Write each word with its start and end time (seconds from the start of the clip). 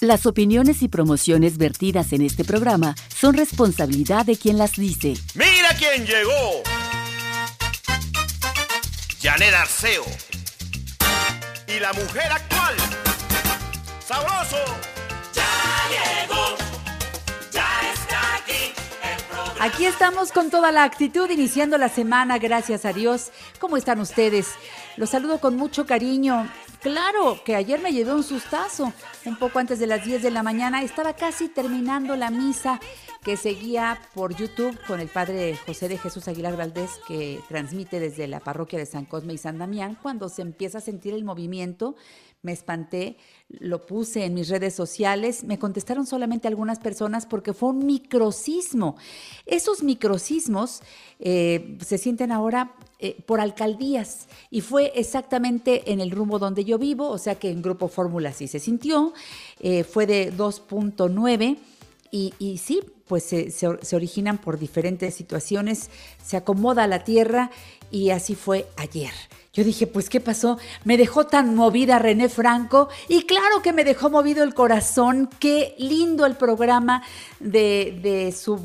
Las 0.00 0.26
opiniones 0.26 0.82
y 0.82 0.88
promociones 0.88 1.58
vertidas 1.58 2.12
en 2.12 2.22
este 2.22 2.44
programa 2.44 2.94
son 3.08 3.34
responsabilidad 3.34 4.24
de 4.24 4.36
quien 4.36 4.56
las 4.56 4.74
dice. 4.74 5.14
¡Mira 5.34 5.70
quién 5.76 6.06
llegó! 6.06 6.62
Janet 9.20 9.54
Arceo. 9.54 10.04
Y 11.66 11.80
la 11.80 11.92
mujer 11.94 12.30
actual. 12.30 12.76
¡Sabroso! 14.06 14.58
Ya 15.34 15.48
llegó. 15.90 16.56
Ya 17.50 17.66
está 17.92 18.36
aquí. 18.36 18.72
Aquí 19.58 19.84
estamos 19.84 20.30
con 20.30 20.48
toda 20.48 20.70
la 20.70 20.84
actitud 20.84 21.28
iniciando 21.28 21.76
la 21.76 21.88
semana, 21.88 22.38
gracias 22.38 22.84
a 22.84 22.92
Dios. 22.92 23.32
¿Cómo 23.58 23.76
están 23.76 23.98
ustedes? 23.98 24.46
Los 24.96 25.10
saludo 25.10 25.40
con 25.40 25.56
mucho 25.56 25.86
cariño. 25.86 26.48
Claro 26.80 27.40
que 27.44 27.56
ayer 27.56 27.80
me 27.80 27.92
llevé 27.92 28.14
un 28.14 28.22
sustazo. 28.22 28.92
Un 29.24 29.36
poco 29.36 29.58
antes 29.58 29.80
de 29.80 29.88
las 29.88 30.04
10 30.04 30.22
de 30.22 30.30
la 30.30 30.44
mañana 30.44 30.82
estaba 30.82 31.14
casi 31.14 31.48
terminando 31.48 32.14
la 32.14 32.30
misa 32.30 32.78
que 33.24 33.36
seguía 33.36 34.00
por 34.14 34.36
YouTube 34.36 34.78
con 34.86 35.00
el 35.00 35.08
padre 35.08 35.58
José 35.66 35.88
de 35.88 35.98
Jesús 35.98 36.28
Aguilar 36.28 36.56
Valdés 36.56 36.92
que 37.08 37.40
transmite 37.48 37.98
desde 37.98 38.28
la 38.28 38.38
parroquia 38.38 38.78
de 38.78 38.86
San 38.86 39.06
Cosme 39.06 39.34
y 39.34 39.38
San 39.38 39.58
Damián. 39.58 39.98
Cuando 40.00 40.28
se 40.28 40.42
empieza 40.42 40.78
a 40.78 40.80
sentir 40.80 41.14
el 41.14 41.24
movimiento, 41.24 41.96
me 42.42 42.52
espanté, 42.52 43.16
lo 43.48 43.84
puse 43.84 44.24
en 44.24 44.34
mis 44.34 44.48
redes 44.48 44.74
sociales, 44.74 45.42
me 45.42 45.58
contestaron 45.58 46.06
solamente 46.06 46.46
algunas 46.46 46.78
personas 46.78 47.26
porque 47.26 47.54
fue 47.54 47.70
un 47.70 47.86
microsismo. 47.86 48.96
Esos 49.46 49.82
microsismos 49.82 50.82
eh, 51.18 51.76
se 51.84 51.98
sienten 51.98 52.30
ahora 52.30 52.76
eh, 53.00 53.16
por 53.26 53.40
alcaldías 53.40 54.26
y 54.50 54.60
fue 54.60 54.92
exactamente 54.96 55.92
en 55.92 56.00
el 56.00 56.10
rumbo 56.10 56.40
donde 56.40 56.64
yo 56.64 56.78
vivo, 56.78 57.08
o 57.08 57.18
sea 57.18 57.36
que 57.36 57.48
en 57.48 57.62
Grupo 57.62 57.86
Fórmula 57.86 58.32
sí 58.32 58.48
se 58.48 58.58
sintió, 58.58 59.12
eh, 59.60 59.84
fue 59.84 60.04
de 60.06 60.32
2.9 60.32 61.58
y, 62.10 62.34
y, 62.40 62.58
sí, 62.58 62.80
pues 63.06 63.22
se, 63.22 63.52
se, 63.52 63.96
originan 63.96 64.38
por 64.38 64.58
diferentes 64.58 65.14
situaciones, 65.14 65.90
se 66.24 66.36
acomoda 66.36 66.88
la 66.88 67.04
tierra 67.04 67.52
y 67.92 68.10
así 68.10 68.34
fue 68.34 68.66
ayer. 68.76 69.12
Yo 69.52 69.62
dije, 69.62 69.86
pues, 69.86 70.08
¿qué 70.08 70.20
pasó? 70.20 70.58
Me 70.84 70.96
dejó 70.96 71.26
tan 71.26 71.54
movida 71.54 71.98
René 71.98 72.28
Franco 72.28 72.88
y 73.08 73.22
claro 73.22 73.62
que 73.62 73.72
me 73.72 73.84
dejó 73.84 74.10
movido 74.10 74.42
el 74.42 74.54
corazón. 74.54 75.30
Qué 75.38 75.74
lindo 75.78 76.26
el 76.26 76.36
programa 76.36 77.02
de, 77.40 77.98
de 78.02 78.32
su 78.32 78.58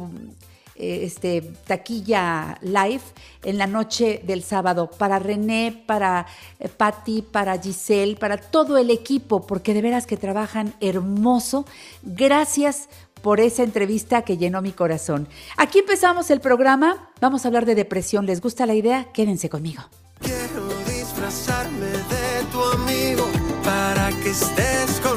este, 0.84 1.42
taquilla 1.66 2.58
live 2.62 3.02
en 3.44 3.58
la 3.58 3.68
noche 3.68 4.22
del 4.26 4.44
sábado 4.44 4.90
para 4.90 5.20
René, 5.20 5.84
para 5.86 6.26
eh, 6.60 6.70
Patti, 6.70 7.22
para 7.22 7.58
Giselle, 7.58 8.16
para 8.16 8.38
todo 8.38 8.78
el 8.78 8.90
equipo, 8.90 9.46
porque 9.46 9.74
de 9.74 9.82
veras 9.82 10.06
que 10.06 10.18
trabajan 10.18 10.74
hermoso. 10.80 11.66
Gracias 12.02 12.90
por 13.22 13.40
esa 13.40 13.64
entrevista 13.64 14.24
que 14.24 14.38
llenó 14.38 14.62
mi 14.62 14.72
corazón. 14.72 15.28
Aquí 15.58 15.80
empezamos 15.80 16.30
el 16.30 16.42
programa. 16.42 17.10
Vamos 17.22 17.46
a 17.46 17.48
hablar 17.48 17.66
de 17.66 17.74
depresión. 17.74 18.26
¿Les 18.26 18.42
gusta 18.42 18.66
la 18.66 18.76
idea? 18.76 19.06
Quédense 19.14 19.50
conmigo. 19.50 19.84
Quiero 20.20 20.68
disfrazarme 20.86 21.88
de 21.88 22.44
tu 22.52 22.62
amigo 22.62 23.26
para 23.64 24.10
que 24.22 24.30
estés 24.30 25.00
conmigo. 25.00 25.13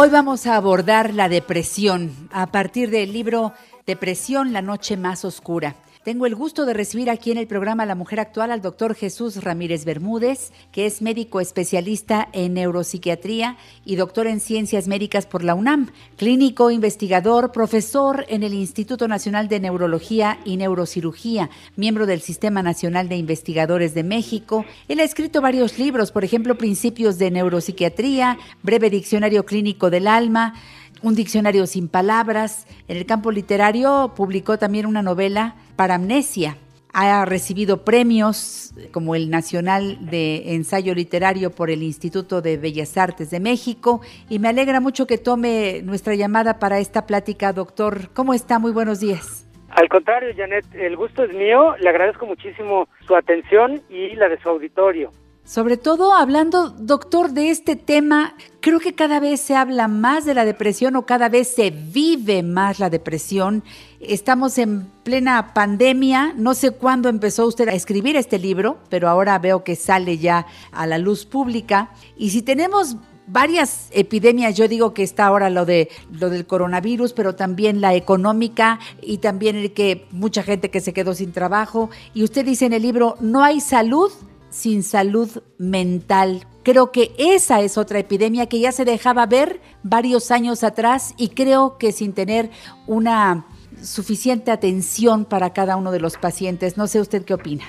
Hoy 0.00 0.10
vamos 0.10 0.46
a 0.46 0.54
abordar 0.54 1.12
la 1.12 1.28
depresión 1.28 2.12
a 2.30 2.46
partir 2.46 2.88
del 2.88 3.12
libro 3.12 3.52
Depresión, 3.84 4.52
la 4.52 4.62
noche 4.62 4.96
más 4.96 5.24
oscura. 5.24 5.74
Tengo 6.04 6.26
el 6.26 6.36
gusto 6.36 6.64
de 6.64 6.74
recibir 6.74 7.10
aquí 7.10 7.32
en 7.32 7.38
el 7.38 7.48
programa 7.48 7.84
La 7.84 7.96
Mujer 7.96 8.20
Actual 8.20 8.52
al 8.52 8.62
doctor 8.62 8.94
Jesús 8.94 9.42
Ramírez 9.42 9.84
Bermúdez, 9.84 10.52
que 10.70 10.86
es 10.86 11.02
médico 11.02 11.40
especialista 11.40 12.28
en 12.32 12.54
neuropsiquiatría 12.54 13.56
y 13.84 13.96
doctor 13.96 14.28
en 14.28 14.38
ciencias 14.38 14.86
médicas 14.86 15.26
por 15.26 15.42
la 15.42 15.54
UNAM, 15.54 15.90
clínico, 16.16 16.70
investigador, 16.70 17.50
profesor 17.50 18.24
en 18.28 18.44
el 18.44 18.54
Instituto 18.54 19.08
Nacional 19.08 19.48
de 19.48 19.58
Neurología 19.58 20.38
y 20.44 20.56
Neurocirugía, 20.56 21.50
miembro 21.74 22.06
del 22.06 22.20
Sistema 22.20 22.62
Nacional 22.62 23.08
de 23.08 23.16
Investigadores 23.16 23.92
de 23.92 24.04
México. 24.04 24.64
Él 24.86 25.00
ha 25.00 25.04
escrito 25.04 25.40
varios 25.40 25.78
libros, 25.78 26.12
por 26.12 26.24
ejemplo, 26.24 26.56
Principios 26.56 27.18
de 27.18 27.32
Neuropsiquiatría, 27.32 28.38
Breve 28.62 28.88
Diccionario 28.88 29.44
Clínico 29.44 29.90
del 29.90 30.06
Alma, 30.06 30.54
un 31.02 31.14
diccionario 31.14 31.66
sin 31.66 31.88
palabras. 31.88 32.66
En 32.88 32.96
el 32.96 33.06
campo 33.06 33.30
literario 33.30 34.12
publicó 34.16 34.58
también 34.58 34.86
una 34.86 35.02
novela 35.02 35.56
para 35.76 35.96
amnesia. 35.96 36.56
Ha 36.92 37.24
recibido 37.26 37.84
premios 37.84 38.74
como 38.92 39.14
el 39.14 39.30
Nacional 39.30 39.98
de 40.10 40.54
Ensayo 40.54 40.94
Literario 40.94 41.50
por 41.50 41.70
el 41.70 41.82
Instituto 41.82 42.40
de 42.40 42.56
Bellas 42.56 42.96
Artes 42.96 43.30
de 43.30 43.40
México 43.40 44.00
y 44.28 44.38
me 44.38 44.48
alegra 44.48 44.80
mucho 44.80 45.06
que 45.06 45.18
tome 45.18 45.82
nuestra 45.82 46.14
llamada 46.14 46.58
para 46.58 46.78
esta 46.78 47.06
plática, 47.06 47.52
doctor. 47.52 48.10
¿Cómo 48.14 48.34
está? 48.34 48.58
Muy 48.58 48.72
buenos 48.72 49.00
días. 49.00 49.46
Al 49.70 49.88
contrario, 49.88 50.30
Janet, 50.34 50.64
el 50.74 50.96
gusto 50.96 51.24
es 51.24 51.32
mío. 51.32 51.76
Le 51.78 51.90
agradezco 51.90 52.26
muchísimo 52.26 52.88
su 53.06 53.14
atención 53.14 53.82
y 53.90 54.14
la 54.16 54.28
de 54.28 54.40
su 54.40 54.48
auditorio. 54.48 55.12
Sobre 55.48 55.78
todo 55.78 56.12
hablando, 56.12 56.68
doctor, 56.68 57.30
de 57.30 57.48
este 57.48 57.74
tema, 57.74 58.34
creo 58.60 58.80
que 58.80 58.94
cada 58.94 59.18
vez 59.18 59.40
se 59.40 59.56
habla 59.56 59.88
más 59.88 60.26
de 60.26 60.34
la 60.34 60.44
depresión 60.44 60.94
o 60.94 61.06
cada 61.06 61.30
vez 61.30 61.48
se 61.48 61.70
vive 61.70 62.42
más 62.42 62.78
la 62.78 62.90
depresión. 62.90 63.64
Estamos 63.98 64.58
en 64.58 64.90
plena 65.04 65.54
pandemia, 65.54 66.34
no 66.36 66.52
sé 66.52 66.72
cuándo 66.72 67.08
empezó 67.08 67.46
usted 67.46 67.66
a 67.68 67.72
escribir 67.72 68.14
este 68.14 68.38
libro, 68.38 68.76
pero 68.90 69.08
ahora 69.08 69.38
veo 69.38 69.64
que 69.64 69.74
sale 69.74 70.18
ya 70.18 70.44
a 70.70 70.86
la 70.86 70.98
luz 70.98 71.24
pública. 71.24 71.92
Y 72.18 72.28
si 72.28 72.42
tenemos 72.42 72.98
varias 73.26 73.88
epidemias, 73.92 74.54
yo 74.54 74.68
digo 74.68 74.92
que 74.92 75.02
está 75.02 75.24
ahora 75.24 75.48
lo 75.48 75.64
de 75.64 75.88
lo 76.12 76.28
del 76.28 76.46
coronavirus, 76.46 77.14
pero 77.14 77.36
también 77.36 77.80
la 77.80 77.94
económica 77.94 78.80
y 79.00 79.16
también 79.16 79.56
el 79.56 79.72
que 79.72 80.08
mucha 80.10 80.42
gente 80.42 80.70
que 80.70 80.82
se 80.82 80.92
quedó 80.92 81.14
sin 81.14 81.32
trabajo 81.32 81.88
y 82.12 82.22
usted 82.22 82.44
dice 82.44 82.66
en 82.66 82.74
el 82.74 82.82
libro 82.82 83.16
no 83.20 83.42
hay 83.42 83.62
salud 83.62 84.12
sin 84.50 84.82
salud 84.82 85.28
mental. 85.58 86.44
Creo 86.62 86.92
que 86.92 87.12
esa 87.18 87.60
es 87.60 87.78
otra 87.78 87.98
epidemia 87.98 88.48
que 88.48 88.60
ya 88.60 88.72
se 88.72 88.84
dejaba 88.84 89.26
ver 89.26 89.60
varios 89.82 90.30
años 90.30 90.64
atrás 90.64 91.14
y 91.16 91.30
creo 91.30 91.78
que 91.78 91.92
sin 91.92 92.14
tener 92.14 92.50
una 92.86 93.44
suficiente 93.80 94.50
atención 94.50 95.24
para 95.24 95.52
cada 95.52 95.76
uno 95.76 95.92
de 95.92 96.00
los 96.00 96.18
pacientes. 96.18 96.76
No 96.76 96.86
sé 96.86 97.00
usted 97.00 97.24
qué 97.24 97.34
opina. 97.34 97.64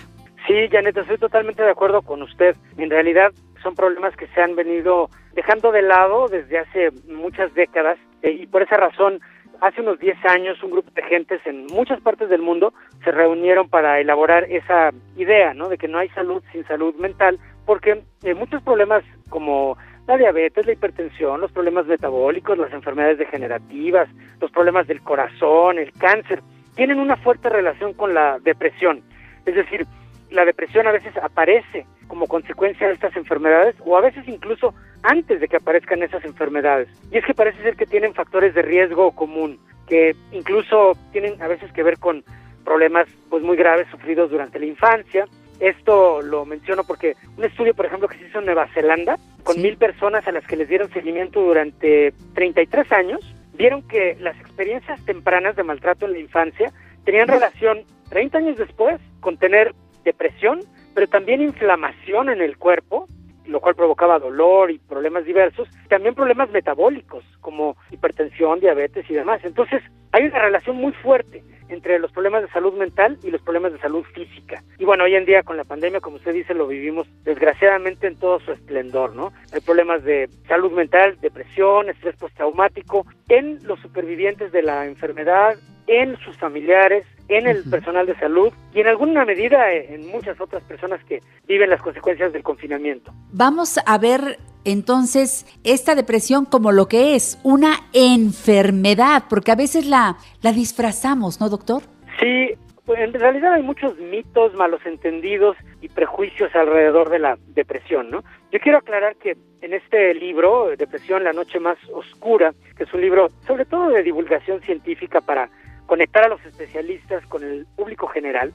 Sí, 0.48 0.68
Janet, 0.72 0.98
estoy 0.98 1.18
totalmente 1.18 1.62
de 1.62 1.72
acuerdo 1.72 2.02
con 2.02 2.24
usted. 2.24 2.56
En 2.78 2.90
realidad 2.90 3.32
son 3.62 3.76
problemas 3.76 4.16
que 4.16 4.28
se 4.28 4.42
han 4.42 4.56
venido 4.56 5.10
dejando 5.34 5.72
de 5.72 5.82
lado 5.82 6.28
desde 6.28 6.60
hace 6.60 6.90
muchas 7.08 7.54
décadas 7.54 7.98
eh, 8.24 8.32
y 8.32 8.48
por 8.48 8.64
esa 8.64 8.78
razón 8.78 9.20
hace 9.62 9.82
unos 9.82 10.00
10 10.00 10.18
años 10.26 10.62
un 10.64 10.72
grupo 10.72 10.90
de 10.92 11.04
gentes 11.04 11.42
en 11.46 11.66
muchas 11.68 12.02
partes 12.02 12.30
del 12.30 12.42
mundo 12.42 12.74
se 13.04 13.12
reunieron 13.12 13.70
para 13.70 14.00
elaborar 14.00 14.46
esa 14.46 14.92
idea, 15.18 15.54
¿no? 15.54 15.70
De 15.70 15.78
que 15.78 15.88
no 15.88 15.98
hay 15.98 16.10
salud 16.10 16.44
sin 16.52 16.66
salud 16.66 16.96
mental, 16.96 17.40
porque 17.66 18.04
eh, 18.24 18.34
muchos 18.34 18.62
problemas 18.64 19.04
como 19.30 19.78
la 20.08 20.18
diabetes, 20.18 20.66
la 20.66 20.74
hipertensión, 20.74 21.40
los 21.40 21.52
problemas 21.52 21.86
metabólicos, 21.86 22.58
las 22.58 22.74
enfermedades 22.74 23.20
degenerativas, 23.20 24.10
los 24.42 24.50
problemas 24.52 24.88
del 24.88 25.02
corazón, 25.02 25.78
el 25.78 25.92
cáncer, 25.94 26.42
tienen 26.76 27.00
una 27.00 27.16
fuerte 27.18 27.50
relación 27.50 27.94
con 27.94 28.14
la 28.14 28.40
depresión. 28.40 29.04
Es 29.46 29.56
decir, 29.56 29.86
la 30.32 30.46
depresión 30.46 30.88
a 30.88 30.92
veces 30.92 31.16
aparece 31.18 31.86
como 32.08 32.28
consecuencia 32.28 32.88
de 32.88 32.94
estas 32.94 33.16
enfermedades 33.16 33.76
o 33.86 33.98
a 33.98 34.02
veces 34.02 34.28
incluso 34.28 34.74
antes 35.04 35.40
de 35.40 35.48
que 35.48 35.58
aparezcan 35.58 36.04
esas 36.04 36.24
enfermedades. 36.26 36.90
Y 37.12 37.18
es 37.18 37.26
que 37.26 37.34
parece 37.34 37.62
ser 37.62 37.76
que 37.76 37.86
tienen 37.86 38.14
factores 38.14 38.54
de 38.54 38.62
riesgo 38.62 39.12
común, 39.12 39.60
que 39.88 40.16
incluso 40.32 40.98
tienen 41.12 41.42
a 41.42 41.48
veces 41.48 41.72
que 41.72 41.84
ver 41.84 41.98
con 41.98 42.24
problemas 42.64 43.08
pues 43.30 43.44
muy 43.44 43.58
graves 43.58 43.88
sufridos 43.90 44.30
durante 44.30 44.60
la 44.60 44.66
infancia. 44.66 45.26
Esto 45.60 46.22
lo 46.22 46.46
menciono 46.46 46.84
porque 46.84 47.16
un 47.38 47.44
estudio, 47.44 47.74
por 47.74 47.86
ejemplo, 47.86 48.08
que 48.08 48.18
se 48.18 48.28
hizo 48.28 48.40
en 48.40 48.46
Nueva 48.46 48.68
Zelanda, 48.74 49.18
con 49.44 49.62
mil 49.62 49.78
personas 49.78 50.28
a 50.28 50.32
las 50.32 50.46
que 50.46 50.56
les 50.56 50.70
dieron 50.70 50.90
seguimiento 50.92 51.42
durante 51.42 52.14
33 52.36 52.92
años, 52.92 53.20
vieron 53.54 53.86
que 53.88 54.16
las 54.20 54.40
experiencias 54.40 55.04
tempranas 55.06 55.56
de 55.56 55.64
maltrato 55.64 56.06
en 56.06 56.14
la 56.14 56.20
infancia 56.20 56.72
tenían 57.04 57.28
relación 57.28 57.84
30 58.10 58.38
años 58.38 58.58
después 58.58 59.00
con 59.20 59.38
tener 59.38 59.74
depresión, 60.12 60.60
pero 60.94 61.08
también 61.08 61.42
inflamación 61.42 62.30
en 62.30 62.42
el 62.42 62.58
cuerpo, 62.58 63.08
lo 63.46 63.60
cual 63.60 63.76
provocaba 63.76 64.20
dolor 64.20 64.72
y 64.72 64.80
problemas 64.80 65.26
diversos, 65.26 65.68
también 65.88 66.16
problemas 66.16 66.50
metabólicos 66.52 67.24
como 67.42 67.76
hipertensión, 67.92 68.60
diabetes 68.60 69.10
y 69.10 69.14
demás. 69.14 69.42
Entonces, 69.44 69.82
hay 70.12 70.26
una 70.26 70.40
relación 70.40 70.76
muy 70.78 70.94
fuerte 70.94 71.44
entre 71.70 72.00
los 72.00 72.12
problemas 72.12 72.42
de 72.42 72.50
salud 72.50 72.74
mental 72.74 73.18
y 73.24 73.30
los 73.30 73.42
problemas 73.42 73.72
de 73.74 73.80
salud 73.80 74.04
física. 74.16 74.64
Y 74.80 74.86
bueno, 74.86 75.04
hoy 75.04 75.16
en 75.16 75.26
día 75.26 75.44
con 75.44 75.56
la 75.56 75.64
pandemia, 75.64 76.00
como 76.00 76.16
usted 76.18 76.34
dice, 76.34 76.54
lo 76.54 76.68
vivimos 76.68 77.08
desgraciadamente 77.24 78.08
en 78.08 78.18
todo 78.18 78.40
su 78.40 78.52
esplendor, 78.52 79.16
¿no? 79.16 79.32
Hay 79.54 79.62
problemas 79.62 80.04
de 80.04 80.28
salud 80.48 80.72
mental, 80.72 81.18
depresión, 81.22 81.90
estrés 81.90 82.16
postraumático 82.16 83.06
en 83.30 83.60
los 83.68 83.80
supervivientes 83.82 84.52
de 84.52 84.64
la 84.64 84.86
enfermedad, 84.88 85.56
en 85.88 86.18
sus 86.18 86.36
familiares, 86.38 87.06
en 87.30 87.48
el 87.48 87.64
personal 87.64 88.06
de 88.06 88.16
salud 88.18 88.52
y 88.74 88.82
en 88.82 88.88
alguna 88.88 89.24
medida 89.24 89.72
en 89.72 90.08
muchas 90.08 90.40
otras 90.42 90.64
personas 90.64 91.04
que 91.06 91.22
viven 91.48 91.70
las 91.70 91.82
consecuencias 91.82 92.34
del 92.34 92.44
confinamiento. 92.44 93.14
Vamos 93.32 93.80
a 93.86 93.98
ver 93.98 94.40
entonces 94.66 95.46
esta 95.64 95.96
depresión 95.96 96.46
como 96.46 96.72
lo 96.72 96.88
que 96.88 97.16
es, 97.16 97.40
una 97.44 97.76
enfermedad, 97.94 99.24
porque 99.30 99.52
a 99.52 99.56
veces 99.56 99.86
la, 99.86 100.18
la 100.42 100.52
disfrazamos, 100.52 101.40
¿no, 101.40 101.50
doctor? 101.50 101.84
Sí, 102.20 102.56
pues, 102.86 103.00
en 103.02 103.14
realidad 103.14 103.54
hay 103.54 103.62
muchos 103.62 103.98
mitos, 104.00 104.56
malos 104.56 104.82
entendidos 104.84 105.56
y 105.80 105.90
prejuicios 105.90 106.54
alrededor 106.56 107.10
de 107.10 107.20
la 107.20 107.38
depresión, 107.50 108.10
¿no? 108.10 108.24
Yo 108.52 108.60
quiero 108.60 108.80
aclarar 108.80 109.16
que 109.16 109.38
en 109.62 109.74
este 109.74 110.16
libro, 110.16 110.70
Depresión, 110.76 111.24
la 111.24 111.32
noche 111.32 111.60
más 111.60 111.78
oscura, 111.94 112.52
que 112.76 112.86
es 112.86 112.94
un 112.94 113.02
libro 113.02 113.30
sobre 113.46 113.66
todo 113.66 113.90
de 113.90 114.02
divulgación 114.02 114.62
científica 114.62 115.22
para 115.22 115.50
conectar 115.90 116.24
a 116.24 116.30
los 116.30 116.46
especialistas 116.46 117.26
con 117.26 117.44
el 117.44 117.66
público 117.76 118.06
general, 118.08 118.54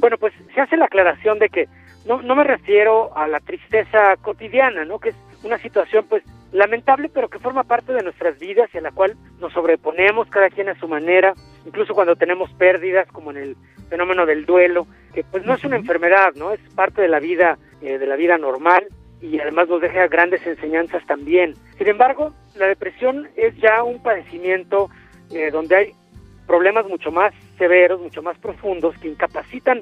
bueno, 0.00 0.18
pues 0.18 0.34
se 0.52 0.60
hace 0.60 0.76
la 0.76 0.86
aclaración 0.86 1.38
de 1.38 1.48
que 1.48 1.68
no, 2.06 2.22
no 2.22 2.34
me 2.34 2.42
refiero 2.42 3.16
a 3.16 3.28
la 3.28 3.38
tristeza 3.38 4.16
cotidiana, 4.20 4.84
¿no? 4.84 4.98
Que 4.98 5.10
es 5.10 5.16
una 5.44 5.58
situación 5.58 6.06
pues 6.08 6.24
lamentable, 6.50 7.08
pero 7.08 7.28
que 7.28 7.38
forma 7.38 7.62
parte 7.62 7.92
de 7.92 8.02
nuestras 8.02 8.38
vidas 8.40 8.68
y 8.74 8.78
a 8.78 8.80
la 8.80 8.90
cual 8.90 9.14
nos 9.40 9.52
sobreponemos 9.52 10.28
cada 10.28 10.50
quien 10.50 10.68
a 10.68 10.78
su 10.78 10.88
manera, 10.88 11.34
incluso 11.64 11.94
cuando 11.94 12.16
tenemos 12.16 12.52
pérdidas, 12.54 13.06
como 13.12 13.30
en 13.30 13.36
el 13.36 13.56
fenómeno 13.88 14.26
del 14.26 14.44
duelo, 14.44 14.88
que 15.14 15.22
pues 15.22 15.44
no 15.44 15.54
es 15.54 15.64
una 15.64 15.76
enfermedad, 15.76 16.34
¿no? 16.34 16.52
Es 16.52 16.60
parte 16.74 17.00
de 17.00 17.08
la 17.08 17.20
vida, 17.20 17.58
eh, 17.80 17.98
de 17.98 18.06
la 18.06 18.16
vida 18.16 18.38
normal 18.38 18.88
y 19.20 19.38
además 19.38 19.68
nos 19.68 19.80
deja 19.80 20.08
grandes 20.08 20.44
enseñanzas 20.44 21.06
también. 21.06 21.54
Sin 21.78 21.86
embargo, 21.86 22.32
la 22.56 22.66
depresión 22.66 23.28
es 23.36 23.56
ya 23.56 23.84
un 23.84 24.02
padecimiento 24.02 24.90
eh, 25.30 25.50
donde 25.50 25.76
hay 25.76 25.92
problemas 26.46 26.86
mucho 26.86 27.10
más 27.10 27.34
severos, 27.58 28.00
mucho 28.00 28.22
más 28.22 28.38
profundos, 28.38 28.96
que 28.98 29.08
incapacitan 29.08 29.80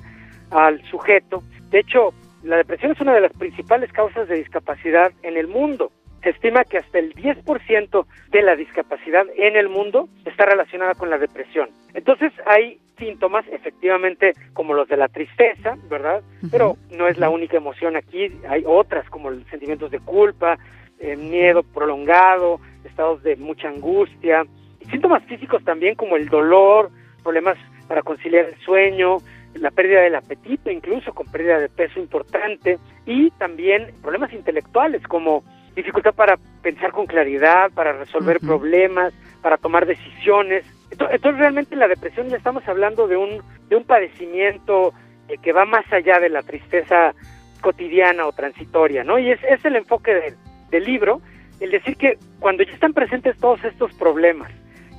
al 0.50 0.82
sujeto. 0.90 1.42
De 1.70 1.80
hecho, 1.80 2.14
la 2.42 2.56
depresión 2.56 2.92
es 2.92 3.00
una 3.00 3.14
de 3.14 3.20
las 3.20 3.32
principales 3.32 3.90
causas 3.92 4.28
de 4.28 4.36
discapacidad 4.36 5.12
en 5.22 5.36
el 5.36 5.48
mundo. 5.48 5.90
Se 6.22 6.30
estima 6.30 6.64
que 6.64 6.78
hasta 6.78 6.98
el 6.98 7.14
10% 7.14 8.06
de 8.30 8.42
la 8.42 8.56
discapacidad 8.56 9.26
en 9.36 9.56
el 9.56 9.68
mundo 9.68 10.08
está 10.24 10.46
relacionada 10.46 10.94
con 10.94 11.10
la 11.10 11.18
depresión. 11.18 11.68
Entonces 11.92 12.32
hay 12.46 12.80
síntomas 12.98 13.44
efectivamente 13.50 14.32
como 14.52 14.74
los 14.74 14.88
de 14.88 14.96
la 14.96 15.08
tristeza, 15.08 15.76
¿verdad? 15.90 16.22
Pero 16.50 16.76
no 16.90 17.08
es 17.08 17.18
la 17.18 17.28
única 17.28 17.56
emoción 17.56 17.96
aquí, 17.96 18.32
hay 18.48 18.62
otras 18.66 19.08
como 19.10 19.30
los 19.30 19.44
sentimientos 19.48 19.90
de 19.90 20.00
culpa, 20.00 20.58
eh, 20.98 21.16
miedo 21.16 21.62
prolongado, 21.62 22.60
estados 22.84 23.22
de 23.22 23.36
mucha 23.36 23.68
angustia, 23.68 24.44
síntomas 24.90 25.22
físicos 25.24 25.62
también 25.64 25.94
como 25.94 26.16
el 26.16 26.28
dolor, 26.28 26.90
problemas 27.22 27.56
para 27.88 28.02
conciliar 28.02 28.46
el 28.46 28.56
sueño, 28.60 29.18
la 29.54 29.70
pérdida 29.70 30.00
del 30.00 30.14
apetito, 30.14 30.70
incluso 30.70 31.12
con 31.12 31.26
pérdida 31.26 31.60
de 31.60 31.68
peso 31.68 32.00
importante, 32.00 32.78
y 33.06 33.30
también 33.32 33.92
problemas 34.02 34.32
intelectuales 34.32 35.02
como 35.06 35.44
dificultad 35.74 36.14
para 36.14 36.36
pensar 36.62 36.92
con 36.92 37.06
claridad, 37.06 37.70
para 37.72 37.92
resolver 37.92 38.40
problemas, 38.40 39.12
para 39.42 39.56
tomar 39.56 39.86
decisiones. 39.86 40.64
Entonces, 40.90 41.38
realmente 41.38 41.74
en 41.74 41.80
la 41.80 41.88
depresión 41.88 42.28
ya 42.28 42.36
estamos 42.36 42.66
hablando 42.68 43.08
de 43.08 43.16
un, 43.16 43.42
de 43.68 43.76
un 43.76 43.84
padecimiento 43.84 44.92
eh, 45.28 45.36
que 45.42 45.52
va 45.52 45.64
más 45.64 45.84
allá 45.92 46.20
de 46.20 46.28
la 46.28 46.42
tristeza 46.42 47.14
cotidiana 47.60 48.26
o 48.26 48.32
transitoria, 48.32 49.04
¿no? 49.04 49.18
Y 49.18 49.30
es, 49.30 49.40
es 49.44 49.64
el 49.64 49.76
enfoque 49.76 50.36
del 50.70 50.84
libro, 50.84 51.20
el 51.60 51.70
decir 51.70 51.96
que 51.96 52.18
cuando 52.38 52.62
ya 52.62 52.72
están 52.72 52.92
presentes 52.92 53.36
todos 53.38 53.64
estos 53.64 53.92
problemas, 53.94 54.52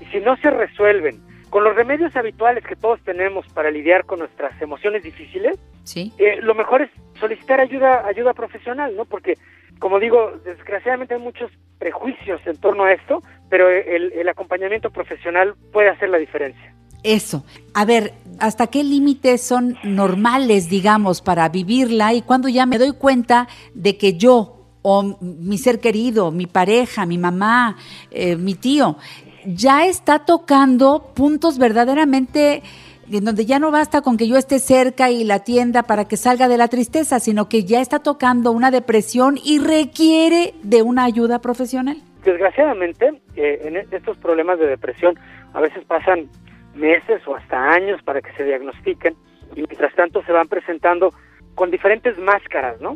y 0.05 0.11
si 0.11 0.19
no 0.19 0.35
se 0.37 0.49
resuelven 0.49 1.21
con 1.49 1.63
los 1.63 1.75
remedios 1.75 2.15
habituales 2.15 2.63
que 2.65 2.75
todos 2.75 2.99
tenemos 3.01 3.47
para 3.53 3.71
lidiar 3.71 4.05
con 4.05 4.19
nuestras 4.19 4.59
emociones 4.61 5.03
difíciles, 5.03 5.57
sí. 5.83 6.11
Eh, 6.17 6.39
lo 6.41 6.53
mejor 6.53 6.81
es 6.81 6.89
solicitar 7.19 7.61
ayuda, 7.61 8.05
ayuda 8.05 8.33
profesional, 8.33 8.95
¿no? 8.95 9.05
Porque, 9.05 9.35
como 9.79 9.99
digo, 9.99 10.33
desgraciadamente 10.43 11.13
hay 11.13 11.21
muchos 11.21 11.51
prejuicios 11.79 12.41
en 12.45 12.57
torno 12.57 12.83
a 12.83 12.93
esto, 12.93 13.21
pero 13.49 13.69
el, 13.69 14.11
el 14.11 14.27
acompañamiento 14.27 14.89
profesional 14.89 15.55
puede 15.71 15.89
hacer 15.89 16.09
la 16.09 16.17
diferencia. 16.17 16.73
Eso. 17.03 17.45
A 17.73 17.85
ver, 17.85 18.13
¿hasta 18.39 18.67
qué 18.67 18.83
límites 18.83 19.41
son 19.41 19.77
normales, 19.83 20.69
digamos, 20.69 21.21
para 21.21 21.47
vivirla? 21.49 22.13
Y 22.13 22.23
cuando 22.23 22.49
ya 22.49 22.65
me 22.65 22.79
doy 22.79 22.93
cuenta 22.93 23.47
de 23.75 23.95
que 23.95 24.17
yo 24.17 24.55
o 24.87 25.17
mi 25.19 25.57
ser 25.57 25.79
querido, 25.79 26.29
mi 26.29 26.45
pareja, 26.45 27.07
mi 27.07 27.17
mamá, 27.17 27.75
eh, 28.11 28.35
mi 28.35 28.53
tío, 28.53 28.97
ya 29.45 29.85
está 29.85 30.25
tocando 30.25 31.11
puntos 31.15 31.57
verdaderamente 31.57 32.63
en 33.11 33.23
donde 33.23 33.45
ya 33.45 33.59
no 33.59 33.71
basta 33.71 34.01
con 34.01 34.17
que 34.17 34.27
yo 34.27 34.35
esté 34.35 34.59
cerca 34.59 35.11
y 35.11 35.23
la 35.23 35.35
atienda 35.35 35.83
para 35.83 36.05
que 36.05 36.17
salga 36.17 36.47
de 36.47 36.57
la 36.57 36.67
tristeza, 36.67 37.19
sino 37.19 37.47
que 37.47 37.63
ya 37.63 37.81
está 37.81 37.99
tocando 37.99 38.51
una 38.51 38.71
depresión 38.71 39.37
y 39.43 39.59
requiere 39.59 40.53
de 40.63 40.81
una 40.81 41.03
ayuda 41.03 41.39
profesional. 41.39 41.97
Desgraciadamente, 42.23 43.21
eh, 43.35 43.59
en 43.63 43.77
estos 43.77 44.17
problemas 44.17 44.57
de 44.57 44.65
depresión 44.67 45.17
a 45.53 45.61
veces 45.61 45.85
pasan 45.85 46.27
meses 46.73 47.21
o 47.27 47.35
hasta 47.35 47.71
años 47.71 48.01
para 48.03 48.21
que 48.21 48.31
se 48.33 48.43
diagnostiquen 48.43 49.15
y 49.55 49.61
mientras 49.61 49.93
tanto 49.93 50.23
se 50.23 50.31
van 50.31 50.47
presentando 50.47 51.13
con 51.53 51.69
diferentes 51.71 52.17
máscaras, 52.17 52.81
¿no? 52.81 52.93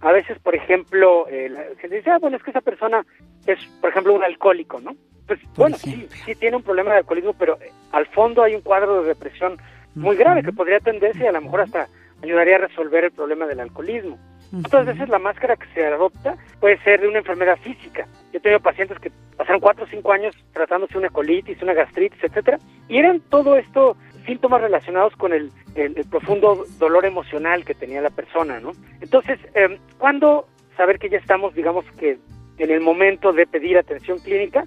A 0.00 0.12
veces, 0.12 0.38
por 0.38 0.54
ejemplo, 0.54 1.26
eh, 1.28 1.48
la 1.48 1.62
gente 1.80 1.96
dice, 1.96 2.10
ah, 2.10 2.18
bueno, 2.18 2.36
es 2.36 2.42
que 2.42 2.50
esa 2.50 2.60
persona 2.60 3.04
es, 3.46 3.58
por 3.80 3.90
ejemplo, 3.90 4.14
un 4.14 4.24
alcohólico, 4.24 4.80
¿no? 4.80 4.96
Pues 5.26 5.40
bueno, 5.56 5.76
sí, 5.76 6.08
sí 6.24 6.34
tiene 6.34 6.56
un 6.56 6.62
problema 6.62 6.92
de 6.92 6.98
alcoholismo, 6.98 7.34
pero 7.34 7.58
eh, 7.60 7.70
al 7.92 8.06
fondo 8.06 8.42
hay 8.42 8.54
un 8.54 8.62
cuadro 8.62 9.02
de 9.02 9.08
depresión 9.08 9.58
muy 9.94 10.16
grave 10.16 10.42
que 10.42 10.52
podría 10.52 10.78
atenderse 10.78 11.24
y 11.24 11.26
a 11.26 11.32
lo 11.32 11.40
mejor 11.40 11.60
hasta 11.60 11.88
ayudaría 12.22 12.56
a 12.56 12.66
resolver 12.66 13.04
el 13.04 13.12
problema 13.12 13.46
del 13.46 13.60
alcoholismo. 13.60 14.18
Otras 14.64 14.86
veces 14.86 15.08
la 15.08 15.20
máscara 15.20 15.54
que 15.56 15.66
se 15.72 15.86
adopta 15.86 16.34
puede 16.58 16.82
ser 16.82 17.00
de 17.00 17.08
una 17.08 17.18
enfermedad 17.18 17.56
física. 17.58 18.08
Yo 18.32 18.38
he 18.38 18.40
tenido 18.40 18.58
pacientes 18.58 18.98
que 18.98 19.12
pasaron 19.36 19.60
cuatro 19.60 19.84
o 19.84 19.88
cinco 19.88 20.12
años 20.12 20.34
tratándose 20.52 20.98
una 20.98 21.08
colitis, 21.08 21.62
una 21.62 21.72
gastritis, 21.72 22.22
etcétera, 22.24 22.58
y 22.88 22.98
eran 22.98 23.20
todo 23.20 23.56
esto 23.56 23.96
síntomas 24.24 24.60
relacionados 24.60 25.14
con 25.16 25.32
el, 25.32 25.50
el, 25.74 25.94
profundo 26.10 26.64
dolor 26.78 27.04
emocional 27.04 27.64
que 27.64 27.74
tenía 27.74 28.00
la 28.00 28.10
persona, 28.10 28.60
¿no? 28.60 28.72
Entonces, 29.00 29.38
eh, 29.54 29.78
¿cuándo 29.98 30.46
saber 30.76 30.98
que 30.98 31.08
ya 31.08 31.18
estamos, 31.18 31.54
digamos 31.54 31.84
que 31.98 32.18
en 32.58 32.70
el 32.70 32.80
momento 32.80 33.32
de 33.32 33.46
pedir 33.46 33.78
atención 33.78 34.18
clínica? 34.18 34.64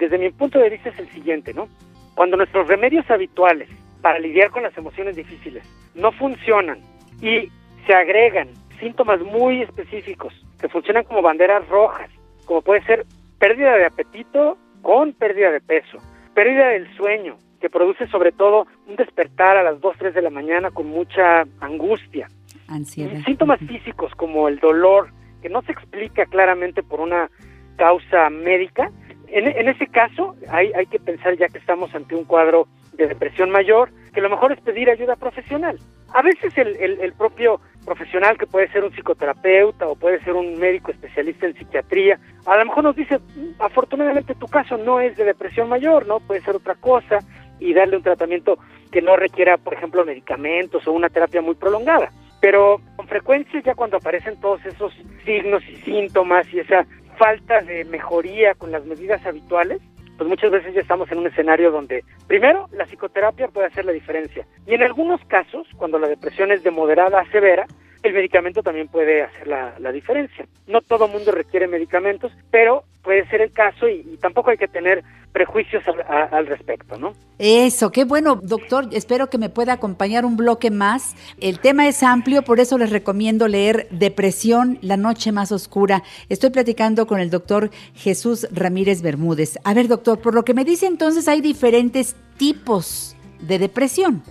desde 0.00 0.18
mi 0.18 0.30
punto 0.30 0.58
de 0.58 0.70
vista 0.70 0.88
es 0.88 0.98
el 0.98 1.08
siguiente, 1.10 1.54
¿no? 1.54 1.68
Cuando 2.14 2.36
nuestros 2.36 2.66
remedios 2.66 3.08
habituales 3.10 3.68
para 4.00 4.18
lidiar 4.18 4.50
con 4.50 4.62
las 4.62 4.76
emociones 4.76 5.14
difíciles 5.14 5.62
no 5.94 6.10
funcionan 6.12 6.80
y 7.20 7.50
se 7.86 7.94
agregan 7.94 8.48
síntomas 8.80 9.20
muy 9.20 9.62
específicos 9.62 10.34
que 10.58 10.68
funcionan 10.68 11.04
como 11.04 11.22
banderas 11.22 11.68
rojas, 11.68 12.10
como 12.46 12.62
puede 12.62 12.82
ser 12.84 13.06
pérdida 13.38 13.76
de 13.76 13.84
apetito 13.84 14.56
con 14.80 15.12
pérdida 15.12 15.50
de 15.50 15.60
peso, 15.60 15.98
pérdida 16.34 16.68
del 16.68 16.90
sueño, 16.96 17.36
que 17.60 17.70
produce 17.70 18.06
sobre 18.08 18.32
todo 18.32 18.66
un 18.86 18.96
despertar 18.96 19.56
a 19.56 19.62
las 19.62 19.80
2, 19.80 19.96
3 19.98 20.14
de 20.14 20.22
la 20.22 20.30
mañana 20.30 20.70
con 20.70 20.86
mucha 20.86 21.44
angustia. 21.60 22.28
Ansiedad. 22.68 23.22
Síntomas 23.24 23.60
físicos 23.60 24.14
como 24.14 24.48
el 24.48 24.58
dolor, 24.58 25.10
que 25.42 25.48
no 25.48 25.62
se 25.62 25.72
explica 25.72 26.26
claramente 26.26 26.82
por 26.82 27.00
una 27.00 27.30
causa 27.76 28.30
médica, 28.30 28.90
en, 29.28 29.46
en 29.46 29.68
ese 29.68 29.86
caso 29.86 30.34
hay, 30.48 30.72
hay 30.72 30.86
que 30.86 30.98
pensar 30.98 31.36
ya 31.36 31.48
que 31.48 31.58
estamos 31.58 31.94
ante 31.94 32.14
un 32.14 32.24
cuadro 32.24 32.66
de 32.94 33.06
depresión 33.06 33.50
mayor, 33.50 33.90
que 34.12 34.20
lo 34.20 34.28
mejor 34.28 34.52
es 34.52 34.60
pedir 34.60 34.90
ayuda 34.90 35.16
profesional. 35.16 35.78
A 36.12 36.22
veces 36.22 36.56
el, 36.58 36.76
el, 36.76 37.12
propio 37.12 37.60
profesional, 37.84 38.36
que 38.36 38.46
puede 38.46 38.70
ser 38.72 38.82
un 38.82 38.90
psicoterapeuta 38.90 39.86
o 39.86 39.94
puede 39.94 40.22
ser 40.24 40.34
un 40.34 40.58
médico 40.58 40.90
especialista 40.90 41.46
en 41.46 41.54
psiquiatría, 41.54 42.18
a 42.46 42.56
lo 42.56 42.64
mejor 42.64 42.84
nos 42.84 42.96
dice, 42.96 43.18
mm, 43.18 43.60
afortunadamente 43.60 44.34
tu 44.34 44.46
caso 44.46 44.76
no 44.76 45.00
es 45.00 45.16
de 45.16 45.24
depresión 45.24 45.68
mayor, 45.68 46.06
¿no? 46.06 46.18
Puede 46.18 46.40
ser 46.40 46.56
otra 46.56 46.74
cosa 46.74 47.20
y 47.60 47.72
darle 47.74 47.96
un 47.96 48.02
tratamiento 48.02 48.58
que 48.90 49.02
no 49.02 49.16
requiera, 49.16 49.56
por 49.58 49.74
ejemplo, 49.74 50.04
medicamentos 50.04 50.86
o 50.86 50.92
una 50.92 51.08
terapia 51.08 51.40
muy 51.40 51.54
prolongada. 51.54 52.10
Pero 52.40 52.80
con 52.96 53.06
frecuencia 53.06 53.60
ya 53.60 53.74
cuando 53.74 53.98
aparecen 53.98 54.40
todos 54.40 54.64
esos 54.64 54.92
signos 55.24 55.62
y 55.68 55.76
síntomas 55.76 56.52
y 56.52 56.60
esa 56.60 56.86
falta 57.18 57.60
de 57.60 57.84
mejoría 57.84 58.54
con 58.54 58.72
las 58.72 58.84
medidas 58.86 59.24
habituales, 59.26 59.80
pues 60.16 60.28
muchas 60.28 60.50
veces 60.50 60.74
ya 60.74 60.80
estamos 60.80 61.10
en 61.12 61.18
un 61.18 61.26
escenario 61.26 61.70
donde, 61.70 62.04
primero, 62.26 62.66
la 62.72 62.84
psicoterapia 62.86 63.48
puede 63.48 63.68
hacer 63.68 63.84
la 63.84 63.92
diferencia. 63.92 64.46
Y 64.66 64.74
en 64.74 64.82
algunos 64.82 65.24
casos, 65.26 65.66
cuando 65.76 65.98
la 65.98 66.08
depresión 66.08 66.50
es 66.52 66.62
de 66.62 66.70
moderada 66.70 67.20
a 67.20 67.30
severa, 67.30 67.66
el 68.02 68.14
medicamento 68.14 68.62
también 68.62 68.88
puede 68.88 69.22
hacer 69.22 69.46
la, 69.46 69.92
diferencia. 69.92 70.46
No 70.66 70.80
todo 70.80 71.08
mundo 71.08 71.32
requiere 71.32 71.66
medicamentos, 71.68 72.32
pero 72.50 72.84
puede 73.02 73.26
ser 73.28 73.42
el 73.42 73.52
caso 73.52 73.88
y 73.88 74.16
tampoco 74.20 74.50
hay 74.50 74.56
que 74.56 74.68
tener 74.68 75.02
prejuicios 75.32 75.82
al, 75.86 76.00
a- 76.02 76.28
al 76.36 76.46
respecto, 76.46 76.96
¿no? 76.98 77.12
Eso, 77.38 77.90
qué 77.90 78.04
bueno, 78.04 78.36
doctor. 78.42 78.88
Espero 78.92 79.28
que 79.28 79.38
me 79.38 79.48
pueda 79.48 79.72
acompañar 79.74 80.24
un 80.24 80.36
bloque 80.36 80.70
más. 80.70 81.14
El 81.40 81.58
tema 81.60 81.86
es 81.88 82.02
amplio, 82.02 82.42
por 82.42 82.60
eso 82.60 82.76
les 82.78 82.90
recomiendo 82.90 83.48
leer 83.48 83.88
Depresión, 83.90 84.78
la 84.82 84.96
noche 84.96 85.32
más 85.32 85.52
oscura. 85.52 86.02
Estoy 86.28 86.50
platicando 86.50 87.06
con 87.06 87.20
el 87.20 87.30
doctor 87.30 87.70
Jesús 87.94 88.46
Ramírez 88.52 89.02
Bermúdez. 89.02 89.58
A 89.64 89.72
ver, 89.74 89.88
doctor, 89.88 90.20
por 90.20 90.34
lo 90.34 90.44
que 90.44 90.54
me 90.54 90.64
dice 90.64 90.86
entonces 90.86 91.28
hay 91.28 91.40
diferentes 91.40 92.16
tipos 92.36 93.16
de 93.40 93.58
depresión. 93.58 94.22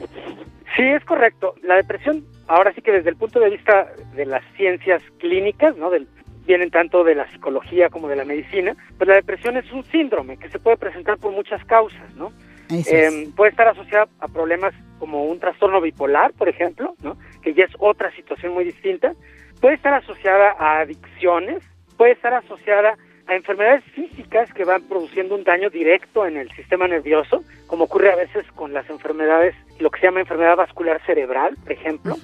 Sí, 0.75 0.83
es 0.83 1.03
correcto. 1.05 1.55
La 1.63 1.75
depresión, 1.75 2.23
ahora 2.47 2.73
sí 2.73 2.81
que 2.81 2.91
desde 2.91 3.09
el 3.09 3.15
punto 3.15 3.39
de 3.39 3.49
vista 3.49 3.87
de 4.15 4.25
las 4.25 4.43
ciencias 4.55 5.01
clínicas, 5.17 5.75
¿no? 5.77 5.89
Del, 5.89 6.07
vienen 6.49 6.71
tanto 6.71 7.03
de 7.03 7.13
la 7.13 7.29
psicología 7.29 7.89
como 7.89 8.07
de 8.07 8.15
la 8.15 8.25
medicina, 8.25 8.75
pues 8.97 9.07
la 9.07 9.13
depresión 9.13 9.55
es 9.55 9.71
un 9.71 9.83
síndrome 9.83 10.37
que 10.37 10.49
se 10.49 10.57
puede 10.57 10.77
presentar 10.77 11.19
por 11.19 11.31
muchas 11.31 11.63
causas, 11.65 12.15
¿no? 12.15 12.31
Eh, 12.71 13.29
puede 13.35 13.51
estar 13.51 13.67
asociada 13.67 14.07
a 14.19 14.27
problemas 14.27 14.73
como 14.97 15.25
un 15.25 15.39
trastorno 15.39 15.79
bipolar, 15.79 16.33
por 16.33 16.49
ejemplo, 16.49 16.95
¿no? 17.03 17.17
que 17.43 17.53
ya 17.53 17.65
es 17.65 17.71
otra 17.77 18.11
situación 18.15 18.53
muy 18.53 18.63
distinta. 18.63 19.13
Puede 19.61 19.75
estar 19.75 19.93
asociada 19.93 20.55
a 20.57 20.79
adicciones, 20.79 21.63
puede 21.97 22.13
estar 22.13 22.33
asociada 22.33 22.97
a 23.29 23.35
enfermedades 23.35 23.83
físicas 23.93 24.51
que 24.53 24.65
van 24.65 24.81
produciendo 24.81 25.35
un 25.35 25.43
daño 25.43 25.69
directo 25.69 26.25
en 26.25 26.35
el 26.35 26.49
sistema 26.53 26.87
nervioso, 26.87 27.43
como 27.67 27.83
ocurre 27.83 28.11
a 28.11 28.15
veces 28.15 28.43
con 28.55 28.73
las 28.73 28.89
enfermedades, 28.89 29.53
lo 29.79 29.91
que 29.91 29.99
se 29.99 30.07
llama 30.07 30.21
enfermedad 30.21 30.55
vascular 30.55 30.99
cerebral, 31.05 31.55
por 31.61 31.71
ejemplo. 31.71 32.15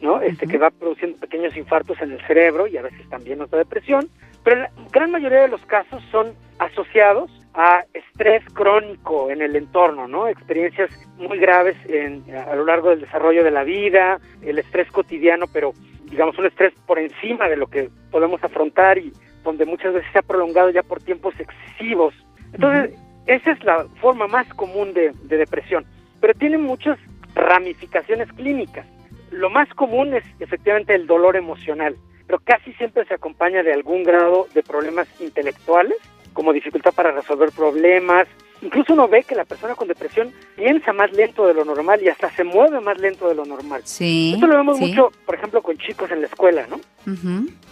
¿no? 0.00 0.20
Este 0.20 0.46
que 0.46 0.58
va 0.58 0.70
produciendo 0.70 1.18
pequeños 1.18 1.56
infartos 1.56 2.00
en 2.00 2.12
el 2.12 2.24
cerebro 2.28 2.68
y 2.68 2.76
a 2.76 2.82
veces 2.82 3.08
también 3.08 3.40
otra 3.40 3.58
depresión, 3.58 4.08
pero 4.44 4.60
la 4.60 4.70
gran 4.92 5.10
mayoría 5.10 5.42
de 5.42 5.48
los 5.48 5.64
casos 5.66 6.00
son 6.12 6.32
asociados 6.60 7.28
a 7.54 7.84
estrés 7.92 8.44
crónico 8.54 9.30
en 9.30 9.42
el 9.42 9.56
entorno, 9.56 10.06
¿no? 10.06 10.28
Experiencias 10.28 10.90
muy 11.18 11.38
graves 11.38 11.76
en, 11.88 12.24
a 12.34 12.54
lo 12.54 12.64
largo 12.64 12.90
del 12.90 13.00
desarrollo 13.00 13.42
de 13.42 13.50
la 13.50 13.64
vida, 13.64 14.20
el 14.42 14.60
estrés 14.60 14.90
cotidiano, 14.92 15.46
pero 15.52 15.72
digamos 16.04 16.38
un 16.38 16.46
estrés 16.46 16.72
por 16.86 17.00
encima 17.00 17.48
de 17.48 17.56
lo 17.56 17.66
que 17.66 17.90
podemos 18.12 18.42
afrontar 18.44 18.98
y 18.98 19.12
donde 19.42 19.66
muchas 19.66 19.94
veces 19.94 20.10
se 20.12 20.18
ha 20.18 20.22
prolongado 20.22 20.70
ya 20.70 20.82
por 20.82 21.02
tiempos 21.02 21.34
excesivos. 21.38 22.14
Entonces, 22.52 22.98
esa 23.26 23.52
es 23.52 23.64
la 23.64 23.86
forma 24.00 24.26
más 24.26 24.46
común 24.54 24.92
de, 24.94 25.12
de 25.24 25.36
depresión, 25.36 25.84
pero 26.20 26.34
tiene 26.34 26.58
muchas 26.58 26.98
ramificaciones 27.34 28.32
clínicas. 28.32 28.86
Lo 29.30 29.48
más 29.48 29.68
común 29.74 30.14
es 30.14 30.24
efectivamente 30.40 30.94
el 30.94 31.06
dolor 31.06 31.36
emocional, 31.36 31.96
pero 32.26 32.40
casi 32.44 32.72
siempre 32.74 33.04
se 33.06 33.14
acompaña 33.14 33.62
de 33.62 33.72
algún 33.72 34.02
grado 34.02 34.46
de 34.54 34.62
problemas 34.62 35.08
intelectuales, 35.20 35.96
como 36.32 36.52
dificultad 36.52 36.92
para 36.92 37.12
resolver 37.12 37.50
problemas. 37.50 38.26
Incluso 38.62 38.92
uno 38.92 39.08
ve 39.08 39.24
que 39.24 39.34
la 39.34 39.44
persona 39.44 39.74
con 39.74 39.88
depresión 39.88 40.32
piensa 40.54 40.92
más 40.92 41.12
lento 41.12 41.46
de 41.46 41.54
lo 41.54 41.64
normal 41.64 42.00
y 42.02 42.08
hasta 42.08 42.30
se 42.30 42.44
mueve 42.44 42.80
más 42.80 42.96
lento 42.98 43.28
de 43.28 43.34
lo 43.34 43.44
normal. 43.44 43.82
Sí. 43.84 44.32
Esto 44.34 44.46
lo 44.46 44.56
vemos 44.56 44.78
sí. 44.78 44.86
mucho, 44.86 45.10
por 45.26 45.34
ejemplo, 45.34 45.62
con 45.62 45.76
chicos 45.78 46.10
en 46.12 46.20
la 46.20 46.28
escuela, 46.28 46.66
¿no? 46.68 46.80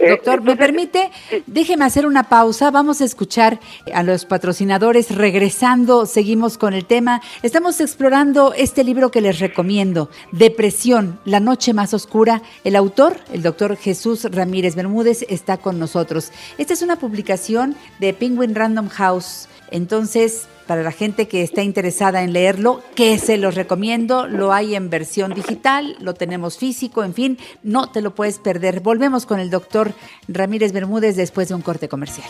Eh, 0.00 0.10
Doctor, 0.10 0.42
¿me 0.42 0.56
permite? 0.56 1.10
Sí. 1.28 1.44
Déjeme 1.46 1.84
hacer 1.84 2.06
una 2.06 2.24
pausa. 2.24 2.72
Vamos 2.72 3.00
a 3.00 3.04
escuchar 3.04 3.60
a 3.94 4.02
los 4.02 4.24
patrocinadores. 4.24 5.14
Regresando, 5.14 6.06
seguimos 6.06 6.58
con 6.58 6.74
el 6.74 6.84
tema. 6.84 7.20
Estamos 7.42 7.80
explorando 7.80 8.52
este 8.54 8.82
libro 8.82 9.12
que 9.12 9.20
les 9.20 9.38
recomiendo, 9.38 10.10
Depresión, 10.32 11.20
la 11.24 11.38
noche 11.38 11.72
más 11.72 11.94
oscura. 11.94 12.42
El 12.64 12.74
autor, 12.74 13.16
el 13.32 13.42
doctor 13.42 13.76
Jesús 13.76 14.26
Ramírez 14.30 14.74
Bermúdez, 14.74 15.24
está 15.28 15.58
con 15.58 15.78
nosotros. 15.78 16.32
Esta 16.58 16.72
es 16.72 16.82
una 16.82 16.96
publicación 16.96 17.76
de 18.00 18.12
Penguin 18.12 18.56
Random 18.56 18.88
House. 18.88 19.48
Entonces, 19.70 20.46
para 20.66 20.82
la 20.82 20.92
gente 20.92 21.26
que 21.26 21.42
está 21.42 21.62
interesada 21.62 22.22
en 22.22 22.32
leerlo, 22.32 22.82
que 22.94 23.18
se 23.18 23.38
los 23.38 23.54
recomiendo, 23.54 24.26
lo 24.26 24.52
hay 24.52 24.74
en 24.74 24.88
versión 24.88 25.34
digital, 25.34 25.96
lo 26.00 26.14
tenemos 26.14 26.58
físico, 26.58 27.02
en 27.02 27.14
fin, 27.14 27.38
no 27.62 27.90
te 27.90 28.02
lo 28.02 28.14
puedes 28.14 28.38
perder. 28.38 28.80
Volvemos 28.80 29.26
con 29.26 29.40
el 29.40 29.50
doctor 29.50 29.94
Ramírez 30.28 30.72
Bermúdez 30.72 31.16
después 31.16 31.48
de 31.48 31.54
un 31.54 31.62
corte 31.62 31.88
comercial. 31.88 32.28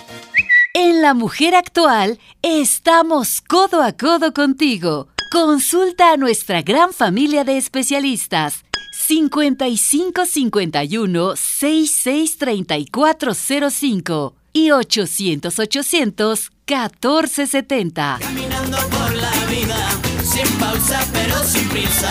En 0.72 1.02
La 1.02 1.14
Mujer 1.14 1.54
Actual 1.54 2.18
estamos 2.42 3.40
codo 3.40 3.82
a 3.82 3.92
codo 3.92 4.32
contigo. 4.32 5.08
Consulta 5.30 6.12
a 6.12 6.16
nuestra 6.16 6.62
gran 6.62 6.92
familia 6.92 7.44
de 7.44 7.58
especialistas. 7.58 8.64
55 8.92 10.24
51 10.24 11.36
66 11.36 12.38
34 12.38 13.34
05 13.70 14.39
y 14.52 14.70
800 14.70 15.58
800 15.58 16.50
14 16.64 17.46
70. 17.46 18.18
Caminando 18.20 18.78
por 18.88 19.14
la 19.14 19.30
vida, 19.46 19.88
sin 20.22 20.46
pausa 20.58 21.04
pero 21.12 21.42
sin 21.42 21.68
prisa, 21.68 22.10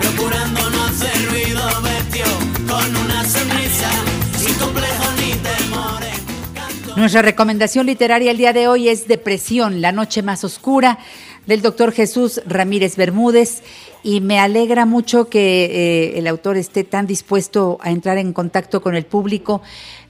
procurando 0.00 0.70
no 0.70 0.84
hacer 0.84 1.28
ruido, 1.28 1.62
vestido 1.82 2.28
con 2.68 2.96
una 2.96 3.24
sonrisa, 3.24 3.90
sin 4.38 4.54
complejo 4.54 5.04
ni 5.18 5.32
temores. 5.34 6.20
Canto 6.54 6.96
Nuestra 6.96 7.22
recomendación 7.22 7.86
literaria 7.86 8.30
el 8.30 8.38
día 8.38 8.52
de 8.52 8.68
hoy 8.68 8.88
es 8.88 9.08
Depresión, 9.08 9.80
la 9.80 9.92
noche 9.92 10.22
más 10.22 10.44
oscura, 10.44 10.98
del 11.46 11.62
doctor 11.62 11.92
Jesús 11.92 12.42
Ramírez 12.46 12.96
Bermúdez. 12.96 13.62
Y 14.02 14.20
me 14.20 14.38
alegra 14.38 14.86
mucho 14.86 15.28
que 15.28 15.64
eh, 15.64 16.18
el 16.18 16.28
autor 16.28 16.56
esté 16.56 16.84
tan 16.84 17.08
dispuesto 17.08 17.78
a 17.80 17.90
entrar 17.90 18.18
en 18.18 18.32
contacto 18.32 18.80
con 18.80 18.94
el 18.94 19.04
público. 19.04 19.62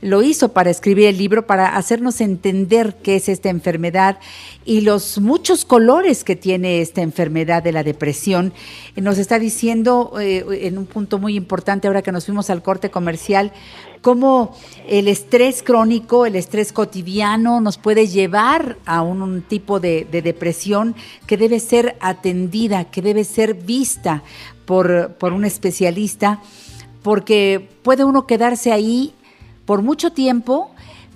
Lo 0.02 0.23
hizo 0.23 0.52
para 0.52 0.69
escribir 0.69 1.07
el 1.07 1.16
libro, 1.16 1.47
para 1.47 1.76
hacernos 1.76 2.21
entender 2.21 2.97
qué 3.02 3.16
es 3.16 3.31
esta 3.31 3.49
enfermedad 3.49 4.19
y 4.66 4.83
los 4.83 5.19
muchos 5.19 5.64
colores 5.64 6.25
que 6.25 6.37
tiene 6.37 6.83
esta 6.83 7.00
enfermedad 7.00 7.62
de 7.62 7.73
la 7.73 7.85
depresión. 7.85 8.52
Nos 8.97 9.16
está 9.16 9.38
diciendo 9.38 10.12
eh, 10.21 10.45
en 10.61 10.76
un 10.76 10.85
punto 10.85 11.19
muy 11.19 11.35
importante, 11.35 11.88
ahora 11.88 12.02
que 12.02 12.12
nos 12.12 12.26
fuimos 12.26 12.50
al 12.50 12.62
corte 12.62 12.90
comercial, 12.90 13.52
cómo 14.03 14.57
el 14.88 15.09
estrés 15.09 15.62
crónico, 15.62 16.26
el 16.26 16.37
estrés 16.37 16.73
cotidiano 16.73 17.61
nos 17.61 17.79
puede 17.79 18.07
llevar 18.07 18.76
a 18.87 19.03
un, 19.03 19.43
tipo 19.43 19.81
de, 19.81 20.07
de 20.11 20.23
depresión 20.23 20.95
que 21.26 21.37
debe 21.37 21.61
ser 21.61 21.97
atendida, 22.00 22.85
que 22.85 23.03
debe 23.03 23.25
ser 23.25 23.55
vista 23.55 24.23
por, 24.65 25.15
por 25.15 25.33
un 25.33 25.45
especialista, 25.45 26.41
porque 27.03 27.69
puede 27.83 28.05
uno 28.05 28.26
quedarse 28.26 28.73
ahí 28.73 29.15
por 29.65 29.83
mucho 29.83 30.11
tiempo, 30.12 30.71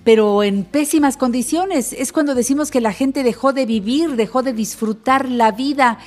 pero 0.04 0.42
en 0.42 0.64
pésimas 0.64 1.16
condiciones. 1.16 1.92
Es 1.92 2.12
cuando 2.12 2.34
decimos 2.34 2.70
que 2.70 2.80
la 2.80 2.92
gente 2.92 3.22
dejó 3.22 3.52
de 3.52 3.66
vivir, 3.66 4.16
dejó 4.16 4.42
de 4.42 4.52
disfrutar 4.52 5.28
la 5.28 5.52
vida. 5.52 5.98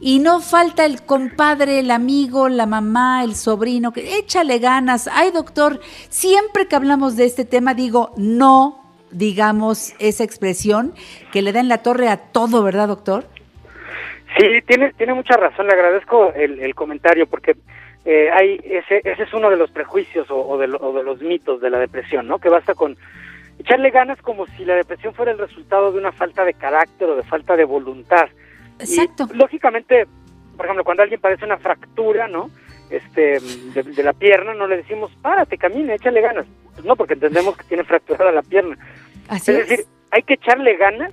Y 0.00 0.20
no 0.20 0.40
falta 0.40 0.86
el 0.86 1.02
compadre, 1.04 1.80
el 1.80 1.90
amigo, 1.90 2.48
la 2.48 2.64
mamá, 2.64 3.22
el 3.22 3.34
sobrino, 3.34 3.92
que 3.92 4.16
échale 4.16 4.58
ganas. 4.58 5.08
Ay, 5.12 5.30
doctor, 5.30 5.80
siempre 6.08 6.66
que 6.66 6.76
hablamos 6.76 7.16
de 7.16 7.26
este 7.26 7.44
tema 7.44 7.74
digo, 7.74 8.12
no 8.16 8.80
digamos 9.10 9.94
esa 9.98 10.24
expresión 10.24 10.94
que 11.32 11.42
le 11.42 11.52
da 11.52 11.60
en 11.60 11.68
la 11.68 11.82
torre 11.82 12.08
a 12.08 12.16
todo, 12.16 12.62
¿verdad, 12.62 12.88
doctor? 12.88 13.26
Sí, 14.38 14.62
tiene, 14.66 14.92
tiene 14.92 15.14
mucha 15.14 15.36
razón, 15.36 15.66
le 15.66 15.72
agradezco 15.72 16.32
el, 16.34 16.74
comentario 16.74 17.26
porque 17.26 17.56
eh, 18.04 18.30
hay 18.30 18.60
ese, 18.64 19.00
ese 19.04 19.24
es 19.24 19.34
uno 19.34 19.50
de 19.50 19.56
los 19.56 19.70
prejuicios 19.70 20.26
o, 20.30 20.56
de 20.56 20.66
o 20.80 20.92
de 20.92 21.02
los 21.02 21.20
mitos 21.20 21.60
de 21.60 21.68
la 21.68 21.78
depresión, 21.78 22.28
¿no? 22.28 22.38
Que 22.38 22.48
basta 22.48 22.74
con 22.74 22.96
echarle 23.58 23.90
ganas 23.90 24.22
como 24.22 24.46
si 24.46 24.64
la 24.64 24.76
depresión 24.76 25.14
fuera 25.14 25.32
el 25.32 25.38
resultado 25.38 25.92
de 25.92 25.98
una 25.98 26.12
falta 26.12 26.44
de 26.44 26.54
carácter 26.54 27.10
o 27.10 27.16
de 27.16 27.24
falta 27.24 27.56
de 27.56 27.64
voluntad. 27.64 28.28
Exacto. 28.80 29.28
Y, 29.32 29.36
lógicamente, 29.36 30.06
por 30.56 30.66
ejemplo, 30.66 30.84
cuando 30.84 31.02
alguien 31.02 31.20
padece 31.20 31.44
una 31.44 31.58
fractura, 31.58 32.28
¿no? 32.28 32.50
Este, 32.90 33.38
de, 33.74 33.82
de 33.84 34.02
la 34.02 34.12
pierna, 34.12 34.52
no 34.54 34.66
le 34.66 34.78
decimos, 34.78 35.12
párate, 35.22 35.56
camina, 35.56 35.94
échale 35.94 36.20
ganas. 36.20 36.46
Pues 36.74 36.84
no, 36.84 36.96
porque 36.96 37.14
entendemos 37.14 37.56
que 37.56 37.64
tiene 37.64 37.84
fracturada 37.84 38.32
la 38.32 38.42
pierna. 38.42 38.76
Así 39.28 39.52
es 39.52 39.58
es. 39.58 39.68
decir, 39.68 39.86
hay 40.10 40.22
que 40.22 40.34
echarle 40.34 40.76
ganas, 40.76 41.12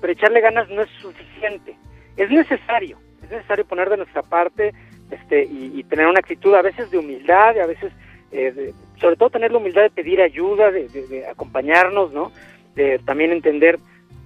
pero 0.00 0.12
echarle 0.12 0.40
ganas 0.40 0.68
no 0.70 0.82
es 0.82 0.90
suficiente. 1.00 1.76
Es 2.16 2.30
necesario, 2.30 2.98
es 3.22 3.30
necesario 3.30 3.64
poner 3.66 3.90
de 3.90 3.96
nuestra 3.96 4.22
parte 4.22 4.72
este, 5.10 5.44
y, 5.44 5.72
y 5.74 5.82
tener 5.84 6.06
una 6.06 6.20
actitud 6.20 6.54
a 6.54 6.62
veces 6.62 6.90
de 6.90 6.98
humildad, 6.98 7.56
y 7.56 7.60
a 7.60 7.66
veces, 7.66 7.92
eh, 8.30 8.52
de- 8.52 8.74
sobre 9.00 9.16
todo 9.16 9.30
tener 9.30 9.50
la 9.52 9.58
humildad 9.58 9.82
de 9.82 9.90
pedir 9.90 10.20
ayuda, 10.20 10.70
de, 10.70 10.88
de- 10.88 11.06
de 11.06 11.26
acompañarnos, 11.26 12.12
¿no? 12.12 12.30
De 12.76 12.98
también 13.00 13.32
entender 13.32 13.78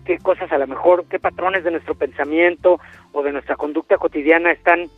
qué 0.04 0.18
cosas 0.18 0.50
a 0.52 0.58
lo 0.58 0.66
mejor, 0.66 1.04
qué 1.08 1.18
patrones 1.18 1.64
de 1.64 1.70
nuestro 1.70 1.94
pensamiento 1.94 2.80
o 3.12 3.22
de 3.22 3.32
nuestra 3.32 3.56
conducta 3.56 3.98
cotidiana 3.98 4.52
están 4.52 4.88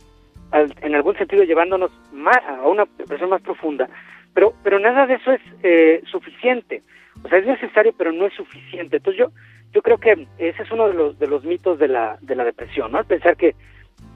en 0.51 0.95
algún 0.95 1.17
sentido 1.17 1.43
llevándonos 1.43 1.91
más 2.13 2.37
a 2.47 2.67
una 2.67 2.85
depresión 2.97 3.29
más 3.29 3.41
profunda. 3.41 3.89
Pero, 4.33 4.53
pero 4.63 4.79
nada 4.79 5.05
de 5.05 5.15
eso 5.15 5.31
es 5.31 5.41
eh, 5.63 6.01
suficiente. 6.09 6.83
O 7.23 7.29
sea, 7.29 7.39
es 7.39 7.45
necesario, 7.45 7.93
pero 7.97 8.11
no 8.11 8.25
es 8.25 8.33
suficiente. 8.33 8.97
Entonces 8.97 9.19
yo, 9.19 9.31
yo 9.73 9.81
creo 9.81 9.97
que 9.97 10.27
ese 10.37 10.63
es 10.63 10.71
uno 10.71 10.87
de 10.87 10.93
los, 10.93 11.19
de 11.19 11.27
los 11.27 11.43
mitos 11.43 11.79
de 11.79 11.87
la, 11.87 12.17
de 12.21 12.35
la 12.35 12.43
depresión, 12.43 12.91
¿no? 12.91 13.03
Pensar 13.03 13.37
que 13.37 13.55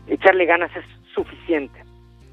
echarle 0.07 0.45
ganas 0.45 0.71
es 0.75 0.85
suficiente. 1.13 1.79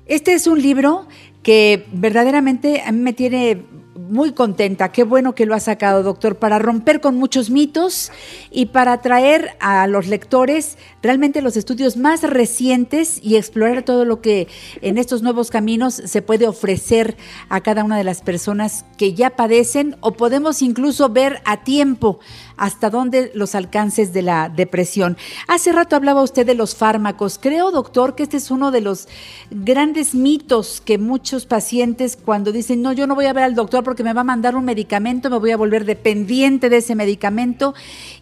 Este 0.06 0.34
es 0.34 0.46
un 0.46 0.60
libro 0.60 1.06
que 1.42 1.84
verdaderamente 1.92 2.82
a 2.84 2.92
mí 2.92 2.98
me 3.00 3.12
tiene 3.12 3.62
muy 3.96 4.32
contenta. 4.32 4.92
Qué 4.92 5.04
bueno 5.04 5.34
que 5.34 5.46
lo 5.46 5.54
ha 5.54 5.60
sacado, 5.60 6.02
doctor, 6.02 6.36
para 6.36 6.58
romper 6.58 7.00
con 7.00 7.16
muchos 7.16 7.50
mitos 7.50 8.12
y 8.50 8.66
para 8.66 9.00
traer 9.00 9.56
a 9.60 9.86
los 9.86 10.06
lectores 10.06 10.78
realmente 11.02 11.42
los 11.42 11.56
estudios 11.56 11.96
más 11.96 12.22
recientes 12.22 13.20
y 13.22 13.36
explorar 13.36 13.82
todo 13.82 14.04
lo 14.04 14.20
que 14.20 14.48
en 14.82 14.98
estos 14.98 15.22
nuevos 15.22 15.50
caminos 15.50 15.94
se 15.94 16.22
puede 16.22 16.46
ofrecer 16.46 17.16
a 17.48 17.60
cada 17.60 17.84
una 17.84 17.96
de 17.96 18.04
las 18.04 18.22
personas 18.22 18.84
que 18.96 19.14
ya 19.14 19.30
padecen 19.30 19.96
o 20.00 20.12
podemos 20.12 20.62
incluso 20.62 21.08
ver 21.08 21.40
a 21.44 21.64
tiempo 21.64 22.20
hasta 22.56 22.90
dónde 22.90 23.30
los 23.34 23.54
alcances 23.54 24.12
de 24.12 24.22
la 24.22 24.48
depresión. 24.48 25.16
Hace 25.48 25.72
rato 25.72 25.96
hablaba 25.96 26.22
usted 26.22 26.46
de 26.46 26.54
los 26.54 26.76
fármacos. 26.76 27.38
Creo, 27.38 27.70
doctor, 27.70 28.14
que 28.14 28.22
este 28.22 28.36
es 28.36 28.50
uno 28.50 28.70
de 28.70 28.80
los 28.80 29.08
grandes 29.50 30.14
mitos 30.14 30.80
que 30.80 30.98
muchos 30.98 31.46
pacientes 31.46 32.16
cuando 32.16 32.52
dicen, 32.52 32.82
no, 32.82 32.92
yo 32.92 33.06
no 33.06 33.14
voy 33.14 33.26
a 33.26 33.32
ver 33.32 33.44
al 33.44 33.54
doctor 33.54 33.84
porque 33.84 34.04
me 34.04 34.12
va 34.12 34.22
a 34.22 34.24
mandar 34.24 34.56
un 34.56 34.64
medicamento, 34.64 35.30
me 35.30 35.38
voy 35.38 35.50
a 35.50 35.56
volver 35.56 35.84
dependiente 35.84 36.68
de 36.68 36.78
ese 36.78 36.94
medicamento 36.94 37.74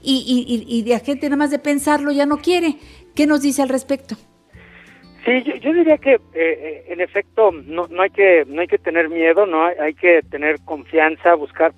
y, 0.03 0.65
y, 0.69 0.85
la 0.85 0.99
gente 0.99 1.27
nada 1.29 1.37
más 1.37 1.51
de 1.51 1.59
pensarlo 1.59 2.13
ya 2.13 2.27
no 2.27 2.39
quiere. 2.39 2.77
¿Qué 3.15 3.27
nos 3.27 3.43
dice 3.43 3.63
al 3.63 3.69
respecto? 3.69 4.17
Sí, 5.25 5.43
yo, 5.43 5.73
diría 5.73 5.97
que 5.97 6.15
eh, 6.15 6.21
eh, 6.35 6.85
en 6.89 7.01
efecto 7.01 7.51
no, 7.51 7.87
no 7.89 8.03
hay 8.03 8.11
que 8.11 8.45
no 8.47 8.61
hay 8.61 8.67
que 8.67 8.77
tener 8.77 9.09
miedo, 9.09 9.47
no 9.47 9.65
hay, 9.65 9.75
hay 9.81 9.95
que 9.95 10.21
tener 10.31 10.57
confianza, 10.65 11.35
buscar 11.35 11.73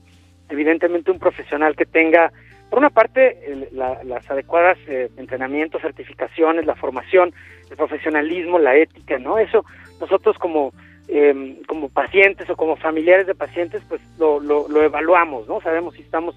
evidentemente 0.48 1.12
un 1.12 1.20
profesional 1.20 1.76
que 1.76 1.86
tenga 1.86 2.32
por 2.70 2.80
una 2.80 2.90
parte, 2.90 3.68
las 3.72 4.30
adecuadas 4.30 4.76
eh, 4.88 5.08
entrenamientos, 5.16 5.82
certificaciones, 5.82 6.66
la 6.66 6.74
formación, 6.74 7.32
el 7.70 7.76
profesionalismo, 7.76 8.58
la 8.58 8.76
ética, 8.76 9.18
¿no? 9.18 9.38
Eso 9.38 9.64
nosotros 10.00 10.36
como 10.38 10.72
em, 11.08 11.62
como 11.64 11.88
pacientes 11.88 12.50
o 12.50 12.56
como 12.56 12.76
familiares 12.76 13.26
de 13.26 13.34
pacientes, 13.34 13.82
pues 13.88 14.00
lo, 14.18 14.40
lo, 14.40 14.68
lo, 14.68 14.82
evaluamos, 14.82 15.46
¿no? 15.46 15.60
Sabemos 15.60 15.94
si 15.94 16.02
estamos 16.02 16.34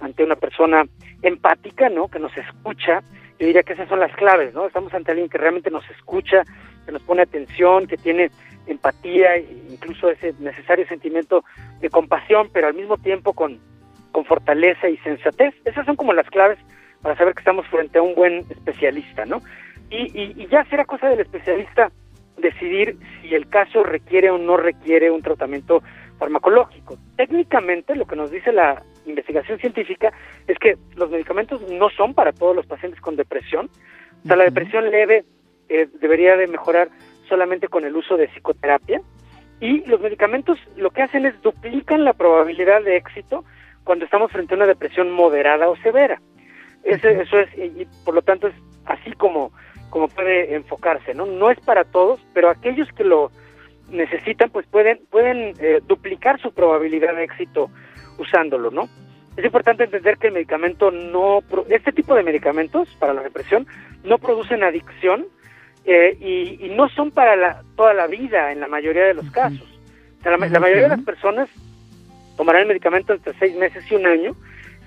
ante 0.00 0.22
una 0.22 0.36
persona 0.36 0.84
empática, 1.22 1.88
¿no? 1.88 2.08
Que 2.08 2.18
nos 2.18 2.36
escucha. 2.36 3.02
Yo 3.38 3.46
diría 3.46 3.62
que 3.62 3.72
esas 3.72 3.88
son 3.88 4.00
las 4.00 4.14
claves, 4.16 4.52
¿no? 4.52 4.66
Estamos 4.66 4.92
ante 4.92 5.12
alguien 5.12 5.30
que 5.30 5.38
realmente 5.38 5.70
nos 5.70 5.88
escucha, 5.90 6.42
que 6.84 6.92
nos 6.92 7.02
pone 7.02 7.22
atención, 7.22 7.86
que 7.86 7.96
tiene 7.96 8.30
empatía, 8.66 9.36
e 9.36 9.46
incluso 9.70 10.10
ese 10.10 10.34
necesario 10.40 10.86
sentimiento 10.86 11.42
de 11.80 11.88
compasión, 11.88 12.50
pero 12.52 12.66
al 12.66 12.74
mismo 12.74 12.98
tiempo 12.98 13.32
con 13.32 13.58
con 14.20 14.24
fortaleza 14.26 14.88
y 14.88 14.98
sensatez. 14.98 15.54
Esas 15.64 15.86
son 15.86 15.96
como 15.96 16.12
las 16.12 16.28
claves 16.28 16.58
para 17.00 17.16
saber 17.16 17.34
que 17.34 17.40
estamos 17.40 17.66
frente 17.68 17.98
a 17.98 18.02
un 18.02 18.14
buen 18.14 18.44
especialista, 18.50 19.24
¿no? 19.24 19.40
Y, 19.90 20.46
ya 20.48 20.64
será 20.66 20.84
cosa 20.84 21.08
del 21.08 21.20
especialista 21.20 21.90
decidir 22.36 22.96
si 23.20 23.34
el 23.34 23.48
caso 23.48 23.82
requiere 23.82 24.30
o 24.30 24.38
no 24.38 24.56
requiere 24.56 25.10
un 25.10 25.22
tratamiento 25.22 25.82
farmacológico. 26.18 26.96
Técnicamente, 27.16 27.96
lo 27.96 28.06
que 28.06 28.14
nos 28.14 28.30
dice 28.30 28.52
la 28.52 28.82
investigación 29.06 29.58
científica 29.58 30.12
es 30.46 30.58
que 30.58 30.76
los 30.96 31.10
medicamentos 31.10 31.62
no 31.72 31.88
son 31.90 32.12
para 32.12 32.32
todos 32.32 32.54
los 32.54 32.66
pacientes 32.66 33.00
con 33.00 33.16
depresión. 33.16 33.70
O 34.24 34.26
sea, 34.26 34.36
la 34.36 34.44
depresión 34.44 34.90
leve 34.90 35.24
eh, 35.70 35.88
debería 36.00 36.36
de 36.36 36.46
mejorar 36.46 36.88
solamente 37.28 37.68
con 37.68 37.84
el 37.84 37.96
uso 37.96 38.16
de 38.16 38.28
psicoterapia. 38.28 39.00
Y 39.60 39.84
los 39.86 40.00
medicamentos 40.00 40.58
lo 40.76 40.90
que 40.90 41.02
hacen 41.02 41.26
es 41.26 41.40
duplican 41.42 42.04
la 42.04 42.12
probabilidad 42.12 42.82
de 42.82 42.96
éxito 42.96 43.44
cuando 43.84 44.04
estamos 44.04 44.30
frente 44.30 44.54
a 44.54 44.56
una 44.56 44.66
depresión 44.66 45.10
moderada 45.10 45.68
o 45.68 45.76
severa. 45.76 46.20
eso 46.84 47.38
es, 47.38 47.48
y, 47.58 47.86
por 48.04 48.14
lo 48.14 48.22
tanto 48.22 48.48
es 48.48 48.54
así 48.86 49.12
como, 49.12 49.52
como 49.90 50.08
puede 50.08 50.54
enfocarse, 50.54 51.14
¿no? 51.14 51.26
No 51.26 51.50
es 51.50 51.60
para 51.60 51.84
todos, 51.84 52.20
pero 52.32 52.50
aquellos 52.50 52.88
que 52.92 53.04
lo 53.04 53.30
necesitan, 53.90 54.50
pues 54.50 54.66
pueden, 54.66 55.00
pueden 55.10 55.54
eh, 55.58 55.80
duplicar 55.86 56.40
su 56.40 56.52
probabilidad 56.52 57.14
de 57.14 57.24
éxito 57.24 57.70
usándolo, 58.18 58.70
¿no? 58.70 58.88
Es 59.36 59.44
importante 59.44 59.84
entender 59.84 60.18
que 60.18 60.28
el 60.28 60.34
medicamento 60.34 60.90
no, 60.90 61.40
este 61.68 61.92
tipo 61.92 62.14
de 62.14 62.22
medicamentos 62.22 62.88
para 62.98 63.14
la 63.14 63.22
depresión 63.22 63.66
no 64.04 64.18
producen 64.18 64.62
adicción 64.62 65.26
eh, 65.84 66.16
y, 66.20 66.68
no 66.76 66.88
son 66.88 67.10
para 67.10 67.36
la, 67.36 67.62
toda 67.76 67.94
la 67.94 68.06
vida 68.06 68.52
en 68.52 68.60
la 68.60 68.68
mayoría 68.68 69.04
de 69.04 69.14
los 69.14 69.30
casos. 69.30 69.66
la 70.24 70.36
mayoría 70.36 70.82
de 70.82 70.88
las 70.88 71.02
personas 71.02 71.48
tomarán 72.40 72.62
el 72.62 72.68
medicamento 72.68 73.12
entre 73.12 73.34
seis 73.34 73.54
meses 73.54 73.84
y 73.92 73.94
un 73.94 74.06
año 74.06 74.34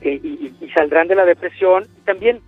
eh, 0.02 0.20
y, 0.24 0.72
saldrán 0.74 1.08
de 1.08 1.14
la 1.14 1.24
depresión. 1.24 1.86
También 2.04 2.42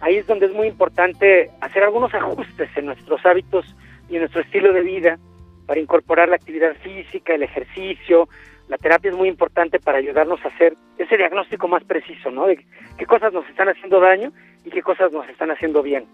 ahí 0.00 0.18
es 0.18 0.26
donde 0.28 0.46
es 0.46 0.52
muy 0.52 0.68
importante 0.68 1.50
hacer 1.60 1.82
algunos 1.82 2.14
ajustes 2.14 2.70
en 2.76 2.86
nuestros 2.86 3.26
hábitos 3.26 3.66
y 4.08 4.14
en 4.14 4.20
nuestro 4.20 4.40
estilo 4.40 4.72
de 4.72 4.82
vida 4.82 5.18
para 5.66 5.80
incorporar 5.80 6.28
la 6.28 6.36
actividad 6.36 6.76
física, 6.76 7.34
el 7.34 7.42
ejercicio. 7.42 8.28
La 8.68 8.78
terapia 8.78 9.10
es 9.10 9.16
muy 9.16 9.26
importante 9.26 9.80
para 9.80 9.98
ayudarnos 9.98 10.38
a 10.44 10.48
hacer 10.48 10.74
ese 10.96 11.16
diagnóstico 11.16 11.66
más 11.66 11.82
preciso, 11.82 12.30
¿no? 12.30 12.46
De 12.46 12.64
qué 12.96 13.04
cosas 13.04 13.32
nos 13.32 13.44
están 13.48 13.68
haciendo 13.68 13.98
daño 13.98 14.30
y 14.64 14.70
qué 14.70 14.82
cosas 14.82 15.10
nos 15.10 15.28
están 15.28 15.50
haciendo 15.50 15.82
bien. 15.82 16.06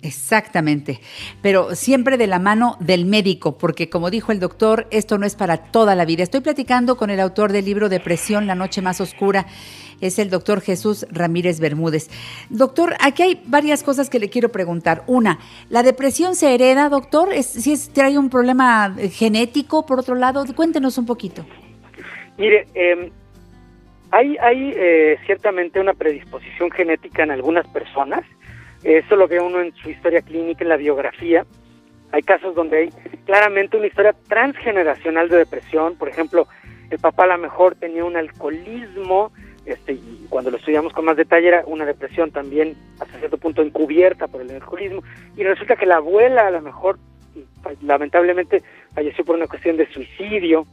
Exactamente, 0.00 1.00
pero 1.42 1.74
siempre 1.74 2.16
de 2.16 2.28
la 2.28 2.38
mano 2.38 2.76
del 2.78 3.04
médico, 3.04 3.58
porque 3.58 3.90
como 3.90 4.10
dijo 4.10 4.30
el 4.30 4.38
doctor, 4.38 4.86
esto 4.92 5.18
no 5.18 5.26
es 5.26 5.34
para 5.34 5.56
toda 5.56 5.96
la 5.96 6.04
vida. 6.04 6.22
Estoy 6.22 6.40
platicando 6.40 6.96
con 6.96 7.10
el 7.10 7.18
autor 7.18 7.50
del 7.50 7.64
libro 7.64 7.88
Depresión, 7.88 8.46
La 8.46 8.54
Noche 8.54 8.80
Más 8.80 9.00
Oscura, 9.00 9.46
es 10.00 10.20
el 10.20 10.30
doctor 10.30 10.60
Jesús 10.60 11.04
Ramírez 11.10 11.58
Bermúdez. 11.58 12.08
Doctor, 12.48 12.94
aquí 13.00 13.22
hay 13.24 13.42
varias 13.46 13.82
cosas 13.82 14.08
que 14.08 14.20
le 14.20 14.28
quiero 14.28 14.50
preguntar. 14.50 15.02
Una, 15.08 15.40
¿la 15.68 15.82
depresión 15.82 16.36
se 16.36 16.54
hereda, 16.54 16.88
doctor? 16.88 17.32
¿Es, 17.32 17.46
si 17.46 17.72
es, 17.72 17.92
trae 17.92 18.18
un 18.18 18.30
problema 18.30 18.94
genético, 19.10 19.84
por 19.84 19.98
otro 19.98 20.14
lado? 20.14 20.44
Cuéntenos 20.54 20.96
un 20.98 21.06
poquito. 21.06 21.44
Mire, 22.36 22.66
em, 22.74 23.10
hay, 24.12 24.36
hay 24.38 24.72
eh, 24.76 25.16
ciertamente 25.26 25.80
una 25.80 25.94
predisposición 25.94 26.70
genética 26.70 27.24
en 27.24 27.32
algunas 27.32 27.66
personas, 27.66 28.22
eso 28.96 29.16
lo 29.16 29.28
ve 29.28 29.40
uno 29.40 29.60
en 29.60 29.74
su 29.74 29.90
historia 29.90 30.22
clínica, 30.22 30.64
en 30.64 30.70
la 30.70 30.76
biografía. 30.76 31.44
Hay 32.12 32.22
casos 32.22 32.54
donde 32.54 32.78
hay 32.78 32.88
claramente 33.26 33.76
una 33.76 33.86
historia 33.86 34.14
transgeneracional 34.28 35.28
de 35.28 35.36
depresión. 35.36 35.96
Por 35.96 36.08
ejemplo, 36.08 36.48
el 36.90 36.98
papá 36.98 37.24
a 37.24 37.28
lo 37.28 37.38
mejor 37.38 37.74
tenía 37.74 38.04
un 38.04 38.16
alcoholismo, 38.16 39.30
este, 39.66 39.92
y 39.92 40.26
cuando 40.30 40.50
lo 40.50 40.56
estudiamos 40.56 40.94
con 40.94 41.04
más 41.04 41.16
detalle 41.18 41.48
era 41.48 41.62
una 41.66 41.84
depresión 41.84 42.30
también 42.30 42.74
hasta 42.98 43.18
cierto 43.18 43.36
punto 43.36 43.60
encubierta 43.60 44.26
por 44.26 44.40
el 44.40 44.50
alcoholismo. 44.50 45.02
Y 45.36 45.42
resulta 45.42 45.76
que 45.76 45.84
la 45.84 45.96
abuela 45.96 46.46
a 46.46 46.50
lo 46.50 46.62
mejor 46.62 46.98
lamentablemente 47.82 48.62
falleció 48.94 49.24
por 49.24 49.36
una 49.36 49.46
cuestión 49.46 49.76
de 49.76 49.92
suicidio. 49.92 50.66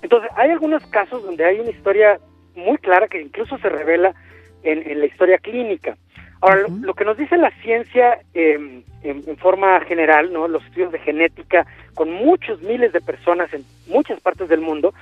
Entonces, 0.00 0.30
hay 0.36 0.50
algunos 0.50 0.86
casos 0.86 1.22
donde 1.22 1.44
hay 1.44 1.60
una 1.60 1.70
historia 1.70 2.18
muy 2.54 2.78
clara 2.78 3.08
que 3.08 3.20
incluso 3.20 3.58
se 3.58 3.68
revela 3.68 4.14
en 4.62 5.00
la 5.00 5.06
historia 5.06 5.38
clínica. 5.38 5.96
Ahora, 6.42 6.66
lo, 6.68 6.94
que 6.94 7.04
nos 7.04 7.16
dice 7.16 7.36
la 7.36 7.52
ciencia 7.62 8.18
em, 8.34 8.82
en, 9.04 9.36
forma 9.36 9.80
general, 9.82 10.32
¿no? 10.32 10.48
los 10.48 10.64
estudios 10.64 10.90
de 10.90 10.98
genética 10.98 11.66
con 11.94 12.10
muchos 12.12 12.60
miles 12.62 12.92
de 12.92 13.00
personas 13.00 13.54
en 13.54 13.64
muchas 13.86 14.20
partes 14.20 14.48
del 14.48 14.60
mundo, 14.60 14.92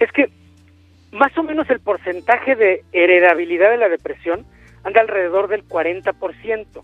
es 0.00 0.10
que 0.10 0.30
más 1.12 1.36
o 1.36 1.42
menos 1.42 1.68
el 1.68 1.80
porcentaje 1.80 2.56
de 2.56 2.82
heredabilidad 2.92 3.70
de 3.70 3.76
la 3.76 3.90
depresión 3.90 4.46
anda 4.84 5.02
alrededor 5.02 5.48
del 5.48 5.68
40%. 5.68 6.82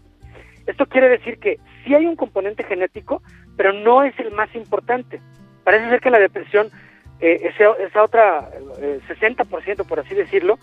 Esto 0.66 0.86
quiere 0.86 1.08
decir 1.08 1.38
que 1.38 1.58
sí 1.82 1.94
hay 1.94 2.04
un 2.04 2.16
componente 2.16 2.64
genético, 2.64 3.22
pero 3.56 3.72
no 3.72 4.02
es 4.02 4.18
el 4.18 4.30
más 4.32 4.54
importante. 4.54 5.20
Parece 5.64 5.88
ser 5.88 6.00
que 6.00 6.10
la 6.10 6.18
depresión, 6.18 6.68
eh, 7.20 7.50
esa, 7.56 8.02
otra 8.02 8.50
eh, 8.78 9.00
60%, 9.08 9.86
por 9.86 10.00
así 10.00 10.14
decirlo, 10.14 10.58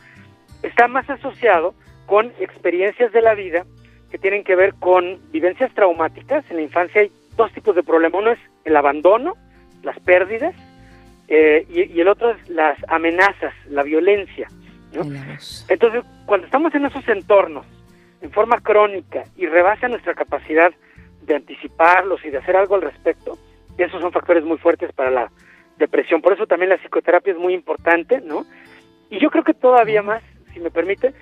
está 0.62 0.88
más 0.88 1.10
asociado 1.10 1.74
con 2.10 2.34
experiencias 2.40 3.14
de 3.14 3.22
la 3.22 3.36
vida 3.36 3.66
que 4.10 4.18
tienen 4.18 4.44
que 4.44 4.56
ver 4.56 4.74
con 4.80 5.20
vivencias 5.32 5.72
traumáticas. 5.76 6.44
En 6.50 6.58
la 6.58 6.64
infancia 6.64 7.02
hay 7.02 7.12
dos 7.38 7.54
tipos 7.54 7.76
de 7.76 7.84
problemas. 7.84 8.20
Uno 8.20 8.32
es 8.32 8.40
el 8.66 8.76
abandono, 8.76 9.36
las 9.84 9.98
pérdidas, 10.00 10.56
eh, 11.28 11.68
y, 11.70 12.02
el 12.02 12.08
otro 12.08 12.32
es 12.32 12.50
las 12.50 12.80
amenazas, 12.88 13.54
la 13.70 13.84
violencia. 13.84 14.48
Entonces, 15.68 16.04
cuando 16.26 16.48
estamos 16.48 16.74
en 16.74 16.86
esos 16.86 17.08
entornos, 17.08 17.68
en 18.22 18.32
forma 18.32 18.60
crónica, 18.60 19.24
y 19.38 19.46
rebasa 19.46 19.88
nuestra 19.88 20.16
capacidad 20.16 20.72
de 21.22 21.36
anticiparlos 21.36 22.26
y 22.26 22.32
de 22.32 22.40
hacer 22.40 22.56
algo 22.56 22.74
al 22.74 22.82
respecto, 22.82 23.38
esos 23.78 24.02
son 24.02 24.12
factores 24.12 24.44
muy 24.44 24.58
fuertes 24.58 24.92
para 24.94 25.12
la 25.12 25.32
depresión. 25.78 26.24
Por 26.24 26.34
eso 26.34 26.48
también 26.48 26.70
la 26.70 26.78
psicoterapia 26.78 27.34
es 27.34 27.40
muy 27.40 27.54
importante, 27.54 28.20
¿no? 28.20 28.48
Y 29.12 29.20
yo 29.20 29.30
creo 29.30 29.44
que 29.44 29.54
todavía 29.54 30.02
más, 30.02 30.24
si 30.54 30.60
me 30.60 30.72
permite, 30.72 31.14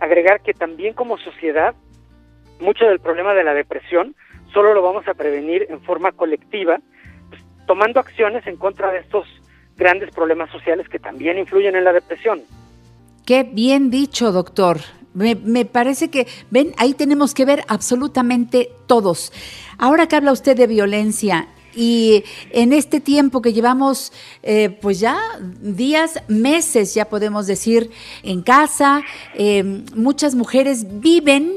agregar 0.00 0.40
que 0.42 0.54
también 0.54 0.94
como 0.94 1.18
sociedad, 1.18 1.74
mucho 2.60 2.86
del 2.86 3.00
problema 3.00 3.34
de 3.34 3.44
la 3.44 3.54
depresión 3.54 4.14
solo 4.52 4.72
lo 4.72 4.82
vamos 4.82 5.06
a 5.08 5.14
prevenir 5.14 5.66
en 5.68 5.80
forma 5.82 6.12
colectiva, 6.12 6.78
pues, 7.28 7.42
tomando 7.66 8.00
acciones 8.00 8.46
en 8.46 8.56
contra 8.56 8.90
de 8.90 8.98
estos 8.98 9.26
grandes 9.76 10.10
problemas 10.14 10.50
sociales 10.50 10.88
que 10.88 10.98
también 10.98 11.38
influyen 11.38 11.76
en 11.76 11.84
la 11.84 11.92
depresión. 11.92 12.42
Qué 13.26 13.42
bien 13.42 13.90
dicho, 13.90 14.32
doctor. 14.32 14.78
Me, 15.12 15.34
me, 15.34 15.64
parece 15.64 16.10
que, 16.10 16.26
ven, 16.50 16.72
ahí 16.78 16.94
tenemos 16.94 17.34
que 17.34 17.44
ver 17.44 17.64
absolutamente 17.68 18.70
todos. 18.86 19.32
Ahora 19.78 20.06
que 20.06 20.16
habla 20.16 20.32
usted 20.32 20.56
de 20.56 20.66
violencia, 20.66 21.48
Y 21.76 22.24
en 22.52 22.72
este 22.72 23.00
tiempo 23.00 23.42
que 23.42 23.52
llevamos, 23.52 24.12
eh, 24.42 24.70
pues 24.80 24.98
ya 24.98 25.18
días, 25.60 26.22
meses, 26.26 26.94
ya 26.94 27.04
podemos 27.04 27.46
decir, 27.46 27.90
en 28.22 28.42
casa, 28.42 29.02
eh, 29.34 29.62
muchas 29.94 30.34
mujeres 30.34 31.00
viven 31.00 31.52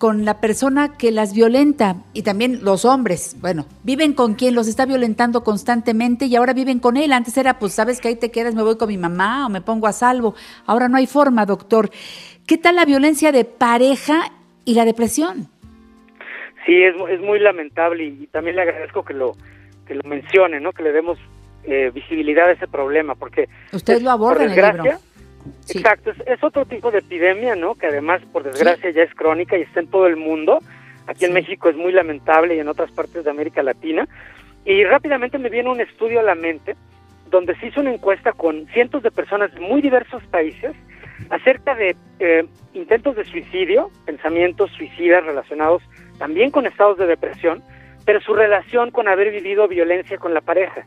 con 0.00 0.24
la 0.24 0.40
persona 0.40 0.96
que 0.96 1.12
las 1.12 1.34
violenta 1.34 1.96
y 2.14 2.22
también 2.22 2.64
los 2.64 2.86
hombres, 2.86 3.36
bueno, 3.42 3.66
viven 3.84 4.14
con 4.14 4.34
quien 4.34 4.54
los 4.54 4.66
está 4.66 4.86
violentando 4.86 5.44
constantemente 5.44 6.24
y 6.24 6.34
ahora 6.36 6.54
viven 6.54 6.78
con 6.80 6.96
él. 6.96 7.12
Antes 7.12 7.36
era, 7.36 7.58
pues 7.58 7.74
sabes 7.74 8.00
que 8.00 8.08
ahí 8.08 8.16
te 8.16 8.30
quedas, 8.30 8.54
me 8.54 8.62
voy 8.62 8.78
con 8.78 8.88
mi 8.88 8.96
mamá 8.96 9.44
o 9.44 9.50
me 9.50 9.60
pongo 9.60 9.86
a 9.86 9.92
salvo. 9.92 10.34
Ahora 10.64 10.88
no 10.88 10.96
hay 10.96 11.06
forma, 11.06 11.44
doctor. 11.44 11.90
¿Qué 12.46 12.56
tal 12.56 12.76
la 12.76 12.86
violencia 12.86 13.30
de 13.30 13.44
pareja 13.44 14.32
y 14.64 14.72
la 14.72 14.86
depresión? 14.86 15.48
Sí, 16.64 16.82
es, 16.82 16.94
es 17.10 17.20
muy 17.20 17.38
lamentable 17.38 18.04
y, 18.04 18.22
y 18.22 18.26
también 18.28 18.56
le 18.56 18.62
agradezco 18.62 19.04
que 19.04 19.12
lo 19.12 19.36
que 19.90 19.96
lo 19.96 20.08
mencione, 20.08 20.60
¿no? 20.60 20.72
Que 20.72 20.84
le 20.84 20.92
demos 20.92 21.18
eh, 21.64 21.90
visibilidad 21.92 22.46
a 22.46 22.52
ese 22.52 22.68
problema, 22.68 23.16
porque 23.16 23.48
usted 23.72 23.94
es, 23.94 24.02
lo 24.04 24.12
aborda 24.12 24.44
en 24.44 24.50
el 24.50 24.54
desgracia, 24.54 24.82
libro. 24.84 24.98
Sí. 25.64 25.78
Exacto, 25.78 26.10
es, 26.12 26.16
es 26.28 26.44
otro 26.44 26.64
tipo 26.64 26.92
de 26.92 26.98
epidemia, 26.98 27.56
¿no? 27.56 27.74
Que 27.74 27.88
además, 27.88 28.22
por 28.32 28.44
desgracia, 28.44 28.90
ya 28.90 29.02
es 29.02 29.12
crónica 29.16 29.58
y 29.58 29.62
está 29.62 29.80
en 29.80 29.88
todo 29.88 30.06
el 30.06 30.14
mundo. 30.14 30.60
Aquí 31.08 31.24
en. 31.24 31.32
México 31.32 31.68
es 31.68 31.74
muy 31.74 31.90
lamentable 31.90 32.54
y 32.54 32.60
en 32.60 32.68
otras 32.68 32.92
partes 32.92 33.24
de 33.24 33.30
América 33.30 33.64
Latina. 33.64 34.06
Y 34.64 34.84
rápidamente 34.84 35.38
me 35.38 35.48
viene 35.48 35.68
un 35.68 35.80
estudio 35.80 36.20
a 36.20 36.22
la 36.22 36.36
mente 36.36 36.76
donde 37.28 37.56
se 37.56 37.66
hizo 37.66 37.80
una 37.80 37.92
encuesta 37.92 38.30
con 38.30 38.68
cientos 38.68 39.02
de 39.02 39.10
personas 39.10 39.52
de 39.52 39.58
muy 39.58 39.82
diversos 39.82 40.22
países 40.26 40.70
acerca 41.30 41.74
de 41.74 41.96
eh, 42.20 42.46
intentos 42.74 43.16
de 43.16 43.24
suicidio, 43.24 43.90
pensamientos 44.06 44.70
suicidas 44.70 45.24
relacionados 45.24 45.82
también 46.18 46.52
con 46.52 46.66
estados 46.66 46.96
de 46.96 47.06
depresión, 47.06 47.60
pero 48.10 48.20
su 48.22 48.34
relación 48.34 48.90
con 48.90 49.06
haber 49.06 49.30
vivido 49.30 49.68
violencia 49.68 50.18
con 50.18 50.34
la 50.34 50.40
pareja. 50.40 50.84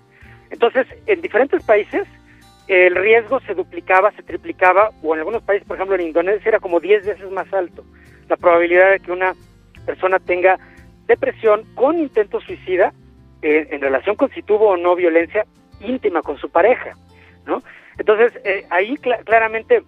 Entonces, 0.49 0.85
en 1.05 1.21
diferentes 1.21 1.63
países, 1.63 2.05
el 2.67 2.93
riesgo 2.97 3.39
se 3.47 3.53
duplicaba, 3.53 4.11
se 4.11 4.23
triplicaba, 4.23 4.89
o 5.01 5.13
en 5.13 5.19
algunos 5.19 5.41
países, 5.41 5.65
por 5.65 5.77
ejemplo 5.77 5.95
en 5.95 6.01
Indonesia, 6.01 6.49
era 6.49 6.59
como 6.59 6.81
10 6.81 7.05
veces 7.05 7.31
más 7.31 7.47
alto 7.53 7.85
la 8.27 8.35
probabilidad 8.35 8.91
de 8.91 8.99
que 8.99 9.13
una 9.13 9.31
persona 9.85 10.19
tenga 10.19 10.59
depresión 11.07 11.63
con 11.75 11.97
intento 11.97 12.41
suicida 12.41 12.91
eh, 13.41 13.67
en 13.71 13.79
relación 13.79 14.17
con 14.17 14.29
si 14.31 14.41
tuvo 14.43 14.71
o 14.71 14.75
no 14.75 14.93
violencia 14.93 15.45
íntima 15.79 16.21
con 16.21 16.37
su 16.37 16.49
pareja, 16.49 16.91
¿no? 17.45 17.63
Entonces, 17.97 18.33
eh, 18.43 18.65
ahí 18.69 18.95
cla- 18.97 19.23
claramente, 19.23 19.81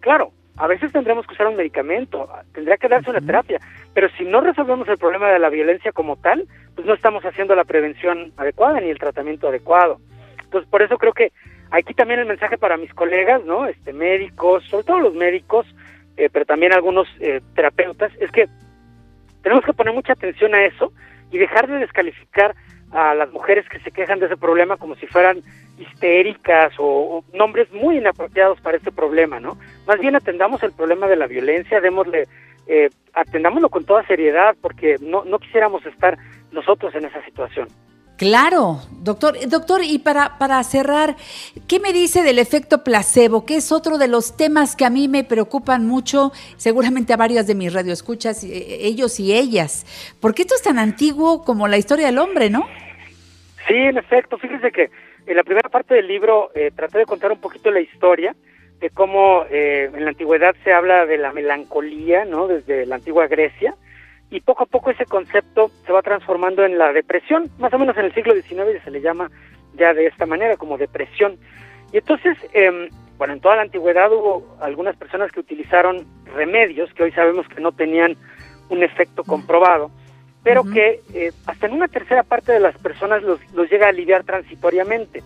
claro, 0.00 0.32
a 0.62 0.68
veces 0.68 0.92
tendremos 0.92 1.26
que 1.26 1.34
usar 1.34 1.48
un 1.48 1.56
medicamento, 1.56 2.28
tendrá 2.54 2.76
que 2.76 2.86
darse 2.86 3.10
una 3.10 3.20
terapia, 3.20 3.58
pero 3.94 4.08
si 4.16 4.22
no 4.22 4.40
resolvemos 4.40 4.86
el 4.86 4.96
problema 4.96 5.28
de 5.28 5.40
la 5.40 5.48
violencia 5.48 5.90
como 5.90 6.14
tal, 6.14 6.46
pues 6.76 6.86
no 6.86 6.94
estamos 6.94 7.24
haciendo 7.24 7.56
la 7.56 7.64
prevención 7.64 8.32
adecuada 8.36 8.80
ni 8.80 8.88
el 8.88 8.98
tratamiento 9.00 9.48
adecuado. 9.48 9.98
Entonces, 10.44 10.70
por 10.70 10.80
eso 10.80 10.98
creo 10.98 11.14
que 11.14 11.32
aquí 11.72 11.94
también 11.94 12.20
el 12.20 12.26
mensaje 12.26 12.58
para 12.58 12.76
mis 12.76 12.94
colegas, 12.94 13.44
¿no? 13.44 13.66
Este, 13.66 13.92
médicos, 13.92 14.62
sobre 14.68 14.84
todo 14.84 15.00
los 15.00 15.14
médicos, 15.14 15.66
eh, 16.16 16.28
pero 16.32 16.44
también 16.44 16.72
algunos 16.72 17.08
eh, 17.18 17.40
terapeutas, 17.56 18.12
es 18.20 18.30
que 18.30 18.46
tenemos 19.42 19.64
que 19.64 19.72
poner 19.72 19.92
mucha 19.92 20.12
atención 20.12 20.54
a 20.54 20.64
eso 20.64 20.92
y 21.32 21.38
dejar 21.38 21.66
de 21.66 21.78
descalificar 21.78 22.54
a 22.92 23.16
las 23.16 23.32
mujeres 23.32 23.68
que 23.68 23.80
se 23.80 23.90
quejan 23.90 24.20
de 24.20 24.26
ese 24.26 24.36
problema 24.36 24.76
como 24.76 24.94
si 24.94 25.08
fueran 25.08 25.42
histéricas 25.78 26.72
o, 26.78 26.84
o 26.84 27.24
nombres 27.36 27.72
muy 27.72 27.98
inapropiados 27.98 28.60
para 28.60 28.76
este 28.76 28.92
problema, 28.92 29.40
¿no? 29.40 29.56
Más 29.86 29.98
bien 29.98 30.14
atendamos 30.16 30.62
el 30.62 30.72
problema 30.72 31.08
de 31.08 31.16
la 31.16 31.26
violencia, 31.26 31.80
démosle, 31.80 32.28
eh, 32.66 32.90
atendámoslo 33.14 33.68
con 33.68 33.84
toda 33.84 34.06
seriedad 34.06 34.54
porque 34.60 34.96
no, 35.00 35.24
no 35.24 35.38
quisiéramos 35.38 35.84
estar 35.86 36.18
nosotros 36.52 36.94
en 36.94 37.06
esa 37.06 37.24
situación. 37.24 37.68
Claro, 38.22 38.78
doctor. 39.00 39.36
Eh, 39.36 39.46
Doctor, 39.48 39.80
y 39.82 39.98
para, 39.98 40.38
para 40.38 40.62
cerrar, 40.62 41.16
¿qué 41.66 41.80
me 41.80 41.92
dice 41.92 42.22
del 42.22 42.38
efecto 42.38 42.84
placebo? 42.84 43.44
Que 43.44 43.56
es 43.56 43.72
otro 43.72 43.98
de 43.98 44.06
los 44.06 44.36
temas 44.36 44.76
que 44.76 44.84
a 44.84 44.90
mí 44.90 45.08
me 45.08 45.24
preocupan 45.24 45.86
mucho, 45.86 46.30
seguramente 46.56 47.12
a 47.12 47.16
varias 47.16 47.48
de 47.48 47.56
mis 47.56 47.72
radioescuchas, 47.72 48.44
eh, 48.44 48.86
ellos 48.86 49.18
y 49.18 49.34
ellas. 49.34 50.14
Porque 50.20 50.42
esto 50.42 50.54
es 50.54 50.62
tan 50.62 50.78
antiguo 50.78 51.42
como 51.42 51.66
la 51.66 51.78
historia 51.78 52.06
del 52.06 52.18
hombre, 52.18 52.48
¿no? 52.48 52.64
Sí, 53.66 53.74
en 53.74 53.98
efecto. 53.98 54.38
Fíjese 54.38 54.70
que 54.70 54.90
en 55.26 55.36
la 55.36 55.44
primera 55.44 55.68
parte 55.68 55.94
del 55.94 56.08
libro 56.08 56.50
eh, 56.54 56.70
traté 56.74 56.98
de 56.98 57.06
contar 57.06 57.32
un 57.32 57.40
poquito 57.40 57.70
la 57.70 57.80
historia 57.80 58.34
de 58.80 58.90
cómo 58.90 59.44
eh, 59.48 59.90
en 59.94 60.04
la 60.04 60.10
antigüedad 60.10 60.56
se 60.64 60.72
habla 60.72 61.06
de 61.06 61.16
la 61.16 61.32
melancolía, 61.32 62.24
¿no? 62.24 62.48
Desde 62.48 62.84
la 62.84 62.96
antigua 62.96 63.28
Grecia. 63.28 63.76
Y 64.28 64.40
poco 64.40 64.64
a 64.64 64.66
poco 64.66 64.90
ese 64.90 65.04
concepto 65.04 65.70
se 65.86 65.92
va 65.92 66.02
transformando 66.02 66.64
en 66.64 66.78
la 66.78 66.92
depresión. 66.92 67.48
Más 67.58 67.72
o 67.72 67.78
menos 67.78 67.96
en 67.96 68.06
el 68.06 68.14
siglo 68.14 68.34
XIX 68.34 68.82
se 68.82 68.90
le 68.90 69.00
llama 69.00 69.30
ya 69.74 69.94
de 69.94 70.06
esta 70.06 70.26
manera, 70.26 70.56
como 70.56 70.78
depresión. 70.78 71.36
Y 71.92 71.98
entonces, 71.98 72.36
eh, 72.54 72.88
bueno, 73.18 73.34
en 73.34 73.40
toda 73.40 73.56
la 73.56 73.62
antigüedad 73.62 74.12
hubo 74.12 74.56
algunas 74.60 74.96
personas 74.96 75.30
que 75.30 75.40
utilizaron 75.40 76.04
remedios 76.34 76.92
que 76.94 77.04
hoy 77.04 77.12
sabemos 77.12 77.46
que 77.48 77.60
no 77.60 77.70
tenían 77.70 78.16
un 78.68 78.82
efecto 78.82 79.22
comprobado, 79.22 79.90
pero 80.42 80.64
que 80.64 81.00
eh, 81.14 81.32
hasta 81.46 81.66
en 81.66 81.74
una 81.74 81.88
tercera 81.88 82.22
parte 82.22 82.52
de 82.52 82.60
las 82.60 82.76
personas 82.78 83.22
los, 83.22 83.40
los 83.54 83.70
llega 83.70 83.86
a 83.86 83.90
aliviar 83.90 84.24
transitoriamente. 84.24 85.22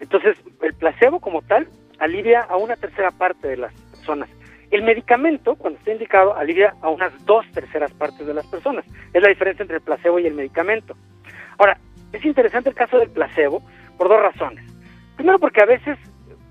Entonces, 0.00 0.36
el 0.62 0.74
placebo 0.74 1.20
como 1.20 1.42
tal 1.42 1.68
alivia 1.98 2.42
a 2.42 2.56
una 2.56 2.76
tercera 2.76 3.10
parte 3.10 3.48
de 3.48 3.56
las 3.56 3.72
personas. 3.90 4.28
El 4.70 4.82
medicamento, 4.82 5.54
cuando 5.54 5.78
está 5.78 5.92
indicado, 5.92 6.36
alivia 6.36 6.74
a 6.82 6.88
unas 6.88 7.12
dos 7.24 7.46
terceras 7.52 7.92
partes 7.92 8.26
de 8.26 8.34
las 8.34 8.46
personas. 8.46 8.84
Es 9.12 9.22
la 9.22 9.28
diferencia 9.28 9.62
entre 9.62 9.76
el 9.76 9.82
placebo 9.82 10.18
y 10.18 10.26
el 10.26 10.34
medicamento. 10.34 10.94
Ahora, 11.56 11.78
es 12.12 12.24
interesante 12.24 12.68
el 12.68 12.74
caso 12.74 12.98
del 12.98 13.10
placebo 13.10 13.62
por 13.96 14.08
dos 14.08 14.20
razones. 14.20 14.64
Primero 15.16 15.38
porque 15.38 15.62
a 15.62 15.66
veces 15.66 15.98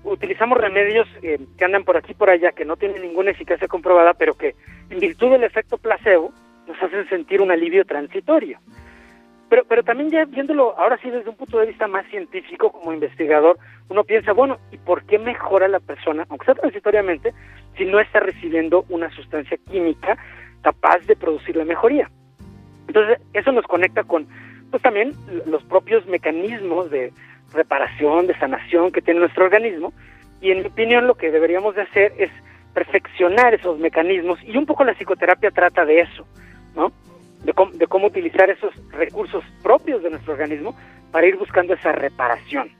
utilizamos 0.04 0.58
remedios 0.58 1.08
eh, 1.22 1.38
que 1.56 1.64
andan 1.64 1.84
por 1.84 1.96
aquí 1.96 2.12
y 2.12 2.14
por 2.14 2.30
allá, 2.30 2.52
que 2.52 2.64
no 2.64 2.76
tienen 2.76 3.02
ninguna 3.02 3.30
eficacia 3.30 3.68
comprobada, 3.68 4.14
pero 4.14 4.34
que 4.34 4.54
en 4.90 4.98
virtud 4.98 5.30
del 5.30 5.44
efecto 5.44 5.78
placebo 5.78 6.32
nos 6.68 6.80
hacen 6.82 7.08
sentir 7.08 7.40
un 7.40 7.50
alivio 7.50 7.84
transitorio. 7.84 8.60
Pero, 9.48 9.64
pero 9.66 9.82
también 9.82 10.10
ya 10.10 10.26
viéndolo 10.26 10.78
ahora 10.78 10.98
sí 11.02 11.10
desde 11.10 11.30
un 11.30 11.36
punto 11.36 11.58
de 11.58 11.66
vista 11.66 11.88
más 11.88 12.06
científico 12.08 12.70
como 12.70 12.92
investigador, 12.92 13.58
uno 13.88 14.04
piensa, 14.04 14.32
bueno, 14.32 14.58
¿y 14.70 14.76
por 14.76 15.04
qué 15.04 15.18
mejora 15.18 15.68
la 15.68 15.80
persona, 15.80 16.26
aunque 16.28 16.44
sea 16.44 16.54
transitoriamente, 16.54 17.32
si 17.76 17.86
no 17.86 17.98
está 17.98 18.20
recibiendo 18.20 18.84
una 18.90 19.10
sustancia 19.10 19.56
química 19.70 20.18
capaz 20.60 20.98
de 21.06 21.16
producir 21.16 21.56
la 21.56 21.64
mejoría? 21.64 22.10
Entonces, 22.88 23.18
eso 23.32 23.50
nos 23.52 23.64
conecta 23.64 24.04
con, 24.04 24.26
pues 24.70 24.82
también 24.82 25.12
los 25.46 25.62
propios 25.64 26.06
mecanismos 26.06 26.90
de 26.90 27.12
reparación, 27.54 28.26
de 28.26 28.38
sanación 28.38 28.92
que 28.92 29.00
tiene 29.00 29.20
nuestro 29.20 29.46
organismo, 29.46 29.94
y 30.42 30.50
en 30.50 30.60
mi 30.60 30.66
opinión 30.66 31.06
lo 31.06 31.14
que 31.14 31.30
deberíamos 31.30 31.74
de 31.74 31.82
hacer 31.82 32.12
es 32.18 32.30
perfeccionar 32.74 33.54
esos 33.54 33.78
mecanismos, 33.78 34.38
y 34.44 34.58
un 34.58 34.66
poco 34.66 34.84
la 34.84 34.94
psicoterapia 34.94 35.50
trata 35.50 35.86
de 35.86 36.00
eso, 36.00 36.26
¿no? 36.78 36.92
De 37.44 37.52
cómo, 37.52 37.72
de 37.72 37.86
cómo 37.86 38.06
utilizar 38.06 38.48
esos 38.50 38.72
recursos 38.92 39.44
propios 39.62 40.02
de 40.02 40.10
nuestro 40.10 40.32
organismo 40.32 40.74
para 41.12 41.26
ir 41.26 41.36
buscando 41.36 41.74
esa 41.74 41.92
reparación, 41.92 42.70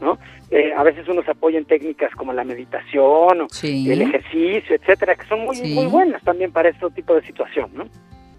¿no? 0.00 0.18
Eh, 0.50 0.72
a 0.76 0.82
veces 0.82 1.08
uno 1.08 1.22
se 1.22 1.30
apoya 1.32 1.58
en 1.58 1.64
técnicas 1.64 2.12
como 2.14 2.32
la 2.32 2.44
meditación 2.44 3.40
o 3.42 3.46
Sí. 3.50 3.90
el 3.90 4.02
ejercicio, 4.02 4.76
etcétera, 4.76 5.14
que 5.16 5.26
son 5.26 5.40
muy, 5.40 5.56
Sí. 5.56 5.74
muy 5.74 5.86
buenas 5.86 6.22
también 6.22 6.50
para 6.52 6.68
este 6.70 6.88
tipo 6.90 7.14
de 7.14 7.22
situación, 7.22 7.70
¿no? 7.74 7.84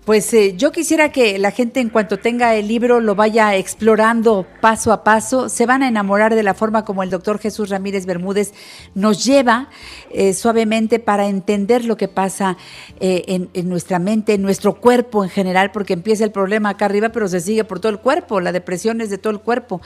Pues 0.08 0.34
eh, 0.34 0.56
yo 0.56 0.72
quisiera 0.72 1.12
que 1.12 1.38
la 1.38 1.52
gente 1.52 1.82
en 1.82 1.90
cuanto 1.90 2.16
tenga 2.16 2.56
el 2.56 2.70
libro 2.70 3.02
lo 3.02 3.14
vaya 3.14 3.58
explorando 3.58 4.48
paso 4.62 4.94
a 4.94 5.04
paso, 5.04 5.50
se 5.50 5.66
van 5.66 5.84
a 5.84 5.90
enamorar 5.90 6.34
de 6.34 6.44
la 6.44 6.54
forma 6.54 6.86
como 6.86 7.04
el 7.04 7.10
doctor 7.10 7.40
Jesús 7.40 7.68
Ramírez 7.68 8.06
Bermúdez 8.06 8.54
nos 8.96 9.26
lleva 9.26 9.68
eh, 10.10 10.34
suavemente 10.34 11.00
para 11.00 11.28
entender 11.28 11.84
lo 11.84 11.98
que 11.98 12.08
pasa 12.08 12.56
eh, 13.02 13.50
en, 13.54 13.68
nuestra 13.68 14.00
mente, 14.00 14.36
en 14.36 14.44
nuestro 14.44 14.76
cuerpo 14.76 15.26
en 15.26 15.30
general, 15.30 15.72
porque 15.74 15.92
empieza 15.92 16.24
el 16.24 16.32
problema 16.32 16.70
acá 16.70 16.86
arriba, 16.86 17.10
pero 17.10 17.28
se 17.28 17.42
sigue 17.42 17.66
por 17.66 17.82
todo 17.82 17.92
el 17.92 18.00
cuerpo, 18.00 18.40
la 18.40 18.54
depresión 18.54 19.02
es 19.02 19.10
de 19.10 19.18
todo 19.18 19.32
el 19.32 19.42
cuerpo. 19.42 19.82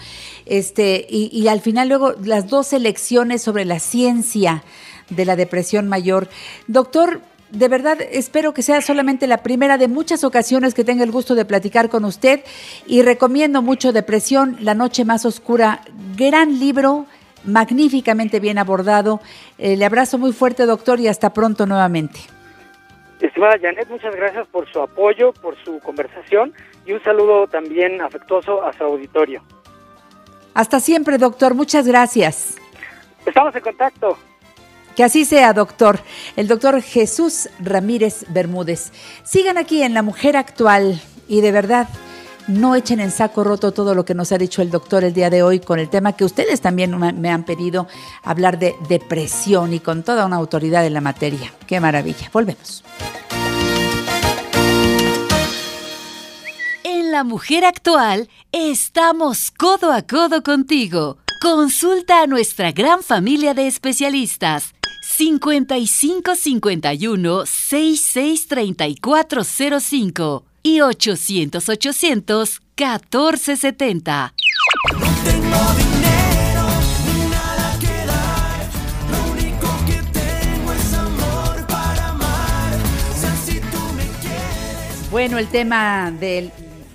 Este, 0.46 1.04
y, 1.10 1.32
y 1.34 1.48
al 1.48 1.62
final 1.62 1.90
luego 1.90 2.14
las 2.24 2.48
dos 2.48 2.72
lecciones 2.74 3.42
sobre 3.42 3.66
la 3.66 3.80
ciencia 3.80 4.64
de 5.10 5.26
la 5.26 5.36
depresión 5.36 5.88
mayor. 5.88 6.30
Doctor, 6.68 7.22
de 7.52 7.68
verdad 7.68 7.98
espero 8.12 8.54
que 8.54 8.62
sea 8.62 8.82
solamente 8.82 9.28
la 9.28 9.38
primera 9.44 9.78
de 9.78 9.88
muchas 9.88 10.24
ocasiones 10.24 10.74
que 10.74 10.84
tenga 10.84 11.04
el 11.04 11.12
gusto 11.12 11.36
de 11.36 11.46
platicar 11.46 11.90
con 11.90 12.06
usted 12.06 12.44
y 12.86 13.02
recomiendo 13.02 13.62
mucho 13.62 13.92
Depresión, 13.92 14.58
La 14.62 14.74
Noche 14.74 15.06
Más 15.06 15.26
Oscura, 15.26 15.82
gran 16.16 16.60
libro, 16.60 17.06
magníficamente 17.44 18.40
bien 18.40 18.58
abordado. 18.58 19.20
Eh, 19.58 19.76
le 19.76 19.86
abrazo 19.86 20.18
muy 20.18 20.32
fuerte, 20.32 20.66
doctor, 20.66 21.00
y 21.00 21.08
hasta 21.08 21.34
pronto 21.34 21.66
nuevamente. 21.66 22.20
Estimada 23.20 23.58
Janet, 23.62 23.88
muchas 23.90 24.16
gracias 24.16 24.48
por 24.48 24.72
su 24.72 24.82
apoyo, 24.82 25.32
por 25.34 25.56
su 25.64 25.80
conversación 25.80 26.54
y 26.86 26.94
un 26.94 27.04
saludo 27.04 27.48
también 27.48 28.02
afectuoso 28.02 28.64
a 28.64 28.74
su 28.74 28.84
auditorio. 28.84 29.44
Hasta 30.54 30.80
siempre, 30.80 31.18
doctor, 31.18 31.54
muchas 31.54 31.88
gracias. 31.88 32.58
Estamos 33.26 33.56
en 33.56 33.62
contacto. 33.62 34.18
Que 34.96 35.04
así 35.04 35.26
sea, 35.26 35.54
doctor. 35.54 36.02
El 36.36 36.48
doctor 36.48 36.82
Jesús 36.82 37.50
Ramírez 37.60 38.26
Bermúdez. 38.30 38.92
Sigan 39.24 39.58
aquí 39.58 39.84
en 39.84 39.94
La 39.94 40.02
Mujer 40.02 40.36
Actual 40.36 41.02
y 41.28 41.42
de 41.42 41.52
verdad, 41.52 41.88
no 42.48 42.76
echen 42.76 43.00
en 43.00 43.12
saco 43.12 43.44
roto 43.44 43.72
todo 43.72 43.96
lo 43.96 44.04
que 44.04 44.14
nos 44.14 44.32
ha 44.32 44.38
dicho 44.38 44.62
el 44.62 44.70
doctor 44.70 45.04
el 45.04 45.14
día 45.14 45.30
de 45.30 45.44
hoy 45.44 45.60
con 45.60 45.80
el 45.80 45.90
tema 45.90 46.14
que 46.14 46.26
ustedes 46.26 46.60
también 46.60 46.98
me 46.98 47.30
han 47.30 47.46
pedido 47.46 47.88
hablar 48.24 48.60
de 48.60 48.76
depresión 48.90 49.74
y 49.74 49.80
con 49.80 50.04
toda 50.04 50.26
una 50.26 50.36
autoridad 50.36 50.86
en 50.86 50.94
la 50.94 51.02
materia. 51.02 51.54
Qué 51.68 51.80
maravilla. 51.80 52.30
Volvemos. 52.34 52.84
En 56.84 57.12
La 57.12 57.24
Mujer 57.24 57.64
Actual 57.64 58.28
estamos 58.52 59.52
codo 59.52 59.94
a 59.94 60.02
codo 60.02 60.44
contigo. 60.44 61.18
Consulta 61.42 62.24
a 62.24 62.28
nuestra 62.28 62.72
gran 62.72 63.02
familia 63.04 63.54
de 63.54 63.68
especialistas 63.68 64.74
55 65.02 66.36
51 66.36 67.46
66 67.46 68.48
3405 68.48 70.46
y 70.64 70.82
800 70.82 71.70
800 71.70 72.62
1470. 72.78 74.34
No 74.94 75.00
tengo 75.24 75.58
dinero 75.78 76.68
ni 77.06 77.30
nada 77.30 77.80
que 77.80 78.06
dar. 78.06 78.70
Lo 79.10 79.32
único 79.32 79.68
que 79.88 80.04
tengo 80.14 80.72
es 80.72 80.94
amor 80.94 81.66
para 81.68 82.10
amar. 82.10 82.78
si 83.44 83.60
tú 83.60 83.80
me 83.96 84.06
quieres. 84.20 85.10
Bueno, 85.10 85.40
el 85.40 85.48
tema 85.48 86.12
del 86.12 86.52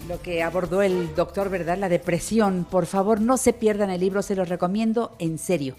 lo 0.08 0.22
que 0.22 0.44
abordó 0.44 0.82
el 0.82 1.14
doctor, 1.16 1.50
¿verdad? 1.50 1.76
La 1.78 1.88
depresión. 1.88 2.64
Por 2.70 2.86
favor, 2.86 3.20
no 3.20 3.36
se 3.36 3.52
pierdan 3.52 3.90
el 3.90 4.00
libro, 4.00 4.22
se 4.22 4.36
los 4.36 4.48
recomiendo 4.48 5.16
en 5.18 5.38
serio. 5.38 5.74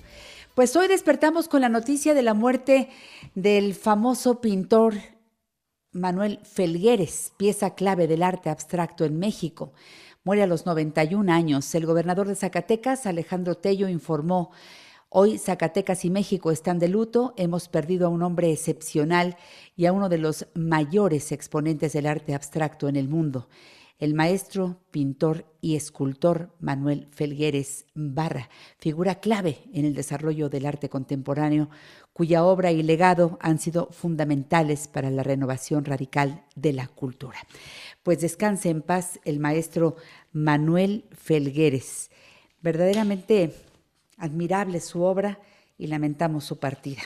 Pues 0.57 0.75
hoy 0.75 0.87
despertamos 0.87 1.47
con 1.47 1.61
la 1.61 1.69
noticia 1.69 2.15
de 2.15 2.23
la 2.23 2.33
muerte 2.33 2.89
del 3.35 3.75
famoso 3.75 4.41
pintor 4.41 4.95
Manuel 5.91 6.39
Felgueres, 6.41 7.31
pieza 7.37 7.75
clave 7.75 8.07
del 8.07 8.23
arte 8.23 8.49
abstracto 8.49 9.05
en 9.05 9.19
México. 9.19 9.73
Muere 10.23 10.41
a 10.41 10.47
los 10.47 10.65
91 10.65 11.31
años. 11.31 11.75
El 11.75 11.85
gobernador 11.85 12.27
de 12.27 12.33
Zacatecas, 12.33 13.05
Alejandro 13.05 13.53
Tello, 13.53 13.87
informó, 13.87 14.49
hoy 15.09 15.37
Zacatecas 15.37 16.03
y 16.05 16.09
México 16.09 16.49
están 16.49 16.79
de 16.79 16.87
luto, 16.87 17.35
hemos 17.37 17.67
perdido 17.69 18.07
a 18.07 18.09
un 18.09 18.23
hombre 18.23 18.51
excepcional 18.51 19.37
y 19.75 19.85
a 19.85 19.93
uno 19.93 20.09
de 20.09 20.17
los 20.17 20.47
mayores 20.55 21.31
exponentes 21.31 21.93
del 21.93 22.07
arte 22.07 22.33
abstracto 22.33 22.89
en 22.89 22.95
el 22.95 23.09
mundo 23.09 23.47
el 23.99 24.13
maestro, 24.13 24.79
pintor 24.91 25.45
y 25.59 25.75
escultor 25.75 26.53
Manuel 26.59 27.07
Felgueres 27.11 27.85
Barra, 27.95 28.49
figura 28.77 29.15
clave 29.15 29.57
en 29.73 29.85
el 29.85 29.95
desarrollo 29.95 30.49
del 30.49 30.65
arte 30.65 30.87
contemporáneo, 30.87 31.69
cuya 32.13 32.43
obra 32.43 32.71
y 32.71 32.83
legado 32.83 33.37
han 33.41 33.59
sido 33.59 33.89
fundamentales 33.91 34.87
para 34.87 35.09
la 35.09 35.23
renovación 35.23 35.85
radical 35.85 36.43
de 36.55 36.73
la 36.73 36.87
cultura. 36.87 37.39
Pues 38.03 38.21
descanse 38.21 38.69
en 38.69 38.81
paz 38.81 39.19
el 39.25 39.39
maestro 39.39 39.95
Manuel 40.31 41.05
Felgueres. 41.11 42.11
Verdaderamente 42.61 43.53
admirable 44.17 44.79
su 44.79 45.03
obra 45.03 45.39
y 45.77 45.87
lamentamos 45.87 46.43
su 46.43 46.59
partida. 46.59 47.01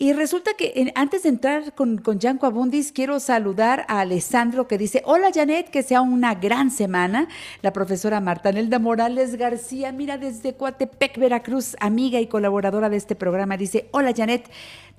Y 0.00 0.12
resulta 0.12 0.52
que 0.54 0.92
antes 0.94 1.24
de 1.24 1.30
entrar 1.30 1.74
con, 1.74 1.98
con 1.98 2.20
Yanko 2.20 2.46
Abundis, 2.46 2.92
quiero 2.92 3.18
saludar 3.18 3.84
a 3.88 3.98
Alessandro 3.98 4.68
que 4.68 4.78
dice, 4.78 5.02
hola 5.04 5.32
Janet, 5.34 5.70
que 5.70 5.82
sea 5.82 6.02
una 6.02 6.36
gran 6.36 6.70
semana. 6.70 7.26
La 7.62 7.72
profesora 7.72 8.20
Marta 8.20 8.52
Nelda 8.52 8.78
Morales 8.78 9.34
García, 9.34 9.90
mira 9.90 10.16
desde 10.16 10.54
Coatepec, 10.54 11.18
Veracruz, 11.18 11.74
amiga 11.80 12.20
y 12.20 12.28
colaboradora 12.28 12.88
de 12.88 12.96
este 12.96 13.16
programa, 13.16 13.56
dice, 13.56 13.88
hola 13.90 14.12
Janet, 14.16 14.48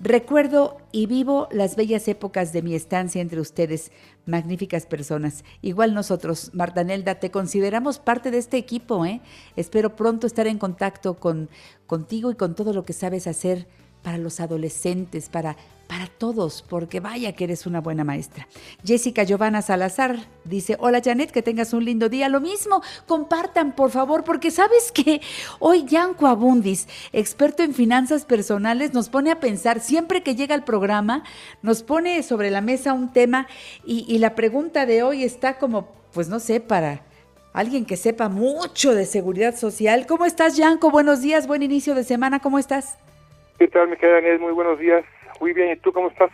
recuerdo 0.01 0.75
y 0.91 1.05
vivo 1.05 1.47
las 1.49 1.77
bellas 1.77 2.09
épocas 2.09 2.51
de 2.51 2.62
mi 2.62 2.75
estancia 2.75 3.21
entre 3.21 3.39
ustedes, 3.39 3.93
magníficas 4.25 4.85
personas. 4.85 5.45
Igual 5.62 5.93
nosotros, 5.93 6.51
Marta 6.53 6.83
Nelda, 6.83 7.15
te 7.15 7.31
consideramos 7.31 7.99
parte 7.99 8.31
de 8.31 8.38
este 8.38 8.57
equipo, 8.57 9.05
¿eh? 9.05 9.21
Espero 9.55 9.95
pronto 9.95 10.27
estar 10.27 10.45
en 10.45 10.57
contacto 10.57 11.13
con, 11.13 11.49
contigo 11.88 12.31
y 12.31 12.35
con 12.35 12.53
todo 12.53 12.73
lo 12.73 12.83
que 12.83 12.91
sabes 12.91 13.27
hacer 13.27 13.65
para 14.01 14.17
los 14.17 14.39
adolescentes, 14.39 15.29
para, 15.29 15.57
para 15.88 16.07
todos, 16.07 16.63
porque 16.67 16.99
vaya 16.99 17.33
que 17.33 17.43
eres 17.45 17.65
una 17.65 17.81
buena 17.81 18.03
maestra. 18.03 18.47
Jessica 18.85 19.23
Giovanna 19.23 19.62
Salazar 19.62 20.19
dice, 20.45 20.77
hola 20.79 21.01
Janet, 21.03 21.31
que 21.31 21.41
tengas 21.41 21.73
un 21.73 21.83
lindo 21.83 22.09
día. 22.09 22.29
Lo 22.29 22.39
mismo, 22.39 22.81
compartan 23.07 23.75
por 23.75 23.91
favor, 23.91 24.23
porque 24.23 24.51
sabes 24.51 24.91
que 24.91 25.19
hoy 25.59 25.85
Yanko 25.85 26.27
Abundis, 26.27 26.88
experto 27.12 27.63
en 27.63 27.73
finanzas 27.73 28.25
personales, 28.25 28.93
nos 28.93 29.09
pone 29.09 29.31
a 29.31 29.39
pensar, 29.39 29.79
siempre 29.79 30.23
que 30.23 30.35
llega 30.35 30.55
al 30.55 30.63
programa, 30.63 31.23
nos 31.62 31.83
pone 31.83 32.21
sobre 32.23 32.51
la 32.51 32.62
mesa 32.62 32.93
un 32.93 33.12
tema 33.12 33.47
y, 33.85 34.05
y 34.07 34.19
la 34.19 34.35
pregunta 34.35 34.85
de 34.85 35.03
hoy 35.03 35.23
está 35.23 35.57
como, 35.57 35.89
pues 36.13 36.29
no 36.29 36.39
sé, 36.39 36.59
para... 36.59 37.03
Alguien 37.51 37.83
que 37.83 37.97
sepa 37.97 38.29
mucho 38.29 38.93
de 38.93 39.07
seguridad 39.07 39.57
social. 39.57 40.05
¿Cómo 40.05 40.25
estás, 40.25 40.55
Yanko? 40.55 40.91
Buenos 40.91 41.21
días, 41.21 41.47
buen 41.47 41.63
inicio 41.63 41.95
de 41.95 42.03
semana. 42.03 42.39
¿Cómo 42.39 42.59
estás? 42.59 42.99
¿Qué 43.59 43.67
tal, 43.67 43.89
Miquel 43.89 44.13
Daniel? 44.13 44.39
Muy 44.39 44.53
buenos 44.53 44.79
días. 44.79 45.03
Muy 45.41 45.51
bien, 45.51 45.71
¿y 45.71 45.75
tú 45.75 45.91
cómo 45.91 46.07
estás? 46.07 46.31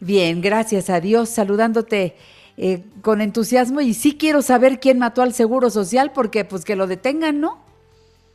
Bien, 0.00 0.42
gracias 0.42 0.90
a 0.90 1.00
Dios, 1.00 1.30
saludándote 1.30 2.14
eh, 2.58 2.80
con 3.00 3.22
entusiasmo 3.22 3.80
y 3.80 3.94
sí 3.94 4.18
quiero 4.18 4.42
saber 4.42 4.78
quién 4.78 4.98
mató 4.98 5.22
al 5.22 5.32
Seguro 5.32 5.70
Social 5.70 6.12
porque 6.14 6.44
pues 6.44 6.66
que 6.66 6.76
lo 6.76 6.86
detengan, 6.86 7.40
¿no? 7.40 7.64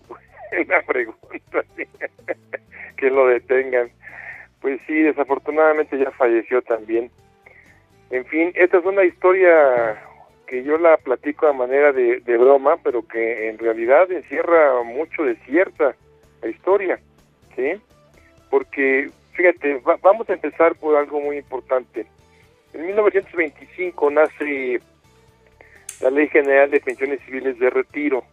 Una 0.65 0.81
pregunta, 0.81 1.63
que 2.97 3.09
lo 3.11 3.27
detengan. 3.27 3.91
Pues 4.61 4.81
sí, 4.87 4.99
desafortunadamente 4.99 5.99
ya 5.99 6.09
falleció 6.09 6.63
también. 6.63 7.11
En 8.09 8.25
fin, 8.25 8.51
esta 8.55 8.79
es 8.79 8.85
una 8.85 9.03
historia 9.03 10.01
que 10.47 10.63
yo 10.63 10.79
la 10.79 10.97
platico 10.97 11.45
a 11.45 11.53
manera 11.53 11.91
de, 11.91 12.21
de 12.21 12.37
broma, 12.37 12.77
pero 12.83 13.07
que 13.07 13.49
en 13.49 13.59
realidad 13.59 14.11
encierra 14.11 14.81
mucho 14.81 15.21
de 15.21 15.35
cierta 15.45 15.95
la 16.41 16.49
historia, 16.49 16.99
¿sí? 17.55 17.79
Porque 18.49 19.09
fíjate, 19.33 19.81
vamos 20.01 20.29
a 20.29 20.33
empezar 20.33 20.75
por 20.75 20.95
algo 20.95 21.21
muy 21.21 21.37
importante. 21.37 22.07
En 22.73 22.85
1925 22.87 24.11
nace 24.11 24.81
la 26.01 26.09
Ley 26.09 26.27
General 26.27 26.69
de 26.69 26.79
Pensiones 26.79 27.21
Civiles 27.25 27.57
de 27.59 27.69
Retiro, 27.69 28.23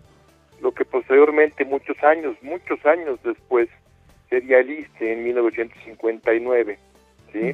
lo 0.61 0.73
que 0.73 0.85
posteriormente, 0.85 1.65
muchos 1.65 2.03
años, 2.03 2.37
muchos 2.43 2.85
años 2.87 3.21
después, 3.23 3.69
sería 4.31 4.59
el 4.59 4.71
ISTE 4.71 5.13
en 5.13 5.25
1959. 5.25 6.79
¿sí? 7.33 7.53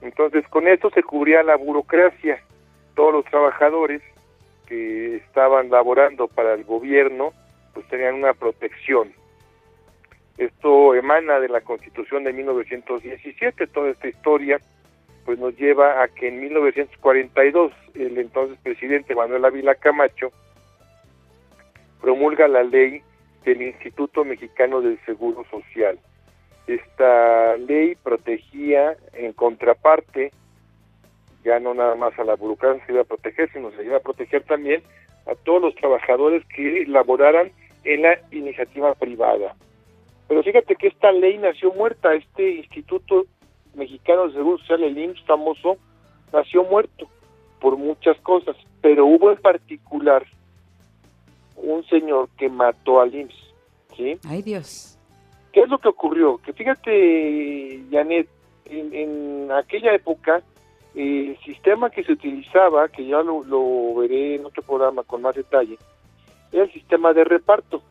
Entonces, 0.00 0.46
con 0.48 0.68
esto 0.68 0.90
se 0.90 1.02
cubría 1.02 1.42
la 1.42 1.56
burocracia. 1.56 2.40
Todos 2.94 3.12
los 3.12 3.24
trabajadores 3.24 4.02
que 4.66 5.16
estaban 5.16 5.70
laborando 5.70 6.28
para 6.28 6.54
el 6.54 6.64
gobierno, 6.64 7.32
pues 7.72 7.86
tenían 7.88 8.14
una 8.14 8.34
protección. 8.34 9.12
Esto 10.38 10.94
emana 10.94 11.38
de 11.38 11.48
la 11.48 11.60
Constitución 11.60 12.24
de 12.24 12.32
1917, 12.32 13.66
toda 13.68 13.90
esta 13.90 14.08
historia 14.08 14.60
pues 15.24 15.38
nos 15.38 15.56
lleva 15.56 16.02
a 16.02 16.08
que 16.08 16.28
en 16.28 16.40
1942 16.40 17.72
el 17.94 18.18
entonces 18.18 18.58
presidente 18.62 19.14
Manuel 19.14 19.44
Ávila 19.44 19.74
Camacho 19.74 20.32
promulga 22.00 22.46
la 22.46 22.62
ley 22.62 23.02
del 23.44 23.62
Instituto 23.62 24.24
Mexicano 24.24 24.80
del 24.80 24.98
Seguro 25.06 25.44
Social. 25.50 25.98
Esta 26.66 27.56
ley 27.56 27.94
protegía 27.94 28.96
en 29.12 29.32
contraparte, 29.32 30.30
ya 31.44 31.60
no 31.60 31.74
nada 31.74 31.94
más 31.94 32.18
a 32.18 32.24
la 32.24 32.36
burocracia 32.36 32.84
se 32.84 32.92
iba 32.92 33.02
a 33.02 33.04
proteger, 33.04 33.50
sino 33.52 33.70
se 33.72 33.84
iba 33.84 33.98
a 33.98 34.00
proteger 34.00 34.42
también 34.44 34.82
a 35.26 35.34
todos 35.34 35.62
los 35.62 35.74
trabajadores 35.76 36.44
que 36.54 36.84
laboraran 36.86 37.50
en 37.84 38.02
la 38.02 38.18
iniciativa 38.30 38.94
privada. 38.94 39.54
Pero 40.28 40.42
fíjate 40.42 40.76
que 40.76 40.88
esta 40.88 41.12
ley 41.12 41.38
nació 41.38 41.72
muerta, 41.72 42.14
este 42.14 42.54
Instituto 42.56 43.26
Mexicano 43.74 44.26
de 44.26 44.34
Seguro 44.34 44.58
Social, 44.58 44.82
el 44.84 44.98
IMSS 44.98 45.24
famoso, 45.24 45.76
nació 46.32 46.64
muerto 46.64 47.08
por 47.60 47.76
muchas 47.76 48.18
cosas, 48.20 48.56
pero 48.80 49.06
hubo 49.06 49.30
en 49.30 49.38
particular 49.38 50.24
un 51.56 51.84
señor 51.86 52.28
que 52.36 52.48
mató 52.48 53.00
al 53.00 53.14
IMSS, 53.14 53.54
¿sí? 53.96 54.18
Ay 54.26 54.42
Dios. 54.42 54.98
¿Qué 55.52 55.60
es 55.60 55.68
lo 55.68 55.78
que 55.78 55.88
ocurrió? 55.88 56.38
Que 56.38 56.52
fíjate, 56.52 57.84
Janet, 57.90 58.28
en, 58.66 59.50
aquella 59.52 59.94
época 59.94 60.42
el 60.94 61.38
sistema 61.44 61.90
que 61.90 62.04
se 62.04 62.12
utilizaba, 62.12 62.88
que 62.88 63.06
ya 63.06 63.22
lo, 63.22 63.44
lo 63.44 63.94
veré 63.96 64.36
en 64.36 64.46
otro 64.46 64.62
programa 64.62 65.02
con 65.02 65.22
más 65.22 65.34
detalle, 65.34 65.76
era 66.52 66.64
el 66.64 66.72
sistema 66.72 67.12
de 67.12 67.24
reparto, 67.24 67.82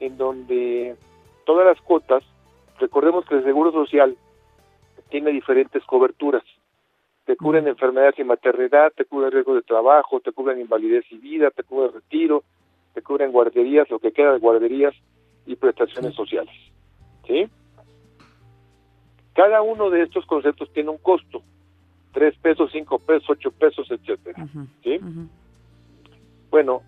en 0.00 0.16
donde 0.16 0.96
todas 1.48 1.64
las 1.64 1.80
cuotas, 1.80 2.22
recordemos 2.78 3.24
que 3.24 3.36
el 3.36 3.42
Seguro 3.42 3.72
Social 3.72 4.18
tiene 5.08 5.30
diferentes 5.30 5.82
coberturas. 5.84 6.42
Te 7.24 7.36
cubren 7.36 7.66
enfermedades 7.66 8.18
y 8.18 8.24
maternidad, 8.24 8.92
te 8.94 9.06
cubren 9.06 9.32
riesgo 9.32 9.54
de 9.54 9.62
trabajo, 9.62 10.20
te 10.20 10.30
cubren 10.32 10.60
invalidez 10.60 11.06
y 11.10 11.16
vida, 11.16 11.50
te 11.50 11.62
cubren 11.62 11.94
retiro, 11.94 12.44
te 12.92 13.00
cubren 13.00 13.32
guarderías, 13.32 13.88
lo 13.88 13.98
que 13.98 14.12
queda 14.12 14.34
de 14.34 14.40
guarderías 14.40 14.94
y 15.46 15.56
prestaciones 15.56 16.14
sociales. 16.14 16.52
¿Sí? 17.26 17.48
Cada 19.32 19.62
uno 19.62 19.88
de 19.88 20.02
estos 20.02 20.26
conceptos 20.26 20.70
tiene 20.74 20.90
un 20.90 20.98
costo. 20.98 21.40
Tres 22.12 22.36
pesos, 22.42 22.70
cinco 22.72 22.98
pesos, 22.98 23.30
ocho 23.30 23.52
pesos, 23.52 23.90
etcétera. 23.90 24.46
¿Sí? 24.84 25.00
Bueno, 26.50 26.82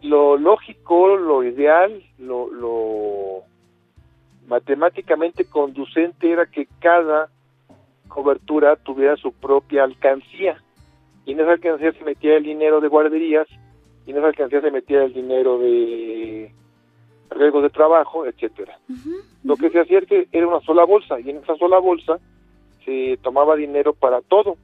lo 0.00 0.36
lógico, 0.36 1.16
lo 1.16 1.44
ideal, 1.44 2.02
lo, 2.18 2.50
lo 2.50 3.42
matemáticamente 4.48 5.44
conducente 5.44 6.30
era 6.30 6.46
que 6.46 6.66
cada 6.80 7.28
cobertura 8.08 8.76
tuviera 8.76 9.16
su 9.16 9.32
propia 9.32 9.84
alcancía. 9.84 10.62
Y 11.24 11.32
en 11.32 11.40
esa 11.40 11.52
alcancía 11.52 11.92
se 11.92 12.04
metía 12.04 12.36
el 12.36 12.44
dinero 12.44 12.80
de 12.80 12.88
guarderías, 12.88 13.48
y 14.06 14.10
en 14.10 14.18
esa 14.18 14.26
alcancía 14.28 14.60
se 14.60 14.70
metía 14.70 15.04
el 15.04 15.12
dinero 15.12 15.58
de 15.58 16.52
riesgos 17.30 17.62
de 17.62 17.70
trabajo, 17.70 18.26
etcétera. 18.26 18.78
Lo 19.44 19.56
que 19.56 19.70
se 19.70 19.80
hacía 19.80 20.00
es 20.00 20.06
que 20.06 20.28
era 20.32 20.46
una 20.46 20.60
sola 20.60 20.84
bolsa, 20.84 21.20
y 21.20 21.30
en 21.30 21.38
esa 21.38 21.56
sola 21.56 21.78
bolsa 21.78 22.18
se 22.84 23.18
tomaba 23.22 23.56
dinero 23.56 23.92
para 23.94 24.20
todo. 24.20 24.56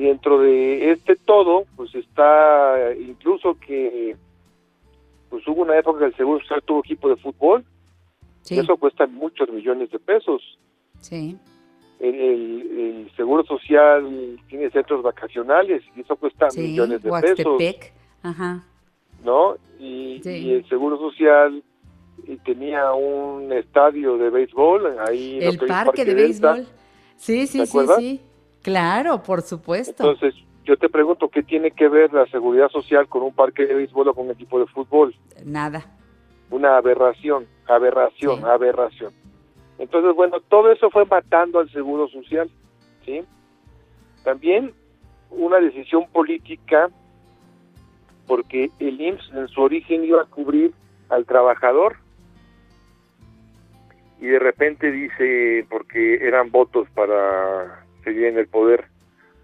Y 0.00 0.04
dentro 0.04 0.38
de 0.40 0.92
este 0.92 1.14
todo, 1.14 1.64
pues 1.76 1.94
está 1.94 2.94
incluso 2.98 3.54
que 3.60 4.16
pues 5.28 5.46
hubo 5.46 5.60
una 5.60 5.78
época 5.78 5.98
que 5.98 6.04
el 6.06 6.16
Seguro 6.16 6.40
Social 6.40 6.62
tuvo 6.64 6.78
equipo 6.80 7.10
de 7.10 7.16
fútbol. 7.16 7.64
Sí. 8.40 8.58
Eso 8.58 8.78
cuesta 8.78 9.06
muchos 9.06 9.50
millones 9.50 9.90
de 9.90 9.98
pesos. 9.98 10.58
Sí. 11.00 11.36
El, 11.98 12.14
el- 12.14 12.78
el 12.80 13.10
Seguro 13.14 13.44
Social 13.44 14.38
tiene 14.48 14.70
centros 14.70 15.02
vacacionales 15.02 15.82
y 15.94 16.00
eso 16.00 16.16
cuesta 16.16 16.48
Sí. 16.50 16.60
millones 16.62 17.02
de 17.02 17.10
pesos, 17.10 17.44
Huastepec. 17.46 17.92
Ajá. 18.22 18.64
¿no? 19.22 19.56
Y, 19.78 20.20
Sí. 20.22 20.30
y 20.30 20.52
el 20.54 20.68
Seguro 20.70 20.96
Social 20.98 21.62
y 22.26 22.36
tenía 22.38 22.90
un 22.94 23.52
estadio 23.52 24.16
de 24.16 24.30
béisbol 24.30 24.98
ahí 25.06 25.40
El 25.42 25.58
que 25.58 25.64
hoy 25.66 25.70
es 25.70 25.76
parque 25.84 26.04
de 26.06 26.14
Delta. 26.14 26.54
béisbol. 26.54 26.74
Sí, 27.16 27.46
sí, 27.46 27.58
¿Te 27.58 27.66
sí, 27.66 27.78
sí. 27.98 28.20
Claro, 28.62 29.22
por 29.22 29.42
supuesto. 29.42 30.02
Entonces, 30.02 30.34
yo 30.64 30.76
te 30.76 30.88
pregunto, 30.88 31.28
¿qué 31.28 31.42
tiene 31.42 31.70
que 31.70 31.88
ver 31.88 32.12
la 32.12 32.26
seguridad 32.26 32.68
social 32.68 33.08
con 33.08 33.22
un 33.22 33.34
parque 33.34 33.66
de 33.66 33.74
béisbol 33.74 34.08
o 34.08 34.14
con 34.14 34.26
un 34.26 34.32
equipo 34.32 34.58
de 34.58 34.66
fútbol? 34.66 35.14
Nada. 35.44 35.84
Una 36.50 36.76
aberración, 36.76 37.46
aberración, 37.66 38.38
Sí. 38.38 38.44
aberración. 38.44 39.12
Entonces, 39.78 40.14
bueno, 40.14 40.40
todo 40.40 40.70
eso 40.70 40.90
fue 40.90 41.06
matando 41.06 41.58
al 41.58 41.70
seguro 41.70 42.08
social, 42.08 42.50
¿sí? 43.04 43.22
También 44.24 44.74
una 45.30 45.58
decisión 45.58 46.06
política, 46.10 46.90
porque 48.26 48.70
el 48.78 49.00
IMSS 49.00 49.30
en 49.32 49.48
su 49.48 49.62
origen 49.62 50.04
iba 50.04 50.22
a 50.22 50.26
cubrir 50.26 50.72
al 51.08 51.24
trabajador, 51.24 51.96
y 54.20 54.26
de 54.26 54.38
repente 54.38 54.90
dice, 54.90 55.66
porque 55.70 56.16
eran 56.26 56.50
votos 56.50 56.86
para 56.94 57.79
seguir 58.04 58.24
en 58.26 58.38
el 58.38 58.48
poder, 58.48 58.86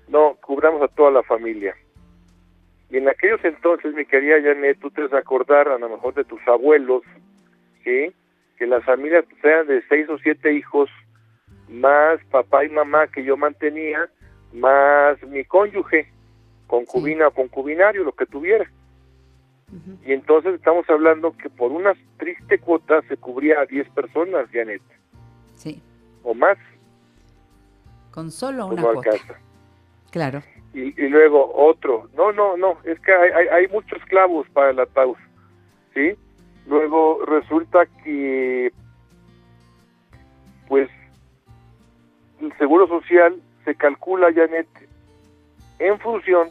no, 0.08 0.36
cubramos 0.40 0.82
a 0.82 0.88
toda 0.88 1.10
la 1.10 1.22
familia. 1.22 1.74
Y 2.90 2.98
en 2.98 3.08
aquellos 3.08 3.44
entonces, 3.44 3.94
mi 3.94 4.04
querida 4.04 4.40
Janet, 4.40 4.78
tú 4.78 4.90
te 4.90 5.02
vas 5.02 5.12
a 5.12 5.18
acordar 5.18 5.68
a 5.68 5.78
lo 5.78 5.88
mejor 5.88 6.14
de 6.14 6.24
tus 6.24 6.40
abuelos, 6.46 7.02
¿sí? 7.82 8.12
Que 8.58 8.66
las 8.66 8.84
familias 8.84 9.24
sean 9.42 9.66
de 9.66 9.82
seis 9.88 10.08
o 10.08 10.18
siete 10.18 10.52
hijos, 10.52 10.88
más 11.68 12.20
papá 12.30 12.64
y 12.64 12.68
mamá 12.68 13.08
que 13.08 13.24
yo 13.24 13.36
mantenía, 13.36 14.08
más 14.52 15.20
mi 15.24 15.44
cónyuge, 15.44 16.08
concubina 16.68 17.28
o 17.28 17.32
concubinario, 17.32 18.04
lo 18.04 18.12
que 18.12 18.26
tuviera. 18.26 18.70
Y 20.04 20.12
entonces 20.12 20.54
estamos 20.54 20.88
hablando 20.88 21.36
que 21.36 21.50
por 21.50 21.72
una 21.72 21.92
triste 22.18 22.58
cuota 22.60 23.02
se 23.08 23.16
cubría 23.16 23.60
a 23.60 23.66
10 23.66 23.88
personas, 23.90 24.48
Janet, 24.52 24.80
Sí. 25.56 25.82
o 26.22 26.34
más, 26.34 26.56
Con 28.16 28.30
solo 28.30 28.66
una 28.68 28.80
cuota. 28.82 29.10
alcanza. 29.10 29.34
Claro. 30.10 30.42
y, 30.72 30.80
y 31.00 31.08
luego 31.08 31.52
otro. 31.54 32.08
No, 32.16 32.32
no, 32.32 32.56
no, 32.56 32.78
es 32.84 32.98
que 33.00 33.12
hay, 33.12 33.30
hay, 33.30 33.48
hay 33.48 33.68
muchos 33.68 34.02
clavos 34.06 34.48
para 34.54 34.70
el 34.70 34.80
ataúd, 34.80 35.18
¿sí? 35.92 36.14
Luego 36.66 37.24
resulta 37.26 37.84
que, 38.02 38.72
pues, 40.66 40.88
el 42.40 42.56
seguro 42.56 42.88
social 42.88 43.38
se 43.66 43.74
calcula, 43.74 44.32
Janet, 44.32 44.66
en 45.78 45.98
función 46.00 46.48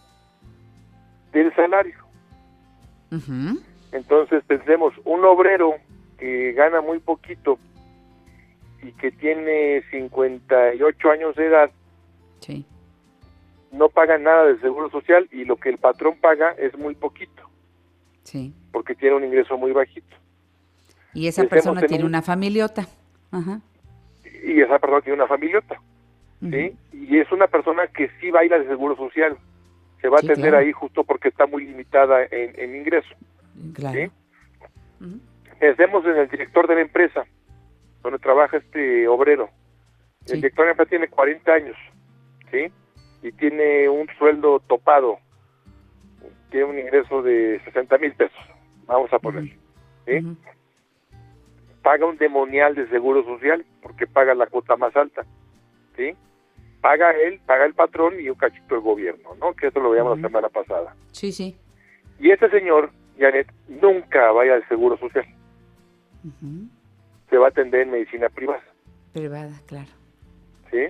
del 1.34 1.51
salario. 1.56 1.97
Entonces 3.91 4.43
pensemos, 4.45 4.93
un 5.04 5.25
obrero 5.25 5.73
que 6.19 6.54
gana 6.54 6.82
muy 6.82 6.99
poquito 6.99 7.58
y 8.85 8.91
que 8.93 9.11
tiene 9.11 9.81
58 9.91 11.09
años 11.11 11.35
de 11.35 11.45
edad, 11.47 11.71
Sí. 12.39 12.65
no 13.71 13.89
paga 13.89 14.17
nada 14.17 14.45
de 14.45 14.59
seguro 14.59 14.89
social 14.89 15.27
y 15.31 15.45
lo 15.45 15.57
que 15.57 15.69
el 15.69 15.77
patrón 15.77 16.15
paga 16.21 16.51
es 16.57 16.77
muy 16.77 16.95
poquito, 16.95 17.49
Sí. 18.23 18.53
porque 18.71 18.95
tiene 18.95 19.15
un 19.15 19.23
ingreso 19.23 19.57
muy 19.57 19.71
bajito. 19.71 20.15
Y 21.13 21.27
esa 21.27 21.41
Pensemos 21.43 21.49
persona 21.63 21.81
en 21.81 21.87
tiene 21.87 22.03
un- 22.03 22.09
una 22.11 22.21
familiota. 22.21 22.87
Ajá. 23.31 23.61
Y 24.43 24.61
esa 24.61 24.77
persona 24.79 25.01
tiene 25.01 25.15
una 25.15 25.27
familiota, 25.27 25.81
¿sí? 26.41 26.75
Y 26.93 27.17
es 27.19 27.31
una 27.31 27.47
persona 27.47 27.87
que 27.87 28.09
sí 28.19 28.29
baila 28.31 28.59
de 28.59 28.67
seguro 28.67 28.95
social. 28.95 29.37
Se 30.01 30.09
va 30.09 30.19
Sí, 30.19 30.27
a 30.27 30.31
atender 30.33 30.51
claro. 30.51 30.65
ahí 30.65 30.71
justo 30.71 31.03
porque 31.03 31.29
está 31.29 31.47
muy 31.47 31.65
limitada 31.65 32.23
en, 32.25 32.53
en 32.59 32.75
ingreso. 32.75 33.15
Claro. 33.73 33.97
¿sí? 33.99 34.11
Pensemos 35.59 36.05
en 36.05 36.17
el 36.17 36.27
director 36.29 36.67
de 36.67 36.75
la 36.75 36.81
empresa, 36.81 37.25
donde 38.05 38.19
trabaja 38.19 38.57
este 38.57 39.07
obrero. 39.07 39.49
Sí. 40.25 40.33
El 40.33 40.41
director 40.41 40.63
de 40.63 40.67
la 40.67 40.71
empresa 40.71 40.89
tiene 40.89 41.07
40 41.07 41.51
años, 41.51 41.75
¿sí? 42.51 42.71
Y 43.21 43.31
tiene 43.33 43.89
un 43.89 44.07
sueldo 44.17 44.59
topado, 44.61 45.19
tiene 46.49 46.65
un 46.65 46.79
ingreso 46.79 47.21
de 47.21 47.59
60 47.65 47.97
mil 47.97 48.13
pesos, 48.13 48.37
vamos 48.85 49.11
a 49.11 49.19
poner, 49.19 49.55
¿sí? 50.05 50.37
Paga 51.81 52.05
un 52.05 52.17
demonial 52.17 52.75
de 52.75 52.87
seguro 52.89 53.23
social 53.23 53.65
porque 53.81 54.07
paga 54.07 54.33
la 54.33 54.47
cuota 54.47 54.75
más 54.75 54.95
alta, 54.95 55.23
¿sí? 55.95 56.15
Paga 56.81 57.11
él, 57.11 57.39
paga 57.45 57.65
el 57.65 57.73
patrón 57.73 58.19
y 58.19 58.29
un 58.29 58.35
cachito 58.35 58.75
el 58.75 58.81
gobierno, 58.81 59.35
¿no? 59.39 59.53
Que 59.53 59.67
eso 59.67 59.79
lo 59.79 59.91
veíamos 59.91 60.19
la 60.19 60.27
semana 60.27 60.49
pasada. 60.49 60.95
Sí, 61.11 61.31
sí. 61.31 61.57
Y 62.19 62.31
este 62.31 62.49
señor, 62.49 62.91
Janet, 63.17 63.51
nunca 63.67 64.31
vaya 64.31 64.55
al 64.55 64.67
seguro 64.67 64.97
social, 64.97 65.25
Se 67.35 67.39
va 67.39 67.47
a 67.47 67.49
atender 67.49 67.81
en 67.81 67.91
medicina 67.91 68.29
privada, 68.29 68.63
Privada, 69.11 69.51
claro. 69.67 69.89
¿sí? 70.71 70.87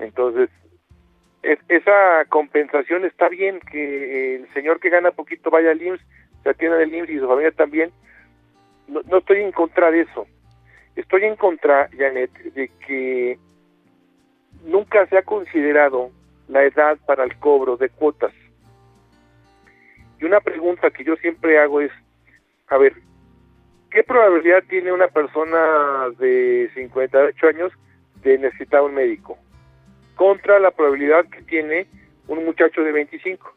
Entonces, 0.00 0.50
es- 1.44 1.60
esa 1.68 2.24
compensación 2.28 3.04
está 3.04 3.28
bien, 3.28 3.60
que 3.60 4.34
el 4.34 4.52
señor 4.52 4.80
que 4.80 4.90
gana 4.90 5.12
poquito 5.12 5.48
vaya 5.48 5.70
al 5.70 5.80
IMSS, 5.80 6.04
se 6.42 6.50
atienda 6.50 6.78
del 6.78 6.92
IMSS 6.92 7.12
y 7.12 7.18
su 7.20 7.28
familia 7.28 7.52
también. 7.52 7.92
No, 8.88 9.02
no 9.02 9.18
estoy 9.18 9.40
en 9.42 9.52
contra 9.52 9.92
de 9.92 10.00
eso. 10.00 10.26
Estoy 10.96 11.22
en 11.22 11.36
contra, 11.36 11.88
Janet, 11.96 12.32
de 12.54 12.68
que 12.84 13.38
nunca 14.64 15.06
se 15.06 15.16
ha 15.16 15.22
considerado 15.22 16.10
la 16.48 16.64
edad 16.64 16.98
para 17.06 17.22
el 17.22 17.36
cobro 17.36 17.76
de 17.76 17.88
cuotas. 17.88 18.32
Y 20.20 20.24
una 20.24 20.40
pregunta 20.40 20.90
que 20.90 21.04
yo 21.04 21.14
siempre 21.18 21.56
hago 21.60 21.80
es, 21.82 21.92
a 22.66 22.78
ver, 22.78 22.94
¿qué 23.90 24.04
probabilidad 24.04 24.62
tiene 24.68 24.92
una 24.92 25.08
persona 25.08 26.08
de 26.18 26.70
58 26.74 27.46
años 27.48 27.72
de 28.22 28.38
necesitar 28.38 28.82
un 28.82 28.94
médico? 28.94 29.38
Contra 30.14 30.58
la 30.58 30.70
probabilidad 30.70 31.26
que 31.26 31.42
tiene 31.42 31.86
un 32.28 32.44
muchacho 32.44 32.82
de 32.82 32.92
25. 32.92 33.54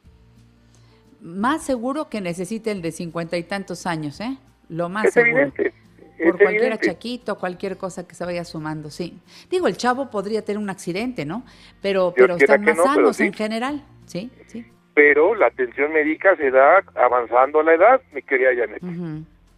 Más 1.21 1.63
seguro 1.65 2.09
que 2.09 2.21
necesite 2.21 2.71
el 2.71 2.81
de 2.81 2.91
cincuenta 2.91 3.37
y 3.37 3.43
tantos 3.43 3.85
años, 3.85 4.19
¿eh? 4.19 4.37
Lo 4.69 4.89
más 4.89 5.05
es 5.05 5.13
seguro. 5.13 5.37
evidente. 5.37 5.73
Por 6.17 6.27
es 6.27 6.31
cualquier 6.35 6.63
evidente. 6.63 6.89
achaquito, 6.89 7.37
cualquier 7.37 7.77
cosa 7.77 8.07
que 8.07 8.15
se 8.15 8.25
vaya 8.25 8.43
sumando, 8.43 8.89
sí. 8.89 9.19
Digo, 9.49 9.67
el 9.67 9.77
chavo 9.77 10.09
podría 10.09 10.43
tener 10.43 10.61
un 10.61 10.69
accidente, 10.69 11.25
¿no? 11.25 11.43
Pero, 11.81 12.13
Dios 12.15 12.27
pero 12.27 12.35
están 12.35 12.63
más 12.63 12.77
no, 12.77 12.83
sanos 12.83 13.17
sí. 13.17 13.23
en 13.23 13.33
general, 13.33 13.83
sí, 14.05 14.31
sí. 14.47 14.65
Pero 14.93 15.33
la 15.35 15.47
atención 15.47 15.91
médica 15.91 16.35
se 16.35 16.51
da 16.51 16.83
avanzando 16.95 17.63
la 17.63 17.73
edad, 17.73 18.01
mi 18.13 18.21
querida 18.21 18.49
Janet, 18.55 18.81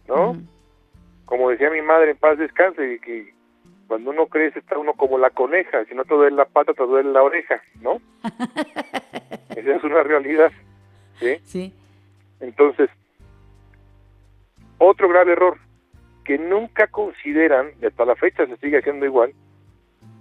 ¿no? 0.08 0.36
Como 1.26 1.50
decía 1.50 1.70
mi 1.70 1.82
madre, 1.82 2.12
en 2.12 2.16
paz 2.16 2.38
descanse, 2.38 2.98
que 3.00 3.34
cuando 3.86 4.10
uno 4.10 4.26
crece 4.26 4.58
está 4.60 4.78
uno 4.78 4.94
como 4.94 5.18
la 5.18 5.30
coneja, 5.30 5.84
si 5.84 5.94
no 5.94 6.04
te 6.04 6.14
duele 6.14 6.36
la 6.36 6.44
pata, 6.46 6.72
te 6.72 6.82
duele 6.84 7.10
la 7.10 7.22
oreja, 7.22 7.62
¿no? 7.80 8.00
Esa 9.56 9.74
es 9.74 9.84
una 9.84 10.02
realidad, 10.02 10.50
¿sí? 11.18 11.36
Sí. 11.44 11.74
Entonces, 12.40 12.90
otro 14.78 15.08
grave 15.08 15.32
error, 15.32 15.58
que 16.24 16.38
nunca 16.38 16.88
consideran, 16.88 17.70
y 17.80 17.86
hasta 17.86 18.04
la 18.04 18.16
fecha 18.16 18.46
se 18.46 18.56
sigue 18.56 18.78
haciendo 18.78 19.06
igual, 19.06 19.32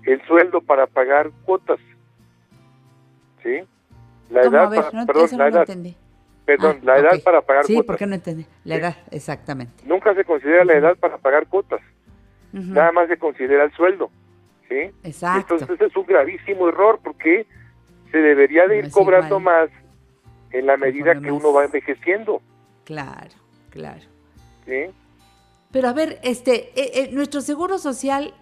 el 0.04 0.22
sueldo 0.28 0.62
para 0.62 0.88
pagar 0.88 1.32
cuotas. 1.46 1.80
¿Sí? 3.44 3.64
La 4.30 4.42
edad 4.42 4.70
ver, 4.70 4.84
para, 4.84 5.00
no, 5.00 5.06
perdón, 5.06 5.30
la 5.32 5.38
no 5.38 5.48
edad, 5.48 5.62
entendí. 5.62 5.96
Perdón, 6.46 6.78
Ah, 6.82 6.86
la 6.86 6.98
edad 7.00 7.24
para 7.24 7.42
pagar 7.42 7.66
Sí, 7.66 7.74
cuotas. 7.74 7.88
porque 7.88 8.06
no 8.06 8.16
entendí. 8.16 8.46
La 8.64 8.76
edad, 8.76 8.96
exactamente. 9.12 9.84
Nunca 9.86 10.14
se 10.14 10.24
considera 10.24 10.64
la 10.66 10.74
edad 10.74 10.96
para 10.98 11.18
pagar 11.18 11.48
cuotas, 11.48 11.82
nada 12.54 12.92
más 12.92 13.08
se 13.08 13.18
considera 13.18 13.64
el 13.66 13.72
sueldo. 13.74 14.10
¿Sí? 14.70 14.92
Exacto. 15.04 15.56
Entonces 15.60 15.82
es 15.90 15.96
un 15.96 16.06
gravísimo 16.06 16.68
error 16.70 17.00
porque 17.04 17.46
se 18.12 18.18
debería 18.18 18.68
de 18.68 18.80
ir 18.80 18.86
No, 18.86 18.92
cobrando 18.92 19.40
igual. 19.40 19.70
más 19.70 19.70
en 20.52 20.66
la 20.66 20.76
medida 20.78 21.20
que 21.20 21.32
uno 21.32 21.54
va 21.54 21.66
envejeciendo. 21.66 22.42
Claro, 22.84 23.30
claro. 23.70 24.02
¿sí? 24.66 24.86
Pero 25.72 25.88
a 25.90 25.94
ver, 25.94 26.20
este, 26.24 26.70
eh, 26.80 26.92
eh, 26.96 27.10
nuestro 27.12 27.42
seguro 27.42 27.78
social 27.78 28.34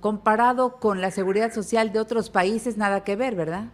comparado 0.00 0.76
con 0.76 1.00
la 1.00 1.10
seguridad 1.10 1.52
social 1.52 1.92
de 1.92 1.98
otros 2.00 2.30
países, 2.30 2.76
nada 2.76 3.02
que 3.02 3.16
ver, 3.16 3.34
¿verdad? 3.34 3.64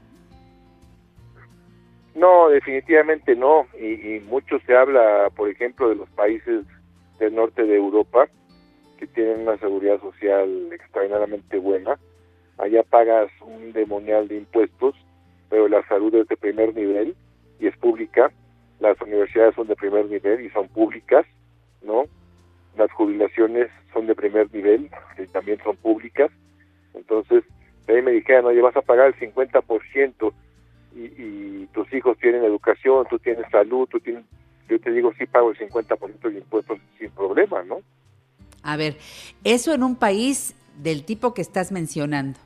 No, 2.15 2.49
definitivamente 2.49 3.35
no. 3.35 3.67
Y, 3.79 4.21
mucho 4.21 4.59
se 4.67 4.77
habla, 4.77 5.31
por 5.35 5.49
ejemplo, 5.49 5.89
de 5.89 5.97
los 5.97 6.09
países 6.11 6.65
del 7.19 7.35
norte 7.35 7.65
de 7.65 7.77
Europa 7.77 8.29
que 8.99 9.07
tienen 9.07 9.41
una 9.41 9.59
seguridad 9.59 10.01
social 10.01 10.69
extraordinariamente 10.73 11.59
buena. 11.59 11.99
Allá 12.59 12.83
pagas 12.83 13.31
un 13.41 13.73
demonial 13.73 14.29
de 14.29 14.37
impuestos, 14.37 14.95
pero 15.49 15.69
la 15.69 15.87
salud 15.89 16.15
es 16.15 16.29
de 16.29 16.37
primer 16.37 16.75
nivel 16.75 17.17
y 17.59 17.67
es 17.67 17.77
pública. 17.79 18.31
Las 18.79 19.01
universidades 19.01 19.55
son 19.55 19.69
de 19.69 19.77
primer 19.77 20.07
nivel 20.07 20.45
y 20.45 20.51
son 20.51 20.69
públicas, 20.69 21.27
¿no? 21.83 22.05
Las 22.77 22.93
jubilaciones 22.93 23.71
son 23.93 24.07
de 24.07 24.15
primer 24.15 24.53
nivel 24.53 24.91
y 25.19 25.27
también 25.29 25.59
son 25.65 25.77
públicas. 25.77 26.31
Entonces, 26.95 27.45
ahí 27.89 28.03
me 28.03 28.13
dijeron, 28.13 28.47
oye, 28.47 28.61
vas 28.61 28.77
a 28.77 28.83
pagar 28.83 29.09
el 29.09 29.15
50% 29.17 30.33
y, 30.95 31.05
y 31.05 31.69
tus 31.73 31.93
hijos 31.93 32.17
tienen 32.19 32.45
educación, 32.45 33.07
tú 33.09 33.19
tienes 33.19 33.51
salud, 33.51 33.89
tú 33.89 34.01
tienes... 34.01 34.25
Yo 34.69 34.81
te 34.81 34.91
digo, 34.91 35.13
sí 35.19 35.27
pago 35.27 35.51
el 35.51 35.59
50% 35.59 36.21
de 36.21 36.39
impuestos 36.39 36.79
sin 36.99 37.11
problema, 37.11 37.63
¿no? 37.63 37.81
A 38.63 38.77
ver, 38.77 38.97
eso 39.45 39.75
en 39.75 39.83
un 39.83 39.97
país 39.97 40.57
del 40.77 41.05
tipo 41.05 41.35
que 41.35 41.43
estás 41.43 41.73
mencionando. 41.73 42.39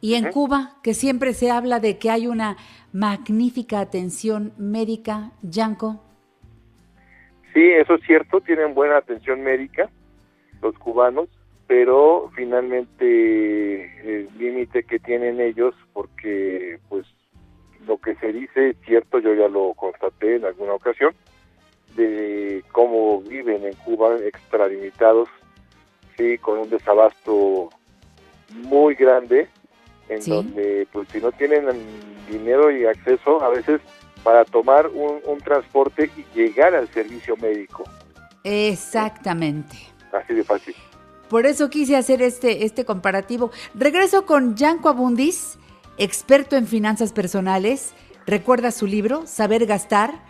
Y 0.00 0.14
en 0.14 0.30
Cuba, 0.30 0.76
que 0.82 0.92
siempre 0.92 1.32
se 1.32 1.50
habla 1.50 1.80
de 1.80 1.98
que 1.98 2.10
hay 2.10 2.26
una 2.26 2.56
magnífica 2.92 3.80
atención 3.80 4.52
médica, 4.58 5.32
Yanko. 5.42 6.02
Sí, 7.54 7.62
eso 7.62 7.94
es 7.94 8.02
cierto, 8.06 8.40
tienen 8.40 8.74
buena 8.74 8.98
atención 8.98 9.42
médica 9.42 9.88
los 10.60 10.76
cubanos, 10.78 11.28
pero 11.66 12.30
finalmente 12.34 13.84
el 14.04 14.28
límite 14.38 14.82
que 14.84 14.98
tienen 14.98 15.40
ellos, 15.40 15.74
porque 15.92 16.78
pues 16.88 17.06
lo 17.86 17.98
que 17.98 18.14
se 18.16 18.32
dice 18.32 18.70
es 18.70 18.76
cierto, 18.86 19.18
yo 19.18 19.34
ya 19.34 19.48
lo 19.48 19.74
constaté 19.74 20.36
en 20.36 20.44
alguna 20.44 20.74
ocasión, 20.74 21.14
de 21.96 22.64
cómo 22.72 23.20
viven 23.22 23.64
en 23.64 23.74
Cuba 23.74 24.16
extralimitados, 24.24 25.28
sí, 26.16 26.38
con 26.38 26.58
un 26.58 26.70
desabasto 26.70 27.70
muy 28.52 28.94
grande, 28.94 29.48
en 30.08 30.22
Sí. 30.22 30.30
donde 30.30 30.86
pues 30.92 31.08
si 31.10 31.18
no 31.20 31.32
tienen 31.32 31.66
dinero 32.30 32.70
y 32.70 32.84
acceso 32.86 33.42
a 33.42 33.48
veces 33.48 33.80
para 34.22 34.44
tomar 34.44 34.88
un, 34.88 35.20
un 35.24 35.38
transporte 35.38 36.10
y 36.16 36.24
llegar 36.38 36.74
al 36.74 36.88
servicio 36.88 37.36
médico, 37.36 37.84
Exactamente. 38.44 39.76
así 40.12 40.34
de 40.34 40.44
fácil. 40.44 40.74
Por 41.28 41.46
eso 41.46 41.70
quise 41.70 41.96
hacer 41.96 42.22
este, 42.22 42.64
este 42.64 42.84
comparativo. 42.84 43.50
Regreso 43.74 44.26
con 44.26 44.54
Yanko 44.56 44.88
Abundis, 44.90 45.58
experto 45.98 46.56
en 46.56 46.66
finanzas 46.66 47.12
personales. 47.12 47.92
Recuerda 48.26 48.70
su 48.70 48.86
libro, 48.86 49.26
Saber 49.26 49.66
Gastar. 49.66 50.22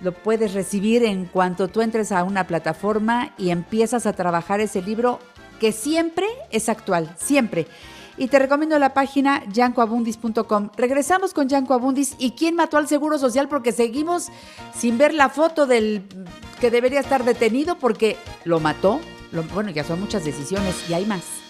Lo 0.00 0.12
puedes 0.12 0.52
recibir 0.54 1.04
en 1.04 1.26
cuanto 1.26 1.68
tú 1.68 1.80
entres 1.80 2.12
a 2.12 2.24
una 2.24 2.46
plataforma 2.46 3.32
y 3.38 3.50
empiezas 3.50 4.06
a 4.06 4.12
trabajar 4.12 4.60
ese 4.60 4.82
libro 4.82 5.20
que 5.60 5.72
siempre 5.72 6.26
es 6.50 6.68
actual, 6.68 7.14
siempre. 7.18 7.68
Y 8.18 8.28
te 8.28 8.38
recomiendo 8.38 8.78
la 8.78 8.92
página 8.94 9.42
yancoabundis.com. 9.50 10.70
Regresamos 10.76 11.32
con 11.32 11.48
Yanko 11.48 11.74
Abundis 11.74 12.14
y 12.18 12.32
quién 12.32 12.56
mató 12.56 12.76
al 12.76 12.88
Seguro 12.88 13.18
Social 13.18 13.48
porque 13.48 13.72
seguimos 13.72 14.28
sin 14.74 14.98
ver 14.98 15.14
la 15.14 15.28
foto 15.28 15.66
del 15.66 16.04
que 16.60 16.70
debería 16.70 17.00
estar 17.00 17.24
detenido 17.24 17.78
porque 17.78 18.16
lo 18.44 18.60
mató. 18.60 19.00
Bueno, 19.54 19.70
ya 19.70 19.82
son 19.82 20.00
muchas 20.00 20.24
decisiones 20.24 20.74
y 20.90 20.94
hay 20.94 21.06
más. 21.06 21.41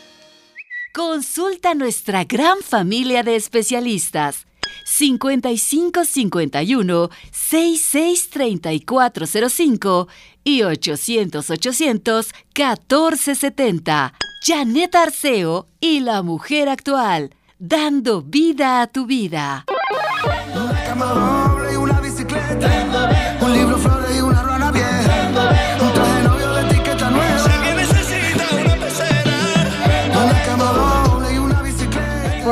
Consulta 0.94 1.70
a 1.70 1.74
nuestra 1.74 2.24
gran 2.24 2.60
familia 2.60 3.22
de 3.22 3.36
especialistas. 3.36 4.46
5551 4.84 7.08
663405 7.30 10.08
y 10.44 10.64
800 10.64 11.48
800 11.48 12.34
1470. 12.54 14.12
Janet 14.42 14.94
Arceo 14.94 15.66
y 15.80 16.00
la 16.00 16.20
mujer 16.22 16.68
actual, 16.68 17.34
dando 17.58 18.20
vida 18.20 18.82
a 18.82 18.86
tu 18.86 19.06
vida. 19.06 19.64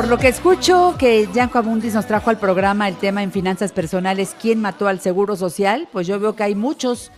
Por 0.01 0.09
lo 0.09 0.17
que 0.17 0.29
escucho 0.29 0.95
que 0.97 1.27
Yanko 1.31 1.59
Abundis 1.59 1.93
nos 1.93 2.07
trajo 2.07 2.31
al 2.31 2.39
programa 2.39 2.87
el 2.87 2.95
tema 2.97 3.21
en 3.21 3.31
finanzas 3.31 3.71
personales, 3.71 4.35
¿quién 4.41 4.59
mató 4.59 4.87
al 4.87 4.99
Seguro 4.99 5.35
Social? 5.35 5.87
Pues 5.91 6.07
yo 6.07 6.19
veo 6.19 6.35
que 6.35 6.41
hay 6.41 6.55
muchos, 6.55 7.11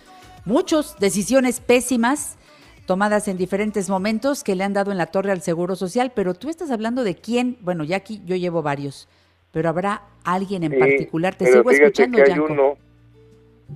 muchos 0.44 0.94
decisiones 0.98 1.60
pésimas 1.60 2.36
tomadas 2.84 3.26
en 3.28 3.38
diferentes 3.38 3.88
momentos 3.88 4.44
que 4.44 4.54
le 4.54 4.64
han 4.64 4.74
dado 4.74 4.92
en 4.92 4.98
la 4.98 5.06
torre 5.06 5.32
al 5.32 5.40
Seguro 5.40 5.76
Social, 5.76 6.12
pero 6.14 6.34
tú 6.34 6.50
estás 6.50 6.70
hablando 6.70 7.04
de 7.04 7.14
quién, 7.14 7.56
bueno, 7.62 7.84
ya 7.84 7.96
aquí 7.96 8.20
yo 8.26 8.36
llevo 8.36 8.60
varios, 8.60 9.08
pero 9.50 9.70
habrá 9.70 10.02
alguien 10.22 10.62
en 10.64 10.72
Sí, 10.72 10.78
particular, 10.78 11.34
te 11.36 11.46
sigo 11.46 11.70
escuchando, 11.70 12.16
que 12.16 12.24
hay 12.24 12.28
Yanko. 12.32 12.52
uno, 12.52 12.74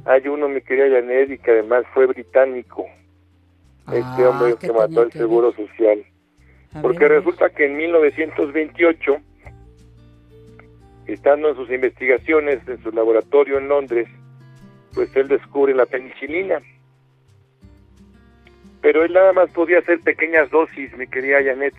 hay 0.05 0.29
uno, 0.29 0.51
mi 0.51 0.61
querida 0.61 1.01
Janet, 1.01 1.31
y 1.31 1.39
que 1.39 1.53
además 1.53 1.85
fue 1.95 2.05
británico, 2.09 2.85
este 3.91 4.03
Ah, 4.03 4.29
hombre 4.29 4.57
¿qué 4.61 4.67
que 4.67 4.73
mató 4.75 5.01
al 5.01 5.13
Seguro 5.13 5.51
Social. 5.53 6.05
A 6.75 6.83
Porque 6.83 7.01
ver, 7.01 7.13
resulta 7.13 7.51
que 7.51 7.67
en 7.67 7.77
1928, 7.77 9.17
estando 11.07 11.51
en 11.51 11.57
sus 11.57 11.71
investigaciones 11.71 12.67
en 12.69 12.83
su 12.83 12.93
laboratorio 12.93 13.59
en 13.59 13.69
Londres, 13.69 14.09
pues 14.95 15.15
él 15.17 15.29
descubre 15.29 15.75
la 15.75 15.87
penicilina. 15.87 16.61
Pero 18.81 19.05
él 19.05 19.13
nada 19.13 19.33
más 19.33 19.51
podía 19.51 19.79
hacer 19.79 20.01
pequeñas 20.01 20.51
dosis, 20.51 20.97
mi 20.97 21.07
querida 21.07 21.43
Janet, 21.43 21.75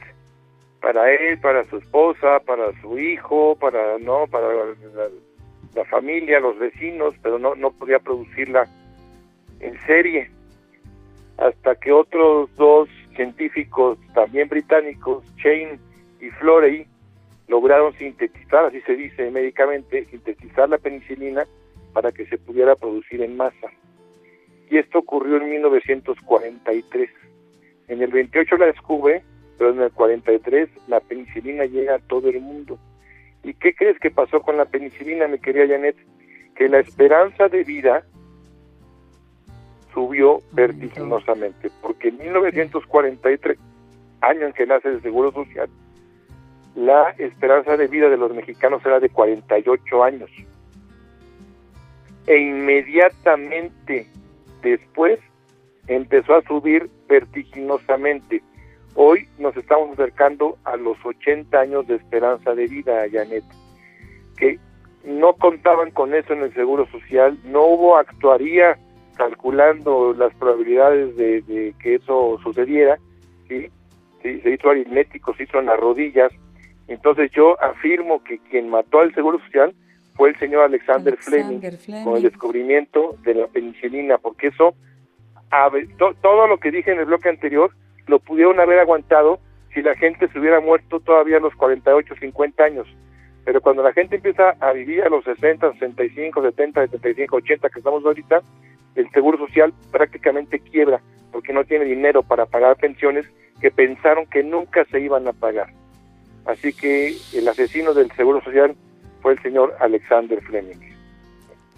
para 0.82 1.12
él, 1.12 1.40
para 1.40 1.64
su 1.66 1.78
esposa, 1.78 2.40
para 2.46 2.72
su 2.82 2.98
hijo, 2.98 3.56
para 3.56 3.98
no, 4.00 4.26
para 4.28 4.48
la, 4.48 5.10
la 5.76 5.86
familia, 5.86 6.40
los 6.40 6.58
vecinos, 6.58 7.14
pero 7.22 7.38
no 7.38 7.56
no 7.56 7.72
podía 7.72 8.00
producirla 8.00 8.68
en 9.60 9.80
serie. 9.86 10.32
Hasta 11.38 11.76
que 11.76 11.92
otros 11.92 12.54
dos 12.56 12.90
científicos 13.20 13.98
también 14.14 14.48
británicos, 14.48 15.26
Chain 15.36 15.78
y 16.22 16.30
Florey, 16.40 16.88
lograron 17.50 17.92
sintetizar, 17.98 18.64
así 18.64 18.80
se 18.82 18.96
dice 18.96 19.30
médicamente, 19.30 20.06
sintetizar 20.06 20.70
la 20.70 20.78
penicilina 20.78 21.46
para 21.92 22.14
que 22.14 22.26
se 22.28 22.38
pudiera 22.38 22.78
producir 22.78 23.22
en 23.22 23.36
masa. 23.36 23.68
Y 24.70 24.78
esto 24.78 25.00
ocurrió 25.00 25.36
en 25.36 25.50
1943. 25.50 27.10
En 27.90 28.02
el 28.02 28.10
28 28.10 28.56
la 28.56 28.68
descubre, 28.68 29.22
pero 29.58 29.72
en 29.72 29.82
el 29.82 29.92
43 29.92 30.70
la 30.88 31.02
penicilina 31.02 31.66
llega 31.66 31.96
a 31.96 32.00
todo 32.00 32.30
el 32.30 32.40
mundo. 32.40 32.80
¿Y 33.44 33.54
qué 33.54 33.74
crees 33.74 34.00
que 34.00 34.12
pasó 34.12 34.42
con 34.42 34.56
la 34.56 34.64
penicilina, 34.64 35.28
mi 35.28 35.40
querida 35.40 35.68
Janet? 35.68 35.98
Que 36.56 36.70
la 36.70 36.80
esperanza 36.80 37.50
de 37.50 37.66
vida 37.66 38.06
subió 39.94 40.40
vertiginosamente, 40.52 41.70
porque 41.82 42.10
en 42.10 42.18
1943, 42.18 43.58
año 44.22 44.48
en 44.48 44.54
que 44.54 44.66
nace 44.66 44.90
el 44.90 45.02
Seguro 45.02 45.32
Social, 45.32 45.70
la 46.76 47.10
esperanza 47.18 47.76
de 47.78 47.88
vida 47.88 48.10
de 48.10 48.18
los 48.18 48.34
mexicanos 48.34 48.86
era 48.86 49.00
de 49.00 49.10
48 49.10 50.04
años. 50.04 50.30
E 52.28 52.38
inmediatamente 52.38 54.08
después 54.62 55.20
empezó 55.88 56.36
a 56.36 56.42
subir 56.44 56.90
vertiginosamente. 57.08 58.44
Hoy 58.96 59.28
nos 59.40 59.56
estamos 59.58 59.92
acercando 59.92 60.58
a 60.64 60.76
los 60.76 60.98
80 61.04 61.60
años 61.60 61.88
de 61.88 61.96
esperanza 61.96 62.54
de 62.54 62.68
vida, 62.68 63.06
Janet, 63.12 63.44
que 64.38 64.60
no 65.04 65.34
contaban 65.34 65.92
con 65.92 66.14
eso 66.14 66.34
en 66.34 66.44
el 66.44 66.54
Seguro 66.54 66.86
Social, 66.92 67.38
no 67.46 67.66
hubo 67.66 67.98
actuaría 67.98 68.78
calculando 69.30 70.14
las 70.14 70.34
probabilidades 70.36 71.16
de, 71.18 71.42
de 71.42 71.74
que 71.84 71.96
eso 71.96 72.40
sucediera, 72.42 72.98
¿sí? 73.50 73.68
Sí, 74.24 74.40
se 74.40 74.50
hizo 74.54 74.70
aritmético, 74.70 75.36
se 75.36 75.44
hizo 75.44 75.60
en 75.60 75.66
las 75.66 75.78
rodillas. 75.78 76.32
Entonces 76.88 77.30
yo 77.32 77.62
afirmo 77.62 78.24
que 78.24 78.40
quien 78.50 78.70
mató 78.70 79.02
al 79.02 79.14
Seguro 79.14 79.38
Social 79.40 79.74
fue 80.16 80.30
el 80.30 80.38
señor 80.40 80.64
Alexander, 80.64 81.18
Fleming, 81.18 81.44
Alexander 81.58 81.78
Fleming. 81.78 82.04
con 82.06 82.16
el 82.16 82.24
descubrimiento 82.24 83.16
de 83.24 83.34
la 83.36 83.48
penicilina, 83.48 84.18
porque 84.18 84.48
eso, 84.48 84.74
to- 85.98 86.14
todo 86.22 86.48
lo 86.48 86.58
que 86.58 86.72
dije 86.72 86.92
en 86.92 87.00
el 87.00 87.06
bloque 87.06 87.28
anterior, 87.30 87.72
lo 88.08 88.20
pudieron 88.20 88.58
haber 88.62 88.80
aguantado 88.80 89.40
si 89.74 89.82
la 89.82 89.96
gente 89.96 90.30
se 90.30 90.40
hubiera 90.40 90.62
muerto 90.62 91.02
todavía 91.02 91.38
a 91.38 91.42
los 91.42 91.54
48, 91.56 92.16
50 92.22 92.64
años. 92.64 92.88
Pero 93.46 93.60
cuando 93.62 93.84
la 93.84 93.92
gente 93.94 94.16
empieza 94.16 94.52
a 94.62 94.72
vivir 94.74 95.04
a 95.04 95.10
los 95.10 95.24
60, 95.26 95.74
65, 95.74 96.42
70, 96.42 96.88
75, 96.88 97.36
80 97.36 97.70
que 97.70 97.80
estamos 97.80 98.06
ahorita, 98.06 98.42
el 99.00 99.10
Seguro 99.12 99.38
Social 99.38 99.74
prácticamente 99.92 100.60
quiebra 100.60 101.02
porque 101.32 101.54
no 101.54 101.64
tiene 101.64 101.86
dinero 101.86 102.24
para 102.24 102.46
pagar 102.46 102.76
pensiones 102.78 103.26
que 103.62 103.72
pensaron 103.72 104.26
que 104.28 104.44
nunca 104.44 104.86
se 104.86 105.00
iban 105.00 105.28
a 105.28 105.34
pagar. 105.34 105.74
Así 106.46 106.74
que 106.74 107.16
el 107.34 107.48
asesino 107.48 107.94
del 107.94 108.12
Seguro 108.14 108.42
Social 108.44 108.76
fue 109.22 109.34
el 109.34 109.42
señor 109.42 109.76
Alexander 109.80 110.42
Fleming. 110.42 110.80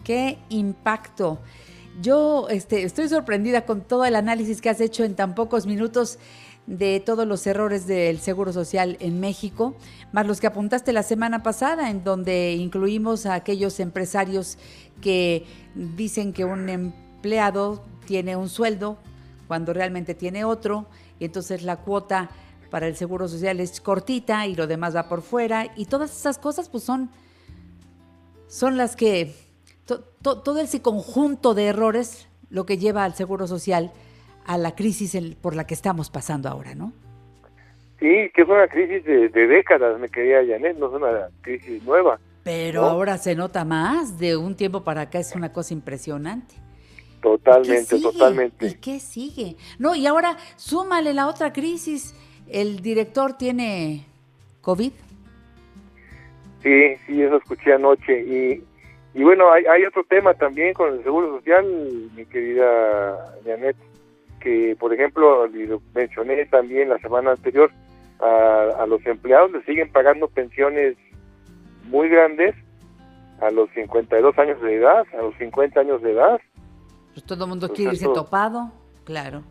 Qué 0.03 0.37
impacto. 0.49 1.39
Yo 2.01 2.47
este, 2.49 2.83
estoy 2.83 3.09
sorprendida 3.09 3.65
con 3.65 3.81
todo 3.81 4.05
el 4.05 4.15
análisis 4.15 4.61
que 4.61 4.69
has 4.69 4.81
hecho 4.81 5.03
en 5.03 5.15
tan 5.15 5.35
pocos 5.35 5.67
minutos 5.67 6.19
de 6.67 7.01
todos 7.01 7.27
los 7.27 7.45
errores 7.47 7.87
del 7.87 8.19
Seguro 8.19 8.53
Social 8.53 8.95
en 8.99 9.19
México, 9.19 9.75
más 10.13 10.25
los 10.25 10.39
que 10.39 10.47
apuntaste 10.47 10.93
la 10.93 11.03
semana 11.03 11.43
pasada, 11.43 11.89
en 11.89 12.03
donde 12.03 12.53
incluimos 12.53 13.25
a 13.25 13.33
aquellos 13.33 13.79
empresarios 13.79 14.57
que 15.01 15.45
dicen 15.75 16.33
que 16.33 16.45
un 16.45 16.93
empleado 17.21 17.83
tiene 18.07 18.35
un 18.35 18.49
sueldo 18.49 18.97
cuando 19.47 19.73
realmente 19.73 20.15
tiene 20.15 20.43
otro, 20.43 20.87
y 21.19 21.25
entonces 21.25 21.61
la 21.61 21.75
cuota 21.75 22.31
para 22.71 22.87
el 22.87 22.95
Seguro 22.95 23.27
Social 23.27 23.59
es 23.59 23.79
cortita 23.79 24.47
y 24.47 24.55
lo 24.55 24.65
demás 24.65 24.95
va 24.95 25.07
por 25.07 25.21
fuera, 25.21 25.67
y 25.75 25.85
todas 25.85 26.17
esas 26.17 26.39
cosas 26.39 26.67
pues 26.67 26.83
son, 26.83 27.11
son 28.47 28.75
las 28.75 28.95
que, 28.95 29.35
todo 30.23 30.59
ese 30.59 30.81
conjunto 30.81 31.53
de 31.53 31.67
errores 31.67 32.27
lo 32.49 32.65
que 32.65 32.79
lleva 32.79 33.03
al 33.03 33.13
Seguro 33.13 33.45
Social 33.45 33.91
a 34.47 34.57
la 34.57 34.73
crisis 34.73 35.15
por 35.41 35.55
la 35.55 35.67
que 35.67 35.75
estamos 35.75 36.09
pasando 36.09 36.49
ahora, 36.49 36.73
¿no? 36.73 36.91
Sí, 37.99 38.31
que 38.33 38.41
es 38.41 38.47
una 38.47 38.67
crisis 38.67 39.05
de, 39.05 39.29
décadas, 39.29 39.99
me 39.99 40.09
quería 40.09 40.39
Janet, 40.43 40.75
no 40.79 40.87
es 40.87 40.93
una 40.93 41.27
crisis 41.41 41.83
nueva. 41.83 42.19
Pero 42.43 42.85
ahora 42.85 43.19
se 43.19 43.35
nota 43.35 43.63
más, 43.63 44.17
de 44.17 44.35
un 44.37 44.55
tiempo 44.55 44.83
para 44.83 45.01
acá 45.01 45.19
es 45.19 45.35
una 45.35 45.53
cosa 45.53 45.75
impresionante. 45.75 46.55
Totalmente, 47.21 47.99
totalmente. 47.99 48.67
¿Y 48.67 48.73
qué 48.75 48.99
sigue? 48.99 49.55
No, 49.77 49.95
y 49.95 50.07
ahora 50.07 50.37
súmale 50.55 51.13
la 51.13 51.27
otra 51.27 51.53
crisis. 51.53 52.15
¿El 52.49 52.81
director 52.81 53.37
tiene 53.37 54.05
COVID? 54.61 54.91
Sí, 56.63 56.95
sí, 57.05 57.21
eso 57.21 57.37
escuché 57.37 57.73
anoche. 57.73 58.19
Y, 58.19 58.63
y 59.13 59.23
bueno, 59.23 59.51
hay, 59.51 59.65
hay 59.65 59.85
otro 59.85 60.03
tema 60.03 60.33
también 60.33 60.73
con 60.73 60.93
el 60.93 61.03
Seguro 61.03 61.37
Social, 61.37 61.65
mi 62.15 62.25
querida 62.25 63.35
Janet 63.45 63.75
que, 64.41 64.75
por 64.77 64.93
ejemplo, 64.93 65.47
lo 65.47 65.81
mencioné 65.93 66.45
también 66.47 66.89
la 66.89 66.99
semana 66.99 67.31
anterior, 67.31 67.71
a, 68.19 68.85
los 68.87 69.03
empleados 69.05 69.51
les 69.51 69.65
siguen 69.65 69.91
pagando 69.91 70.27
pensiones 70.27 70.95
muy 71.85 72.09
grandes 72.09 72.53
a 73.39 73.49
los 73.49 73.69
52 73.71 74.37
años 74.37 74.61
de 74.61 74.75
edad, 74.75 75.05
a 75.17 75.21
los 75.21 75.35
50 75.37 75.79
años 75.79 76.01
de 76.01 76.11
edad. 76.11 76.39
Pues 77.13 77.25
todo 77.25 77.45
el 77.45 77.49
mundo 77.49 77.69
quiere 77.69 77.93
irse 77.93 78.05
topado, 78.05 78.71
claro. 79.03 79.43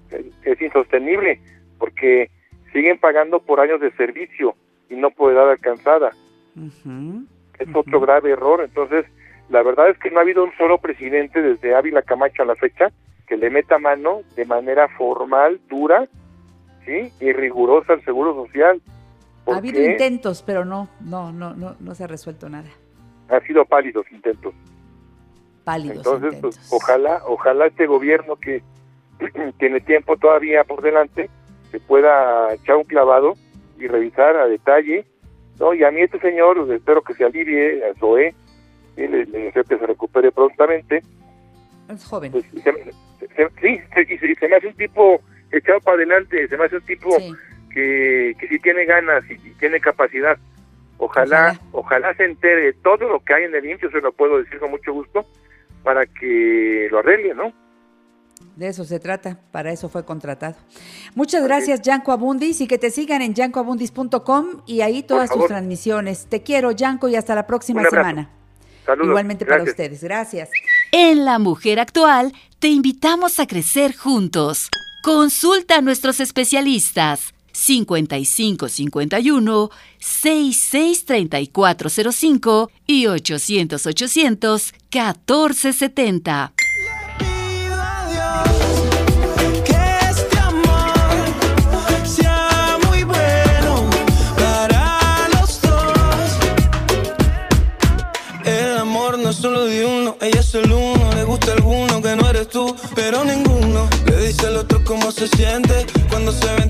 Es, 0.45 0.61
insostenible, 0.61 1.41
porque 1.79 2.31
siguen 2.73 2.99
pagando 2.99 3.41
por 3.41 3.61
años 3.61 3.81
de 3.81 3.91
servicio 3.93 4.55
y 4.89 4.97
no 4.97 5.11
por 5.11 5.33
edad 5.33 5.51
alcanzada. 5.51 6.11
es 7.59 7.69
otro 7.75 8.01
grave 8.01 8.31
error. 8.31 8.63
Entonces, 8.65 9.05
la 9.49 9.63
verdad 9.63 9.91
es 9.91 9.99
que 9.99 10.11
no 10.11 10.19
ha 10.19 10.23
habido 10.23 10.45
un 10.45 10.53
solo 10.57 10.79
presidente 10.79 11.43
desde 11.43 11.75
Ávila 11.75 12.03
Camacho 12.03 12.43
a 12.43 12.47
la 12.47 12.57
fecha 12.57 12.91
que 13.27 13.37
le 13.37 13.49
meta 13.49 13.79
mano 13.79 14.23
de 14.35 14.45
manera 14.45 14.89
formal, 14.89 15.61
dura, 15.69 16.09
¿sí? 16.85 17.13
y 17.21 17.33
rigurosa 17.33 17.93
al 17.93 18.05
Seguro 18.05 18.35
Social. 18.35 18.83
Ha 19.47 19.57
habido 19.57 19.85
intentos, 19.85 20.43
pero 20.43 20.65
no, 20.65 20.89
no, 21.01 21.31
no, 21.31 21.55
no, 21.55 21.77
no 21.79 21.95
se 21.95 22.05
ha 22.05 22.07
resuelto 22.09 22.49
nada. 22.49 22.69
Ha 23.29 23.41
sido 23.41 23.65
pálidos 23.65 24.05
intentos. 24.11 24.53
Pálidos 25.65 25.99
Entonces, 25.99 26.41
pues, 26.41 26.73
ojalá, 26.73 27.23
ojalá 27.27 27.67
este 27.67 27.87
gobierno 27.87 28.37
que 28.37 28.63
tiene 29.59 29.81
tiempo 29.81 30.17
todavía 30.17 30.65
por 30.65 30.83
delante, 30.83 31.29
se 31.71 31.81
pueda 31.81 32.53
echar 32.55 32.77
un 32.77 32.85
clavado 32.85 33.35
y 33.79 33.87
revisar 33.87 34.37
a 34.37 34.47
detalle, 34.47 35.07
¿no? 35.59 35.75
Y 35.75 35.85
a 35.85 35.91
mí 35.91 36.01
este 36.01 36.19
señor, 36.21 36.67
espero 36.73 37.03
que 37.03 37.15
se 37.15 37.25
alivie, 37.25 37.85
a 37.85 37.95
Zoé, 37.99 38.35
y 38.97 39.07
le 39.07 39.25
deseo 39.25 39.65
que 39.65 39.79
se 39.79 39.87
recupere 39.87 40.33
prontamente, 40.33 41.03
es 41.95 42.05
joven. 42.05 42.33
Pues, 42.33 42.45
sí, 42.45 42.61
se, 42.61 42.75
se, 44.37 44.49
me 44.49 44.57
hace 44.57 44.69
un 44.69 44.75
tipo 44.75 45.21
echado 45.51 45.81
para 45.81 45.97
adelante, 45.97 46.47
se 46.49 46.57
me 46.57 46.65
hace 46.65 46.77
un 46.77 46.83
tipo 46.83 47.11
que, 47.73 48.35
que 48.39 48.49
sí 48.49 48.59
tiene 48.61 48.85
ganas 48.85 49.25
y, 49.31 49.37
tiene 49.55 49.81
capacidad. 49.81 50.39
Ojalá, 50.99 51.59
ojalá, 51.73 52.15
se 52.15 52.25
entere 52.25 52.61
de 52.61 52.73
todo 52.75 53.09
lo 53.09 53.21
que 53.21 53.35
hay 53.35 53.45
en 53.45 53.55
el 53.55 53.65
IMSS, 53.65 53.91
se 53.91 54.01
lo 54.01 54.13
puedo 54.13 54.39
decir 54.39 54.59
con 54.59 54.71
mucho 54.71 54.93
gusto, 54.93 55.25
para 55.83 56.07
que 56.07 56.89
lo 56.91 56.99
arregle, 56.99 57.35
¿no? 57.35 57.53
De 58.57 58.69
eso 58.69 58.85
se 58.85 58.99
trata, 59.01 59.39
para 59.53 59.73
eso 59.73 59.89
fue 59.89 60.05
contratado. 60.05 60.57
Muchas 61.15 61.43
gracias, 61.45 61.83
Yanko 61.83 62.13
Abundis, 62.13 62.61
y 62.61 62.67
que 62.67 62.79
te 62.79 62.91
sigan 62.91 63.23
en 63.23 63.35
yancoabundis.com 63.35 64.63
y 64.67 64.81
ahí 64.83 65.03
todas 65.03 65.31
tus 65.31 65.47
transmisiones. 65.47 66.27
Te 66.27 66.43
quiero, 66.43 66.71
Yanko, 66.71 67.09
y 67.09 67.17
hasta 67.17 67.35
la 67.35 67.47
próxima 67.47 67.85
semana. 67.85 68.31
Igualmente 69.03 69.47
para 69.47 69.63
ustedes. 69.63 70.03
Gracias. 70.03 70.51
En 70.91 71.25
La 71.25 71.39
Mujer 71.39 71.79
Actual 71.79 72.33
te 72.59 72.69
invitamos 72.69 73.39
a 73.39 73.47
crecer 73.47 73.97
juntos. 73.97 74.69
Consulta 75.03 75.77
a 75.77 75.81
nuestros 75.81 76.21
especialistas 76.21 77.33
5551 77.53 79.71
663405 79.99 82.71
y 82.87 83.07
800 83.07 83.87
800 83.87 84.75
1470. 84.93 86.53
solo 99.33 99.65
de 99.65 99.87
uno, 99.87 100.17
ella 100.21 100.41
es 100.41 100.55
el 100.55 100.73
uno, 100.73 101.11
le 101.15 101.25
gusta 101.25 101.53
alguno 101.53 102.03
que 102.03 102.17
no 102.17 102.29
eres 102.29 102.49
tú, 102.49 102.75
pero 102.95 103.25
ninguno 103.25 103.89
le 104.07 104.27
dice 104.27 104.49
otro 104.49 104.70
cómo 104.91 105.13
se 105.13 105.29
siente 105.29 105.87
cuando 106.09 106.33
se 106.33 106.47
ven. 106.57 106.61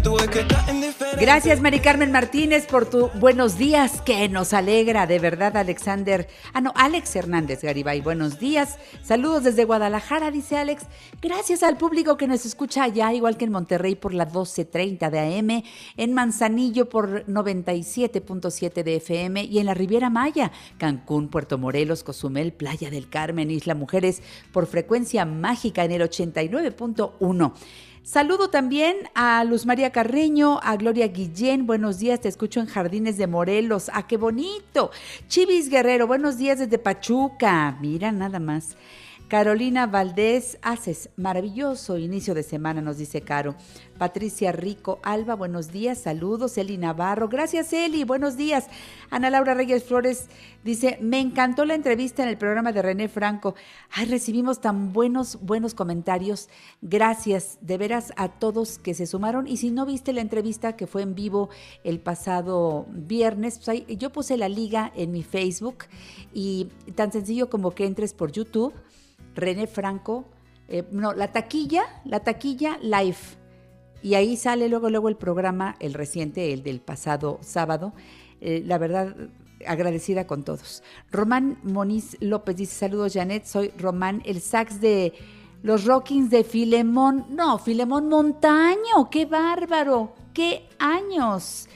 Gracias, 1.20 1.60
Mari 1.60 1.80
Carmen 1.80 2.12
Martínez, 2.12 2.66
por 2.66 2.88
tu 2.88 3.08
buenos 3.18 3.58
días, 3.58 4.00
que 4.00 4.28
nos 4.28 4.52
alegra, 4.52 5.06
de 5.06 5.18
verdad, 5.18 5.56
Alexander. 5.56 6.28
Ah, 6.52 6.60
no, 6.60 6.72
Alex 6.76 7.14
Hernández 7.14 7.62
Garibay, 7.62 8.00
buenos 8.00 8.38
días. 8.38 8.78
Saludos 9.02 9.44
desde 9.44 9.64
Guadalajara, 9.64 10.30
dice 10.30 10.56
Alex. 10.56 10.84
Gracias 11.20 11.62
al 11.62 11.76
público 11.76 12.16
que 12.16 12.26
nos 12.26 12.46
escucha 12.46 12.84
allá, 12.84 13.12
igual 13.12 13.36
que 13.36 13.44
en 13.44 13.52
Monterrey 13.52 13.96
por 13.96 14.14
la 14.14 14.26
12:30 14.26 15.10
de 15.10 15.18
AM, 15.18 15.62
en 15.96 16.14
Manzanillo 16.14 16.88
por 16.88 17.26
97.7 17.26 18.82
de 18.82 18.96
FM 18.96 19.44
y 19.44 19.58
en 19.58 19.66
la 19.66 19.74
Riviera 19.74 20.10
Maya, 20.10 20.52
Cancún, 20.78 21.28
Puerto 21.28 21.58
Morelos, 21.58 22.02
Cozumel, 22.02 22.52
Playa 22.52 22.90
del 22.90 23.08
Carmen, 23.08 23.50
Isla 23.50 23.74
Mujeres, 23.74 24.22
por 24.52 24.66
frecuencia 24.66 25.24
mágica 25.24 25.84
en 25.84 25.92
el 25.92 26.02
89.1. 26.02 27.52
Saludo 28.02 28.48
también 28.48 28.96
a 29.14 29.44
Luz 29.44 29.66
María 29.66 29.90
Carreño, 29.92 30.58
a 30.62 30.74
Gloria 30.76 31.06
Guillén, 31.08 31.66
buenos 31.66 31.98
días, 31.98 32.20
te 32.20 32.28
escucho 32.28 32.58
en 32.58 32.66
Jardines 32.66 33.18
de 33.18 33.26
Morelos, 33.26 33.90
¡ah, 33.92 34.06
qué 34.06 34.16
bonito! 34.16 34.90
Chivis 35.28 35.68
Guerrero, 35.68 36.06
buenos 36.06 36.38
días 36.38 36.58
desde 36.58 36.78
Pachuca, 36.78 37.76
mira 37.80 38.10
nada 38.10 38.40
más. 38.40 38.76
Carolina 39.30 39.86
Valdés, 39.86 40.58
haces 40.60 41.08
maravilloso 41.14 41.96
inicio 41.96 42.34
de 42.34 42.42
semana, 42.42 42.82
nos 42.82 42.98
dice 42.98 43.20
Caro. 43.20 43.54
Patricia 43.96 44.50
Rico 44.50 44.98
Alba, 45.04 45.36
buenos 45.36 45.70
días, 45.70 45.98
saludos. 45.98 46.58
Eli 46.58 46.76
Navarro, 46.78 47.28
gracias 47.28 47.72
Eli, 47.72 48.02
buenos 48.02 48.36
días. 48.36 48.66
Ana 49.08 49.30
Laura 49.30 49.54
Reyes 49.54 49.84
Flores 49.84 50.28
dice, 50.64 50.98
me 51.00 51.20
encantó 51.20 51.64
la 51.64 51.76
entrevista 51.76 52.24
en 52.24 52.28
el 52.28 52.38
programa 52.38 52.72
de 52.72 52.82
René 52.82 53.06
Franco. 53.06 53.54
Ay, 53.92 54.06
recibimos 54.06 54.60
tan 54.60 54.92
buenos, 54.92 55.38
buenos 55.40 55.74
comentarios. 55.74 56.48
Gracias 56.82 57.58
de 57.60 57.78
veras 57.78 58.12
a 58.16 58.30
todos 58.30 58.80
que 58.80 58.94
se 58.94 59.06
sumaron. 59.06 59.46
Y 59.46 59.58
si 59.58 59.70
no 59.70 59.86
viste 59.86 60.12
la 60.12 60.22
entrevista 60.22 60.74
que 60.74 60.88
fue 60.88 61.02
en 61.02 61.14
vivo 61.14 61.50
el 61.84 62.00
pasado 62.00 62.86
viernes, 62.90 63.60
pues 63.64 63.84
yo 63.86 64.10
puse 64.10 64.36
la 64.36 64.48
liga 64.48 64.90
en 64.96 65.12
mi 65.12 65.22
Facebook 65.22 65.84
y 66.34 66.66
tan 66.96 67.12
sencillo 67.12 67.48
como 67.48 67.70
que 67.70 67.86
entres 67.86 68.12
por 68.12 68.32
YouTube 68.32 68.74
René 69.34 69.66
Franco, 69.66 70.24
eh, 70.68 70.84
no, 70.90 71.12
la 71.12 71.32
taquilla, 71.32 71.84
la 72.04 72.20
taquilla 72.20 72.78
live. 72.82 73.16
Y 74.02 74.14
ahí 74.14 74.36
sale 74.36 74.68
luego, 74.68 74.88
luego 74.88 75.08
el 75.08 75.16
programa, 75.16 75.76
el 75.80 75.94
reciente, 75.94 76.52
el 76.52 76.62
del 76.62 76.80
pasado 76.80 77.38
sábado. 77.42 77.92
Eh, 78.40 78.62
la 78.64 78.78
verdad, 78.78 79.14
agradecida 79.66 80.26
con 80.26 80.44
todos. 80.44 80.82
Román 81.10 81.58
Moniz 81.62 82.16
López 82.20 82.56
dice, 82.56 82.74
saludos 82.74 83.12
Janet, 83.14 83.44
soy 83.44 83.72
Román, 83.76 84.22
el 84.24 84.40
sax 84.40 84.80
de 84.80 85.12
los 85.62 85.84
Rockings 85.84 86.30
de 86.30 86.44
Filemón. 86.44 87.26
No, 87.30 87.58
Filemón 87.58 88.08
Montaño, 88.08 89.10
qué 89.10 89.26
bárbaro, 89.26 90.14
qué 90.32 90.68
años. 90.78 91.68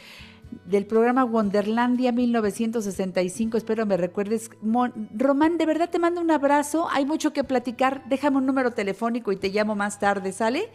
Del 0.65 0.87
programa 0.87 1.25
Wonderlandia 1.25 2.13
1965. 2.13 3.57
Espero 3.57 3.87
me 3.87 3.97
recuerdes. 3.97 4.51
Mon- 4.63 5.09
Román, 5.17 5.59
de 5.59 5.67
verdad 5.67 5.91
te 5.91 5.99
mando 5.99 6.21
un 6.21 6.31
abrazo. 6.31 6.89
Hay 6.91 7.05
mucho 7.07 7.33
que 7.33 7.45
platicar. 7.45 8.03
Déjame 8.09 8.39
un 8.39 8.47
número 8.47 8.71
telefónico 8.73 9.33
y 9.33 9.37
te 9.37 9.49
llamo 9.51 9.75
más 9.75 9.99
tarde, 9.99 10.33
¿sale? 10.33 10.71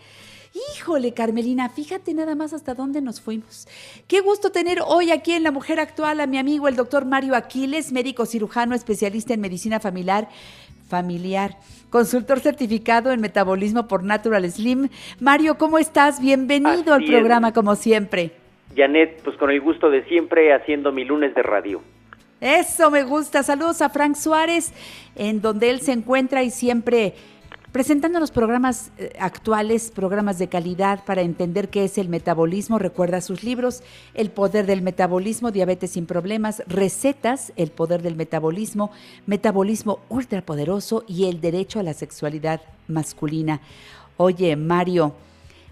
Híjole, 0.75 1.13
Carmelina, 1.13 1.69
fíjate 1.69 2.13
nada 2.13 2.34
más 2.34 2.53
hasta 2.53 2.73
dónde 2.73 3.01
nos 3.01 3.21
fuimos. 3.21 3.67
Qué 4.07 4.19
gusto 4.21 4.51
tener 4.51 4.80
hoy 4.86 5.11
aquí 5.11 5.34
en 5.34 5.43
La 5.43 5.51
Mujer 5.51 5.80
Actual 5.80 6.19
a 6.19 6.25
mi 6.27 6.39
amigo 6.39 6.67
el 6.67 6.75
doctor 6.75 7.05
Mario 7.05 7.36
Aquiles, 7.36 7.91
médico 7.91 8.25
cirujano 8.25 8.73
especialista 8.73 9.36
en 9.36 9.41
medicina 9.41 9.80
familiar, 9.80 10.27
familiar, 10.88 11.59
consultor 11.91 12.39
certificado 12.39 13.11
en 13.11 13.21
metabolismo 13.21 13.88
por 13.88 14.03
Natural 14.03 14.51
Slim. 14.51 14.89
Mario, 15.19 15.59
¿cómo 15.59 15.77
estás? 15.77 16.19
Bienvenido 16.19 16.95
al 16.95 17.03
es. 17.03 17.09
programa 17.09 17.53
como 17.53 17.75
siempre. 17.75 18.34
Janet, 18.76 19.22
pues 19.24 19.38
con 19.38 19.49
el 19.49 19.61
gusto 19.61 19.89
de 19.89 20.03
siempre 20.05 20.53
haciendo 20.53 20.91
mi 20.91 21.05
lunes 21.05 21.34
de 21.36 21.43
radio. 21.43 21.82
Eso 22.41 22.89
me 22.89 23.03
gusta. 23.03 23.43
Saludos 23.43 23.82
a 23.82 23.89
Frank 23.89 24.15
Suárez, 24.15 24.72
en 25.15 25.41
donde 25.41 25.70
él 25.70 25.82
se 25.82 25.91
encuentra 25.91 26.41
y 26.43 26.51
siempre 26.51 27.13
presentando 27.72 28.20
los 28.20 28.32
programas 28.32 28.91
eh, 28.97 29.11
actuales, 29.20 29.91
programas 29.91 30.39
de 30.39 30.47
calidad 30.47 31.03
para 31.05 31.22
entender 31.22 31.70
qué 31.70 31.84
es 31.84 31.97
el 31.97 32.09
metabolismo. 32.09 32.80
Recuerda 32.80 33.22
sus 33.22 33.43
libros, 33.43 33.84
El 34.13 34.32
poder 34.32 34.65
del 34.65 34.82
metabolismo, 34.82 35.51
Diabetes 35.51 35.91
sin 35.91 36.05
problemas, 36.05 36.63
Recetas, 36.67 37.53
El 37.55 37.72
poder 37.72 38.01
del 38.01 38.15
metabolismo, 38.15 38.91
Metabolismo 39.26 39.99
ultrapoderoso 40.09 41.03
y 41.07 41.26
El 41.26 41.41
derecho 41.41 41.80
a 41.80 41.84
la 41.84 41.93
sexualidad 41.93 42.61
masculina. 42.88 43.61
Oye, 44.17 44.55
Mario, 44.55 45.13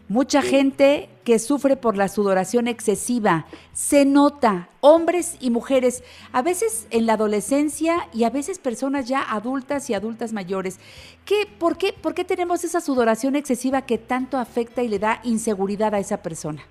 Mucha 0.10 0.42
gente 0.42 1.10
que 1.26 1.38
sufre 1.38 1.76
por 1.76 1.98
la 1.98 2.08
sudoración 2.08 2.70
excesiva 2.70 3.46
se 3.74 4.06
nota, 4.06 4.70
hombres 4.80 5.38
y 5.42 5.50
mujeres, 5.50 6.02
a 6.32 6.42
veces 6.42 6.88
en 6.92 7.06
la 7.06 7.14
adolescencia 7.14 8.08
y 8.14 8.24
a 8.24 8.30
veces 8.30 8.58
personas 8.58 9.10
ya 9.10 9.22
adultas 9.30 9.90
y 9.90 9.94
adultas 9.94 10.32
mayores. 10.32 10.80
¿Qué, 11.26 11.46
por, 11.60 11.78
qué, 11.78 11.92
¿Por 11.92 12.14
qué 12.14 12.24
tenemos 12.24 12.64
esa 12.64 12.80
sudoración 12.80 13.36
excesiva 13.36 13.82
que 13.82 13.98
tanto 13.98 14.38
afecta 14.38 14.82
y 14.82 14.88
le 14.88 14.98
da 14.98 15.20
inseguridad 15.26 15.94
a 15.94 16.00
esa 16.00 16.24
persona? 16.24 16.62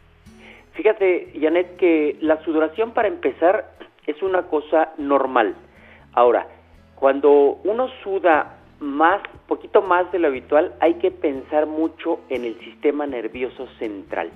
Fíjate, 0.72 1.32
Janet, 1.38 1.76
que 1.76 2.16
la 2.22 2.42
sudoración 2.42 2.92
para 2.92 3.08
empezar 3.08 3.70
es 4.06 4.22
una 4.22 4.44
cosa 4.44 4.92
normal. 4.96 5.54
Ahora, 6.14 6.46
cuando 6.94 7.60
uno 7.64 7.88
suda 8.02 8.56
más, 8.80 9.20
poquito 9.46 9.82
más 9.82 10.10
de 10.12 10.18
lo 10.18 10.28
habitual, 10.28 10.74
hay 10.80 10.94
que 10.94 11.10
pensar 11.10 11.66
mucho 11.66 12.20
en 12.28 12.44
el 12.44 12.58
sistema 12.60 13.06
nervioso 13.06 13.66
central, 13.78 14.30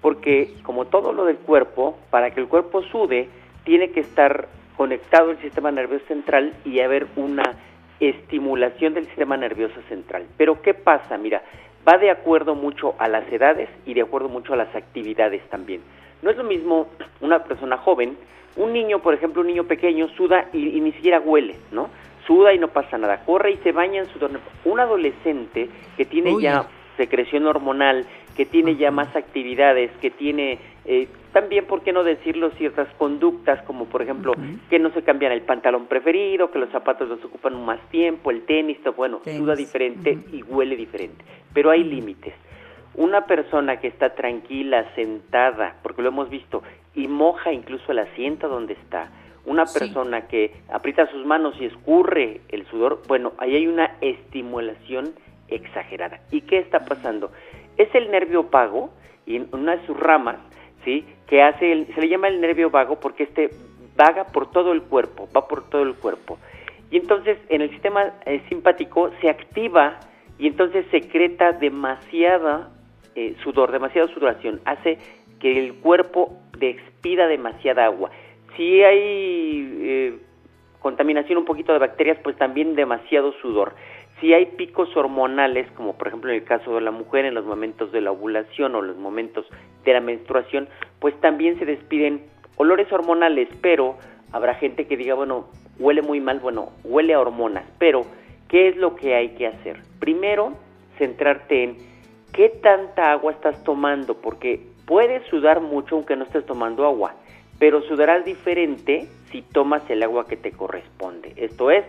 porque 0.00 0.54
como 0.62 0.86
todo 0.86 1.12
lo 1.12 1.24
del 1.24 1.38
cuerpo, 1.38 1.96
para 2.10 2.30
que 2.32 2.40
el 2.40 2.48
cuerpo 2.48 2.82
sude, 2.82 3.28
tiene 3.64 3.90
que 3.90 4.00
estar 4.00 4.48
conectado 4.76 5.30
el 5.30 5.38
sistema 5.38 5.70
nervioso 5.70 6.04
central 6.06 6.52
y 6.64 6.80
haber 6.80 7.06
una 7.16 7.56
estimulación 7.98 8.94
del 8.94 9.06
sistema 9.06 9.36
nervioso 9.36 9.80
central. 9.88 10.26
Pero 10.36 10.60
¿qué 10.60 10.74
pasa? 10.74 11.16
Mira, 11.16 11.42
va 11.86 11.98
de 11.98 12.10
acuerdo 12.10 12.54
mucho 12.54 12.94
a 12.98 13.08
las 13.08 13.30
edades 13.32 13.68
y 13.86 13.94
de 13.94 14.02
acuerdo 14.02 14.28
mucho 14.28 14.52
a 14.52 14.56
las 14.56 14.74
actividades 14.74 15.42
también. 15.48 15.80
No 16.22 16.30
es 16.30 16.36
lo 16.36 16.44
mismo 16.44 16.88
una 17.20 17.44
persona 17.44 17.76
joven, 17.78 18.16
un 18.56 18.72
niño, 18.72 19.00
por 19.00 19.14
ejemplo, 19.14 19.42
un 19.42 19.48
niño 19.48 19.64
pequeño 19.64 20.08
suda 20.08 20.48
y, 20.52 20.76
y 20.76 20.80
ni 20.80 20.92
siquiera 20.92 21.20
huele, 21.20 21.56
¿no? 21.72 21.88
Suda 22.26 22.52
y 22.52 22.58
no 22.58 22.68
pasa 22.68 22.98
nada, 22.98 23.24
corre 23.24 23.52
y 23.52 23.56
se 23.58 23.72
baña 23.72 24.00
en 24.00 24.06
sudor. 24.06 24.30
Un 24.64 24.80
adolescente 24.80 25.68
que 25.96 26.04
tiene 26.04 26.32
Uy. 26.34 26.42
ya 26.42 26.66
secreción 26.96 27.46
hormonal, 27.46 28.06
que 28.36 28.46
tiene 28.46 28.76
ya 28.76 28.90
más 28.90 29.14
actividades, 29.14 29.90
que 30.00 30.10
tiene 30.10 30.58
eh, 30.84 31.08
también, 31.32 31.66
¿por 31.66 31.82
qué 31.82 31.92
no 31.92 32.02
decirlo?, 32.02 32.50
ciertas 32.52 32.88
conductas, 32.96 33.62
como 33.64 33.86
por 33.86 34.00
ejemplo, 34.00 34.32
que 34.70 34.78
no 34.78 34.90
se 34.92 35.02
cambian 35.02 35.32
el 35.32 35.42
pantalón 35.42 35.86
preferido, 35.86 36.50
que 36.50 36.58
los 36.58 36.70
zapatos 36.70 37.08
los 37.08 37.22
ocupan 37.24 37.62
más 37.64 37.78
tiempo, 37.90 38.30
el 38.30 38.46
tenis, 38.46 38.80
todo, 38.82 38.94
bueno, 38.94 39.18
Tenis. 39.18 39.40
suda 39.40 39.54
diferente 39.54 40.18
y 40.32 40.42
huele 40.42 40.76
diferente. 40.76 41.22
Pero 41.52 41.70
hay 41.70 41.84
límites. 41.84 42.32
Una 42.94 43.26
persona 43.26 43.76
que 43.76 43.88
está 43.88 44.14
tranquila, 44.14 44.86
sentada, 44.94 45.76
porque 45.82 46.00
lo 46.00 46.08
hemos 46.08 46.30
visto, 46.30 46.62
y 46.94 47.08
moja 47.08 47.52
incluso 47.52 47.92
el 47.92 47.98
asiento 47.98 48.48
donde 48.48 48.72
está, 48.72 49.10
una 49.46 49.66
Sí. 49.66 49.78
persona 49.78 50.26
que 50.28 50.52
aprieta 50.70 51.06
sus 51.10 51.24
manos 51.24 51.54
y 51.60 51.64
escurre 51.66 52.40
el 52.50 52.66
sudor, 52.66 53.00
bueno, 53.08 53.32
ahí 53.38 53.54
hay 53.56 53.66
una 53.66 53.96
estimulación 54.00 55.14
exagerada. 55.48 56.20
¿Y 56.30 56.42
qué 56.42 56.58
está 56.58 56.80
pasando? 56.84 57.30
Es 57.76 57.94
el 57.94 58.10
nervio 58.10 58.44
vago, 58.44 58.90
y 59.24 59.36
en 59.36 59.48
una 59.52 59.76
de 59.76 59.86
sus 59.86 59.98
ramas, 59.98 60.36
¿sí? 60.84 61.04
Que 61.26 61.42
hace, 61.42 61.72
el- 61.72 61.86
se 61.94 62.00
le 62.00 62.08
llama 62.08 62.28
el 62.28 62.40
nervio 62.40 62.70
vago 62.70 63.00
porque 63.00 63.24
este 63.24 63.50
vaga 63.96 64.24
por 64.26 64.50
todo 64.50 64.72
el 64.72 64.82
cuerpo, 64.82 65.28
va 65.34 65.48
por 65.48 65.68
todo 65.70 65.82
el 65.82 65.94
cuerpo. 65.94 66.38
Y 66.90 66.98
entonces 66.98 67.38
en 67.48 67.62
el 67.62 67.70
sistema 67.70 68.12
eh, 68.26 68.42
simpático 68.48 69.10
se 69.20 69.28
activa 69.30 69.98
y 70.38 70.46
entonces 70.46 70.86
secreta 70.90 71.52
demasiada 71.52 72.68
eh, 73.14 73.34
sudor, 73.42 73.72
demasiada 73.72 74.06
sudoración, 74.12 74.60
hace 74.66 74.98
que 75.40 75.58
el 75.58 75.74
cuerpo 75.76 76.38
despida 76.58 77.26
demasiada 77.26 77.86
agua. 77.86 78.10
Si 78.56 78.82
hay 78.82 79.78
eh, 79.80 80.18
contaminación 80.80 81.38
un 81.38 81.44
poquito 81.44 81.72
de 81.72 81.78
bacterias, 81.78 82.18
pues 82.22 82.36
también 82.36 82.74
demasiado 82.74 83.32
sudor. 83.42 83.74
Si 84.20 84.32
hay 84.32 84.46
picos 84.46 84.96
hormonales, 84.96 85.70
como 85.72 85.98
por 85.98 86.08
ejemplo 86.08 86.30
en 86.30 86.36
el 86.36 86.44
caso 86.44 86.74
de 86.74 86.80
la 86.80 86.90
mujer 86.90 87.26
en 87.26 87.34
los 87.34 87.44
momentos 87.44 87.92
de 87.92 88.00
la 88.00 88.12
ovulación 88.12 88.74
o 88.74 88.82
los 88.82 88.96
momentos 88.96 89.44
de 89.84 89.92
la 89.92 90.00
menstruación, 90.00 90.68
pues 91.00 91.14
también 91.20 91.58
se 91.58 91.66
despiden 91.66 92.22
olores 92.56 92.90
hormonales, 92.90 93.48
pero 93.60 93.96
habrá 94.32 94.54
gente 94.54 94.86
que 94.86 94.96
diga, 94.96 95.14
bueno, 95.14 95.48
huele 95.78 96.00
muy 96.00 96.20
mal, 96.20 96.40
bueno, 96.40 96.70
huele 96.84 97.12
a 97.12 97.20
hormonas, 97.20 97.64
pero 97.78 98.06
¿qué 98.48 98.68
es 98.68 98.76
lo 98.76 98.96
que 98.96 99.14
hay 99.14 99.30
que 99.30 99.48
hacer? 99.48 99.82
Primero, 100.00 100.54
centrarte 100.98 101.64
en 101.64 101.76
qué 102.32 102.48
tanta 102.48 103.12
agua 103.12 103.32
estás 103.32 103.62
tomando, 103.64 104.14
porque 104.14 104.60
puedes 104.86 105.26
sudar 105.28 105.60
mucho 105.60 105.96
aunque 105.96 106.16
no 106.16 106.24
estés 106.24 106.46
tomando 106.46 106.86
agua, 106.86 107.14
pero 107.58 107.82
sudarás 107.82 108.24
diferente 108.24 109.08
si 109.30 109.42
tomas 109.42 109.88
el 109.90 110.02
agua 110.02 110.26
que 110.26 110.36
te 110.36 110.52
corresponde. 110.52 111.32
Esto 111.36 111.70
es, 111.70 111.84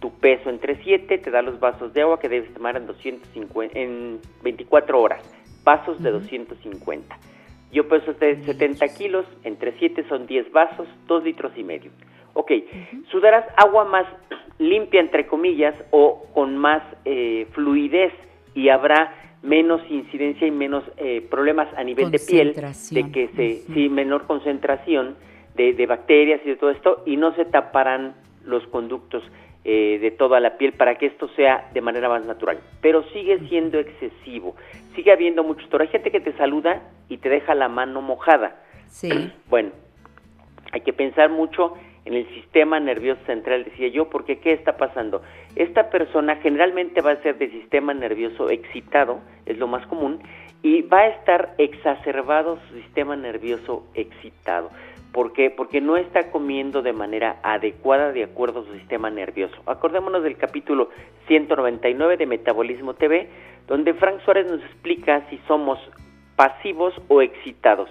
tu 0.00 0.12
peso 0.18 0.50
entre 0.50 0.76
7 0.82 1.18
te 1.18 1.30
da 1.30 1.42
los 1.42 1.58
vasos 1.58 1.92
de 1.94 2.02
agua 2.02 2.20
que 2.20 2.28
debes 2.28 2.52
tomar 2.52 2.76
en, 2.76 2.86
250, 2.86 3.78
en 3.78 4.20
24 4.42 5.00
horas, 5.00 5.22
vasos 5.64 6.02
de 6.02 6.10
250. 6.10 7.18
Yo 7.72 7.88
peso 7.88 8.12
de 8.14 8.42
70 8.44 8.86
kilos, 8.88 9.26
entre 9.42 9.72
7 9.78 10.04
son 10.08 10.26
10 10.26 10.52
vasos, 10.52 10.86
2 11.06 11.24
litros 11.24 11.52
y 11.56 11.64
medio. 11.64 11.90
Ok, 12.34 12.52
sudarás 13.10 13.46
agua 13.56 13.86
más 13.86 14.06
limpia, 14.58 15.00
entre 15.00 15.26
comillas, 15.26 15.74
o 15.90 16.26
con 16.34 16.56
más 16.56 16.82
eh, 17.04 17.46
fluidez 17.52 18.12
y 18.54 18.68
habrá 18.68 19.35
menos 19.46 19.80
incidencia 19.88 20.46
y 20.46 20.50
menos 20.50 20.84
eh, 20.96 21.26
problemas 21.30 21.68
a 21.76 21.84
nivel 21.84 22.10
de 22.10 22.18
piel, 22.18 22.54
de 22.54 23.12
que 23.12 23.28
se, 23.36 23.72
sí, 23.72 23.88
menor 23.88 24.26
concentración 24.26 25.16
de, 25.54 25.72
de 25.72 25.86
bacterias 25.86 26.40
y 26.44 26.50
de 26.50 26.56
todo 26.56 26.70
esto, 26.70 27.02
y 27.06 27.16
no 27.16 27.34
se 27.34 27.44
taparán 27.44 28.14
los 28.44 28.66
conductos 28.68 29.22
eh, 29.64 29.98
de 30.00 30.12
toda 30.12 30.38
la 30.38 30.58
piel 30.58 30.74
para 30.74 30.96
que 30.96 31.06
esto 31.06 31.28
sea 31.34 31.70
de 31.74 31.80
manera 31.80 32.08
más 32.08 32.24
natural. 32.24 32.60
Pero 32.80 33.02
sigue 33.12 33.40
siendo 33.48 33.78
excesivo, 33.78 34.54
sigue 34.94 35.10
habiendo 35.10 35.42
mucho 35.42 35.66
sudor. 35.66 35.82
Hay 35.82 35.88
gente 35.88 36.10
que 36.10 36.20
te 36.20 36.32
saluda 36.36 36.82
y 37.08 37.16
te 37.16 37.28
deja 37.28 37.54
la 37.54 37.68
mano 37.68 38.00
mojada. 38.02 38.62
Sí. 38.86 39.10
Bueno, 39.48 39.70
hay 40.72 40.82
que 40.82 40.92
pensar 40.92 41.30
mucho 41.30 41.74
en 42.06 42.14
el 42.14 42.26
sistema 42.28 42.78
nervioso 42.78 43.20
central, 43.26 43.64
decía 43.64 43.88
yo, 43.88 44.08
porque 44.08 44.38
¿qué 44.38 44.52
está 44.52 44.76
pasando? 44.76 45.22
Esta 45.56 45.90
persona 45.90 46.36
generalmente 46.36 47.00
va 47.00 47.10
a 47.10 47.22
ser 47.22 47.36
de 47.36 47.50
sistema 47.50 47.92
nervioso 47.94 48.48
excitado, 48.48 49.20
es 49.44 49.58
lo 49.58 49.66
más 49.66 49.84
común, 49.88 50.20
y 50.62 50.82
va 50.82 51.00
a 51.00 51.08
estar 51.08 51.54
exacerbado 51.58 52.58
su 52.68 52.76
sistema 52.76 53.16
nervioso 53.16 53.84
excitado. 53.94 54.70
¿Por 55.12 55.32
qué? 55.32 55.50
Porque 55.50 55.80
no 55.80 55.96
está 55.96 56.30
comiendo 56.30 56.80
de 56.80 56.92
manera 56.92 57.40
adecuada 57.42 58.12
de 58.12 58.22
acuerdo 58.22 58.60
a 58.60 58.64
su 58.64 58.72
sistema 58.74 59.10
nervioso. 59.10 59.56
Acordémonos 59.66 60.22
del 60.22 60.36
capítulo 60.36 60.90
199 61.26 62.18
de 62.18 62.26
Metabolismo 62.26 62.94
TV, 62.94 63.28
donde 63.66 63.94
Frank 63.94 64.20
Suárez 64.24 64.46
nos 64.48 64.60
explica 64.60 65.28
si 65.28 65.38
somos 65.48 65.80
pasivos 66.36 66.94
o 67.08 67.20
excitados. 67.20 67.90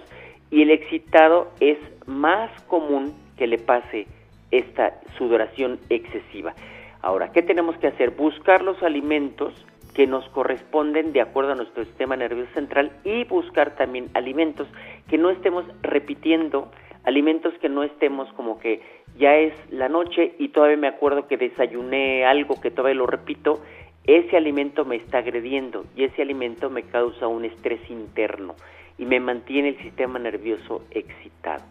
Y 0.50 0.62
el 0.62 0.70
excitado 0.70 1.52
es 1.60 1.78
más 2.06 2.50
común 2.62 3.12
que 3.36 3.46
le 3.46 3.58
pase 3.58 4.06
esta 4.50 5.00
sudoración 5.18 5.78
excesiva. 5.90 6.54
Ahora, 7.02 7.32
¿qué 7.32 7.42
tenemos 7.42 7.76
que 7.78 7.88
hacer? 7.88 8.10
Buscar 8.10 8.62
los 8.62 8.82
alimentos 8.82 9.52
que 9.94 10.06
nos 10.06 10.28
corresponden 10.28 11.12
de 11.12 11.22
acuerdo 11.22 11.52
a 11.52 11.54
nuestro 11.54 11.84
sistema 11.84 12.16
nervioso 12.16 12.52
central 12.52 12.92
y 13.04 13.24
buscar 13.24 13.76
también 13.76 14.10
alimentos 14.14 14.68
que 15.08 15.16
no 15.16 15.30
estemos 15.30 15.64
repitiendo, 15.82 16.70
alimentos 17.04 17.54
que 17.60 17.68
no 17.68 17.82
estemos 17.82 18.30
como 18.34 18.58
que 18.58 18.82
ya 19.18 19.36
es 19.36 19.54
la 19.70 19.88
noche 19.88 20.34
y 20.38 20.48
todavía 20.48 20.76
me 20.76 20.88
acuerdo 20.88 21.26
que 21.26 21.38
desayuné 21.38 22.26
algo 22.26 22.60
que 22.60 22.70
todavía 22.70 22.98
lo 22.98 23.06
repito, 23.06 23.62
ese 24.04 24.36
alimento 24.36 24.84
me 24.84 24.96
está 24.96 25.18
agrediendo 25.18 25.84
y 25.96 26.04
ese 26.04 26.22
alimento 26.22 26.68
me 26.70 26.82
causa 26.82 27.26
un 27.26 27.44
estrés 27.44 27.80
interno. 27.90 28.54
y 28.98 29.04
me 29.04 29.20
mantiene 29.20 29.68
el 29.68 29.78
sistema 29.78 30.18
nervioso 30.18 30.82
excitado. 30.90 31.62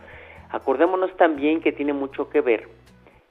Acordémonos 0.50 1.16
también 1.18 1.62
que 1.62 1.72
tiene 1.72 1.94
mucho 1.94 2.30
que 2.30 2.42
ver 2.42 2.68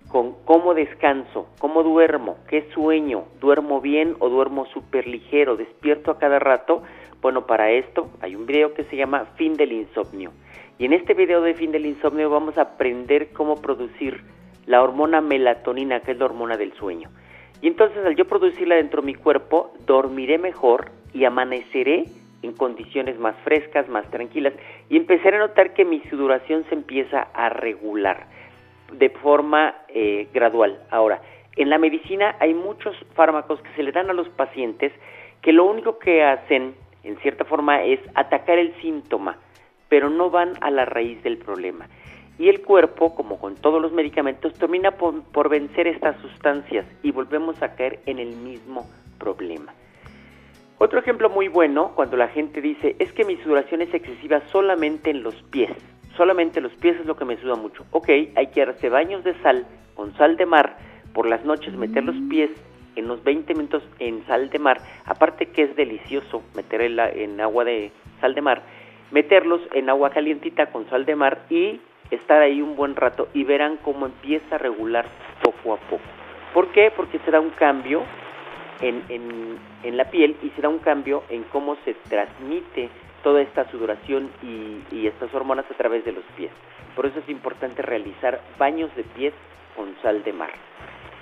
con 0.08 0.34
cómo 0.44 0.74
descanso, 0.74 1.48
cómo 1.58 1.82
duermo, 1.82 2.36
qué 2.48 2.68
sueño, 2.72 3.24
duermo 3.40 3.80
bien 3.80 4.16
o 4.20 4.28
duermo 4.28 4.66
súper 4.66 5.06
ligero, 5.06 5.56
despierto 5.56 6.10
a 6.10 6.18
cada 6.18 6.38
rato. 6.38 6.82
Bueno, 7.20 7.46
para 7.46 7.70
esto 7.70 8.10
hay 8.20 8.36
un 8.36 8.46
video 8.46 8.74
que 8.74 8.84
se 8.84 8.96
llama 8.96 9.26
Fin 9.36 9.54
del 9.54 9.72
Insomnio. 9.72 10.32
Y 10.78 10.84
en 10.84 10.92
este 10.92 11.14
video 11.14 11.40
de 11.40 11.54
Fin 11.54 11.72
del 11.72 11.86
Insomnio 11.86 12.30
vamos 12.30 12.58
a 12.58 12.62
aprender 12.62 13.32
cómo 13.32 13.56
producir 13.56 14.22
la 14.66 14.82
hormona 14.82 15.20
melatonina, 15.20 16.00
que 16.00 16.12
es 16.12 16.18
la 16.18 16.26
hormona 16.26 16.56
del 16.56 16.72
sueño. 16.74 17.10
Y 17.60 17.68
entonces 17.68 18.04
al 18.04 18.14
yo 18.14 18.26
producirla 18.26 18.76
dentro 18.76 19.00
de 19.00 19.06
mi 19.06 19.14
cuerpo, 19.14 19.72
dormiré 19.86 20.38
mejor 20.38 20.90
y 21.12 21.24
amaneceré 21.24 22.04
en 22.44 22.52
condiciones 22.52 23.18
más 23.18 23.34
frescas, 23.44 23.88
más 23.88 24.08
tranquilas, 24.10 24.52
y 24.88 24.96
empezaré 24.96 25.36
a 25.36 25.40
notar 25.40 25.72
que 25.74 25.84
mi 25.84 26.00
sudoración 26.10 26.64
se 26.68 26.74
empieza 26.74 27.28
a 27.34 27.48
regular 27.48 28.26
de 28.92 29.10
forma 29.10 29.74
eh, 29.88 30.28
gradual. 30.32 30.78
Ahora, 30.90 31.20
en 31.56 31.70
la 31.70 31.78
medicina 31.78 32.36
hay 32.40 32.54
muchos 32.54 32.94
fármacos 33.14 33.60
que 33.62 33.72
se 33.74 33.82
le 33.82 33.92
dan 33.92 34.10
a 34.10 34.12
los 34.12 34.28
pacientes 34.28 34.92
que 35.42 35.52
lo 35.52 35.64
único 35.64 35.98
que 35.98 36.22
hacen, 36.22 36.74
en 37.02 37.16
cierta 37.18 37.44
forma, 37.44 37.82
es 37.84 38.00
atacar 38.14 38.58
el 38.58 38.74
síntoma, 38.80 39.38
pero 39.88 40.10
no 40.10 40.30
van 40.30 40.52
a 40.60 40.70
la 40.70 40.84
raíz 40.84 41.22
del 41.22 41.38
problema. 41.38 41.88
Y 42.38 42.48
el 42.48 42.62
cuerpo, 42.62 43.14
como 43.14 43.38
con 43.38 43.54
todos 43.54 43.80
los 43.80 43.92
medicamentos, 43.92 44.54
termina 44.54 44.92
por 44.92 45.48
vencer 45.48 45.86
estas 45.86 46.16
sustancias 46.20 46.84
y 47.02 47.12
volvemos 47.12 47.62
a 47.62 47.76
caer 47.76 48.00
en 48.06 48.18
el 48.18 48.34
mismo 48.36 48.88
problema. 49.18 49.72
Otro 50.78 50.98
ejemplo 50.98 51.30
muy 51.30 51.46
bueno, 51.46 51.92
cuando 51.94 52.16
la 52.16 52.28
gente 52.28 52.60
dice, 52.60 52.96
es 52.98 53.12
que 53.12 53.24
mi 53.24 53.36
sudoración 53.36 53.80
es 53.80 53.94
excesiva 53.94 54.42
solamente 54.50 55.10
en 55.10 55.22
los 55.22 55.34
pies, 55.44 55.70
solamente 56.16 56.60
los 56.60 56.72
pies 56.74 56.98
es 56.98 57.06
lo 57.06 57.16
que 57.16 57.24
me 57.24 57.36
suda 57.36 57.54
mucho. 57.54 57.86
Ok, 57.92 58.08
hay 58.08 58.48
que 58.48 58.66
darse 58.66 58.88
baños 58.88 59.22
de 59.22 59.34
sal 59.40 59.66
con 59.94 60.12
sal 60.16 60.36
de 60.36 60.46
mar, 60.46 60.76
por 61.12 61.28
las 61.28 61.44
noches 61.44 61.74
meter 61.74 62.02
los 62.02 62.16
pies 62.28 62.50
en 62.96 63.06
los 63.06 63.22
20 63.22 63.54
minutos 63.54 63.84
en 64.00 64.26
sal 64.26 64.50
de 64.50 64.58
mar, 64.58 64.80
aparte 65.04 65.46
que 65.46 65.62
es 65.62 65.76
delicioso 65.76 66.42
meter 66.56 66.82
en, 66.82 66.98
en 66.98 67.40
agua 67.40 67.64
de 67.64 67.92
sal 68.20 68.34
de 68.34 68.42
mar, 68.42 68.62
meterlos 69.12 69.60
en 69.74 69.88
agua 69.90 70.10
calientita 70.10 70.72
con 70.72 70.90
sal 70.90 71.04
de 71.04 71.14
mar 71.14 71.46
y 71.50 71.80
estar 72.10 72.42
ahí 72.42 72.60
un 72.60 72.74
buen 72.74 72.96
rato 72.96 73.28
y 73.32 73.44
verán 73.44 73.76
cómo 73.76 74.06
empieza 74.06 74.56
a 74.56 74.58
regular 74.58 75.06
poco 75.40 75.74
a 75.74 75.76
poco. 75.76 76.02
¿Por 76.52 76.72
qué? 76.72 76.92
Porque 76.94 77.20
se 77.20 77.30
da 77.30 77.38
un 77.38 77.50
cambio 77.50 78.02
en, 78.80 79.02
en, 79.08 79.58
en 79.82 79.96
la 79.96 80.10
piel 80.10 80.36
y 80.42 80.50
se 80.50 80.62
da 80.62 80.68
un 80.68 80.78
cambio 80.78 81.22
en 81.28 81.44
cómo 81.44 81.76
se 81.84 81.94
transmite 82.08 82.90
toda 83.22 83.40
esta 83.40 83.70
sudoración 83.70 84.30
y, 84.42 84.94
y, 84.94 85.06
estas 85.06 85.34
hormonas 85.34 85.64
a 85.70 85.74
través 85.74 86.04
de 86.04 86.12
los 86.12 86.24
pies. 86.36 86.50
Por 86.94 87.06
eso 87.06 87.18
es 87.20 87.28
importante 87.28 87.82
realizar 87.82 88.40
baños 88.58 88.94
de 88.96 89.02
pies 89.02 89.32
con 89.74 89.94
sal 90.02 90.22
de 90.22 90.32
mar. 90.32 90.50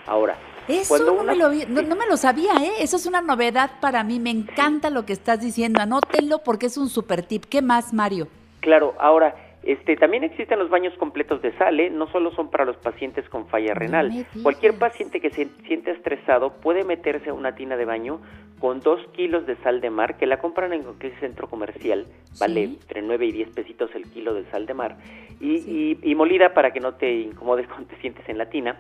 Ahora, 0.06 0.36
eso 0.68 0.98
no, 0.98 1.22
me 1.22 1.36
lo, 1.36 1.50
no, 1.68 1.82
no, 1.82 1.96
me 1.96 2.06
lo 2.06 2.16
sabía, 2.16 2.54
¿eh? 2.60 2.72
Eso 2.80 2.96
es 2.96 3.06
una 3.06 3.20
novedad 3.20 3.70
para 3.80 4.02
mí. 4.04 4.20
Me 4.20 4.30
encanta 4.30 4.90
lo 4.90 5.04
que 5.04 5.12
estás 5.12 5.40
diciendo. 5.40 5.80
Anótenlo 5.80 6.38
porque 6.44 6.66
es 6.66 6.76
un 6.76 6.88
super 6.88 7.24
tip. 7.24 7.44
¿Qué 7.44 7.62
más, 7.62 7.92
Mario? 7.92 8.28
Claro, 8.60 8.94
ahora, 8.98 9.34
este, 9.62 9.96
también 9.96 10.24
existen 10.24 10.58
los 10.58 10.70
baños 10.70 10.92
completos 10.98 11.40
de 11.40 11.52
sal, 11.56 11.78
¿eh? 11.78 11.88
no 11.88 12.08
solo 12.08 12.32
son 12.32 12.50
para 12.50 12.64
los 12.64 12.76
pacientes 12.76 13.28
con 13.28 13.46
falla 13.46 13.74
renal. 13.74 14.26
Cualquier 14.42 14.76
paciente 14.78 15.20
que 15.20 15.30
se 15.30 15.48
siente 15.66 15.92
estresado 15.92 16.54
puede 16.60 16.84
meterse 16.84 17.30
a 17.30 17.34
una 17.34 17.54
tina 17.54 17.76
de 17.76 17.84
baño 17.84 18.20
con 18.58 18.80
dos 18.80 19.00
kilos 19.12 19.46
de 19.46 19.56
sal 19.56 19.80
de 19.80 19.90
mar, 19.90 20.16
que 20.18 20.26
la 20.26 20.38
compran 20.38 20.72
en 20.72 20.82
cualquier 20.82 21.18
centro 21.20 21.48
comercial, 21.48 22.06
vale 22.38 22.64
entre 22.64 23.02
9 23.02 23.26
y 23.26 23.32
10 23.32 23.50
pesitos 23.50 23.90
el 23.94 24.04
kilo 24.10 24.34
de 24.34 24.44
sal 24.50 24.66
de 24.66 24.74
mar, 24.74 24.96
y, 25.40 25.98
y, 26.00 26.14
molida 26.14 26.54
para 26.54 26.72
que 26.72 26.78
no 26.78 26.94
te 26.94 27.12
incomodes 27.12 27.66
cuando 27.68 27.88
te 27.88 27.96
sientes 27.96 28.28
en 28.28 28.38
la 28.38 28.46
tina. 28.50 28.78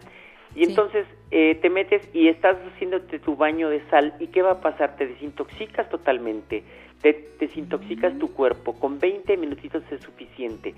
Y 0.54 0.64
entonces 0.64 1.06
eh, 1.30 1.58
te 1.62 1.70
metes 1.70 2.08
y 2.12 2.28
estás 2.28 2.58
haciéndote 2.74 3.18
tu 3.18 3.36
baño 3.36 3.70
de 3.70 3.80
sal 3.88 4.14
y 4.20 4.26
¿qué 4.26 4.42
va 4.42 4.52
a 4.52 4.60
pasar? 4.60 4.96
Te 4.96 5.06
desintoxicas 5.06 5.88
totalmente, 5.88 6.62
te 7.02 7.34
desintoxicas 7.38 8.18
tu 8.18 8.32
cuerpo, 8.32 8.74
con 8.74 8.98
20 8.98 9.36
minutitos 9.36 9.82
es 9.90 10.00
suficiente 10.00 10.74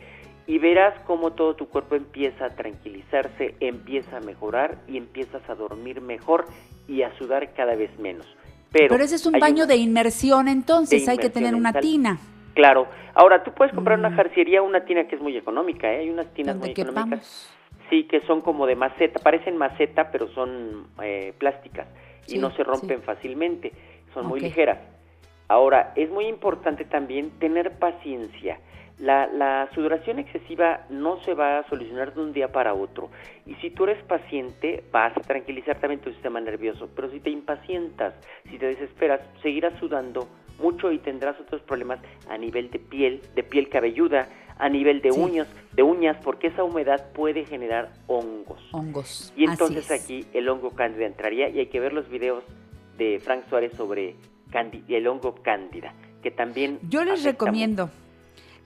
y 0.47 0.59
verás 0.59 0.95
cómo 1.07 1.33
todo 1.33 1.55
tu 1.55 1.69
cuerpo 1.69 1.95
empieza 1.95 2.47
a 2.47 2.51
tranquilizarse, 2.51 3.55
empieza 3.61 4.19
a 4.19 4.21
mejorar 4.21 4.79
y 4.89 4.97
empiezas 4.97 5.49
a 5.49 5.55
dormir 5.55 6.01
mejor 6.01 6.47
y 6.89 7.03
a 7.03 7.17
sudar 7.17 7.53
cada 7.55 7.75
vez 7.77 7.97
menos. 7.99 8.27
Pero, 8.71 8.97
ese 8.97 9.15
es 9.15 9.25
un 9.25 9.39
baño 9.39 9.67
de 9.67 9.77
inmersión 9.77 10.49
entonces, 10.49 11.09
hay 11.09 11.19
que 11.19 11.31
tener 11.31 11.55
una 11.55 11.73
tina. 11.73 12.19
Claro. 12.55 12.89
Ahora, 13.15 13.45
tú 13.45 13.53
puedes 13.53 13.73
comprar 13.73 13.99
una 13.99 14.11
mm. 14.11 14.17
jarciería, 14.17 14.63
una 14.63 14.85
tina 14.85 15.07
que 15.07 15.15
es 15.15 15.23
muy 15.23 15.37
económica, 15.37 15.93
¿eh? 15.93 16.01
Hay 16.01 16.11
unas 16.11 16.33
tinas 16.35 16.57
muy 16.57 16.71
económicas. 16.71 17.53
Sí, 17.89 18.05
que 18.05 18.21
son 18.23 18.41
como 18.41 18.67
de 18.67 18.75
maceta, 18.75 19.21
parecen 19.21 19.57
maceta, 19.57 20.11
pero 20.11 20.29
son 20.29 20.89
eh, 21.03 21.33
plásticas 21.39 21.87
y 22.27 22.39
no 22.39 22.51
se 22.57 22.65
rompen 22.65 23.03
fácilmente, 23.03 23.73
son 24.13 24.27
muy 24.27 24.41
ligeras. 24.41 24.79
Ahora, 25.49 25.93
es 25.97 26.11
muy 26.11 26.27
importante 26.27 26.85
también 26.85 27.31
tener 27.39 27.79
paciencia. 27.79 28.59
La, 28.99 29.27
la, 29.27 29.69
sudoración 29.75 30.21
excesiva 30.21 30.87
no 30.89 31.21
se 31.25 31.35
va 31.35 31.59
a 31.59 31.69
solucionar 31.69 32.15
de 32.15 32.23
un 32.23 32.33
día 32.33 32.53
para 32.53 32.75
otro. 32.75 33.11
Y 33.45 33.55
si 33.57 33.71
tú 33.71 33.85
eres 33.85 34.03
paciente, 34.05 34.85
vas 34.93 35.17
a 35.17 35.21
tranquilizar 35.21 35.81
también 35.81 36.01
tu 36.01 36.11
sistema 36.11 36.41
nervioso. 36.41 36.89
Pero 36.95 37.11
si 37.11 37.19
te 37.19 37.31
impacientas, 37.31 38.15
si 38.49 38.57
te 38.57 38.67
desesperas, 38.67 39.21
seguirás 39.43 39.77
sudando 39.81 40.29
mucho 40.61 40.93
y 40.93 40.99
tendrás 40.99 41.39
otros 41.41 41.61
problemas 41.63 41.99
a 42.29 42.39
nivel 42.39 42.71
de 42.71 42.79
piel, 42.79 43.21
de 43.35 43.43
piel 43.43 43.69
cabelluda, 43.69 44.29
a 44.59 44.69
nivel 44.69 45.03
de 45.03 45.11
uñas, 45.11 45.49
de 45.73 45.83
uñas, 45.83 46.17
porque 46.23 46.49
esa 46.49 46.63
humedad 46.63 47.13
puede 47.13 47.45
generar 47.45 47.93
hongos. 48.07 48.63
Hongos. 48.73 49.33
Y 49.37 49.45
entonces 49.45 49.91
aquí 49.91 50.25
el 50.33 50.49
hongo 50.49 50.71
cándida 50.71 51.07
entraría 51.07 51.49
y 51.49 51.59
hay 51.59 51.67
que 51.67 51.81
ver 51.81 51.93
los 51.93 52.09
videos 52.09 52.45
de 52.97 53.19
Frank 53.21 53.45
Suárez 53.49 53.73
sobre 53.75 54.15
el 54.89 55.07
hongo 55.07 55.35
cándida, 55.43 55.95
que 56.23 56.31
también... 56.31 56.79
Yo 56.89 57.05
les 57.05 57.25
recomiendo. 57.25 57.91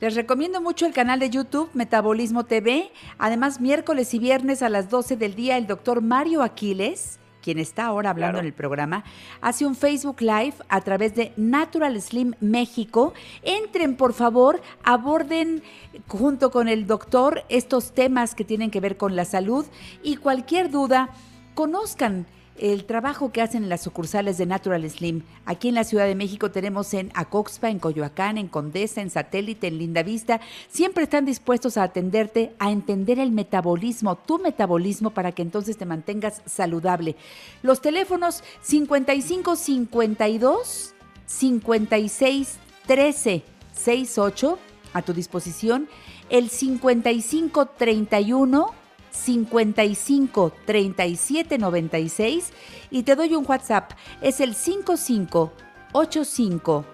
Les 0.01 0.15
recomiendo 0.15 0.61
mucho 0.61 0.87
el 0.87 0.93
canal 0.93 1.19
de 1.19 1.31
YouTube 1.31 1.71
Metabolismo 1.75 2.45
TV. 2.45 2.91
Además, 3.19 3.61
miércoles 3.61 4.15
y 4.15 4.19
viernes 4.19 4.63
a 4.63 4.69
las 4.69 4.91
12 4.91 5.17
del 5.17 5.35
día, 5.35 5.57
el 5.57 5.67
doctor 5.67 6.03
Mario 6.03 6.43
Aquiles, 6.43 7.19
quien 7.43 7.59
está 7.59 7.87
ahora 7.87 8.11
hablando 8.11 8.39
en 8.39 8.45
el 8.45 8.53
programa, 8.53 9.03
hace 9.41 9.67
un 9.67 9.75
Facebook 9.75 10.21
Live 10.21 10.55
a 10.69 10.81
través 10.83 11.15
de 11.17 11.33
Natural 11.37 12.01
Slim 12.01 12.35
México. 12.41 13.13
Entren, 13.43 13.97
por 13.97 14.13
favor, 14.13 14.61
aborden 14.85 15.63
junto 16.07 16.51
con 16.51 16.69
el 16.69 16.87
doctor 16.87 17.43
estos 17.49 17.93
temas 17.93 18.35
que 18.35 18.45
tienen 18.45 18.71
que 18.71 18.81
ver 18.81 18.97
con 18.97 19.17
la 19.17 19.25
salud 19.25 19.67
y 20.03 20.17
cualquier 20.17 20.71
duda, 20.71 21.09
conozcan 21.55 22.27
el 22.61 22.85
trabajo 22.85 23.33
que 23.33 23.43
hacen 23.43 23.65
en 23.65 23.69
las 23.69 23.83
sucursales 23.83 24.39
de 24.39 24.47
Natural 24.47 24.89
Slim. 24.89 25.23
Aquí 25.45 25.69
en 25.69 25.75
la 25.75 25.85
Ciudad 25.85 26.07
de 26.07 26.15
México 26.15 26.51
tenemos 26.51 26.93
en 26.95 27.11
Acoxpa, 27.15 27.71
en 27.71 27.79
Coyoacán, 27.79 28.39
en 28.39 28.49
Condesa, 28.49 29.01
en 29.01 29.11
Satélite, 29.11 29.67
en 29.69 29.79
Lindavista. 29.79 30.41
Siempre 30.69 31.05
están 31.05 31.25
dispuestos 31.25 31.77
a 31.77 31.85
atenderte, 31.85 32.55
a 32.59 32.71
entender 32.71 33.19
el 33.19 33.31
metabolismo, 33.31 34.17
tu 34.17 34.39
metabolismo, 34.39 35.11
para 35.11 35.33
que 35.33 35.43
entonces 35.43 35.77
te 35.77 35.87
mantengas 35.87 36.43
saludable. 36.47 37.17
Los 37.63 37.81
teléfonos 37.81 38.43
55 38.63 39.57
52 39.57 40.95
56 41.27 42.59
13 42.87 43.43
68 43.73 44.59
a 44.93 45.03
tu 45.03 45.13
disposición. 45.13 45.89
El 46.31 46.51
55 46.51 47.67
31 47.67 48.88
55 49.11 50.53
37 50.65 51.59
96 51.59 52.53
y 52.91 53.03
te 53.03 53.17
doy 53.17 53.35
un 53.35 53.45
WhatsApp. 53.49 53.93
Es 54.21 54.41
el 54.41 54.55
55 54.55 55.53
85 55.93 56.85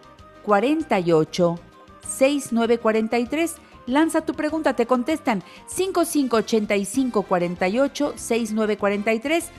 48 0.44 1.60
6943. 2.06 3.54
Lanza 3.86 4.22
tu 4.22 4.34
pregunta, 4.34 4.74
te 4.74 4.86
contestan 4.86 5.42
55 5.66 6.36
85 6.38 7.22
48 7.22 8.14
6943 8.16 9.50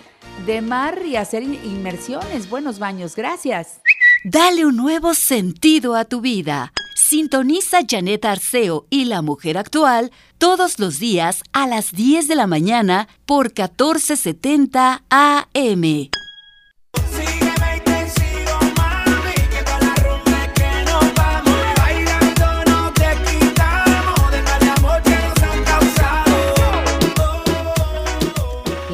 de 0.46 0.62
mar 0.62 1.00
y 1.04 1.16
hacer 1.16 1.42
inmersiones, 1.42 2.48
buenos 2.48 2.78
baños, 2.78 3.16
gracias. 3.16 3.80
Dale 4.24 4.64
un 4.66 4.76
nuevo 4.76 5.14
sentido 5.14 5.96
a 5.96 6.04
tu 6.04 6.20
vida. 6.20 6.72
Sintoniza 7.12 7.80
Janet 7.86 8.24
Arceo 8.24 8.86
y 8.88 9.04
La 9.04 9.20
Mujer 9.20 9.58
Actual 9.58 10.10
todos 10.38 10.78
los 10.78 10.98
días 10.98 11.42
a 11.52 11.66
las 11.66 11.92
10 11.92 12.26
de 12.26 12.34
la 12.36 12.46
mañana 12.46 13.06
por 13.26 13.48
1470 13.48 15.02
AM. 15.10 16.08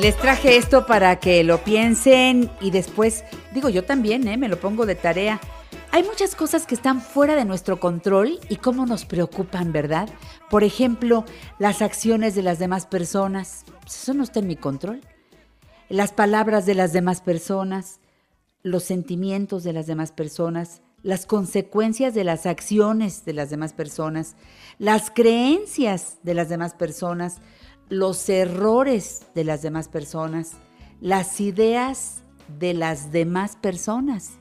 Les 0.00 0.16
traje 0.16 0.56
esto 0.56 0.86
para 0.86 1.20
que 1.20 1.44
lo 1.44 1.62
piensen 1.62 2.50
y 2.60 2.72
después, 2.72 3.22
digo 3.54 3.68
yo 3.68 3.84
también, 3.84 4.26
¿eh? 4.26 4.36
me 4.36 4.48
lo 4.48 4.58
pongo 4.58 4.86
de 4.86 4.96
tarea 4.96 5.40
hay 5.90 6.02
muchas 6.02 6.34
cosas 6.34 6.66
que 6.66 6.74
están 6.74 7.00
fuera 7.00 7.34
de 7.34 7.46
nuestro 7.46 7.80
control 7.80 8.38
y 8.50 8.56
cómo 8.56 8.84
nos 8.84 9.06
preocupan, 9.06 9.72
¿verdad? 9.72 10.08
Por 10.50 10.62
ejemplo, 10.62 11.24
las 11.58 11.80
acciones 11.80 12.34
de 12.34 12.42
las 12.42 12.58
demás 12.58 12.86
personas. 12.86 13.64
Pues 13.80 14.02
eso 14.02 14.12
no 14.12 14.22
está 14.22 14.40
en 14.40 14.48
mi 14.48 14.56
control. 14.56 15.00
Las 15.88 16.12
palabras 16.12 16.66
de 16.66 16.74
las 16.74 16.92
demás 16.92 17.22
personas, 17.22 18.00
los 18.62 18.84
sentimientos 18.84 19.64
de 19.64 19.72
las 19.72 19.86
demás 19.86 20.12
personas, 20.12 20.82
las 21.02 21.24
consecuencias 21.24 22.12
de 22.12 22.24
las 22.24 22.44
acciones 22.44 23.24
de 23.24 23.32
las 23.32 23.48
demás 23.48 23.72
personas, 23.72 24.36
las 24.78 25.10
creencias 25.10 26.18
de 26.22 26.34
las 26.34 26.50
demás 26.50 26.74
personas, 26.74 27.38
los 27.88 28.28
errores 28.28 29.22
de 29.34 29.44
las 29.44 29.62
demás 29.62 29.88
personas, 29.88 30.52
las 31.00 31.40
ideas 31.40 32.18
de 32.58 32.74
las 32.74 33.10
demás 33.10 33.56
personas. 33.56 34.37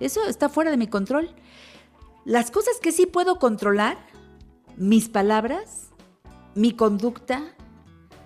Eso 0.00 0.24
está 0.26 0.48
fuera 0.48 0.70
de 0.70 0.76
mi 0.76 0.86
control. 0.86 1.34
Las 2.24 2.50
cosas 2.50 2.78
que 2.80 2.92
sí 2.92 3.06
puedo 3.06 3.38
controlar, 3.38 3.98
mis 4.76 5.08
palabras, 5.08 5.90
mi 6.54 6.72
conducta, 6.72 7.42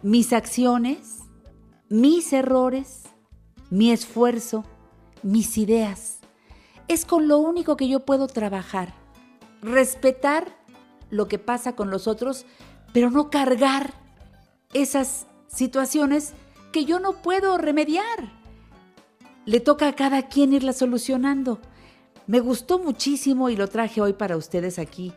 mis 0.03 0.33
acciones, 0.33 1.18
mis 1.89 2.33
errores, 2.33 3.03
mi 3.70 3.91
esfuerzo, 3.91 4.64
mis 5.23 5.57
ideas. 5.57 6.18
Es 6.89 7.05
con 7.05 7.29
lo 7.29 7.39
único 7.39 7.77
que 7.77 7.89
yo 7.89 8.01
puedo 8.01 8.27
trabajar. 8.27 8.95
Respetar 9.62 10.57
lo 11.11 11.29
que 11.29 11.39
pasa 11.39 11.77
con 11.77 11.91
los 11.91 12.09
otros, 12.09 12.45
pero 12.93 13.11
no 13.11 13.31
cargar 13.31 13.95
esas 14.73 15.27
situaciones 15.47 16.33
que 16.73 16.85
yo 16.85 16.99
no 16.99 17.23
puedo 17.23 17.59
remediar. 17.59 18.41
Le 19.45 19.61
toca 19.61 19.88
a 19.88 19.95
cada 19.95 20.28
quien 20.28 20.53
irla 20.53 20.72
solucionando. 20.72 21.61
Me 22.26 22.40
gustó 22.40 22.78
muchísimo 22.78 23.51
y 23.51 23.57
lo 23.57 23.68
traje 23.68 24.01
hoy 24.01 24.12
para 24.12 24.36
ustedes 24.36 24.78
aquí 24.78 25.12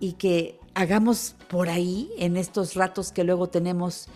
y 0.00 0.12
que 0.12 0.58
hagamos 0.74 1.36
por 1.48 1.68
ahí 1.68 2.10
en 2.18 2.36
estos 2.36 2.74
ratos 2.74 3.12
que 3.12 3.24
luego 3.24 3.48
tenemos 3.48 4.08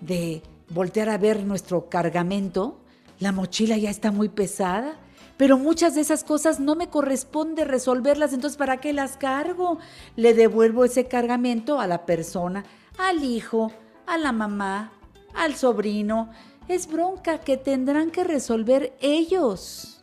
de 0.00 0.42
voltear 0.70 1.08
a 1.08 1.18
ver 1.18 1.44
nuestro 1.44 1.88
cargamento. 1.88 2.80
La 3.18 3.32
mochila 3.32 3.76
ya 3.76 3.90
está 3.90 4.10
muy 4.10 4.28
pesada, 4.28 4.96
pero 5.36 5.58
muchas 5.58 5.94
de 5.94 6.00
esas 6.00 6.24
cosas 6.24 6.60
no 6.60 6.74
me 6.74 6.88
corresponde 6.88 7.64
resolverlas, 7.64 8.32
entonces 8.32 8.56
¿para 8.56 8.78
qué 8.78 8.92
las 8.92 9.16
cargo? 9.16 9.78
Le 10.16 10.34
devuelvo 10.34 10.84
ese 10.84 11.06
cargamento 11.06 11.80
a 11.80 11.86
la 11.86 12.04
persona, 12.04 12.64
al 12.98 13.24
hijo, 13.24 13.70
a 14.06 14.18
la 14.18 14.32
mamá, 14.32 14.92
al 15.34 15.54
sobrino. 15.54 16.30
Es 16.68 16.88
bronca 16.88 17.38
que 17.38 17.56
tendrán 17.56 18.10
que 18.10 18.24
resolver 18.24 18.96
ellos. 19.00 20.02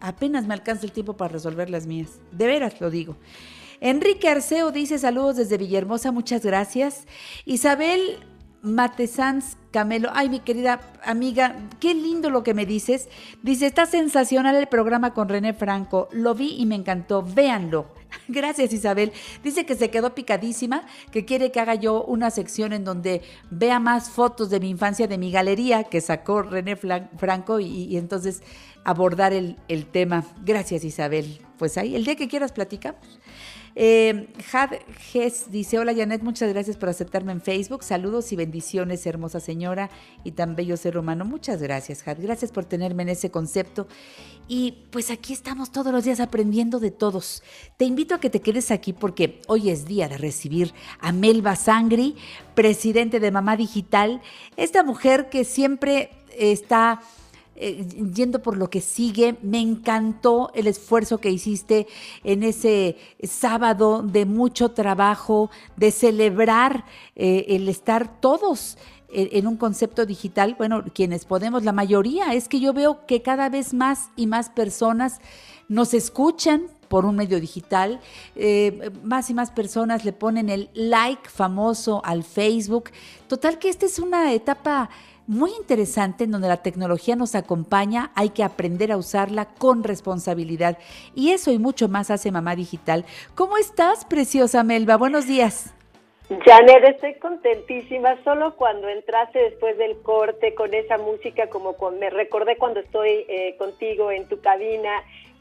Apenas 0.00 0.46
me 0.46 0.54
alcanza 0.54 0.84
el 0.84 0.92
tiempo 0.92 1.16
para 1.16 1.32
resolver 1.32 1.70
las 1.70 1.86
mías. 1.86 2.20
De 2.32 2.46
veras 2.46 2.80
lo 2.80 2.90
digo. 2.90 3.16
Enrique 3.80 4.28
Arceo 4.28 4.70
dice 4.72 4.98
saludos 4.98 5.36
desde 5.36 5.58
Villahermosa, 5.58 6.12
muchas 6.12 6.44
gracias. 6.44 7.06
Isabel 7.44 8.18
Matesanz 8.62 9.56
Camelo, 9.70 10.10
ay 10.12 10.28
mi 10.28 10.40
querida 10.40 10.80
amiga, 11.04 11.54
qué 11.80 11.94
lindo 11.94 12.30
lo 12.30 12.42
que 12.42 12.54
me 12.54 12.66
dices. 12.66 13.08
Dice, 13.42 13.66
está 13.66 13.86
sensacional 13.86 14.56
el 14.56 14.66
programa 14.66 15.14
con 15.14 15.28
René 15.28 15.52
Franco, 15.52 16.08
lo 16.12 16.34
vi 16.34 16.56
y 16.58 16.66
me 16.66 16.74
encantó, 16.74 17.22
véanlo. 17.22 17.86
Gracias 18.28 18.72
Isabel. 18.72 19.12
Dice 19.42 19.66
que 19.66 19.74
se 19.74 19.90
quedó 19.90 20.14
picadísima, 20.14 20.86
que 21.10 21.24
quiere 21.24 21.50
que 21.50 21.60
haga 21.60 21.74
yo 21.74 22.04
una 22.04 22.30
sección 22.30 22.72
en 22.72 22.84
donde 22.84 23.22
vea 23.50 23.80
más 23.80 24.10
fotos 24.10 24.50
de 24.50 24.60
mi 24.60 24.70
infancia, 24.70 25.06
de 25.06 25.18
mi 25.18 25.30
galería 25.30 25.84
que 25.84 26.00
sacó 26.00 26.42
René 26.42 26.76
Franco 26.76 27.60
y, 27.60 27.96
entonces 27.96 28.42
abordar 28.84 29.32
el, 29.32 29.56
el, 29.68 29.86
tema. 29.86 30.24
Gracias 30.44 30.84
Isabel. 30.84 31.40
Pues 31.58 31.78
ahí, 31.78 31.96
el 31.96 32.04
día 32.04 32.16
que 32.16 32.28
quieras 32.28 32.52
platicamos. 32.52 33.18
Eh, 33.78 34.28
Had 34.50 34.70
Ges 35.12 35.50
dice, 35.50 35.78
hola 35.78 35.94
Janet, 35.94 36.22
muchas 36.22 36.48
gracias 36.48 36.78
por 36.78 36.88
aceptarme 36.88 37.32
en 37.32 37.42
Facebook. 37.42 37.84
Saludos 37.84 38.32
y 38.32 38.36
bendiciones, 38.36 39.04
hermosa 39.04 39.38
señora 39.38 39.90
y 40.24 40.30
tan 40.30 40.56
bello 40.56 40.78
ser 40.78 40.96
humano. 40.96 41.26
Muchas 41.26 41.60
gracias, 41.60 42.08
Had. 42.08 42.16
Gracias 42.18 42.52
por 42.52 42.64
tenerme 42.64 43.02
en 43.02 43.10
ese 43.10 43.30
concepto. 43.30 43.86
Y 44.48 44.86
pues 44.90 45.10
aquí 45.10 45.34
estamos 45.34 45.72
todos 45.72 45.92
los 45.92 46.04
días 46.04 46.20
aprendiendo 46.20 46.80
de 46.80 46.90
todos. 46.90 47.42
Te 47.76 47.84
invito 47.84 48.14
a 48.14 48.20
que 48.20 48.30
te 48.30 48.40
quedes 48.40 48.70
aquí 48.70 48.94
porque 48.94 49.42
hoy 49.46 49.68
es 49.68 49.84
día 49.84 50.08
de 50.08 50.16
recibir 50.16 50.72
a 50.98 51.12
Melba 51.12 51.54
Sangri, 51.54 52.16
presidente 52.54 53.20
de 53.20 53.30
Mamá 53.30 53.58
Digital, 53.58 54.22
esta 54.56 54.84
mujer 54.84 55.28
que 55.28 55.44
siempre 55.44 56.12
está 56.38 57.02
eh, 57.56 57.86
yendo 58.14 58.42
por 58.42 58.56
lo 58.56 58.70
que 58.70 58.80
sigue. 58.80 59.36
Me 59.42 59.60
encantó 59.60 60.50
el 60.54 60.66
esfuerzo 60.66 61.18
que 61.18 61.30
hiciste 61.30 61.86
en 62.24 62.42
ese 62.42 62.96
sábado 63.22 64.02
de 64.02 64.24
mucho 64.26 64.70
trabajo, 64.70 65.50
de 65.76 65.90
celebrar 65.90 66.84
eh, 67.14 67.46
el 67.48 67.68
estar 67.68 68.20
todos 68.20 68.78
en 69.08 69.46
un 69.46 69.56
concepto 69.56 70.04
digital, 70.04 70.56
bueno, 70.58 70.82
quienes 70.92 71.24
podemos, 71.24 71.62
la 71.62 71.72
mayoría, 71.72 72.34
es 72.34 72.48
que 72.48 72.58
yo 72.58 72.72
veo 72.72 73.06
que 73.06 73.22
cada 73.22 73.48
vez 73.48 73.72
más 73.72 74.10
y 74.16 74.26
más 74.26 74.50
personas 74.50 75.20
nos 75.68 75.94
escuchan 75.94 76.68
por 76.88 77.04
un 77.04 77.16
medio 77.16 77.40
digital, 77.40 78.00
eh, 78.34 78.90
más 79.02 79.30
y 79.30 79.34
más 79.34 79.50
personas 79.50 80.04
le 80.04 80.12
ponen 80.12 80.48
el 80.48 80.70
like 80.74 81.28
famoso 81.28 82.00
al 82.04 82.22
Facebook. 82.22 82.90
Total 83.28 83.58
que 83.58 83.68
esta 83.68 83.86
es 83.86 83.98
una 83.98 84.32
etapa 84.32 84.88
muy 85.26 85.50
interesante 85.58 86.24
en 86.24 86.30
donde 86.30 86.48
la 86.48 86.62
tecnología 86.62 87.16
nos 87.16 87.34
acompaña, 87.34 88.10
hay 88.14 88.30
que 88.30 88.42
aprender 88.42 88.92
a 88.92 88.96
usarla 88.96 89.46
con 89.58 89.82
responsabilidad. 89.82 90.78
Y 91.14 91.32
eso 91.32 91.50
y 91.52 91.58
mucho 91.58 91.88
más 91.88 92.10
hace 92.10 92.30
Mamá 92.30 92.56
Digital. 92.56 93.04
¿Cómo 93.34 93.56
estás, 93.56 94.04
preciosa 94.04 94.62
Melba? 94.62 94.96
Buenos 94.96 95.26
días. 95.26 95.72
Janet, 96.28 96.84
estoy 96.84 97.14
contentísima. 97.14 98.16
Solo 98.24 98.56
cuando 98.56 98.88
entraste 98.88 99.38
después 99.38 99.78
del 99.78 100.00
corte 100.02 100.54
con 100.54 100.74
esa 100.74 100.98
música, 100.98 101.48
como 101.48 101.76
me 101.98 102.10
recordé 102.10 102.56
cuando 102.56 102.80
estoy 102.80 103.24
eh, 103.28 103.54
contigo 103.58 104.10
en 104.10 104.28
tu 104.28 104.40
cabina, 104.40 104.90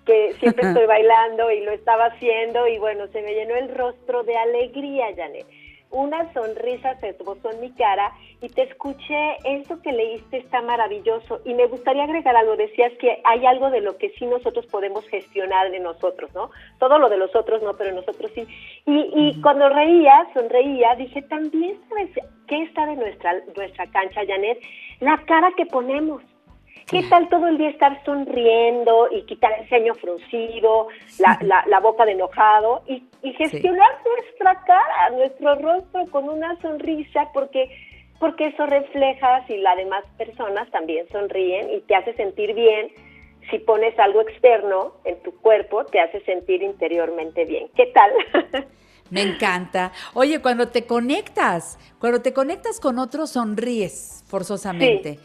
que 0.05 0.33
siempre 0.39 0.67
estoy 0.67 0.85
bailando 0.85 1.51
y 1.51 1.61
lo 1.61 1.71
estaba 1.71 2.05
haciendo, 2.05 2.67
y 2.67 2.77
bueno, 2.77 3.07
se 3.07 3.21
me 3.21 3.33
llenó 3.33 3.55
el 3.55 3.75
rostro 3.75 4.23
de 4.23 4.37
alegría, 4.37 5.07
Janet 5.15 5.47
una 5.91 6.31
sonrisa 6.33 6.95
se 6.99 7.09
esbozó 7.09 7.51
en 7.51 7.61
mi 7.61 7.71
cara 7.71 8.11
y 8.41 8.49
te 8.49 8.63
escuché, 8.63 9.37
eso 9.45 9.81
que 9.81 9.91
leíste 9.91 10.37
está 10.37 10.61
maravilloso 10.61 11.41
y 11.45 11.53
me 11.53 11.67
gustaría 11.67 12.03
agregar 12.03 12.35
algo, 12.35 12.55
decías 12.55 12.91
que 12.99 13.21
hay 13.23 13.45
algo 13.45 13.69
de 13.69 13.81
lo 13.81 13.97
que 13.97 14.09
sí 14.17 14.25
nosotros 14.25 14.65
podemos 14.67 15.07
gestionar 15.07 15.71
de 15.71 15.79
nosotros, 15.79 16.33
¿no? 16.33 16.51
Todo 16.79 16.97
lo 16.99 17.09
de 17.09 17.17
los 17.17 17.35
otros 17.35 17.61
no, 17.63 17.75
pero 17.77 17.93
nosotros 17.93 18.31
sí. 18.35 18.45
Y, 18.85 19.09
y 19.13 19.41
cuando 19.41 19.69
reía, 19.69 20.27
sonreía, 20.33 20.95
dije, 20.95 21.21
también 21.23 21.79
sabes 21.89 22.11
qué 22.47 22.63
está 22.63 22.85
de 22.85 22.95
nuestra, 22.95 23.33
nuestra 23.55 23.87
cancha, 23.87 24.21
Janet, 24.27 24.59
la 24.99 25.17
cara 25.25 25.51
que 25.55 25.65
ponemos. 25.65 26.21
¿Qué 26.87 27.03
tal 27.09 27.27
todo 27.29 27.47
el 27.47 27.57
día 27.57 27.69
estar 27.69 28.03
sonriendo 28.05 29.07
y 29.11 29.23
quitar 29.23 29.51
el 29.59 29.67
ceño 29.69 29.95
fruncido, 29.95 30.87
la, 31.19 31.37
la, 31.41 31.63
la 31.67 31.79
boca 31.79 32.05
de 32.05 32.11
enojado 32.11 32.83
y, 32.87 33.03
y 33.23 33.33
gestionar 33.33 33.89
nuestra 34.05 34.63
cara, 34.65 35.09
nuestro 35.11 35.55
rostro 35.55 36.05
con 36.11 36.29
una 36.29 36.59
sonrisa 36.61 37.29
porque 37.33 37.69
porque 38.19 38.47
eso 38.47 38.65
refleja 38.65 39.45
si 39.47 39.57
las 39.57 39.75
demás 39.75 40.03
personas 40.17 40.69
también 40.71 41.05
sonríen 41.11 41.73
y 41.73 41.81
te 41.81 41.95
hace 41.95 42.13
sentir 42.13 42.53
bien. 42.53 42.89
Si 43.51 43.59
pones 43.59 43.97
algo 43.99 44.21
externo 44.21 44.93
en 45.03 45.21
tu 45.21 45.35
cuerpo, 45.41 45.85
te 45.85 45.99
hace 45.99 46.21
sentir 46.21 46.63
interiormente 46.63 47.45
bien. 47.45 47.67
¿Qué 47.75 47.87
tal? 47.87 48.11
Me 49.11 49.21
encanta. 49.21 49.91
Oye, 50.13 50.41
cuando 50.41 50.69
te 50.69 50.85
conectas, 50.85 51.77
cuando 51.99 52.21
te 52.21 52.33
conectas 52.33 52.79
con 52.79 52.97
otros, 52.97 53.31
sonríes 53.31 54.23
forzosamente. 54.27 55.19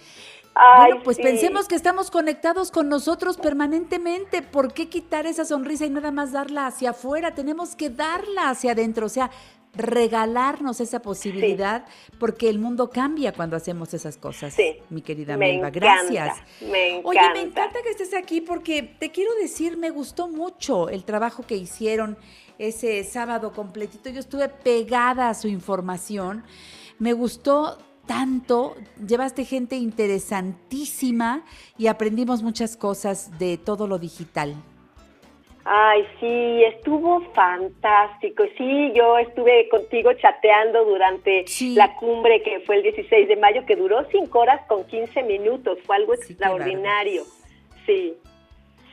Bueno, 0.55 1.03
pues 1.03 1.18
pensemos 1.18 1.68
que 1.68 1.74
estamos 1.74 2.11
conectados 2.11 2.70
con 2.70 2.88
nosotros 2.88 3.36
permanentemente. 3.36 4.42
¿Por 4.42 4.72
qué 4.72 4.88
quitar 4.88 5.26
esa 5.26 5.44
sonrisa 5.44 5.86
y 5.86 5.90
nada 5.90 6.11
más 6.11 6.32
darla 6.32 6.66
hacia 6.66 6.90
afuera? 6.90 7.34
Tenemos 7.34 7.76
que 7.76 7.90
darla 7.90 8.51
hacia 8.51 8.72
adentro. 8.72 9.07
O 9.07 9.09
sea, 9.09 9.30
regalarnos 9.74 10.80
esa 10.80 11.01
posibilidad 11.01 11.84
porque 12.18 12.48
el 12.48 12.59
mundo 12.59 12.90
cambia 12.90 13.32
cuando 13.32 13.57
hacemos 13.57 13.94
esas 13.94 14.16
cosas, 14.16 14.57
mi 14.88 15.01
querida 15.01 15.36
Melba. 15.36 15.70
Gracias. 15.70 16.38
Me 16.61 17.01
Oye, 17.05 17.20
me 17.32 17.42
encanta 17.42 17.80
que 17.82 17.90
estés 17.90 18.14
aquí 18.14 18.40
porque 18.40 18.82
te 18.82 19.11
quiero 19.11 19.32
decir, 19.40 19.76
me 19.76 19.90
gustó 19.90 20.28
mucho 20.28 20.88
el 20.88 21.05
trabajo 21.05 21.44
que 21.46 21.57
hicieron 21.57 22.16
ese 22.59 23.05
sábado 23.05 23.53
completito. 23.53 24.11
Yo 24.11 24.20
estuve 24.20 24.48
pegada 24.48 25.30
a 25.30 25.34
su 25.34 25.48
información. 25.48 26.44
Me 26.98 27.12
gustó 27.12 27.78
tanto, 28.11 28.74
llevaste 29.06 29.44
gente 29.44 29.76
interesantísima 29.76 31.44
y 31.78 31.86
aprendimos 31.86 32.42
muchas 32.42 32.76
cosas 32.76 33.38
de 33.38 33.56
todo 33.56 33.86
lo 33.86 34.00
digital. 34.00 34.56
Ay, 35.64 36.04
sí, 36.18 36.64
estuvo 36.64 37.20
fantástico. 37.32 38.42
Sí, 38.58 38.92
yo 38.96 39.16
estuve 39.16 39.68
contigo 39.68 40.12
chateando 40.14 40.84
durante 40.86 41.44
la 41.76 41.94
cumbre 41.94 42.42
que 42.42 42.58
fue 42.66 42.78
el 42.78 42.82
16 42.82 43.28
de 43.28 43.36
mayo, 43.36 43.64
que 43.64 43.76
duró 43.76 44.04
5 44.11 44.36
horas 44.40 44.61
con 44.66 44.84
15 44.88 45.22
minutos. 45.22 45.78
Fue 45.86 45.94
algo 45.94 46.12
extraordinario. 46.14 47.22
Sí, 47.86 48.14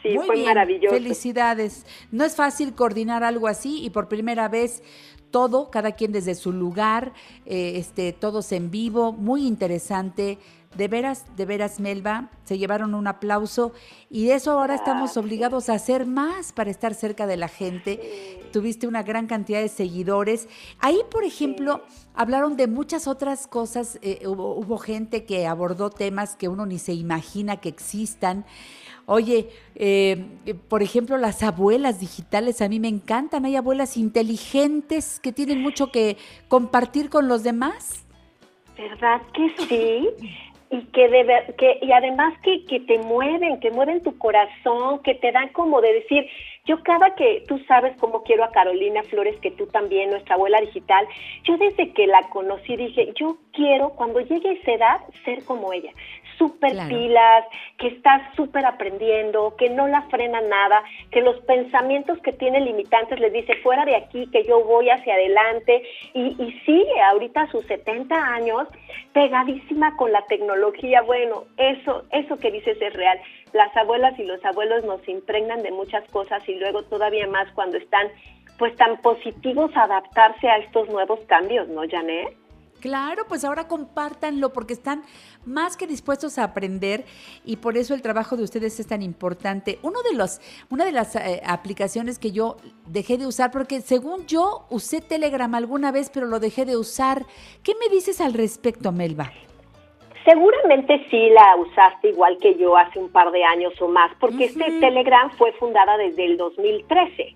sí, 0.03 0.09
Muy 0.09 0.27
fue 0.27 0.35
bien, 0.35 0.47
maravilloso. 0.47 0.95
Felicidades. 0.95 1.87
No 2.11 2.23
es 2.23 2.35
fácil 2.35 2.75
coordinar 2.75 3.23
algo 3.23 3.47
así 3.47 3.83
y 3.83 3.89
por 3.89 4.09
primera 4.09 4.47
vez 4.47 4.83
todo, 5.37 5.69
cada 5.69 5.91
quien 5.91 6.11
desde 6.11 6.33
su 6.33 6.51
lugar, 6.51 7.13
eh, 7.45 7.73
este, 7.75 8.11
todos 8.11 8.51
en 8.51 8.71
vivo, 8.71 9.13
muy 9.13 9.45
interesante. 9.45 10.39
De 10.75 10.87
veras, 10.87 11.25
de 11.35 11.45
veras, 11.45 11.79
Melba, 11.79 12.31
se 12.43 12.57
llevaron 12.57 12.95
un 12.95 13.05
aplauso 13.05 13.71
y 14.09 14.25
de 14.25 14.33
eso 14.33 14.51
ahora 14.51 14.73
estamos 14.73 15.15
obligados 15.15 15.69
a 15.69 15.73
hacer 15.75 16.07
más 16.07 16.53
para 16.53 16.71
estar 16.71 16.95
cerca 16.95 17.27
de 17.27 17.37
la 17.37 17.49
gente. 17.49 18.49
Tuviste 18.51 18.87
una 18.87 19.03
gran 19.03 19.27
cantidad 19.27 19.61
de 19.61 19.69
seguidores. 19.69 20.47
Ahí, 20.79 21.01
por 21.11 21.23
ejemplo, 21.23 21.83
hablaron 22.15 22.57
de 22.57 22.65
muchas 22.65 23.07
otras 23.07 23.45
cosas. 23.45 23.99
eh, 24.01 24.25
hubo, 24.25 24.55
hubo 24.55 24.79
gente 24.79 25.23
que 25.23 25.45
abordó 25.45 25.91
temas 25.91 26.35
que 26.35 26.47
uno 26.47 26.65
ni 26.65 26.79
se 26.79 26.93
imagina 26.93 27.57
que 27.57 27.69
existan. 27.69 28.43
Oye, 29.09 29.47
eh, 29.75 30.25
eh, 30.45 30.53
por 30.53 30.83
ejemplo, 30.83 31.17
las 31.17 31.41
abuelas 31.41 32.01
digitales 32.01 32.61
a 32.61 32.67
mí 32.67 32.77
me 32.81 32.89
encantan. 32.89 33.45
Hay 33.45 33.55
abuelas 33.55 33.95
inteligentes 33.95 35.21
que 35.21 35.31
tienen 35.31 35.61
mucho 35.61 35.93
que 35.93 36.17
compartir 36.49 37.09
con 37.09 37.29
los 37.29 37.41
demás. 37.41 38.05
¿Verdad 38.77 39.21
que 39.33 39.49
sí? 39.69 40.09
Y 40.69 40.81
que, 40.87 41.07
de 41.07 41.55
que 41.57 41.79
y 41.81 41.93
además 41.93 42.33
que, 42.43 42.65
que 42.65 42.81
te 42.81 42.97
mueven, 42.99 43.61
que 43.61 43.71
mueven 43.71 44.03
tu 44.03 44.17
corazón, 44.17 45.01
que 45.03 45.15
te 45.15 45.31
dan 45.31 45.47
como 45.53 45.79
de 45.79 45.93
decir, 45.93 46.25
yo 46.65 46.83
cada 46.83 47.15
que 47.15 47.45
tú 47.47 47.59
sabes 47.59 47.95
cómo 48.01 48.23
quiero 48.23 48.43
a 48.43 48.51
Carolina 48.51 49.01
Flores, 49.03 49.39
que 49.39 49.51
tú 49.51 49.67
también, 49.67 50.09
nuestra 50.09 50.35
abuela 50.35 50.59
digital, 50.59 51.07
yo 51.45 51.57
desde 51.57 51.93
que 51.93 52.07
la 52.07 52.23
conocí 52.29 52.75
dije, 52.75 53.13
yo 53.15 53.37
quiero 53.53 53.91
cuando 53.91 54.19
llegue 54.19 54.49
a 54.49 54.51
esa 54.51 54.71
edad 54.73 55.01
ser 55.23 55.45
como 55.45 55.71
ella, 55.71 55.91
súper 56.37 56.71
Claro. 56.71 56.89
pilas, 56.89 57.45
que 57.77 57.87
está 57.87 58.31
súper 58.35 58.65
aprendiendo, 58.65 59.55
que 59.57 59.69
no 59.69 59.87
la 59.87 60.01
frena 60.03 60.41
nada, 60.41 60.83
que 61.11 61.21
los 61.21 61.39
pensamientos 61.41 62.19
que 62.19 62.33
tiene 62.33 62.59
limitantes 62.61 63.19
les 63.19 63.33
dice 63.33 63.55
fuera 63.63 63.85
de 63.85 63.95
aquí, 63.95 64.27
que 64.31 64.43
yo 64.43 64.63
voy 64.63 64.89
hacia 64.89 65.13
adelante 65.13 65.83
y, 66.13 66.35
y 66.41 66.51
sigue 66.65 67.01
ahorita 67.01 67.41
a 67.41 67.51
sus 67.51 67.65
70 67.65 68.15
años 68.15 68.67
pegadísima 69.13 69.95
con 69.97 70.11
la 70.11 70.21
tecnología. 70.25 71.01
Bueno, 71.01 71.45
eso, 71.57 72.03
eso 72.11 72.37
que 72.37 72.51
dices 72.51 72.77
es 72.81 72.93
real. 72.93 73.19
Las 73.53 73.75
abuelas 73.75 74.17
y 74.19 74.23
los 74.23 74.43
abuelos 74.45 74.83
nos 74.83 75.07
impregnan 75.07 75.63
de 75.63 75.71
muchas 75.71 76.07
cosas 76.11 76.47
y 76.47 76.55
luego 76.55 76.83
todavía 76.83 77.27
más 77.27 77.51
cuando 77.53 77.77
están 77.77 78.07
pues 78.57 78.75
tan 78.75 78.97
positivos 79.01 79.75
a 79.75 79.83
adaptarse 79.83 80.49
a 80.49 80.57
estos 80.57 80.89
nuevos 80.89 81.19
cambios, 81.27 81.67
¿no, 81.67 81.81
Janet? 81.89 82.35
Claro, 82.79 83.23
pues 83.27 83.43
ahora 83.43 83.67
compártanlo 83.67 84.53
porque 84.53 84.73
están 84.73 85.03
más 85.45 85.77
que 85.77 85.87
dispuestos 85.87 86.37
a 86.37 86.43
aprender 86.43 87.05
y 87.45 87.57
por 87.57 87.77
eso 87.77 87.93
el 87.93 88.01
trabajo 88.01 88.37
de 88.37 88.43
ustedes 88.43 88.79
es 88.79 88.87
tan 88.87 89.01
importante. 89.01 89.79
Uno 89.81 90.01
de 90.03 90.15
los, 90.15 90.39
una 90.69 90.85
de 90.85 90.91
las 90.91 91.15
eh, 91.15 91.41
aplicaciones 91.45 92.19
que 92.19 92.31
yo 92.31 92.57
dejé 92.85 93.17
de 93.17 93.25
usar, 93.25 93.51
porque 93.51 93.81
según 93.81 94.25
yo 94.27 94.65
usé 94.69 95.01
Telegram 95.01 95.53
alguna 95.55 95.91
vez, 95.91 96.11
pero 96.13 96.27
lo 96.27 96.39
dejé 96.39 96.65
de 96.65 96.77
usar. 96.77 97.25
¿Qué 97.63 97.73
me 97.75 97.93
dices 97.93 98.21
al 98.21 98.33
respecto, 98.33 98.91
Melba? 98.91 99.31
Seguramente 100.25 101.05
sí 101.09 101.29
la 101.29 101.55
usaste 101.55 102.09
igual 102.09 102.37
que 102.41 102.55
yo 102.57 102.75
hace 102.75 102.99
un 102.99 103.09
par 103.09 103.31
de 103.31 103.45
años 103.45 103.73
o 103.81 103.87
más, 103.87 104.11
porque 104.19 104.45
este 104.45 104.71
Telegram 104.79 105.31
fue 105.37 105.53
fundada 105.53 105.97
desde 105.97 106.25
el 106.25 106.35
2013. 106.35 107.33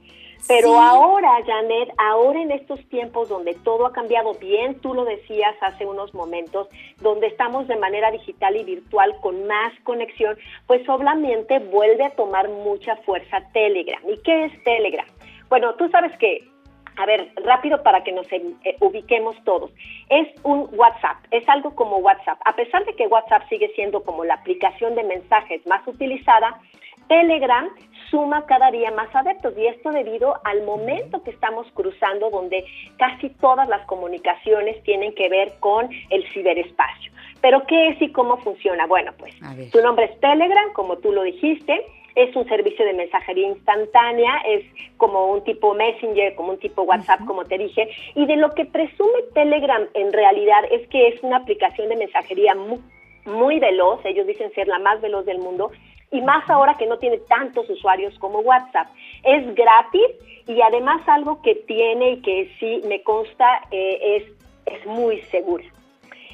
Pero 0.47 0.69
Sí. 0.69 0.75
ahora, 0.79 1.29
Janet, 1.45 1.89
ahora 1.97 2.41
en 2.41 2.51
estos 2.51 2.83
tiempos 2.89 3.29
donde 3.29 3.53
todo 3.63 3.85
ha 3.85 3.91
cambiado 3.93 4.33
bien, 4.35 4.79
tú 4.81 4.93
lo 4.93 5.05
decías 5.05 5.55
hace 5.61 5.85
unos 5.85 6.13
momentos, 6.13 6.67
donde 7.01 7.27
estamos 7.27 7.67
de 7.67 7.75
manera 7.75 8.11
digital 8.11 8.55
y 8.57 8.63
virtual 8.63 9.15
con 9.21 9.45
más 9.47 9.71
conexión, 9.83 10.37
pues 10.67 10.87
obviamente 10.89 11.59
vuelve 11.59 12.05
a 12.05 12.15
tomar 12.15 12.49
mucha 12.49 12.95
fuerza 12.97 13.41
Telegram. 13.53 14.01
¿Y 14.09 14.17
qué 14.23 14.45
es 14.45 14.63
Telegram? 14.63 15.05
Bueno, 15.49 15.75
tú 15.75 15.87
sabes 15.89 16.15
que 16.17 16.39
a 16.97 17.05
ver, 17.05 17.31
rápido 17.45 17.81
para 17.83 18.03
que 18.03 18.11
nos 18.11 18.29
em- 18.33 18.53
eh, 18.65 18.75
ubiquemos 18.81 19.41
todos. 19.45 19.71
Es 20.09 20.27
un 20.43 20.67
WhatsApp, 20.73 21.17
es 21.31 21.47
algo 21.47 21.73
como 21.73 21.97
WhatsApp. 21.97 22.37
A 22.43 22.53
pesar 22.53 22.83
de 22.85 22.93
que 22.95 23.07
WhatsApp 23.07 23.47
sigue 23.47 23.71
siendo 23.75 24.03
como 24.03 24.25
la 24.25 24.33
aplicación 24.35 24.95
de 24.95 25.03
mensajes 25.03 25.65
más 25.65 25.87
utilizada, 25.87 26.59
Telegram 27.07 27.69
suma 28.11 28.45
cada 28.45 28.69
día 28.69 28.91
más 28.91 29.09
adeptos 29.15 29.57
y 29.57 29.65
esto 29.65 29.89
debido 29.91 30.35
al 30.43 30.61
momento 30.63 31.23
que 31.23 31.31
estamos 31.31 31.65
cruzando 31.73 32.29
donde 32.29 32.63
casi 32.97 33.29
todas 33.29 33.67
las 33.69 33.83
comunicaciones 33.87 34.83
tienen 34.83 35.15
que 35.15 35.29
ver 35.29 35.53
con 35.59 35.89
el 36.09 36.27
ciberespacio. 36.33 37.11
Pero 37.41 37.63
¿qué 37.65 37.87
es 37.87 38.01
y 38.01 38.11
cómo 38.11 38.37
funciona? 38.37 38.85
Bueno, 38.85 39.13
pues 39.17 39.33
tu 39.71 39.81
nombre 39.81 40.05
es 40.05 40.19
Telegram, 40.19 40.71
como 40.73 40.97
tú 40.97 41.11
lo 41.11 41.23
dijiste, 41.23 41.85
es 42.13 42.35
un 42.35 42.45
servicio 42.49 42.85
de 42.85 42.93
mensajería 42.93 43.47
instantánea, 43.47 44.33
es 44.45 44.65
como 44.97 45.27
un 45.27 45.43
tipo 45.45 45.73
Messenger, 45.73 46.35
como 46.35 46.51
un 46.51 46.59
tipo 46.59 46.81
WhatsApp, 46.83 47.21
como 47.25 47.45
te 47.45 47.57
dije, 47.57 47.89
y 48.15 48.25
de 48.25 48.35
lo 48.35 48.49
que 48.51 48.65
presume 48.65 49.21
Telegram 49.33 49.87
en 49.93 50.11
realidad 50.11 50.63
es 50.69 50.85
que 50.89 51.07
es 51.07 51.23
una 51.23 51.37
aplicación 51.37 51.87
de 51.87 51.95
mensajería 51.95 52.53
mu- 52.53 52.81
muy 53.25 53.59
veloz, 53.59 54.01
ellos 54.03 54.27
dicen 54.27 54.51
ser 54.53 54.67
la 54.67 54.79
más 54.79 54.99
veloz 54.99 55.25
del 55.25 55.39
mundo, 55.39 55.71
y 56.11 56.21
más 56.21 56.47
ahora 56.49 56.75
que 56.75 56.85
no 56.85 56.97
tiene 56.97 57.17
tantos 57.19 57.69
usuarios 57.69 58.17
como 58.19 58.39
WhatsApp. 58.39 58.87
Es 59.23 59.55
gratis 59.55 60.07
y 60.47 60.61
además 60.61 61.01
algo 61.07 61.41
que 61.41 61.55
tiene 61.55 62.11
y 62.11 62.21
que 62.21 62.51
sí 62.59 62.81
me 62.87 63.01
consta 63.03 63.61
eh, 63.71 64.17
es, 64.17 64.73
es 64.73 64.85
muy 64.85 65.21
segura. 65.23 65.63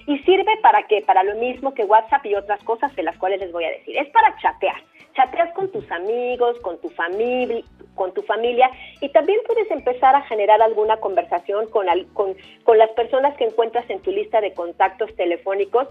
Y 0.07 0.17
sirve 0.19 0.57
para 0.61 0.83
qué? 0.83 1.01
Para 1.01 1.23
lo 1.23 1.35
mismo 1.35 1.73
que 1.73 1.83
WhatsApp 1.83 2.25
y 2.25 2.35
otras 2.35 2.63
cosas 2.63 2.95
de 2.95 3.03
las 3.03 3.17
cuales 3.17 3.41
les 3.41 3.51
voy 3.51 3.65
a 3.65 3.71
decir. 3.71 3.97
Es 3.97 4.09
para 4.09 4.35
chatear. 4.37 4.81
Chateas 5.13 5.53
con 5.53 5.69
tus 5.71 5.89
amigos, 5.91 6.57
con 6.61 6.79
tu 6.79 6.89
familia, 6.89 7.61
con 7.95 8.13
tu 8.13 8.21
familia 8.21 8.69
y 9.01 9.09
también 9.09 9.39
puedes 9.45 9.69
empezar 9.71 10.15
a 10.15 10.21
generar 10.21 10.61
alguna 10.61 10.97
conversación 10.97 11.67
con, 11.69 11.87
con, 12.13 12.35
con 12.63 12.77
las 12.77 12.91
personas 12.91 13.35
que 13.35 13.45
encuentras 13.45 13.89
en 13.89 13.99
tu 14.01 14.11
lista 14.11 14.39
de 14.39 14.53
contactos 14.53 15.13
telefónicos 15.15 15.87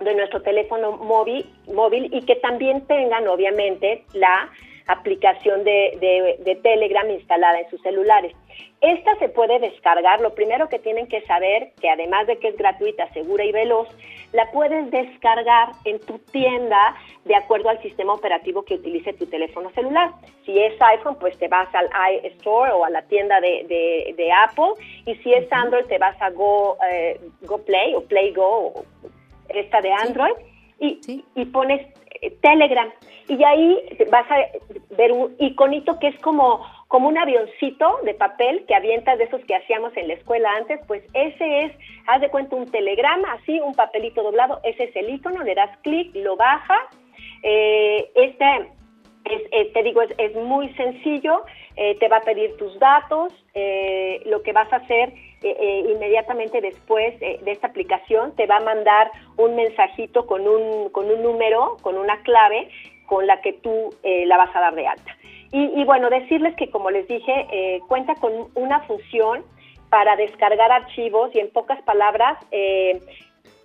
de 0.00 0.14
nuestro 0.14 0.42
teléfono 0.42 0.92
móvil, 0.92 1.46
móvil 1.72 2.08
y 2.14 2.22
que 2.22 2.36
también 2.36 2.86
tengan 2.86 3.26
obviamente 3.28 4.04
la 4.12 4.50
aplicación 4.86 5.64
de, 5.64 5.98
de- 6.00 6.36
de 6.42 6.56
Telegram 6.56 7.08
instalada 7.10 7.60
en 7.60 7.68
sus 7.68 7.80
celulares. 7.82 8.34
Esta 8.80 9.14
se 9.18 9.28
puede 9.28 9.58
descargar, 9.58 10.20
lo 10.20 10.34
primero 10.34 10.68
que 10.68 10.78
tienen 10.78 11.08
que 11.08 11.20
saber, 11.22 11.72
que 11.80 11.90
además 11.90 12.26
de 12.26 12.38
que 12.38 12.48
es 12.48 12.56
gratuita, 12.56 13.12
segura 13.12 13.44
y 13.44 13.52
veloz, 13.52 13.88
la 14.32 14.50
puedes 14.50 14.90
descargar 14.90 15.70
en 15.84 15.98
tu 16.00 16.18
tienda 16.32 16.96
de 17.24 17.34
acuerdo 17.34 17.68
al 17.68 17.82
sistema 17.82 18.14
operativo 18.14 18.62
que 18.64 18.74
utilice 18.76 19.12
tu 19.12 19.26
teléfono 19.26 19.70
celular. 19.72 20.10
Si 20.46 20.58
es 20.58 20.80
iPhone, 20.80 21.16
pues 21.18 21.36
te 21.38 21.48
vas 21.48 21.68
al 21.74 21.90
iStore 22.24 22.72
o 22.72 22.84
a 22.84 22.90
la 22.90 23.02
tienda 23.02 23.40
de, 23.42 23.64
de- 23.68 24.14
de 24.16 24.32
Apple, 24.32 24.72
y 25.04 25.14
si 25.16 25.34
es 25.34 25.52
Android, 25.52 25.84
te 25.84 25.98
vas 25.98 26.16
a 26.22 26.30
Go, 26.30 26.78
eh, 26.90 27.20
Go 27.42 27.58
Play 27.58 27.94
o 27.94 28.00
Play 28.04 28.32
Go, 28.32 28.72
o 28.74 28.84
esta 29.48 29.80
de 29.80 29.92
Android, 29.92 30.34
y, 30.80 31.24
y 31.34 31.44
pones 31.46 31.86
eh, 32.20 32.30
Telegram. 32.40 32.88
Y 33.28 33.42
ahí 33.44 33.78
vas 34.10 34.30
a 34.30 34.36
ver 34.96 35.12
un 35.12 35.34
iconito 35.38 35.98
que 35.98 36.08
es 36.08 36.18
como, 36.20 36.64
como 36.88 37.08
un 37.08 37.18
avioncito 37.18 37.98
de 38.04 38.14
papel 38.14 38.64
que 38.66 38.74
avientas 38.74 39.18
de 39.18 39.24
esos 39.24 39.44
que 39.44 39.54
hacíamos 39.54 39.94
en 39.96 40.08
la 40.08 40.14
escuela 40.14 40.50
antes, 40.56 40.80
pues 40.86 41.02
ese 41.12 41.64
es, 41.64 41.72
haz 42.06 42.20
de 42.20 42.30
cuenta 42.30 42.56
un 42.56 42.70
telegrama, 42.70 43.34
así, 43.34 43.60
un 43.60 43.74
papelito 43.74 44.22
doblado, 44.22 44.60
ese 44.64 44.84
es 44.84 44.96
el 44.96 45.10
icono, 45.10 45.42
le 45.42 45.54
das 45.54 45.76
clic, 45.82 46.14
lo 46.14 46.36
bajas, 46.36 46.80
eh, 47.42 48.10
este 48.14 48.44
es, 49.26 49.42
eh, 49.52 49.70
te 49.74 49.82
digo, 49.82 50.00
es, 50.00 50.14
es 50.16 50.34
muy 50.34 50.72
sencillo, 50.74 51.44
eh, 51.76 51.96
te 51.96 52.08
va 52.08 52.16
a 52.18 52.22
pedir 52.22 52.56
tus 52.56 52.78
datos, 52.78 53.32
lo 54.24 54.42
que 54.42 54.52
vas 54.52 54.72
a 54.72 54.76
hacer 54.76 55.12
eh, 55.40 55.56
eh, 55.56 55.84
inmediatamente 55.92 56.60
después 56.60 57.14
eh, 57.20 57.38
de 57.44 57.52
esta 57.52 57.68
aplicación, 57.68 58.34
te 58.34 58.46
va 58.46 58.56
a 58.56 58.60
mandar 58.60 59.08
un 59.36 59.54
mensajito 59.54 60.26
con 60.26 60.48
un, 60.48 60.90
con 60.90 61.08
un 61.08 61.22
número, 61.22 61.76
con 61.80 61.96
una 61.96 62.20
clave 62.22 62.68
con 63.06 63.24
la 63.26 63.40
que 63.40 63.52
tú 63.52 63.90
eh, 64.02 64.26
la 64.26 64.36
vas 64.36 64.54
a 64.56 64.60
dar 64.60 64.74
de 64.74 64.88
alta. 64.88 65.16
Y, 65.52 65.80
y 65.80 65.84
bueno, 65.84 66.10
decirles 66.10 66.56
que 66.56 66.70
como 66.70 66.90
les 66.90 67.06
dije, 67.06 67.80
cuenta 67.86 68.14
con 68.16 68.32
una 68.54 68.80
función 68.80 69.44
para 69.88 70.14
descargar 70.16 70.70
archivos 70.70 71.30
y 71.34 71.38
en 71.38 71.50
pocas 71.50 71.80
palabras, 71.84 72.36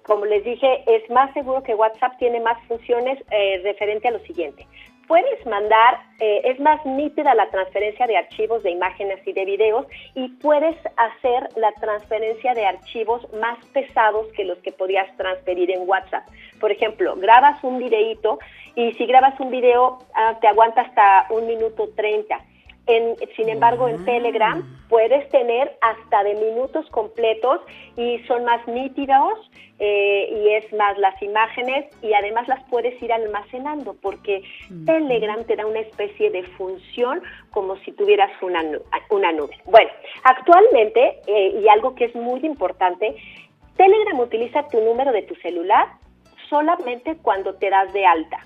como 0.03 0.24
les 0.24 0.45
dije, 0.45 0.84
es 0.88 1.09
más 1.09 1.34
seguro 1.34 1.61
que 1.61 1.76
WhatsApp 1.76 2.17
tiene 2.19 2.39
más 2.39 2.57
funciones 2.69 3.19
referente 3.63 4.07
a 4.07 4.11
lo 4.11 4.19
siguiente. 4.19 4.65
Puedes 5.08 5.45
mandar, 5.45 5.99
eh, 6.20 6.41
es 6.45 6.60
más 6.60 6.86
nítida 6.86 7.36
la 7.36 7.49
transferencia 7.49 8.08
de 8.08 8.18
archivos 8.18 8.64
de 8.64 8.72
imágenes 8.72 9.20
y 9.28 9.34
de 9.34 9.45
videos 9.45 9.86
y 10.16 10.30
puedes 10.30 10.76
hacer 10.95 11.49
la 11.58 11.72
transferencia 11.74 12.54
de 12.54 12.66
archivos 12.66 13.28
más 13.34 13.58
pesados 13.74 14.28
que 14.34 14.45
los 14.45 14.58
que 14.60 14.72
podías 14.72 15.16
transferir 15.18 15.72
en 15.72 15.88
WhatsApp. 15.88 16.28
Por 16.60 16.72
ejemplo, 16.72 17.16
grabas 17.18 17.62
un 17.64 17.80
videíto 17.80 18.39
y 18.76 18.93
si 18.93 19.06
grabas 19.06 19.38
un 19.39 19.51
video 19.51 19.99
ah, 20.16 20.38
te 20.39 20.47
aguanta 20.47 20.82
hasta 20.82 21.28
un 21.30 21.47
minuto 21.47 21.89
30 21.95 22.39
En, 22.86 23.15
sin 23.38 23.47
embargo, 23.47 23.88
en 23.88 24.03
Telegram 24.03 24.61
puedes 24.89 25.29
tener 25.29 25.77
hasta 25.81 26.23
de 26.23 26.36
minutos 26.36 26.86
completos 26.89 27.61
y 27.95 28.19
son 28.27 28.43
más 28.43 28.67
nítidos 28.67 29.49
eh, 29.79 30.29
y 30.29 30.49
es 30.49 30.71
más 30.73 30.97
las 30.97 31.19
imágenes 31.21 31.86
y 32.01 32.13
además 32.13 32.47
las 32.47 32.61
puedes 32.69 33.01
ir 33.01 33.13
almacenando 33.13 33.95
porque 34.01 34.43
Telegram 34.86 35.43
te 35.45 35.55
da 35.55 35.65
una 35.65 35.79
especie 35.79 36.29
de 36.29 36.43
función 36.43 37.21
como 37.51 37.77
si 37.77 37.93
tuvieras 37.93 38.31
una, 38.41 38.61
una 39.09 39.31
nube. 39.31 39.57
Bueno, 39.65 39.89
actualmente, 40.23 41.19
eh, 41.27 41.59
y 41.61 41.67
algo 41.69 41.95
que 41.95 42.05
es 42.05 42.15
muy 42.15 42.41
importante, 42.45 43.15
Telegram 43.77 44.19
utiliza 44.19 44.67
tu 44.67 44.81
número 44.81 45.11
de 45.11 45.23
tu 45.23 45.36
celular 45.36 45.88
solamente 46.49 47.17
cuando 47.21 47.55
te 47.55 47.69
das 47.69 47.91
de 47.93 48.05
alta. 48.05 48.45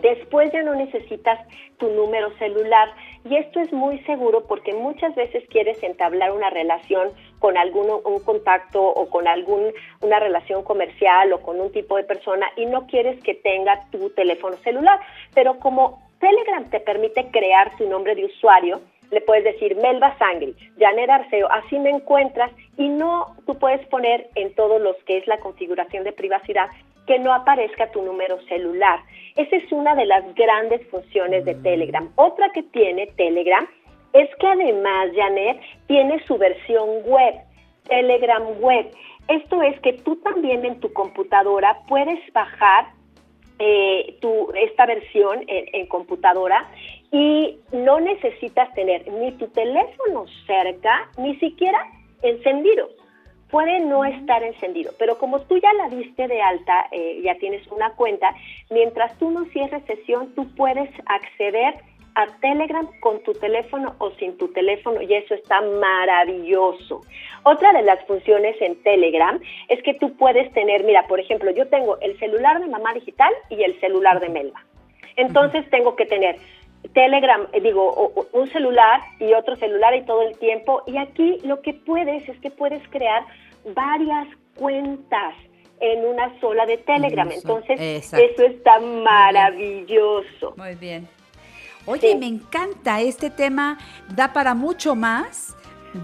Después 0.00 0.52
ya 0.52 0.62
no 0.62 0.74
necesitas 0.74 1.40
tu 1.78 1.88
número 1.88 2.30
celular 2.38 2.88
y 3.28 3.36
esto 3.36 3.60
es 3.60 3.72
muy 3.72 3.98
seguro 4.00 4.44
porque 4.46 4.72
muchas 4.72 5.14
veces 5.14 5.44
quieres 5.48 5.82
entablar 5.82 6.32
una 6.32 6.50
relación 6.50 7.10
con 7.38 7.56
algún 7.56 7.90
un 8.04 8.20
contacto 8.20 8.82
o 8.82 9.08
con 9.08 9.26
algún 9.26 9.72
una 10.00 10.20
relación 10.20 10.62
comercial 10.62 11.32
o 11.32 11.40
con 11.42 11.60
un 11.60 11.72
tipo 11.72 11.96
de 11.96 12.04
persona 12.04 12.46
y 12.56 12.66
no 12.66 12.86
quieres 12.86 13.22
que 13.22 13.34
tenga 13.34 13.84
tu 13.90 14.10
teléfono 14.10 14.56
celular, 14.58 15.00
pero 15.34 15.58
como 15.58 16.02
Telegram 16.20 16.68
te 16.70 16.80
permite 16.80 17.30
crear 17.30 17.76
tu 17.76 17.88
nombre 17.88 18.14
de 18.14 18.24
usuario, 18.24 18.80
le 19.10 19.20
puedes 19.20 19.44
decir 19.44 19.76
Melba 19.76 20.16
Sangri, 20.18 20.54
Janet 20.78 21.10
Arceo, 21.10 21.50
así 21.50 21.78
me 21.78 21.90
encuentras 21.90 22.50
y 22.76 22.88
no 22.88 23.36
tú 23.46 23.58
puedes 23.58 23.86
poner 23.88 24.28
en 24.34 24.54
todos 24.54 24.80
los 24.80 24.96
que 25.04 25.18
es 25.18 25.26
la 25.26 25.38
configuración 25.38 26.04
de 26.04 26.12
privacidad 26.12 26.68
que 27.06 27.18
no 27.18 27.32
aparezca 27.32 27.90
tu 27.90 28.02
número 28.02 28.40
celular. 28.42 29.00
Esa 29.36 29.56
es 29.56 29.70
una 29.72 29.94
de 29.94 30.06
las 30.06 30.34
grandes 30.34 30.86
funciones 30.88 31.44
de 31.44 31.54
Telegram. 31.54 32.10
Otra 32.16 32.50
que 32.50 32.62
tiene 32.62 33.06
Telegram 33.16 33.66
es 34.12 34.28
que 34.36 34.46
además, 34.46 35.10
Janet, 35.14 35.60
tiene 35.86 36.24
su 36.26 36.38
versión 36.38 37.02
web, 37.04 37.34
Telegram 37.88 38.44
Web. 38.60 38.90
Esto 39.28 39.62
es 39.62 39.78
que 39.80 39.92
tú 39.92 40.16
también 40.16 40.64
en 40.64 40.80
tu 40.80 40.92
computadora 40.92 41.78
puedes 41.88 42.18
bajar 42.32 42.86
eh, 43.58 44.16
tu, 44.20 44.52
esta 44.54 44.86
versión 44.86 45.44
en, 45.48 45.64
en 45.72 45.86
computadora 45.86 46.68
y 47.10 47.58
no 47.72 48.00
necesitas 48.00 48.72
tener 48.74 49.10
ni 49.10 49.32
tu 49.32 49.48
teléfono 49.48 50.26
cerca, 50.46 51.10
ni 51.18 51.36
siquiera 51.36 51.78
encendido. 52.22 52.88
Puede 53.50 53.80
no 53.80 54.04
estar 54.04 54.42
encendido, 54.42 54.92
pero 54.98 55.18
como 55.18 55.40
tú 55.42 55.58
ya 55.58 55.72
la 55.74 55.88
diste 55.88 56.26
de 56.26 56.42
alta, 56.42 56.86
eh, 56.90 57.20
ya 57.22 57.36
tienes 57.36 57.66
una 57.68 57.90
cuenta, 57.90 58.34
mientras 58.70 59.16
tú 59.18 59.30
no 59.30 59.44
cierres 59.46 59.84
sesión, 59.84 60.34
tú 60.34 60.52
puedes 60.54 60.90
acceder 61.06 61.74
a 62.16 62.26
Telegram 62.40 62.88
con 63.00 63.22
tu 63.22 63.34
teléfono 63.34 63.94
o 63.98 64.10
sin 64.12 64.38
tu 64.38 64.48
teléfono 64.48 65.02
y 65.02 65.12
eso 65.12 65.34
está 65.34 65.60
maravilloso. 65.60 67.02
Otra 67.44 67.72
de 67.74 67.82
las 67.82 68.02
funciones 68.06 68.56
en 68.60 68.82
Telegram 68.82 69.38
es 69.68 69.82
que 69.82 69.94
tú 69.94 70.16
puedes 70.16 70.50
tener, 70.52 70.82
mira, 70.82 71.06
por 71.06 71.20
ejemplo, 71.20 71.50
yo 71.50 71.68
tengo 71.68 72.00
el 72.00 72.18
celular 72.18 72.58
de 72.60 72.68
mamá 72.68 72.94
digital 72.94 73.32
y 73.50 73.62
el 73.62 73.78
celular 73.80 74.18
de 74.20 74.30
Melba. 74.30 74.64
Entonces 75.16 75.68
tengo 75.70 75.94
que 75.94 76.06
tener 76.06 76.36
Telegram, 76.92 77.46
eh, 77.52 77.60
digo, 77.60 78.12
un 78.32 78.50
celular 78.50 79.00
y 79.20 79.32
otro 79.34 79.56
celular 79.56 79.94
y 79.94 80.04
todo 80.04 80.22
el 80.22 80.38
tiempo. 80.38 80.82
Y 80.86 80.96
aquí 80.96 81.38
lo 81.44 81.60
que 81.62 81.74
puedes 81.74 82.28
es 82.28 82.38
que 82.40 82.50
puedes 82.50 82.86
crear 82.88 83.24
varias 83.74 84.28
cuentas 84.56 85.34
en 85.80 86.04
una 86.04 86.38
sola 86.40 86.66
de 86.66 86.78
Telegram. 86.78 87.30
Entonces, 87.30 87.78
exacto. 87.80 88.26
eso 88.26 88.44
está 88.44 88.80
maravilloso. 88.80 90.54
Muy 90.56 90.74
bien. 90.74 91.08
Oye, 91.86 92.16
me 92.16 92.26
encanta 92.26 93.00
este 93.00 93.30
tema, 93.30 93.78
da 94.14 94.32
para 94.32 94.54
mucho 94.54 94.96
más. 94.96 95.56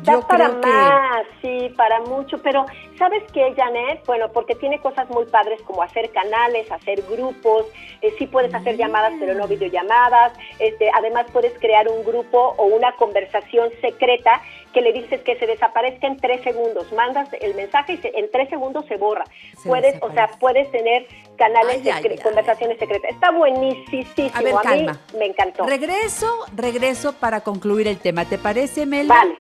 Da 0.03 0.15
Yo 0.15 0.27
para 0.27 0.47
creo 0.49 0.61
que 0.61 0.69
más, 0.69 1.23
sí, 1.43 1.69
para 1.77 2.01
mucho, 2.01 2.39
pero 2.43 2.67
¿sabes 2.99 3.23
qué, 3.33 3.53
Janet? 3.57 4.05
Bueno, 4.07 4.31
porque 4.33 4.55
tiene 4.55 4.79
cosas 4.81 5.09
muy 5.11 5.27
padres 5.27 5.61
como 5.63 5.83
hacer 5.83 6.11
canales, 6.11 6.71
hacer 6.71 7.03
grupos, 7.03 7.67
eh, 8.01 8.13
sí 8.19 8.27
puedes 8.27 8.55
hacer 8.55 8.77
llamadas, 8.77 9.13
pero 9.21 9.35
no 9.35 9.47
videollamadas, 9.47 10.33
este, 10.59 10.91
además 10.95 11.27
puedes 11.33 11.53
crear 11.59 11.89
un 11.89 12.05
grupo 12.05 12.55
o 12.57 12.65
una 12.67 12.93
conversación 12.97 13.71
secreta 13.81 14.41
que 14.73 14.81
le 14.81 14.93
dices 14.95 15.21
que 15.23 15.37
se 15.39 15.47
desaparezca 15.47 16.07
en 16.07 16.17
tres 16.17 16.43
segundos, 16.43 16.91
mandas 16.93 17.29
el 17.41 17.55
mensaje 17.55 17.93
y 17.95 17.97
se- 17.99 18.19
en 18.19 18.31
tres 18.31 18.49
segundos 18.49 18.87
se 18.87 18.97
borra. 18.97 19.25
Se 19.59 19.69
puedes, 19.69 20.03
o 20.03 20.11
sea, 20.13 20.29
puedes 20.41 20.71
tener 20.73 21.07
canales 21.37 21.83
Ay, 21.87 22.19
conversaciones 22.23 22.79
secretas. 22.79 23.11
Está 23.11 23.31
buenísimo, 23.33 24.31
A 24.35 24.41
ver, 24.43 24.55
a 24.65 24.75
mí 24.75 24.87
me 25.19 25.27
encantó. 25.27 25.65
regreso, 25.67 26.27
regreso 26.57 27.13
para 27.15 27.43
concluir 27.43 27.87
el 27.89 27.99
tema. 27.99 28.25
¿Te 28.25 28.39
parece, 28.39 28.87
Melba? 28.87 29.15
Vale. 29.17 29.37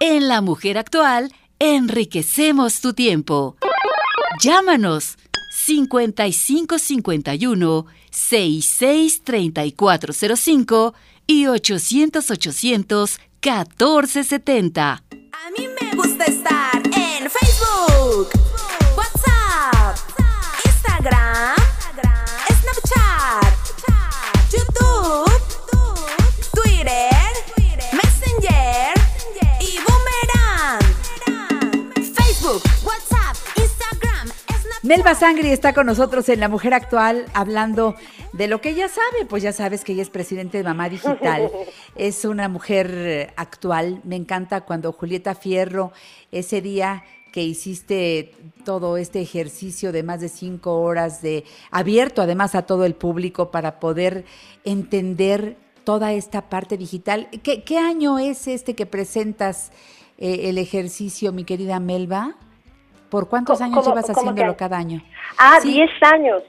En 0.00 0.28
La 0.28 0.40
Mujer 0.40 0.78
Actual, 0.78 1.34
enriquecemos 1.58 2.80
tu 2.80 2.92
tiempo. 2.92 3.56
Llámanos 4.40 5.18
5551 5.50 7.86
663405 8.12 10.94
y 11.26 11.46
800 11.46 12.30
800 12.30 13.18
1470. 13.42 14.92
A 14.92 15.02
mí 15.56 15.66
me 15.80 15.96
gusta 15.96 16.26
Melba 34.88 35.14
Sangri 35.14 35.50
está 35.50 35.74
con 35.74 35.84
nosotros 35.84 36.30
en 36.30 36.40
La 36.40 36.48
Mujer 36.48 36.72
Actual 36.72 37.26
hablando 37.34 37.94
de 38.32 38.48
lo 38.48 38.62
que 38.62 38.70
ella 38.70 38.88
sabe. 38.88 39.26
Pues 39.28 39.42
ya 39.42 39.52
sabes 39.52 39.84
que 39.84 39.92
ella 39.92 40.00
es 40.00 40.08
presidente 40.08 40.56
de 40.56 40.64
Mamá 40.64 40.88
Digital. 40.88 41.50
Es 41.94 42.24
una 42.24 42.48
mujer 42.48 43.34
actual. 43.36 44.00
Me 44.04 44.16
encanta 44.16 44.62
cuando 44.62 44.92
Julieta 44.92 45.34
Fierro, 45.34 45.92
ese 46.32 46.62
día 46.62 47.04
que 47.32 47.42
hiciste 47.42 48.32
todo 48.64 48.96
este 48.96 49.20
ejercicio 49.20 49.92
de 49.92 50.02
más 50.02 50.22
de 50.22 50.30
cinco 50.30 50.80
horas 50.80 51.20
de 51.20 51.44
abierto 51.70 52.22
además 52.22 52.54
a 52.54 52.62
todo 52.62 52.86
el 52.86 52.94
público 52.94 53.50
para 53.50 53.80
poder 53.80 54.24
entender 54.64 55.58
toda 55.84 56.14
esta 56.14 56.48
parte 56.48 56.78
digital. 56.78 57.28
¿Qué, 57.42 57.62
qué 57.62 57.76
año 57.76 58.18
es 58.18 58.48
este 58.48 58.74
que 58.74 58.86
presentas 58.86 59.70
eh, 60.16 60.48
el 60.48 60.56
ejercicio, 60.56 61.30
mi 61.34 61.44
querida 61.44 61.78
Melba? 61.78 62.38
¿Por 63.10 63.28
cuántos 63.28 63.60
años 63.60 63.86
llevas 63.86 64.08
haciéndolo 64.10 64.56
cada 64.56 64.76
año? 64.78 65.00
Ah, 65.38 65.58
Sí. 65.60 65.72
10 65.72 65.90
años. 66.02 66.42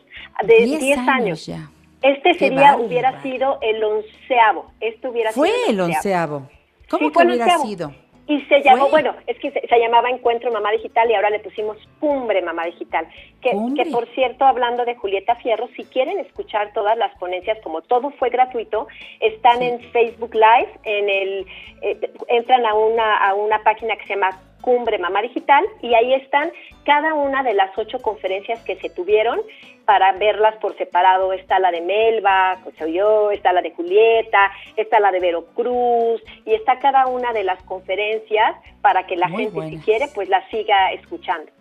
De 0.43 0.55
10 0.63 0.79
Diez 0.79 0.97
años. 0.97 1.09
años 1.09 1.45
ya. 1.45 1.69
Este 2.01 2.31
Qué 2.31 2.39
sería, 2.39 2.77
hubiera 2.77 3.21
sido 3.21 3.59
el 3.61 3.83
onceavo. 3.83 4.71
Este 4.79 5.07
hubiera 5.09 5.31
Fue 5.33 5.49
sido 5.49 5.69
el 5.69 5.81
onceavo. 5.81 6.49
¿Cómo 6.89 6.99
Sí, 6.99 7.07
que 7.07 7.13
fue 7.13 7.23
el 7.23 7.29
hubiera 7.29 7.45
onceavo. 7.45 7.65
sido? 7.65 7.91
Y 8.27 8.41
se 8.45 8.61
llamó, 8.61 8.83
Fue. 8.89 9.01
bueno, 9.01 9.15
es 9.25 9.39
que 9.39 9.49
se, 9.51 9.59
se 9.67 9.79
llamaba 9.79 10.07
Encuentro 10.09 10.51
Mamá 10.51 10.69
Digital 10.71 11.09
y 11.09 11.15
ahora 11.15 11.31
le 11.31 11.39
pusimos 11.39 11.77
Cumbre 11.99 12.41
Mamá 12.43 12.63
Digital. 12.65 13.07
Que, 13.41 13.49
Cumbre. 13.51 13.83
que 13.83 13.89
por 13.91 14.07
cierto, 14.13 14.45
hablando 14.45 14.85
de 14.85 14.95
Julieta 14.95 15.35
Fierro, 15.37 15.67
si 15.75 15.83
quieren 15.85 16.19
escuchar 16.19 16.71
todas 16.73 16.95
las 16.95 17.11
ponencias, 17.17 17.57
como 17.63 17.81
todo 17.81 18.11
fue 18.11 18.29
gratuito, 18.29 18.87
están 19.19 19.63
en 19.63 19.79
Facebook 19.91 20.35
Live, 20.35 20.69
en 20.83 21.09
el, 21.09 21.47
eh, 21.81 22.11
entran 22.27 22.65
a 22.67 22.75
una, 22.75 23.17
a 23.17 23.33
una 23.33 23.63
página 23.63 23.95
que 23.97 24.05
se 24.05 24.13
llama 24.13 24.29
Cumbre 24.61 24.97
Mamá 24.99 25.21
Digital 25.21 25.63
y 25.81 25.93
ahí 25.93 26.13
están 26.13 26.51
cada 26.85 27.13
una 27.13 27.43
de 27.43 27.53
las 27.53 27.77
ocho 27.77 27.99
conferencias 27.99 28.59
que 28.63 28.75
se 28.77 28.89
tuvieron 28.89 29.39
para 29.85 30.11
verlas 30.13 30.55
por 30.57 30.77
separado. 30.77 31.33
Está 31.33 31.59
la 31.59 31.71
de 31.71 31.81
Melba, 31.81 32.59
que 32.63 32.71
soy 32.77 32.93
yo, 32.93 33.31
está 33.31 33.53
la 33.53 33.61
de 33.61 33.71
Julieta, 33.71 34.51
está 34.75 34.99
la 34.99 35.11
de 35.11 35.19
Vero 35.19 35.45
Cruz 35.55 36.21
y 36.45 36.53
está 36.53 36.79
cada 36.79 37.07
una 37.07 37.33
de 37.33 37.43
las 37.43 37.61
conferencias 37.63 38.55
para 38.81 39.07
que 39.07 39.15
la 39.15 39.27
Muy 39.27 39.43
gente, 39.43 39.55
buenas. 39.55 39.79
si 39.79 39.85
quiere, 39.85 40.07
pues 40.13 40.29
la 40.29 40.47
siga 40.49 40.91
escuchando. 40.93 41.51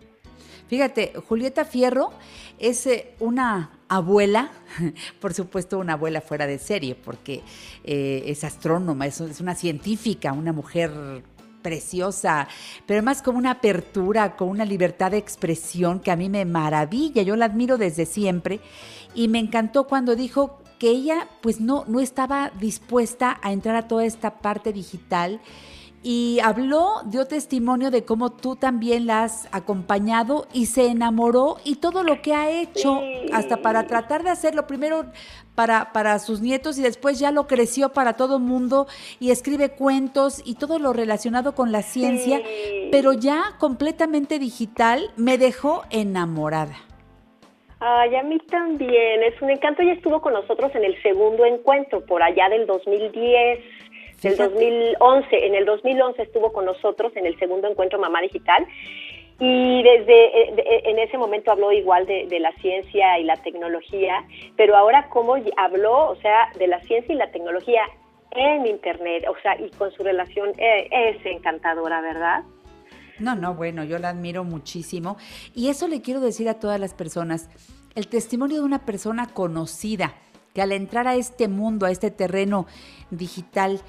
Fíjate, 0.67 1.13
Julieta 1.27 1.65
Fierro 1.65 2.11
es 2.59 2.85
eh, 2.85 3.15
una 3.19 3.71
abuela, 3.87 4.51
por 5.19 5.33
supuesto 5.33 5.79
una 5.79 5.93
abuela 5.93 6.21
fuera 6.21 6.45
de 6.45 6.59
serie, 6.59 6.93
porque 6.93 7.41
eh, 7.83 8.23
es 8.27 8.43
astrónoma, 8.43 9.07
es, 9.07 9.19
es 9.19 9.41
una 9.41 9.55
científica, 9.55 10.31
una 10.31 10.53
mujer 10.53 10.91
preciosa, 11.61 12.47
pero 12.85 12.99
además 12.99 13.21
con 13.21 13.35
una 13.35 13.51
apertura, 13.51 14.35
con 14.35 14.49
una 14.49 14.65
libertad 14.65 15.11
de 15.11 15.17
expresión 15.17 15.99
que 15.99 16.11
a 16.11 16.15
mí 16.15 16.29
me 16.29 16.45
maravilla, 16.45 17.21
yo 17.21 17.35
la 17.35 17.45
admiro 17.45 17.77
desde 17.77 18.05
siempre 18.05 18.59
y 19.13 19.27
me 19.27 19.39
encantó 19.39 19.85
cuando 19.85 20.15
dijo 20.15 20.59
que 20.79 20.89
ella 20.89 21.27
pues 21.41 21.59
no, 21.59 21.83
no 21.87 21.99
estaba 21.99 22.51
dispuesta 22.59 23.39
a 23.41 23.51
entrar 23.51 23.75
a 23.75 23.87
toda 23.87 24.05
esta 24.05 24.39
parte 24.39 24.73
digital 24.73 25.41
y 26.01 26.39
habló, 26.43 27.01
dio 27.05 27.25
testimonio 27.25 27.91
de 27.91 28.05
cómo 28.05 28.31
tú 28.31 28.55
también 28.55 29.05
la 29.05 29.23
has 29.23 29.49
acompañado 29.51 30.47
y 30.53 30.67
se 30.67 30.87
enamoró 30.87 31.57
y 31.65 31.75
todo 31.75 32.03
lo 32.03 32.21
que 32.21 32.33
ha 32.33 32.49
hecho 32.49 33.01
hasta 33.33 33.57
para 33.57 33.85
tratar 33.85 34.23
de 34.23 34.29
hacerlo 34.29 34.65
primero 34.65 35.05
para, 35.55 35.91
para 35.91 36.17
sus 36.19 36.39
nietos 36.39 36.77
y 36.79 36.83
después 36.83 37.19
ya 37.19 37.31
lo 37.31 37.47
creció 37.47 37.89
para 37.89 38.13
todo 38.13 38.37
el 38.37 38.43
mundo 38.43 38.87
y 39.19 39.31
escribe 39.31 39.71
cuentos 39.71 40.41
y 40.45 40.55
todo 40.55 40.79
lo 40.79 40.93
relacionado 40.93 41.53
con 41.53 41.73
la 41.73 41.81
ciencia, 41.81 42.41
pero 42.91 43.11
ya 43.13 43.55
completamente 43.59 44.39
digital 44.39 45.11
me 45.17 45.37
dejó 45.37 45.83
enamorada. 45.89 46.77
Ay, 47.81 48.13
a 48.15 48.23
mí 48.23 48.37
también, 48.49 49.23
es 49.23 49.41
un 49.41 49.51
encanto. 49.51 49.81
Ella 49.81 49.93
estuvo 49.93 50.19
con 50.19 50.33
nosotros 50.33 50.73
en 50.75 50.83
el 50.83 51.01
segundo 51.01 51.45
encuentro, 51.45 52.05
por 52.05 52.21
allá 52.21 52.49
del 52.49 52.65
2010, 52.65 53.59
del 54.21 54.37
2011. 54.37 55.45
En 55.47 55.55
el 55.55 55.65
2011 55.65 56.21
estuvo 56.23 56.51
con 56.51 56.65
nosotros 56.65 57.11
en 57.15 57.25
el 57.25 57.37
segundo 57.39 57.67
encuentro 57.69 57.99
Mamá 57.99 58.21
Digital. 58.21 58.65
Y 59.41 59.83
desde 59.83 60.41
eh, 60.49 60.53
de- 60.55 60.81
en 60.89 60.99
ese 60.99 61.17
momento 61.17 61.51
habló 61.51 61.71
igual 61.71 62.05
de, 62.05 62.27
de 62.27 62.39
la 62.39 62.51
ciencia 62.55 63.17
y 63.19 63.23
la 63.23 63.37
tecnología, 63.37 64.25
pero 64.57 64.75
ahora 64.75 65.07
cómo 65.09 65.35
habló, 65.55 66.09
o 66.09 66.15
sea, 66.17 66.51
de 66.57 66.67
la 66.67 66.81
ciencia 66.81 67.15
y 67.15 67.17
la 67.17 67.31
tecnología 67.31 67.81
en 68.31 68.65
Internet, 68.67 69.23
o 69.29 69.35
sea, 69.41 69.59
y 69.59 69.69
con 69.71 69.91
su 69.91 70.03
relación 70.03 70.49
eh, 70.57 70.89
es 70.91 71.25
encantadora, 71.25 72.01
¿verdad? 72.01 72.43
No, 73.17 73.35
no, 73.35 73.53
bueno, 73.55 73.83
yo 73.85 73.97
la 73.97 74.09
admiro 74.09 74.43
muchísimo. 74.43 75.17
Y 75.55 75.69
eso 75.69 75.87
le 75.87 76.01
quiero 76.01 76.19
decir 76.19 76.47
a 76.49 76.55
todas 76.59 76.79
las 76.79 76.93
personas, 76.93 77.49
el 77.95 78.07
testimonio 78.07 78.57
de 78.57 78.63
una 78.63 78.85
persona 78.85 79.27
conocida 79.33 80.13
que 80.53 80.61
al 80.61 80.71
entrar 80.73 81.07
a 81.07 81.15
este 81.15 81.47
mundo, 81.47 81.85
a 81.85 81.91
este 81.91 82.11
terreno 82.11 82.65
digital, 83.09 83.75
eh, 83.75 83.81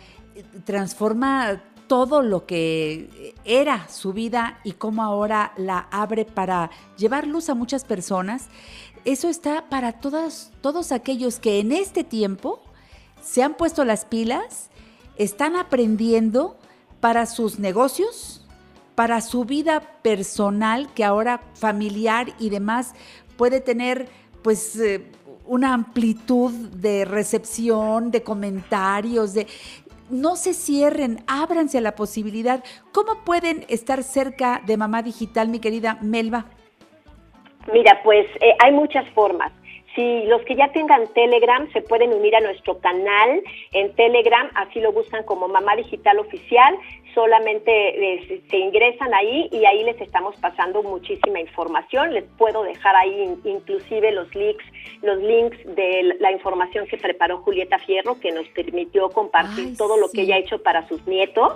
transforma 0.64 1.62
todo 1.86 2.22
lo 2.22 2.46
que 2.46 3.34
era 3.44 3.88
su 3.88 4.12
vida 4.12 4.60
y 4.62 4.72
cómo 4.72 5.02
ahora 5.02 5.52
la 5.56 5.88
abre 5.90 6.24
para 6.24 6.70
llevar 6.96 7.26
luz 7.26 7.48
a 7.48 7.54
muchas 7.54 7.84
personas. 7.84 8.46
Eso 9.04 9.28
está 9.28 9.68
para 9.68 9.92
todas, 9.92 10.52
todos 10.60 10.92
aquellos 10.92 11.40
que 11.40 11.58
en 11.58 11.72
este 11.72 12.04
tiempo 12.04 12.62
se 13.20 13.42
han 13.42 13.54
puesto 13.54 13.84
las 13.84 14.04
pilas, 14.04 14.70
están 15.16 15.56
aprendiendo 15.56 16.56
para 17.00 17.26
sus 17.26 17.58
negocios, 17.58 18.46
para 18.94 19.20
su 19.20 19.44
vida 19.44 19.80
personal, 20.02 20.92
que 20.94 21.04
ahora 21.04 21.40
familiar 21.54 22.34
y 22.38 22.50
demás 22.50 22.92
puede 23.36 23.60
tener 23.60 24.08
pues 24.42 24.76
eh, 24.76 25.10
una 25.46 25.74
amplitud 25.74 26.52
de 26.52 27.04
recepción, 27.04 28.10
de 28.10 28.22
comentarios, 28.22 29.34
de 29.34 29.46
no 30.10 30.36
se 30.36 30.54
cierren, 30.54 31.18
ábranse 31.26 31.78
a 31.78 31.80
la 31.80 31.94
posibilidad. 31.94 32.62
¿Cómo 32.92 33.24
pueden 33.24 33.64
estar 33.68 34.02
cerca 34.02 34.60
de 34.66 34.76
Mamá 34.76 35.02
Digital, 35.02 35.48
mi 35.48 35.60
querida 35.60 35.98
Melba? 36.02 36.46
Mira, 37.72 38.00
pues 38.02 38.26
eh, 38.40 38.54
hay 38.58 38.72
muchas 38.72 39.08
formas. 39.10 39.52
Si 39.94 40.22
los 40.24 40.42
que 40.42 40.54
ya 40.54 40.70
tengan 40.72 41.08
Telegram 41.08 41.70
se 41.72 41.82
pueden 41.82 42.12
unir 42.12 42.36
a 42.36 42.40
nuestro 42.40 42.78
canal 42.78 43.42
en 43.72 43.92
Telegram, 43.96 44.48
así 44.54 44.80
lo 44.80 44.92
buscan 44.92 45.24
como 45.24 45.48
Mamá 45.48 45.74
Digital 45.76 46.20
Oficial, 46.20 46.76
solamente 47.14 47.70
eh, 48.14 48.42
se 48.50 48.56
ingresan 48.58 49.12
ahí 49.14 49.48
y 49.52 49.64
ahí 49.64 49.82
les 49.84 50.00
estamos 50.00 50.34
pasando 50.40 50.82
muchísima 50.82 51.40
información. 51.40 52.12
Les 52.14 52.24
puedo 52.38 52.62
dejar 52.62 52.94
ahí 52.96 53.22
in- 53.22 53.40
inclusive 53.44 54.12
los 54.12 54.34
links, 54.34 54.64
los 55.02 55.18
links 55.22 55.58
de 55.76 56.16
la 56.20 56.32
información 56.32 56.86
que 56.86 56.96
preparó 56.96 57.38
Julieta 57.38 57.78
Fierro, 57.78 58.18
que 58.20 58.32
nos 58.32 58.46
permitió 58.48 59.08
compartir 59.10 59.76
todo 59.76 59.96
lo 59.96 60.10
que 60.10 60.22
ella 60.22 60.36
ha 60.36 60.38
hecho 60.38 60.62
para 60.62 60.86
sus 60.88 61.06
nietos. 61.06 61.52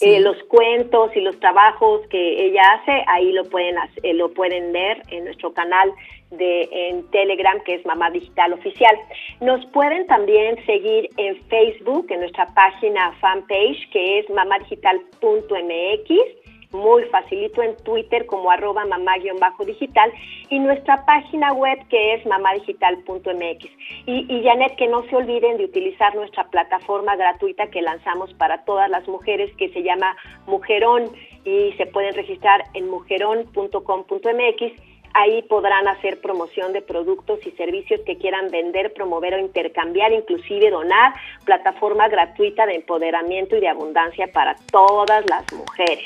Eh, 0.00 0.18
los 0.20 0.36
cuentos 0.44 1.14
y 1.14 1.20
los 1.20 1.38
trabajos 1.38 2.00
que 2.08 2.46
ella 2.46 2.62
hace, 2.74 3.04
ahí 3.06 3.30
lo 3.30 3.44
pueden 3.44 3.76
eh, 4.02 4.12
lo 4.12 4.34
pueden 4.34 4.72
ver 4.72 5.00
en 5.10 5.24
nuestro 5.24 5.52
canal 5.54 5.92
en 6.30 7.10
Telegram 7.10 7.60
que 7.64 7.74
es 7.76 7.86
Mamá 7.86 8.10
Digital 8.10 8.52
Oficial. 8.52 8.94
Nos 9.40 9.64
pueden 9.66 10.06
también 10.06 10.56
seguir 10.66 11.08
en 11.16 11.40
Facebook, 11.48 12.06
en 12.10 12.20
nuestra 12.20 12.46
página 12.54 13.12
fanpage 13.20 13.88
que 13.90 14.20
es 14.20 14.30
mamadigital.mx 14.30 16.44
muy 16.74 17.04
facilito 17.04 17.62
en 17.62 17.76
Twitter 17.76 18.26
como 18.26 18.50
arroba 18.50 18.84
mamá-digital 18.84 20.12
y 20.50 20.58
nuestra 20.58 21.04
página 21.06 21.52
web 21.52 21.78
que 21.88 22.14
es 22.14 22.26
mamadigital.mx. 22.26 23.64
Y, 24.06 24.26
y 24.28 24.44
Janet, 24.44 24.76
que 24.76 24.88
no 24.88 25.02
se 25.04 25.16
olviden 25.16 25.56
de 25.56 25.64
utilizar 25.64 26.14
nuestra 26.14 26.44
plataforma 26.50 27.16
gratuita 27.16 27.70
que 27.70 27.80
lanzamos 27.80 28.34
para 28.34 28.64
todas 28.64 28.90
las 28.90 29.06
mujeres 29.08 29.54
que 29.56 29.70
se 29.70 29.82
llama 29.82 30.16
Mujerón 30.46 31.10
y 31.44 31.72
se 31.76 31.86
pueden 31.86 32.14
registrar 32.14 32.64
en 32.74 32.90
mujerón.com.mx. 32.90 34.93
Ahí 35.14 35.42
podrán 35.42 35.86
hacer 35.86 36.20
promoción 36.20 36.72
de 36.72 36.82
productos 36.82 37.38
y 37.46 37.52
servicios 37.52 38.00
que 38.04 38.18
quieran 38.18 38.50
vender, 38.50 38.92
promover 38.92 39.34
o 39.34 39.38
intercambiar, 39.38 40.12
inclusive 40.12 40.70
donar, 40.70 41.14
plataforma 41.44 42.08
gratuita 42.08 42.66
de 42.66 42.74
empoderamiento 42.74 43.56
y 43.56 43.60
de 43.60 43.68
abundancia 43.68 44.26
para 44.32 44.56
todas 44.72 45.24
las 45.30 45.52
mujeres. 45.52 46.04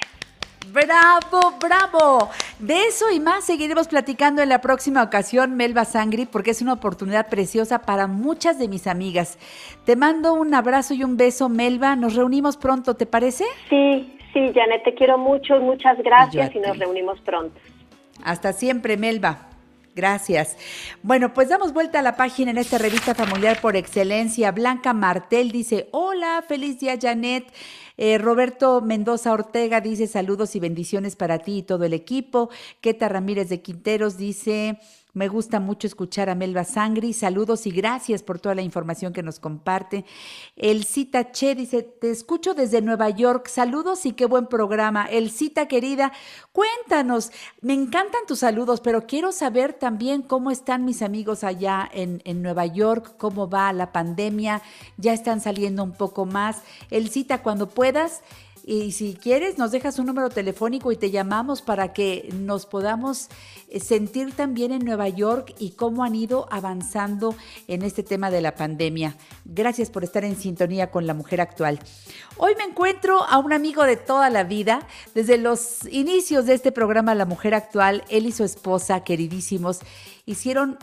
¡Bravo, 0.72 1.55
bravo! 1.59 2.28
De 2.59 2.85
eso 2.85 3.10
y 3.10 3.18
más 3.18 3.44
seguiremos 3.44 3.89
platicando 3.89 4.43
en 4.43 4.51
la 4.51 4.60
próxima 4.60 5.02
ocasión, 5.02 5.56
Melba 5.56 5.86
Sangri, 5.86 6.26
porque 6.26 6.51
es 6.51 6.60
una 6.60 6.74
oportunidad 6.74 7.30
preciosa 7.30 7.80
para 7.80 8.06
muchas 8.06 8.59
de 8.59 8.68
mis 8.68 8.86
amigas. 8.86 9.39
Te 9.86 9.97
mando 9.97 10.35
un 10.35 10.52
abrazo 10.52 10.93
y 10.93 11.02
un 11.02 11.16
beso, 11.16 11.48
Melba. 11.48 11.97
Nos 11.97 12.14
reunimos 12.14 12.59
pronto, 12.59 12.94
¿te 12.94 13.06
parece? 13.06 13.44
Sí, 13.70 14.18
sí, 14.35 14.52
Janet, 14.55 14.82
te 14.85 14.94
quiero 14.94 15.16
mucho, 15.16 15.59
muchas 15.60 15.97
gracias 16.02 16.55
y 16.55 16.59
nos 16.59 16.78
reunimos 16.78 17.18
pronto. 17.22 17.59
Hasta 18.24 18.53
siempre, 18.53 18.97
Melba. 18.97 19.49
Gracias. 19.99 20.57
Bueno, 21.03 21.35
pues 21.35 21.49
damos 21.49 21.73
vuelta 21.73 21.99
a 21.99 22.03
la 22.03 22.15
página 22.15 22.53
en 22.53 22.59
esta 22.59 22.78
revista 22.78 23.16
familiar 23.16 23.61
por 23.61 23.74
excelencia. 23.74 24.53
Blanca 24.53 24.93
Martel 24.93 25.51
dice, 25.51 25.89
hola, 25.90 26.45
feliz 26.47 26.78
día, 26.78 26.97
Janet. 27.01 27.53
Eh, 27.97 28.16
Roberto 28.16 28.81
Mendoza 28.81 29.32
Ortega 29.32 29.81
dice 29.81 30.07
saludos 30.07 30.55
y 30.55 30.61
bendiciones 30.61 31.16
para 31.16 31.40
ti 31.40 31.59
y 31.59 31.62
todo 31.65 31.85
el 31.85 31.95
equipo. 31.95 32.49
Keta 32.81 33.09
Ramírez 33.09 33.49
de 33.49 33.61
Quinteros 33.61 34.16
dice, 34.16 34.78
me 35.19 35.27
gusta 35.27 35.59
mucho 35.59 35.89
escuchar 35.89 36.31
a 36.31 36.36
Melba 36.36 36.62
Sangri. 36.62 37.12
Saludos 37.12 37.66
y 37.66 37.73
gracias 37.73 38.23
por 38.23 38.39
toda 38.39 38.55
la 38.55 38.62
información 38.62 39.12
que 39.12 39.24
nos 39.24 39.40
comparte. 39.40 40.05
El 40.55 40.85
Cita 40.85 41.32
Che 41.32 41.57
dice, 41.57 41.82
te 41.82 42.12
escucho 42.12 42.55
desde 42.55 42.82
Nueva 42.82 43.11
York. 43.11 43.49
Saludos 43.49 44.07
y 44.07 44.12
qué 44.12 44.27
buen 44.27 44.47
programa. 44.47 45.07
El 45.07 45.31
Cita 45.32 45.66
querida, 45.66 46.12
cuéntanos. 46.53 47.32
Me 47.61 47.74
encantan 47.74 48.20
tus 48.28 48.39
saludos, 48.39 48.81
pero 48.81 49.09
quiero 49.09 49.32
saber 49.32 49.73
también 49.73 50.23
cómo 50.23 50.53
están 50.53 50.85
mis 50.85 51.03
amigos 51.03 51.43
allá 51.43 51.90
en, 51.93 52.23
en 52.24 52.40
Nueva 52.40 52.66
York, 52.66 53.15
cómo 53.19 53.51
va 53.51 53.73
la 53.73 53.90
pandemia. 53.90 54.62
Ya 54.99 55.12
están 55.12 55.40
saliendo 55.40 55.82
un 55.82 55.95
poco 55.95 56.27
más. 56.27 56.62
El 56.90 57.11
Cita, 57.11 57.43
cuando 57.43 57.69
puedas. 57.69 58.23
Y 58.70 58.93
si 58.93 59.15
quieres, 59.15 59.57
nos 59.57 59.70
dejas 59.70 59.99
un 59.99 60.05
número 60.05 60.28
telefónico 60.28 60.93
y 60.93 60.97
te 60.97 61.11
llamamos 61.11 61.62
para 61.62 61.95
que 61.95 62.28
nos 62.35 62.66
podamos 62.66 63.31
eh, 63.70 63.81
sentir 63.81 64.35
también 64.35 64.73
en 64.73 64.85
Nueva 64.85 65.09
York 65.09 65.55
y 65.59 65.70
cómo 65.70 66.05
han 66.05 66.15
ido 66.15 66.47
avanzando 66.51 67.35
en 67.66 67.81
este 67.81 68.03
tema 68.03 68.31
de 68.31 68.43
la 68.43 68.57
pandemia. 68.57 69.16
Gracias 69.47 69.89
por 69.89 70.05
estar 70.05 70.23
en 70.23 70.36
sintonía 70.36 70.90
con 70.90 71.07
la 71.07 71.15
mujer 71.15 71.40
actual. 71.40 71.81
Hoy 72.36 72.53
me 72.59 72.65
encuentro 72.65 73.24
a 73.24 73.39
un 73.39 73.55
amigo 73.55 73.85
de 73.85 73.97
toda 73.97 74.28
la 74.28 74.45
vida, 74.45 74.86
desde 75.15 75.39
los 75.39 75.86
inicios 75.90 76.45
de 76.45 76.53
este 76.53 76.70
programa 76.70 77.15
La 77.15 77.24
Mujer 77.24 77.55
Actual, 77.55 78.05
él 78.11 78.27
y 78.27 78.32
su 78.32 78.45
esposa, 78.45 79.03
queridísimos, 79.03 79.81
hicieron 80.27 80.77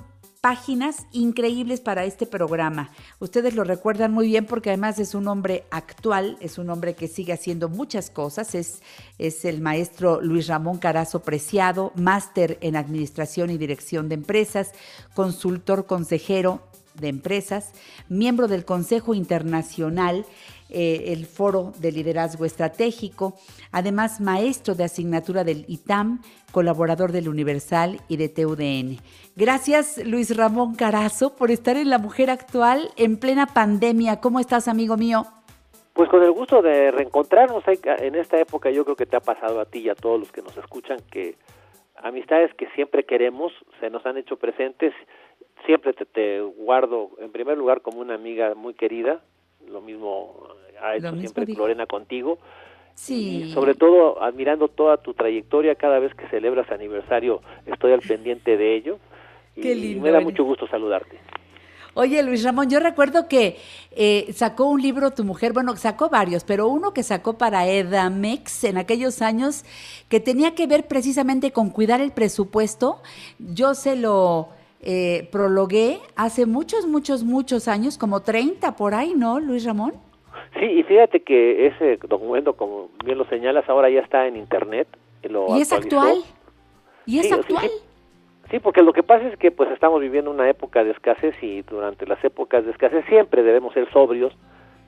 páginas 0.45 1.07
increíbles 1.11 1.81
para 1.81 2.05
este 2.05 2.27
programa. 2.27 2.91
Ustedes 3.17 3.55
lo 3.55 3.63
recuerdan 3.63 4.11
muy 4.11 4.27
bien 4.27 4.45
porque 4.45 4.69
además 4.69 4.99
es 4.99 5.15
un 5.15 5.27
hombre 5.27 5.63
actual, 5.71 6.37
es 6.39 6.59
un 6.59 6.69
hombre 6.69 6.93
que 6.93 7.07
sigue 7.07 7.33
haciendo 7.33 7.67
muchas 7.67 8.11
cosas, 8.11 8.53
es, 8.53 8.83
es 9.17 9.43
el 9.43 9.59
maestro 9.59 10.21
Luis 10.21 10.45
Ramón 10.45 10.77
Carazo 10.77 11.23
Preciado, 11.23 11.93
máster 11.95 12.59
en 12.61 12.75
Administración 12.75 13.49
y 13.49 13.57
Dirección 13.57 14.07
de 14.07 14.13
Empresas, 14.13 14.73
consultor 15.15 15.87
consejero 15.87 16.61
de 16.93 17.07
empresas, 17.07 17.71
miembro 18.07 18.47
del 18.47 18.65
Consejo 18.65 19.15
Internacional, 19.15 20.25
eh, 20.69 21.13
el 21.13 21.25
Foro 21.25 21.73
de 21.79 21.91
Liderazgo 21.91 22.45
Estratégico, 22.45 23.35
además 23.71 24.19
maestro 24.19 24.75
de 24.75 24.83
asignatura 24.83 25.43
del 25.43 25.65
ITAM, 25.67 26.21
colaborador 26.51 27.11
del 27.11 27.29
Universal 27.29 28.01
y 28.07 28.17
de 28.17 28.29
TUDN. 28.29 28.97
Gracias 29.35 30.03
Luis 30.05 30.35
Ramón 30.35 30.75
Carazo 30.75 31.35
por 31.35 31.51
estar 31.51 31.77
en 31.77 31.89
La 31.89 31.99
Mujer 31.99 32.29
Actual 32.29 32.89
en 32.97 33.19
plena 33.19 33.45
pandemia. 33.45 34.21
¿Cómo 34.21 34.39
estás, 34.39 34.67
amigo 34.67 34.97
mío? 34.97 35.25
Pues 35.93 36.09
con 36.09 36.23
el 36.23 36.31
gusto 36.31 36.61
de 36.61 36.91
reencontrarnos 36.91 37.63
en 37.67 38.15
esta 38.15 38.37
época, 38.39 38.69
yo 38.69 38.83
creo 38.83 38.97
que 38.97 39.05
te 39.05 39.15
ha 39.15 39.21
pasado 39.21 39.61
a 39.61 39.65
ti 39.65 39.79
y 39.79 39.89
a 39.89 39.95
todos 39.95 40.19
los 40.19 40.31
que 40.31 40.41
nos 40.41 40.57
escuchan 40.57 40.97
que 41.09 41.35
amistades 41.95 42.53
que 42.55 42.67
siempre 42.71 43.05
queremos 43.05 43.53
se 43.79 43.89
nos 43.89 44.05
han 44.05 44.17
hecho 44.17 44.37
presentes. 44.37 44.93
Siempre 45.65 45.93
te 45.93 46.41
guardo 46.41 47.11
en 47.19 47.31
primer 47.31 47.57
lugar 47.57 47.81
como 47.81 48.01
una 48.01 48.15
amiga 48.15 48.55
muy 48.55 48.73
querida, 48.73 49.21
lo 49.69 49.81
mismo 49.81 50.47
ha 50.81 50.95
hecho 50.95 51.11
mismo 51.11 51.21
siempre 51.21 51.45
digo. 51.45 51.59
Lorena 51.59 51.85
contigo. 51.85 52.37
Sí. 52.93 53.43
Y 53.43 53.51
sobre 53.51 53.75
todo 53.75 54.23
admirando 54.23 54.69
toda 54.69 54.97
tu 54.97 55.13
trayectoria, 55.13 55.75
cada 55.75 55.99
vez 55.99 56.13
que 56.15 56.27
celebras 56.29 56.71
aniversario 56.71 57.41
estoy 57.65 57.91
al 57.91 58.01
pendiente 58.01 58.57
de 58.57 58.75
ello. 58.75 58.99
Y, 59.55 59.61
Qué 59.63 59.71
y 59.73 59.75
lindo 59.75 60.03
me 60.03 60.11
da 60.11 60.21
mucho 60.21 60.43
gusto 60.43 60.67
saludarte. 60.67 61.19
Oye, 61.97 62.21
Luis 62.23 62.43
Ramón, 62.43 62.69
yo 62.69 62.81
recuerdo 62.81 63.29
que 63.29 63.57
eh, 63.91 64.27
sacó 64.33 64.65
un 64.65 64.81
libro 64.81 65.11
tu 65.11 65.23
mujer, 65.23 65.53
bueno, 65.53 65.73
sacó 65.77 66.09
varios, 66.09 66.43
pero 66.43 66.67
uno 66.67 66.93
que 66.93 67.03
sacó 67.03 67.37
para 67.37 67.67
Edamex 67.67 68.65
en 68.65 68.77
aquellos 68.77 69.21
años 69.21 69.63
que 70.09 70.19
tenía 70.19 70.55
que 70.55 70.67
ver 70.67 70.87
precisamente 70.87 71.51
con 71.51 71.69
cuidar 71.69 72.01
el 72.01 72.11
presupuesto. 72.11 73.01
Yo 73.39 73.75
se 73.75 73.95
lo 73.95 74.49
eh, 74.81 75.27
prologué 75.31 75.99
hace 76.15 76.45
muchos, 76.45 76.85
muchos, 76.87 77.23
muchos 77.23 77.67
años, 77.67 77.97
como 77.97 78.21
30 78.21 78.75
por 78.75 78.93
ahí, 78.93 79.13
¿no, 79.15 79.39
Luis 79.39 79.65
Ramón? 79.65 79.93
Sí, 80.59 80.65
y 80.65 80.83
fíjate 80.83 81.21
que 81.21 81.67
ese 81.67 81.97
documento, 82.07 82.53
como 82.53 82.89
bien 83.03 83.17
lo 83.17 83.25
señalas, 83.25 83.67
ahora 83.67 83.89
ya 83.89 84.01
está 84.01 84.27
en 84.27 84.37
internet. 84.37 84.87
y 85.23 85.27
Lo 85.29 85.57
¿Y 85.57 85.61
es 85.61 85.71
actual? 85.73 86.17
¿Y 87.05 87.19
es 87.19 87.27
Sí, 87.27 87.33
actual? 87.33 87.63
sí. 87.63 87.71
Sí, 88.51 88.59
porque 88.59 88.83
lo 88.83 88.93
que 88.93 89.01
pasa 89.01 89.27
es 89.27 89.37
que 89.39 89.49
pues 89.49 89.71
estamos 89.71 89.99
viviendo 89.99 90.29
una 90.29 90.47
época 90.47 90.83
de 90.83 90.91
escasez 90.91 91.33
y 91.41 91.63
durante 91.63 92.05
las 92.05 92.23
épocas 92.23 92.63
de 92.63 92.71
escasez 92.71 93.03
siempre 93.09 93.41
debemos 93.41 93.73
ser 93.73 93.91
sobrios, 93.91 94.33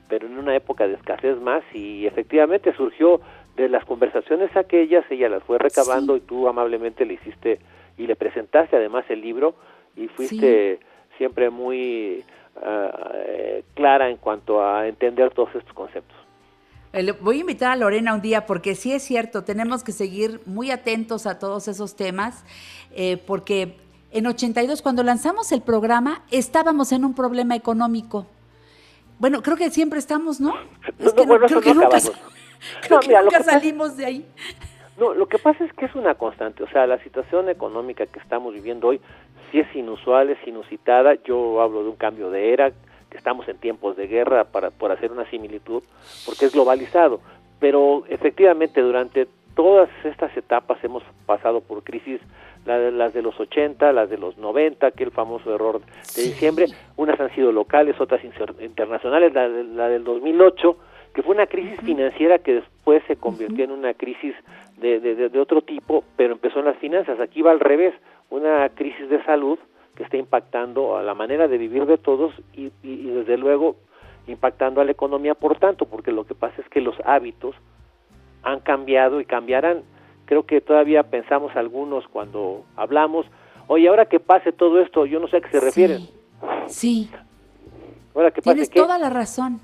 pero 0.08 0.28
en 0.28 0.38
una 0.38 0.54
época 0.54 0.86
de 0.86 0.94
escasez 0.94 1.40
más 1.40 1.64
y 1.74 2.06
efectivamente 2.06 2.72
surgió 2.76 3.20
de 3.56 3.68
las 3.68 3.84
conversaciones 3.84 4.56
aquellas, 4.56 5.04
ella 5.10 5.28
las 5.28 5.42
fue 5.42 5.58
recabando 5.58 6.16
y 6.16 6.20
tú 6.20 6.46
amablemente 6.46 7.04
le 7.04 7.14
hiciste 7.14 7.58
y 7.96 8.06
le 8.06 8.14
presentaste 8.14 8.76
además 8.76 9.04
el 9.08 9.20
libro 9.22 9.56
y 9.98 10.08
fuiste 10.08 10.80
siempre 11.16 11.50
muy 11.50 12.24
eh, 12.64 13.64
clara 13.74 14.08
en 14.10 14.16
cuanto 14.16 14.62
a 14.64 14.86
entender 14.86 15.30
todos 15.34 15.54
estos 15.54 15.72
conceptos. 15.74 16.16
Eh, 16.92 17.12
Voy 17.20 17.38
a 17.38 17.40
invitar 17.40 17.72
a 17.72 17.76
Lorena 17.76 18.14
un 18.14 18.22
día 18.22 18.46
porque 18.46 18.74
sí 18.74 18.92
es 18.92 19.02
cierto, 19.02 19.44
tenemos 19.44 19.84
que 19.84 19.92
seguir 19.92 20.40
muy 20.46 20.70
atentos 20.70 21.26
a 21.26 21.38
todos 21.38 21.68
esos 21.68 21.96
temas, 21.96 22.44
eh, 22.94 23.16
porque 23.26 23.76
en 24.10 24.26
82 24.26 24.80
cuando 24.80 25.02
lanzamos 25.02 25.52
el 25.52 25.60
programa 25.60 26.22
estábamos 26.30 26.92
en 26.92 27.04
un 27.04 27.14
problema 27.14 27.54
económico. 27.56 28.26
Bueno, 29.18 29.42
creo 29.42 29.56
que 29.56 29.70
siempre 29.70 29.98
estamos, 29.98 30.40
¿no? 30.40 30.54
Es 30.98 31.12
que 31.12 31.22
no- 31.22 31.26
bueno, 31.26 31.46
creo 31.46 31.60
que 31.60 31.74
no 31.74 31.82
nunca, 31.82 31.98
creo 32.82 32.96
No, 32.96 33.00
que 33.00 33.08
mira, 33.08 33.22
nunca 33.22 33.42
salimos 33.42 33.96
de 33.96 34.06
ahí. 34.06 34.26
No, 34.98 35.14
lo 35.14 35.26
que 35.26 35.38
pasa 35.38 35.64
es 35.64 35.72
que 35.74 35.84
es 35.86 35.94
una 35.94 36.14
constante, 36.16 36.62
o 36.64 36.68
sea, 36.68 36.86
la 36.86 36.98
situación 36.98 37.48
económica 37.48 38.06
que 38.06 38.18
estamos 38.18 38.52
viviendo 38.54 38.88
hoy 38.88 39.00
sí 39.50 39.60
es 39.60 39.76
inusual, 39.76 40.30
es 40.30 40.38
inusitada. 40.46 41.14
Yo 41.24 41.60
hablo 41.60 41.82
de 41.84 41.90
un 41.90 41.96
cambio 41.96 42.30
de 42.30 42.52
era, 42.52 42.70
que 43.10 43.16
estamos 43.16 43.48
en 43.48 43.58
tiempos 43.58 43.96
de 43.96 44.06
guerra 44.08 44.44
para 44.44 44.70
por 44.70 44.90
hacer 44.90 45.12
una 45.12 45.24
similitud, 45.30 45.82
porque 46.26 46.46
es 46.46 46.52
globalizado. 46.52 47.20
Pero 47.60 48.04
efectivamente 48.08 48.80
durante 48.82 49.28
todas 49.54 49.88
estas 50.04 50.36
etapas 50.36 50.82
hemos 50.84 51.02
pasado 51.26 51.60
por 51.60 51.82
crisis, 51.84 52.20
las 52.66 53.14
de 53.14 53.22
los 53.22 53.38
80, 53.40 53.92
las 53.92 54.10
de 54.10 54.18
los 54.18 54.36
90, 54.36 54.86
aquel 54.88 55.10
famoso 55.10 55.54
error 55.54 55.80
de 56.16 56.22
diciembre, 56.22 56.66
unas 56.96 57.18
han 57.18 57.34
sido 57.34 57.50
locales, 57.50 57.98
otras 58.00 58.20
internacionales, 58.60 59.32
la, 59.32 59.48
de- 59.48 59.64
la 59.64 59.88
del 59.88 60.04
2008, 60.04 60.76
que 61.14 61.22
fue 61.22 61.34
una 61.34 61.46
crisis 61.46 61.80
financiera 61.80 62.38
que 62.38 62.54
después 62.54 63.02
se 63.06 63.16
convirtió 63.16 63.64
en 63.64 63.70
una 63.70 63.94
crisis 63.94 64.34
de, 64.80 65.28
de- 65.28 65.40
otro 65.40 65.62
tipo, 65.62 66.04
pero 66.16 66.32
empezó 66.34 66.58
en 66.60 66.66
las 66.66 66.78
finanzas. 66.78 67.18
Aquí 67.20 67.42
va 67.42 67.50
al 67.50 67.60
revés, 67.60 67.94
una 68.30 68.68
crisis 68.70 69.08
de 69.08 69.22
salud 69.24 69.58
que 69.94 70.04
está 70.04 70.16
impactando 70.16 70.96
a 70.96 71.02
la 71.02 71.14
manera 71.14 71.48
de 71.48 71.58
vivir 71.58 71.86
de 71.86 71.98
todos 71.98 72.32
y, 72.54 72.66
y- 72.66 72.72
y 72.82 73.10
desde 73.10 73.36
luego 73.36 73.76
impactando 74.26 74.80
a 74.80 74.84
la 74.84 74.92
economía 74.92 75.34
por 75.34 75.58
tanto, 75.58 75.86
porque 75.86 76.12
lo 76.12 76.24
que 76.24 76.34
pasa 76.34 76.60
es 76.60 76.68
que 76.68 76.80
los 76.80 76.94
hábitos 77.04 77.54
han 78.42 78.60
cambiado 78.60 79.20
y 79.20 79.24
cambiarán. 79.24 79.82
Creo 80.26 80.44
que 80.44 80.60
todavía 80.60 81.02
pensamos 81.04 81.56
algunos 81.56 82.06
cuando 82.08 82.64
hablamos, 82.76 83.24
oye, 83.66 83.88
ahora 83.88 84.04
que 84.06 84.20
pase 84.20 84.52
todo 84.52 84.80
esto, 84.80 85.06
yo 85.06 85.18
no 85.18 85.28
sé 85.28 85.38
a 85.38 85.40
qué 85.40 85.48
se 85.50 85.60
refieren. 85.60 86.02
Sí, 86.66 87.10
Ahora 88.14 88.30
que 88.30 88.42
pase 88.42 88.54
tienes 88.54 88.70
qué. 88.70 88.80
toda 88.80 88.98
la 88.98 89.10
razón. 89.10 89.60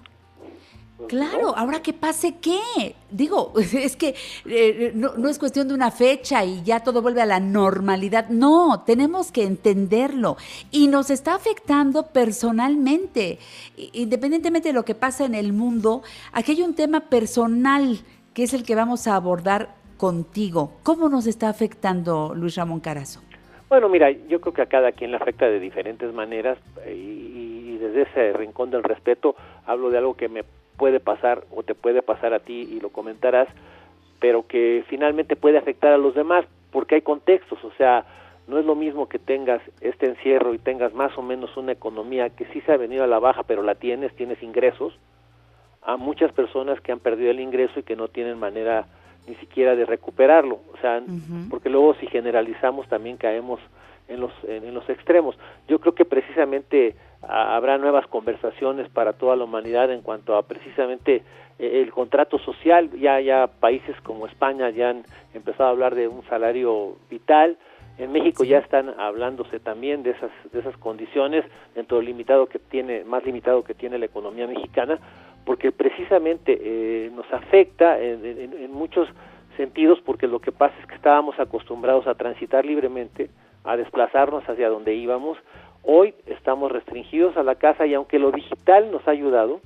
Claro, 1.08 1.56
ahora 1.56 1.82
que 1.82 1.92
pase 1.92 2.36
qué. 2.40 2.94
Digo, 3.10 3.52
es 3.58 3.96
que 3.96 4.14
eh, 4.46 4.92
no, 4.94 5.14
no 5.16 5.28
es 5.28 5.38
cuestión 5.38 5.68
de 5.68 5.74
una 5.74 5.90
fecha 5.90 6.44
y 6.44 6.62
ya 6.62 6.80
todo 6.80 7.02
vuelve 7.02 7.20
a 7.20 7.26
la 7.26 7.40
normalidad. 7.40 8.28
No, 8.28 8.84
tenemos 8.86 9.32
que 9.32 9.42
entenderlo. 9.42 10.36
Y 10.70 10.86
nos 10.88 11.10
está 11.10 11.34
afectando 11.34 12.06
personalmente. 12.12 13.38
Independientemente 13.76 14.68
de 14.68 14.74
lo 14.74 14.84
que 14.84 14.94
pasa 14.94 15.24
en 15.24 15.34
el 15.34 15.52
mundo, 15.52 16.02
aquí 16.32 16.52
hay 16.52 16.62
un 16.62 16.74
tema 16.74 17.00
personal 17.00 17.98
que 18.32 18.44
es 18.44 18.54
el 18.54 18.62
que 18.64 18.74
vamos 18.74 19.06
a 19.06 19.16
abordar 19.16 19.74
contigo. 19.96 20.72
¿Cómo 20.82 21.08
nos 21.08 21.26
está 21.26 21.48
afectando 21.48 22.34
Luis 22.34 22.56
Ramón 22.56 22.80
Carazo? 22.80 23.20
Bueno, 23.68 23.88
mira, 23.88 24.10
yo 24.10 24.40
creo 24.40 24.54
que 24.54 24.62
a 24.62 24.66
cada 24.66 24.92
quien 24.92 25.10
le 25.10 25.16
afecta 25.16 25.46
de 25.46 25.58
diferentes 25.58 26.12
maneras 26.12 26.58
eh, 26.84 26.94
y, 26.94 27.74
y 27.74 27.78
desde 27.78 28.02
ese 28.02 28.32
rincón 28.32 28.70
del 28.70 28.84
respeto 28.84 29.34
hablo 29.66 29.90
de 29.90 29.98
algo 29.98 30.14
que 30.14 30.28
me 30.28 30.44
puede 30.76 31.00
pasar 31.00 31.44
o 31.54 31.62
te 31.62 31.74
puede 31.74 32.02
pasar 32.02 32.34
a 32.34 32.40
ti 32.40 32.68
y 32.70 32.80
lo 32.80 32.90
comentarás, 32.90 33.48
pero 34.20 34.46
que 34.46 34.84
finalmente 34.88 35.36
puede 35.36 35.58
afectar 35.58 35.92
a 35.92 35.98
los 35.98 36.14
demás 36.14 36.44
porque 36.70 36.96
hay 36.96 37.02
contextos, 37.02 37.62
o 37.64 37.70
sea, 37.78 38.04
no 38.46 38.58
es 38.58 38.66
lo 38.66 38.74
mismo 38.74 39.08
que 39.08 39.18
tengas 39.18 39.62
este 39.80 40.06
encierro 40.06 40.54
y 40.54 40.58
tengas 40.58 40.92
más 40.92 41.16
o 41.16 41.22
menos 41.22 41.56
una 41.56 41.72
economía 41.72 42.30
que 42.30 42.44
sí 42.46 42.60
se 42.62 42.72
ha 42.72 42.76
venido 42.76 43.04
a 43.04 43.06
la 43.06 43.18
baja, 43.18 43.42
pero 43.44 43.62
la 43.62 43.74
tienes, 43.74 44.14
tienes 44.16 44.42
ingresos, 44.42 44.98
a 45.82 45.96
muchas 45.96 46.32
personas 46.32 46.80
que 46.80 46.92
han 46.92 46.98
perdido 46.98 47.30
el 47.30 47.40
ingreso 47.40 47.80
y 47.80 47.82
que 47.82 47.96
no 47.96 48.08
tienen 48.08 48.38
manera 48.38 48.86
ni 49.26 49.34
siquiera 49.36 49.74
de 49.74 49.86
recuperarlo, 49.86 50.60
o 50.72 50.76
sea, 50.80 51.02
porque 51.48 51.70
luego 51.70 51.94
si 51.94 52.06
generalizamos 52.06 52.88
también 52.88 53.16
caemos 53.16 53.60
en 54.08 54.20
los 54.20 54.32
en, 54.46 54.64
en 54.64 54.74
los 54.74 54.88
extremos. 54.88 55.36
Yo 55.68 55.78
creo 55.80 55.94
que 55.94 56.04
precisamente 56.04 56.94
ah, 57.22 57.56
habrá 57.56 57.78
nuevas 57.78 58.06
conversaciones 58.08 58.88
para 58.90 59.12
toda 59.14 59.36
la 59.36 59.44
humanidad 59.44 59.90
en 59.90 60.02
cuanto 60.02 60.36
a 60.36 60.42
precisamente 60.42 61.22
eh, 61.58 61.80
el 61.82 61.90
contrato 61.92 62.38
social. 62.38 62.90
Ya 62.98 63.20
ya 63.20 63.46
países 63.46 63.94
como 64.02 64.26
España 64.26 64.70
ya 64.70 64.90
han 64.90 65.04
empezado 65.34 65.68
a 65.68 65.72
hablar 65.72 65.94
de 65.94 66.08
un 66.08 66.22
salario 66.28 66.96
vital. 67.10 67.56
En 67.96 68.10
México 68.10 68.42
ya 68.42 68.58
están 68.58 68.92
hablándose 68.98 69.60
también 69.60 70.02
de 70.02 70.10
esas 70.10 70.30
de 70.52 70.58
esas 70.58 70.76
condiciones 70.78 71.44
dentro 71.76 71.98
del 71.98 72.06
limitado 72.06 72.46
que 72.46 72.58
tiene 72.58 73.04
más 73.04 73.24
limitado 73.24 73.62
que 73.62 73.72
tiene 73.74 73.98
la 73.98 74.06
economía 74.06 74.48
mexicana, 74.48 74.98
porque 75.46 75.70
precisamente 75.70 76.58
eh, 76.60 77.10
nos 77.14 77.32
afecta 77.32 78.00
en, 78.00 78.24
en- 78.26 78.52
en 78.52 78.72
muchos 78.72 79.08
sentidos 79.56 80.00
porque 80.04 80.26
lo 80.26 80.40
que 80.40 80.50
pasa 80.50 80.74
es 80.80 80.86
que 80.86 80.96
estábamos 80.96 81.38
acostumbrados 81.38 82.08
a 82.08 82.16
transitar 82.16 82.64
libremente, 82.64 83.30
a 83.64 83.76
desplazarnos 83.76 84.44
hacia 84.48 84.68
donde 84.68 84.94
íbamos. 84.94 85.38
Hoy 85.82 86.14
estamos 86.26 86.70
restringidos 86.70 87.36
a 87.36 87.42
la 87.42 87.56
casa 87.56 87.86
y 87.86 87.94
aunque 87.94 88.18
lo 88.18 88.30
digital 88.30 88.90
nos 88.92 89.06
ha 89.08 89.10
ayudado, 89.10 89.60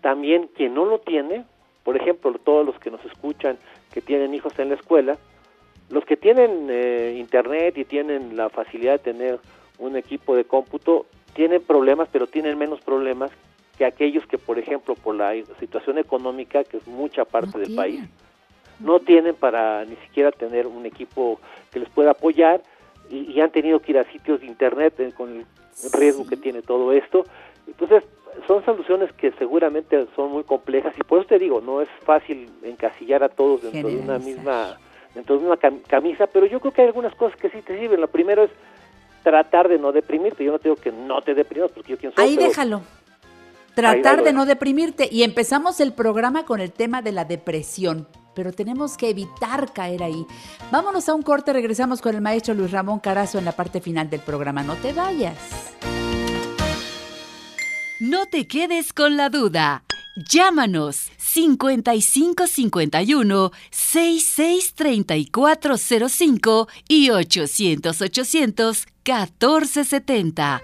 también 0.00 0.48
quien 0.54 0.74
no 0.74 0.84
lo 0.84 0.98
tiene, 0.98 1.44
por 1.84 1.96
ejemplo, 1.96 2.32
todos 2.44 2.66
los 2.66 2.78
que 2.78 2.90
nos 2.90 3.04
escuchan 3.04 3.56
que 3.92 4.00
tienen 4.00 4.34
hijos 4.34 4.58
en 4.58 4.68
la 4.68 4.74
escuela, 4.74 5.16
los 5.88 6.04
que 6.04 6.16
tienen 6.16 6.68
eh, 6.70 7.16
internet 7.18 7.76
y 7.76 7.84
tienen 7.84 8.36
la 8.36 8.48
facilidad 8.50 8.92
de 8.92 9.12
tener 9.12 9.38
un 9.78 9.96
equipo 9.96 10.34
de 10.36 10.44
cómputo, 10.44 11.06
tienen 11.34 11.62
problemas, 11.62 12.08
pero 12.10 12.26
tienen 12.26 12.58
menos 12.58 12.80
problemas 12.80 13.30
que 13.76 13.84
aquellos 13.84 14.26
que, 14.26 14.38
por 14.38 14.58
ejemplo, 14.58 14.94
por 14.94 15.14
la 15.14 15.32
situación 15.58 15.98
económica, 15.98 16.64
que 16.64 16.76
es 16.76 16.86
mucha 16.86 17.24
parte 17.24 17.58
del 17.58 17.74
país, 17.74 18.04
no 18.80 19.00
tienen 19.00 19.34
para 19.34 19.84
ni 19.84 19.96
siquiera 19.96 20.30
tener 20.30 20.66
un 20.66 20.86
equipo 20.86 21.40
que 21.70 21.80
les 21.80 21.88
pueda 21.88 22.12
apoyar 22.12 22.62
y, 23.12 23.30
y 23.32 23.40
han 23.40 23.50
tenido 23.50 23.80
que 23.80 23.92
ir 23.92 23.98
a 23.98 24.04
sitios 24.10 24.40
de 24.40 24.46
internet 24.46 24.94
eh, 24.98 25.12
con 25.16 25.30
el 25.30 25.46
riesgo 25.92 26.26
que 26.26 26.36
tiene 26.36 26.62
todo 26.62 26.92
esto. 26.92 27.24
Entonces, 27.66 28.02
son 28.46 28.64
soluciones 28.64 29.12
que 29.12 29.30
seguramente 29.32 30.06
son 30.16 30.32
muy 30.32 30.42
complejas 30.44 30.94
y 30.98 31.02
por 31.04 31.18
eso 31.20 31.28
te 31.28 31.38
digo, 31.38 31.60
no 31.60 31.80
es 31.82 31.88
fácil 32.04 32.48
encasillar 32.62 33.22
a 33.22 33.28
todos 33.28 33.62
dentro 33.62 33.88
de 33.90 33.96
una 33.96 34.18
misma 34.18 34.78
dentro 35.14 35.38
de 35.38 35.44
una 35.46 35.56
cam- 35.56 35.82
camisa, 35.86 36.26
pero 36.26 36.46
yo 36.46 36.58
creo 36.58 36.72
que 36.72 36.80
hay 36.80 36.86
algunas 36.88 37.14
cosas 37.14 37.38
que 37.38 37.50
sí 37.50 37.60
te 37.60 37.78
sirven. 37.78 38.00
Lo 38.00 38.08
primero 38.08 38.44
es 38.44 38.50
tratar 39.22 39.68
de 39.68 39.78
no 39.78 39.92
deprimirte. 39.92 40.42
Yo 40.42 40.52
no 40.52 40.58
te 40.58 40.70
digo 40.70 40.80
que 40.80 40.90
no 40.90 41.20
te 41.20 41.34
deprimas 41.34 41.70
porque 41.70 41.92
yo 41.92 41.98
quién 41.98 42.12
soy. 42.14 42.24
Ahí 42.24 42.36
pero- 42.36 42.48
déjalo. 42.48 42.82
Tratar 43.74 44.18
ahí 44.20 44.24
de 44.24 44.32
no 44.32 44.46
deprimirte. 44.46 45.08
Y 45.10 45.22
empezamos 45.22 45.80
el 45.80 45.92
programa 45.92 46.44
con 46.46 46.60
el 46.60 46.72
tema 46.72 47.02
de 47.02 47.12
la 47.12 47.24
depresión. 47.26 48.06
Pero 48.34 48.52
tenemos 48.52 48.96
que 48.96 49.10
evitar 49.10 49.72
caer 49.72 50.02
ahí. 50.02 50.26
Vámonos 50.70 51.08
a 51.08 51.14
un 51.14 51.22
corte, 51.22 51.52
regresamos 51.52 52.00
con 52.00 52.14
el 52.14 52.20
maestro 52.20 52.54
Luis 52.54 52.70
Ramón 52.70 53.00
Carazo 53.00 53.38
en 53.38 53.44
la 53.44 53.52
parte 53.52 53.80
final 53.80 54.08
del 54.08 54.20
programa. 54.20 54.62
No 54.62 54.76
te 54.76 54.92
vayas. 54.92 55.36
No 58.00 58.26
te 58.26 58.46
quedes 58.48 58.92
con 58.92 59.16
la 59.16 59.28
duda. 59.28 59.84
Llámanos 60.16 61.10
5551 61.16 63.52
663405 63.70 66.68
y 66.88 67.10
800 67.10 68.02
800 68.02 68.86
1470. 69.04 70.62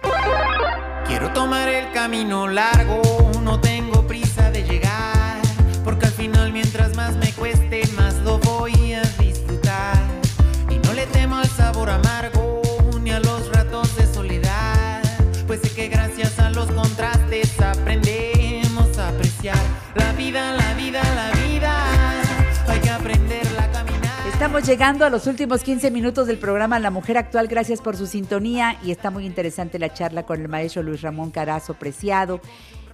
Quiero 1.06 1.32
tomar 1.32 1.68
el 1.68 1.90
camino 1.92 2.46
largo, 2.46 3.00
no 3.42 3.58
tengo 3.60 4.06
prisa 4.06 4.50
de 4.50 4.62
llegar, 4.64 5.40
porque 5.82 6.06
al 6.06 6.12
final 6.12 6.37
Estamos 24.38 24.68
llegando 24.68 25.04
a 25.04 25.10
los 25.10 25.26
últimos 25.26 25.64
15 25.64 25.90
minutos 25.90 26.28
del 26.28 26.38
programa 26.38 26.78
La 26.78 26.92
Mujer 26.92 27.18
Actual. 27.18 27.48
Gracias 27.48 27.80
por 27.80 27.96
su 27.96 28.06
sintonía 28.06 28.78
y 28.84 28.92
está 28.92 29.10
muy 29.10 29.26
interesante 29.26 29.80
la 29.80 29.92
charla 29.92 30.26
con 30.26 30.40
el 30.40 30.46
maestro 30.46 30.84
Luis 30.84 31.02
Ramón 31.02 31.32
Carazo 31.32 31.74
Preciado. 31.74 32.40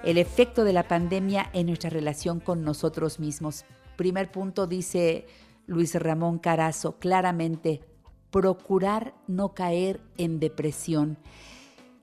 El 0.02 0.16
efecto 0.16 0.64
de 0.64 0.72
la 0.72 0.88
pandemia 0.88 1.50
en 1.52 1.66
nuestra 1.66 1.90
relación 1.90 2.40
con 2.40 2.64
nosotros 2.64 3.20
mismos. 3.20 3.66
Primer 3.94 4.32
punto 4.32 4.66
dice 4.66 5.26
Luis 5.66 5.94
Ramón 5.94 6.38
Carazo, 6.38 6.98
claramente, 6.98 7.82
procurar 8.30 9.12
no 9.26 9.52
caer 9.52 10.00
en 10.16 10.40
depresión. 10.40 11.18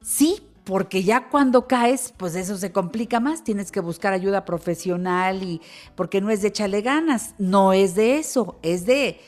Sí, 0.04 0.51
porque 0.64 1.04
ya 1.04 1.30
cuando 1.30 1.68
caes, 1.68 2.14
pues 2.18 2.36
eso 2.36 2.58
se 2.58 2.72
complica 2.72 3.20
más, 3.20 3.44
tienes 3.44 3.72
que 3.72 3.80
buscar 3.80 4.14
ayuda 4.14 4.46
profesional 4.46 5.44
y 5.44 5.62
porque 5.96 6.22
no 6.22 6.30
es 6.30 6.42
de 6.42 6.50
echarle 6.50 6.82
ganas, 6.82 7.36
no 7.38 7.74
es 7.74 7.96
de 7.96 8.18
eso, 8.18 8.60
es 8.62 8.86
de, 8.86 9.20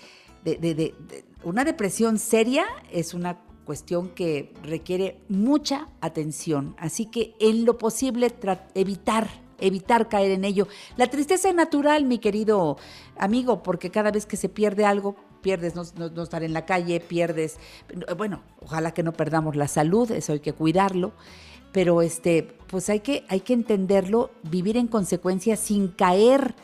de, 0.43 0.95
una 1.43 1.64
depresión 1.64 2.19
seria, 2.19 2.65
es 2.91 3.14
una 3.14 3.39
cuestión 3.65 4.10
que 4.10 4.53
requiere 4.64 5.19
mucha 5.30 5.88
atención, 6.01 6.76
así 6.77 7.05
que 7.05 7.35
en 7.39 7.65
lo 7.65 7.77
posible 7.77 8.31
evitar 8.76 9.43
evitar 9.60 10.10
caer 10.10 10.31
en 10.31 10.43
ello. 10.43 10.68
La 10.97 11.07
tristeza 11.07 11.47
es 11.47 11.55
natural, 11.55 12.03
mi 12.03 12.19
querido 12.19 12.77
amigo, 13.18 13.64
porque 13.64 13.91
cada 13.91 14.11
vez 14.11 14.26
que 14.26 14.35
se 14.35 14.49
pierde 14.49 14.84
algo, 14.84 15.15
pierdes 15.44 15.76
no, 15.76 15.84
no- 15.98 16.10
no 16.10 16.24
estar 16.24 16.41
en 16.44 16.53
la 16.53 16.65
calle, 16.65 16.99
pierdes, 16.99 17.60
bueno, 18.18 18.41
ojalá 18.61 18.94
que 18.95 19.03
no 19.03 19.11
perdamos 19.11 19.56
la 19.56 19.68
salud, 19.68 20.10
eso 20.10 20.34
hay 20.34 20.40
que 20.40 20.53
cuidarlo, 20.53 21.11
pero 21.72 22.02
este, 22.02 22.48
pues 22.68 22.90
hay 22.90 23.02
que, 23.02 23.26
hay 23.30 23.41
que 23.41 23.53
entenderlo, 23.53 24.32
vivir 24.44 24.78
en 24.78 24.88
consecuencia 24.88 25.56
sin 25.56 25.90
caer 25.90 26.56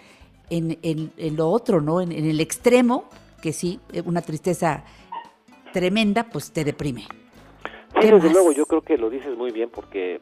en, 0.50 0.80
en- 0.82 1.12
en 1.18 1.36
lo 1.36 1.50
otro, 1.52 1.82
¿no? 1.82 2.02
En, 2.02 2.12
en 2.12 2.26
el 2.26 2.40
extremo, 2.40 3.06
que 3.42 3.54
sí, 3.54 3.80
eh, 3.94 4.02
una 4.06 4.22
tristeza 4.22 4.84
tremenda, 5.74 6.24
pues 6.32 6.52
te 6.52 6.64
deprime. 6.64 7.02
Sí, 7.02 8.02
¿Qué 8.02 8.12
desde 8.12 8.18
más? 8.24 8.34
luego, 8.34 8.52
yo 8.54 8.66
creo 8.66 8.82
que 8.82 8.98
lo 8.98 9.10
dices 9.10 9.38
muy 9.38 9.52
bien 9.52 9.70
porque 9.70 10.22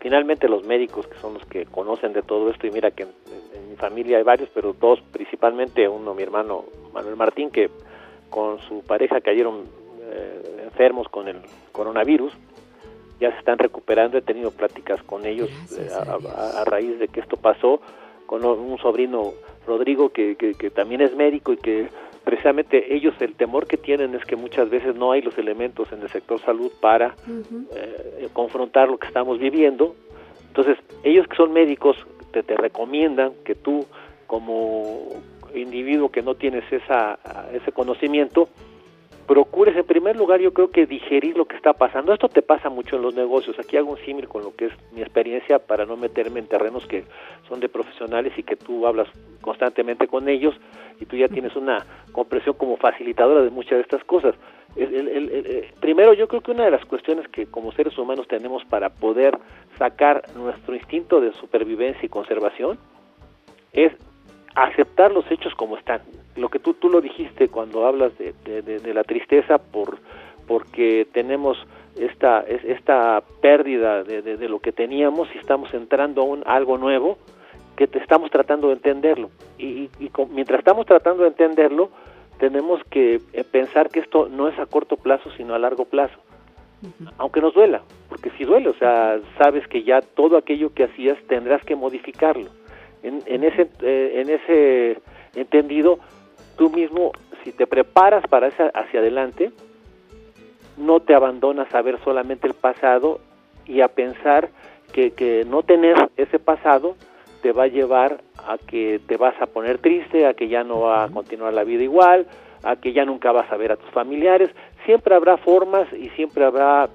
finalmente 0.00 0.48
los 0.48 0.64
médicos 0.64 1.06
que 1.06 1.18
son 1.18 1.34
los 1.34 1.44
que 1.46 1.66
conocen 1.66 2.12
de 2.12 2.22
todo 2.22 2.50
esto 2.50 2.66
y 2.66 2.70
mira 2.70 2.90
que 2.90 3.02
en, 3.04 3.08
en 3.54 3.70
mi 3.70 3.76
familia 3.76 4.18
hay 4.18 4.22
varios, 4.24 4.48
pero 4.54 4.72
dos 4.72 5.00
principalmente, 5.12 5.88
uno 5.88 6.14
mi 6.14 6.22
hermano 6.22 6.64
Manuel 6.94 7.16
Martín 7.16 7.50
que 7.50 7.70
con 8.30 8.58
su 8.60 8.82
pareja 8.82 9.20
cayeron 9.20 9.64
eh, 10.10 10.62
enfermos 10.64 11.08
con 11.08 11.28
el 11.28 11.36
coronavirus, 11.72 12.32
ya 13.20 13.30
se 13.32 13.38
están 13.38 13.58
recuperando, 13.58 14.18
he 14.18 14.22
tenido 14.22 14.50
pláticas 14.50 15.02
con 15.02 15.24
ellos 15.26 15.48
eh, 15.76 15.88
a, 15.94 16.12
a- 16.58 16.60
a 16.62 16.64
raíz 16.64 16.98
de 16.98 17.08
que 17.08 17.20
esto 17.20 17.36
pasó, 17.36 17.80
con 18.26 18.44
un 18.44 18.76
sobrino 18.78 19.32
Rodrigo 19.66 20.10
que, 20.10 20.36
que, 20.36 20.54
que 20.54 20.70
también 20.70 21.00
es 21.00 21.14
médico 21.16 21.52
y 21.52 21.56
que 21.56 21.88
precisamente 22.24 22.94
ellos 22.94 23.14
el 23.20 23.34
temor 23.36 23.66
que 23.68 23.76
tienen 23.76 24.14
es 24.16 24.24
que 24.24 24.34
muchas 24.36 24.68
veces 24.68 24.96
no 24.96 25.12
hay 25.12 25.22
los 25.22 25.38
elementos 25.38 25.90
en 25.92 26.02
el 26.02 26.08
sector 26.08 26.40
salud 26.40 26.72
para 26.80 27.14
eh, 27.74 28.28
confrontar 28.32 28.88
lo 28.88 28.98
que 28.98 29.06
estamos 29.06 29.38
viviendo. 29.38 29.94
Entonces, 30.48 30.76
ellos 31.04 31.26
que 31.28 31.36
son 31.36 31.52
médicos 31.52 31.96
te, 32.32 32.42
te 32.42 32.56
recomiendan 32.56 33.32
que 33.44 33.54
tú, 33.54 33.86
como 34.26 35.08
individuo 35.60 36.10
que 36.10 36.22
no 36.22 36.34
tienes 36.34 36.64
esa, 36.72 37.18
ese 37.52 37.72
conocimiento, 37.72 38.48
procures 39.26 39.76
en 39.76 39.84
primer 39.84 40.16
lugar 40.16 40.40
yo 40.40 40.52
creo 40.52 40.70
que 40.70 40.86
digerir 40.86 41.36
lo 41.36 41.46
que 41.46 41.56
está 41.56 41.72
pasando. 41.72 42.12
Esto 42.12 42.28
te 42.28 42.42
pasa 42.42 42.70
mucho 42.70 42.96
en 42.96 43.02
los 43.02 43.14
negocios. 43.14 43.58
Aquí 43.58 43.76
hago 43.76 43.90
un 43.90 43.98
símil 43.98 44.28
con 44.28 44.42
lo 44.42 44.54
que 44.54 44.66
es 44.66 44.72
mi 44.92 45.02
experiencia 45.02 45.58
para 45.58 45.84
no 45.84 45.96
meterme 45.96 46.40
en 46.40 46.46
terrenos 46.46 46.86
que 46.86 47.04
son 47.48 47.60
de 47.60 47.68
profesionales 47.68 48.32
y 48.36 48.42
que 48.42 48.56
tú 48.56 48.86
hablas 48.86 49.08
constantemente 49.40 50.06
con 50.06 50.28
ellos 50.28 50.54
y 51.00 51.06
tú 51.06 51.16
ya 51.16 51.28
tienes 51.28 51.56
una 51.56 51.84
comprensión 52.12 52.56
como 52.56 52.76
facilitadora 52.76 53.42
de 53.42 53.50
muchas 53.50 53.72
de 53.72 53.82
estas 53.82 54.04
cosas. 54.04 54.34
Eh, 54.76 55.70
primero 55.80 56.12
yo 56.12 56.28
creo 56.28 56.42
que 56.42 56.50
una 56.50 56.64
de 56.64 56.70
las 56.70 56.84
cuestiones 56.84 57.26
que 57.28 57.46
como 57.46 57.72
seres 57.72 57.96
humanos 57.98 58.28
tenemos 58.28 58.64
para 58.66 58.90
poder 58.90 59.38
sacar 59.78 60.22
nuestro 60.36 60.74
instinto 60.74 61.20
de 61.20 61.32
supervivencia 61.32 62.04
y 62.04 62.08
conservación 62.08 62.78
es 63.72 63.92
aceptar 64.56 65.12
los 65.12 65.30
hechos 65.30 65.54
como 65.54 65.76
están. 65.76 66.00
Lo 66.36 66.48
que 66.48 66.58
tú, 66.58 66.74
tú 66.74 66.88
lo 66.88 67.00
dijiste 67.00 67.48
cuando 67.48 67.86
hablas 67.86 68.16
de, 68.18 68.34
de- 68.44 68.62
de- 68.62 68.78
de 68.80 68.94
la 68.94 69.04
tristeza 69.04 69.58
por 69.58 69.98
porque 70.46 71.06
tenemos 71.12 71.58
esta 71.96 72.40
es- 72.40 72.64
esta 72.64 73.22
pérdida 73.40 74.02
de, 74.04 74.22
de- 74.22 74.48
lo 74.48 74.60
que 74.60 74.72
teníamos 74.72 75.28
y 75.34 75.38
estamos 75.38 75.72
entrando 75.74 76.22
a 76.22 76.24
un 76.24 76.42
algo 76.46 76.78
nuevo 76.78 77.18
que 77.76 77.86
te 77.86 77.98
estamos 77.98 78.30
tratando 78.30 78.68
de 78.68 78.74
entenderlo. 78.74 79.30
Y, 79.58 79.66
y- 79.66 79.90
y 80.00 80.08
con- 80.08 80.32
mientras 80.34 80.58
estamos 80.60 80.86
tratando 80.86 81.22
de 81.22 81.28
entenderlo 81.28 81.90
tenemos 82.38 82.80
que 82.90 83.20
eh, 83.32 83.44
pensar 83.44 83.88
que 83.90 84.00
esto 84.00 84.28
no 84.28 84.48
es 84.48 84.58
a 84.58 84.66
corto 84.66 84.96
plazo 84.96 85.30
sino 85.36 85.54
a 85.54 85.58
largo 85.58 85.84
plazo. 85.84 86.18
Aunque 87.18 87.40
nos 87.40 87.54
duela 87.54 87.82
porque 88.08 88.30
si 88.38 88.44
duele 88.44 88.68
o 88.68 88.74
sea 88.74 89.18
sabes 89.38 89.66
que 89.66 89.82
ya 89.82 90.00
todo 90.02 90.36
aquello 90.36 90.72
que 90.74 90.84
hacías 90.84 91.18
tendrás 91.26 91.64
que 91.64 91.74
modificarlo 91.74 92.50
en, 93.06 93.22
en 93.26 93.44
ese 93.44 93.68
eh, 93.82 94.20
en 94.20 94.30
ese 94.30 94.98
entendido 95.34 95.98
tú 96.56 96.70
mismo 96.70 97.12
si 97.44 97.52
te 97.52 97.66
preparas 97.66 98.26
para 98.28 98.48
esa 98.48 98.68
hacia 98.68 99.00
adelante 99.00 99.52
no 100.76 101.00
te 101.00 101.14
abandonas 101.14 101.72
a 101.74 101.82
ver 101.82 101.98
solamente 102.04 102.46
el 102.46 102.54
pasado 102.54 103.20
y 103.66 103.80
a 103.80 103.88
pensar 103.88 104.50
que, 104.92 105.12
que 105.12 105.44
no 105.44 105.62
tener 105.62 106.10
ese 106.16 106.38
pasado 106.38 106.96
te 107.42 107.52
va 107.52 107.64
a 107.64 107.68
llevar 107.68 108.20
a 108.46 108.58
que 108.58 109.00
te 109.06 109.16
vas 109.16 109.34
a 109.40 109.46
poner 109.46 109.78
triste, 109.78 110.26
a 110.26 110.34
que 110.34 110.48
ya 110.48 110.64
no 110.64 110.80
va 110.80 111.04
a 111.04 111.08
continuar 111.08 111.52
la 111.52 111.64
vida 111.64 111.82
igual, 111.82 112.26
a 112.62 112.76
que 112.76 112.92
ya 112.92 113.04
nunca 113.04 113.32
vas 113.32 113.50
a 113.50 113.56
ver 113.56 113.72
a 113.72 113.76
tus 113.76 113.90
familiares. 113.90 114.50
Siempre 114.84 115.14
habrá 115.14 115.36
formas 115.36 115.86
y 115.92 116.08
siempre 116.10 116.44
habrá 116.44 116.88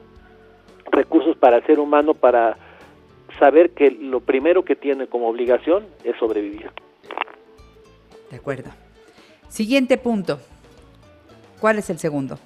recursos 0.91 1.37
para 1.37 1.57
el 1.57 1.65
ser 1.65 1.79
humano 1.79 2.13
para 2.13 2.57
saber 3.39 3.71
que 3.71 3.91
lo 3.91 4.19
primero 4.19 4.63
que 4.63 4.75
tiene 4.75 5.07
como 5.07 5.27
obligación 5.27 5.85
es 6.03 6.15
sobrevivir. 6.17 6.69
De 8.29 8.37
acuerdo. 8.37 8.69
Siguiente 9.49 9.97
punto. 9.97 10.39
¿Cuál 11.59 11.77
es 11.79 11.89
el 11.89 11.99
segundo? 11.99 12.39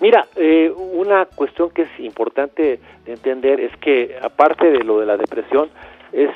Mira, 0.00 0.26
eh, 0.36 0.70
una 0.76 1.24
cuestión 1.26 1.70
que 1.70 1.82
es 1.82 2.00
importante 2.00 2.80
de 3.04 3.12
entender 3.12 3.60
es 3.60 3.74
que 3.78 4.16
aparte 4.22 4.70
de 4.70 4.84
lo 4.84 5.00
de 5.00 5.06
la 5.06 5.16
depresión, 5.16 5.70
es 6.12 6.30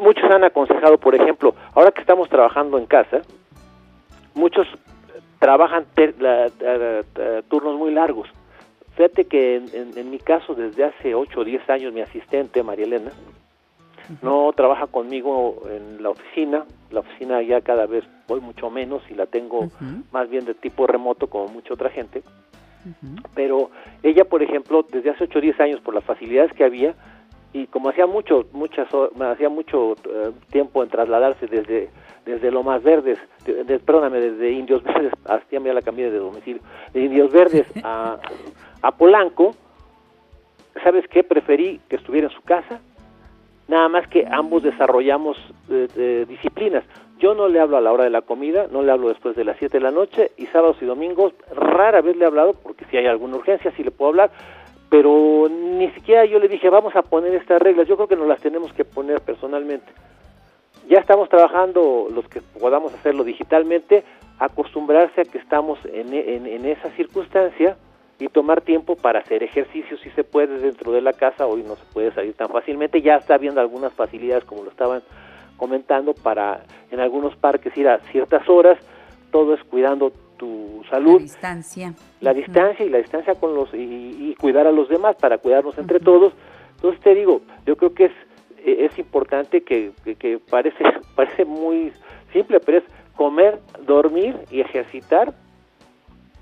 muchos 0.00 0.24
han 0.30 0.42
aconsejado, 0.44 0.98
por 0.98 1.14
ejemplo, 1.14 1.54
ahora 1.74 1.92
que 1.92 2.00
estamos 2.00 2.28
trabajando 2.28 2.76
en 2.78 2.86
casa, 2.86 3.22
muchos 4.34 4.66
trabajan 5.38 5.86
ter- 5.94 6.20
la- 6.20 6.50
la- 6.60 7.04
la- 7.14 7.42
turnos 7.42 7.76
muy 7.76 7.92
largos. 7.92 8.28
Fíjate 8.96 9.26
que 9.26 9.56
en, 9.56 9.64
en- 9.74 9.98
en 9.98 10.10
mi 10.10 10.18
caso, 10.18 10.54
desde 10.54 10.84
hace 10.84 11.14
8 11.14 11.40
o 11.40 11.44
10 11.44 11.68
años, 11.70 11.92
mi 11.92 12.00
asistente, 12.00 12.62
María 12.62 12.86
Elena, 12.86 13.12
no 14.22 14.52
trabaja 14.54 14.86
conmigo 14.86 15.62
en 15.70 16.02
la 16.02 16.10
oficina. 16.10 16.64
La 16.90 17.00
oficina 17.00 17.42
ya 17.42 17.60
cada 17.60 17.86
vez 17.86 18.04
voy 18.28 18.40
mucho 18.40 18.70
menos 18.70 19.02
y 19.10 19.14
la 19.14 19.26
tengo 19.26 19.68
más 20.12 20.30
bien 20.30 20.44
de 20.44 20.54
tipo 20.54 20.86
remoto 20.86 21.26
como 21.26 21.48
mucha 21.48 21.74
otra 21.74 21.90
gente. 21.90 22.22
Pero 23.34 23.70
ella, 24.04 24.24
por 24.24 24.42
ejemplo, 24.42 24.86
desde 24.88 25.10
hace 25.10 25.24
8 25.24 25.38
o 25.38 25.42
10 25.42 25.60
años, 25.60 25.80
por 25.80 25.92
las 25.94 26.04
facilidades 26.04 26.52
que 26.52 26.62
había, 26.64 26.94
y 27.52 27.66
como 27.66 27.88
hacía 27.88 28.06
mucho 28.06 28.46
muchas 28.52 28.86
hacía 29.20 29.48
mucho 29.48 29.92
eh, 29.94 30.30
tiempo 30.52 30.82
en 30.82 30.88
trasladarse 30.88 31.46
desde 31.46 31.90
desde 32.24 32.50
Lomas 32.50 32.82
Verdes, 32.82 33.18
de- 33.44 33.62
de- 33.64 33.78
perdóname, 33.78 34.20
desde 34.20 34.50
Indios 34.52 34.82
Verdes, 34.84 35.12
hasta 35.24 35.46
ya 35.50 35.60
me 35.60 35.72
la 35.72 35.80
cambié 35.82 36.10
de 36.10 36.18
domicilio, 36.18 36.60
de 36.92 37.04
Indios 37.04 37.30
Verdes 37.32 37.66
a, 37.82 38.18
a 38.86 38.92
Polanco, 38.92 39.52
¿sabes 40.84 41.08
qué? 41.08 41.24
Preferí 41.24 41.80
que 41.88 41.96
estuviera 41.96 42.28
en 42.28 42.32
su 42.32 42.42
casa, 42.42 42.80
nada 43.66 43.88
más 43.88 44.06
que 44.06 44.24
ambos 44.30 44.62
desarrollamos 44.62 45.36
eh, 45.68 45.88
eh, 45.96 46.26
disciplinas. 46.28 46.84
Yo 47.18 47.34
no 47.34 47.48
le 47.48 47.58
hablo 47.58 47.78
a 47.78 47.80
la 47.80 47.90
hora 47.90 48.04
de 48.04 48.10
la 48.10 48.22
comida, 48.22 48.68
no 48.70 48.82
le 48.82 48.92
hablo 48.92 49.08
después 49.08 49.34
de 49.34 49.42
las 49.42 49.56
7 49.58 49.78
de 49.78 49.82
la 49.82 49.90
noche 49.90 50.30
y 50.36 50.46
sábados 50.46 50.76
y 50.80 50.84
domingos 50.84 51.32
rara 51.52 52.00
vez 52.00 52.16
le 52.16 52.24
he 52.24 52.28
hablado 52.28 52.52
porque 52.52 52.84
si 52.84 52.96
hay 52.96 53.06
alguna 53.06 53.38
urgencia 53.38 53.72
sí 53.76 53.82
le 53.82 53.90
puedo 53.90 54.10
hablar, 54.10 54.30
pero 54.88 55.48
ni 55.50 55.90
siquiera 55.90 56.24
yo 56.24 56.38
le 56.38 56.46
dije 56.46 56.70
vamos 56.70 56.94
a 56.94 57.02
poner 57.02 57.34
estas 57.34 57.60
reglas, 57.60 57.88
yo 57.88 57.96
creo 57.96 58.06
que 58.06 58.16
nos 58.16 58.28
las 58.28 58.40
tenemos 58.40 58.72
que 58.72 58.84
poner 58.84 59.20
personalmente. 59.20 59.90
Ya 60.88 61.00
estamos 61.00 61.28
trabajando 61.28 62.06
los 62.14 62.28
que 62.28 62.40
podamos 62.40 62.94
hacerlo 62.94 63.24
digitalmente, 63.24 64.04
acostumbrarse 64.38 65.22
a 65.22 65.24
que 65.24 65.38
estamos 65.38 65.80
en, 65.86 66.14
en, 66.14 66.46
en 66.46 66.64
esa 66.66 66.88
circunstancia 66.90 67.76
y 68.18 68.28
tomar 68.28 68.62
tiempo 68.62 68.96
para 68.96 69.20
hacer 69.20 69.42
ejercicio 69.42 69.98
si 69.98 70.10
se 70.10 70.24
puede 70.24 70.58
dentro 70.58 70.92
de 70.92 71.00
la 71.00 71.12
casa, 71.12 71.46
hoy 71.46 71.62
no 71.62 71.76
se 71.76 71.84
puede 71.92 72.12
salir 72.12 72.34
tan 72.34 72.48
fácilmente, 72.48 73.02
ya 73.02 73.16
está 73.16 73.34
habiendo 73.34 73.60
algunas 73.60 73.92
facilidades 73.92 74.44
como 74.44 74.62
lo 74.62 74.70
estaban 74.70 75.02
comentando 75.56 76.14
para 76.14 76.62
en 76.90 77.00
algunos 77.00 77.36
parques 77.36 77.76
ir 77.76 77.88
a 77.88 77.98
ciertas 78.10 78.48
horas, 78.48 78.78
todo 79.30 79.54
es 79.54 79.62
cuidando 79.64 80.12
tu 80.38 80.82
salud, 80.90 81.20
Distancia. 81.20 81.94
la 82.20 82.34
distancia 82.34 82.84
y 82.84 82.90
la 82.90 82.98
distancia 82.98 83.34
con 83.34 83.54
los 83.54 83.72
y, 83.72 84.30
y 84.30 84.34
cuidar 84.38 84.66
a 84.66 84.72
los 84.72 84.88
demás 84.88 85.16
para 85.16 85.38
cuidarnos 85.38 85.78
entre 85.78 85.98
todos. 85.98 86.32
Entonces 86.76 87.00
te 87.00 87.14
digo, 87.14 87.40
yo 87.64 87.76
creo 87.76 87.94
que 87.94 88.06
es 88.06 88.12
eh, 88.66 88.88
es 88.90 88.98
importante 88.98 89.62
que, 89.62 89.92
que, 90.04 90.16
que 90.16 90.38
parece 90.38 90.84
parece 91.14 91.44
muy 91.44 91.92
simple, 92.32 92.60
pero 92.60 92.78
es 92.78 92.84
comer, 93.14 93.60
dormir 93.86 94.36
y 94.50 94.60
ejercitar 94.60 95.32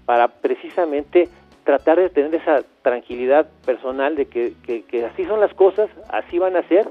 para 0.07 0.29
precisamente 0.29 1.29
tratar 1.65 1.99
de 1.99 2.11
tener 2.11 2.35
esa 2.35 2.63
tranquilidad 2.83 3.49
personal 3.65 4.17
de 4.17 4.27
que, 4.27 4.53
que, 4.65 4.83
que 4.83 5.05
así 5.05 5.25
son 5.25 5.41
las 5.41 5.53
cosas, 5.55 5.91
así 6.09 6.39
van 6.39 6.57
a 6.57 6.63
ser. 6.69 6.89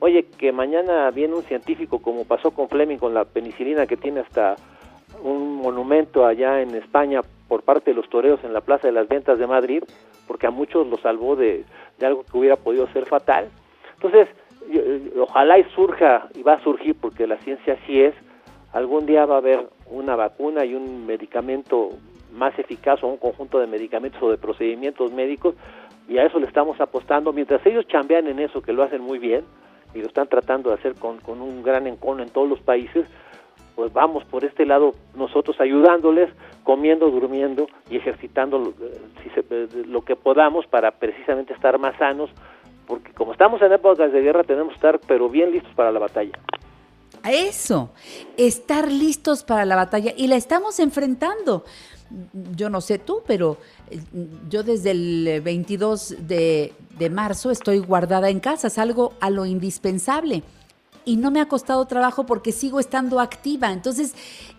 Oye, 0.00 0.24
que 0.38 0.52
mañana 0.52 1.10
viene 1.10 1.34
un 1.34 1.42
científico, 1.42 2.00
como 2.00 2.24
pasó 2.24 2.52
con 2.52 2.68
Fleming, 2.68 2.98
con 2.98 3.14
la 3.14 3.24
penicilina, 3.24 3.86
que 3.86 3.96
tiene 3.96 4.20
hasta 4.20 4.56
un 5.22 5.56
monumento 5.56 6.24
allá 6.24 6.60
en 6.62 6.74
España 6.74 7.20
por 7.48 7.62
parte 7.62 7.90
de 7.90 7.96
los 7.96 8.08
toreros 8.08 8.42
en 8.44 8.52
la 8.52 8.60
Plaza 8.60 8.86
de 8.86 8.92
las 8.92 9.08
Ventas 9.08 9.38
de 9.38 9.46
Madrid, 9.46 9.82
porque 10.26 10.46
a 10.46 10.50
muchos 10.50 10.86
lo 10.86 10.98
salvó 10.98 11.34
de, 11.36 11.64
de 11.98 12.06
algo 12.06 12.24
que 12.24 12.36
hubiera 12.36 12.56
podido 12.56 12.86
ser 12.92 13.06
fatal. 13.06 13.48
Entonces, 13.94 14.28
ojalá 15.18 15.58
y 15.58 15.64
surja, 15.74 16.28
y 16.34 16.42
va 16.42 16.54
a 16.54 16.62
surgir 16.62 16.94
porque 17.00 17.26
la 17.26 17.38
ciencia 17.38 17.78
así 17.82 18.00
es, 18.00 18.14
algún 18.72 19.06
día 19.06 19.26
va 19.26 19.36
a 19.36 19.38
haber 19.38 19.68
una 19.90 20.14
vacuna 20.16 20.64
y 20.64 20.74
un 20.74 21.06
medicamento 21.06 21.90
más 22.32 22.58
eficaz 22.58 23.02
o 23.02 23.06
un 23.08 23.16
conjunto 23.16 23.58
de 23.58 23.66
medicamentos 23.66 24.22
o 24.22 24.30
de 24.30 24.38
procedimientos 24.38 25.12
médicos 25.12 25.54
y 26.08 26.18
a 26.18 26.24
eso 26.24 26.38
le 26.38 26.46
estamos 26.46 26.80
apostando. 26.80 27.32
Mientras 27.32 27.64
ellos 27.66 27.86
chambean 27.88 28.26
en 28.26 28.38
eso, 28.38 28.62
que 28.62 28.72
lo 28.72 28.82
hacen 28.82 29.02
muy 29.02 29.18
bien 29.18 29.44
y 29.94 30.00
lo 30.00 30.06
están 30.08 30.28
tratando 30.28 30.70
de 30.70 30.76
hacer 30.76 30.94
con, 30.94 31.18
con 31.18 31.40
un 31.40 31.62
gran 31.62 31.86
encono 31.86 32.22
en 32.22 32.30
todos 32.30 32.48
los 32.48 32.60
países, 32.60 33.06
pues 33.74 33.92
vamos 33.92 34.24
por 34.24 34.44
este 34.44 34.66
lado 34.66 34.92
nosotros 35.16 35.60
ayudándoles, 35.60 36.28
comiendo, 36.64 37.10
durmiendo 37.10 37.68
y 37.88 37.96
ejercitando 37.96 38.58
lo, 38.58 38.68
eh, 38.70 39.00
si 39.22 39.30
se- 39.30 39.44
eh, 39.50 39.68
lo 39.86 40.02
que 40.02 40.16
podamos 40.16 40.66
para 40.66 40.90
precisamente 40.90 41.52
estar 41.54 41.78
más 41.78 41.96
sanos, 41.96 42.28
porque 42.86 43.12
como 43.12 43.32
estamos 43.32 43.62
en 43.62 43.72
épocas 43.72 44.10
de 44.12 44.20
guerra 44.20 44.42
tenemos 44.44 44.70
que 44.70 44.74
estar 44.76 44.98
pero 45.06 45.28
bien 45.28 45.52
listos 45.52 45.72
para 45.74 45.92
la 45.92 46.00
batalla. 46.00 46.38
Eso, 47.28 47.90
estar 48.36 48.90
listos 48.90 49.42
para 49.42 49.64
la 49.64 49.76
batalla 49.76 50.12
y 50.16 50.28
la 50.28 50.36
estamos 50.36 50.78
enfrentando. 50.80 51.64
Yo 52.56 52.70
no 52.70 52.80
sé 52.80 52.98
tú, 52.98 53.22
pero 53.26 53.58
eh, 53.90 54.00
yo 54.48 54.62
desde 54.62 54.92
el 54.92 55.40
22 55.42 56.16
de, 56.20 56.72
de 56.98 57.10
marzo 57.10 57.50
estoy 57.50 57.78
guardada 57.78 58.30
en 58.30 58.40
casa, 58.40 58.70
salgo 58.70 59.14
a 59.20 59.30
lo 59.30 59.46
indispensable 59.46 60.42
y 61.08 61.16
no 61.16 61.30
me 61.30 61.40
ha 61.40 61.48
costado 61.48 61.86
trabajo 61.86 62.26
porque 62.26 62.52
sigo 62.52 62.80
estando 62.80 63.18
activa. 63.18 63.72
Entonces, 63.72 64.14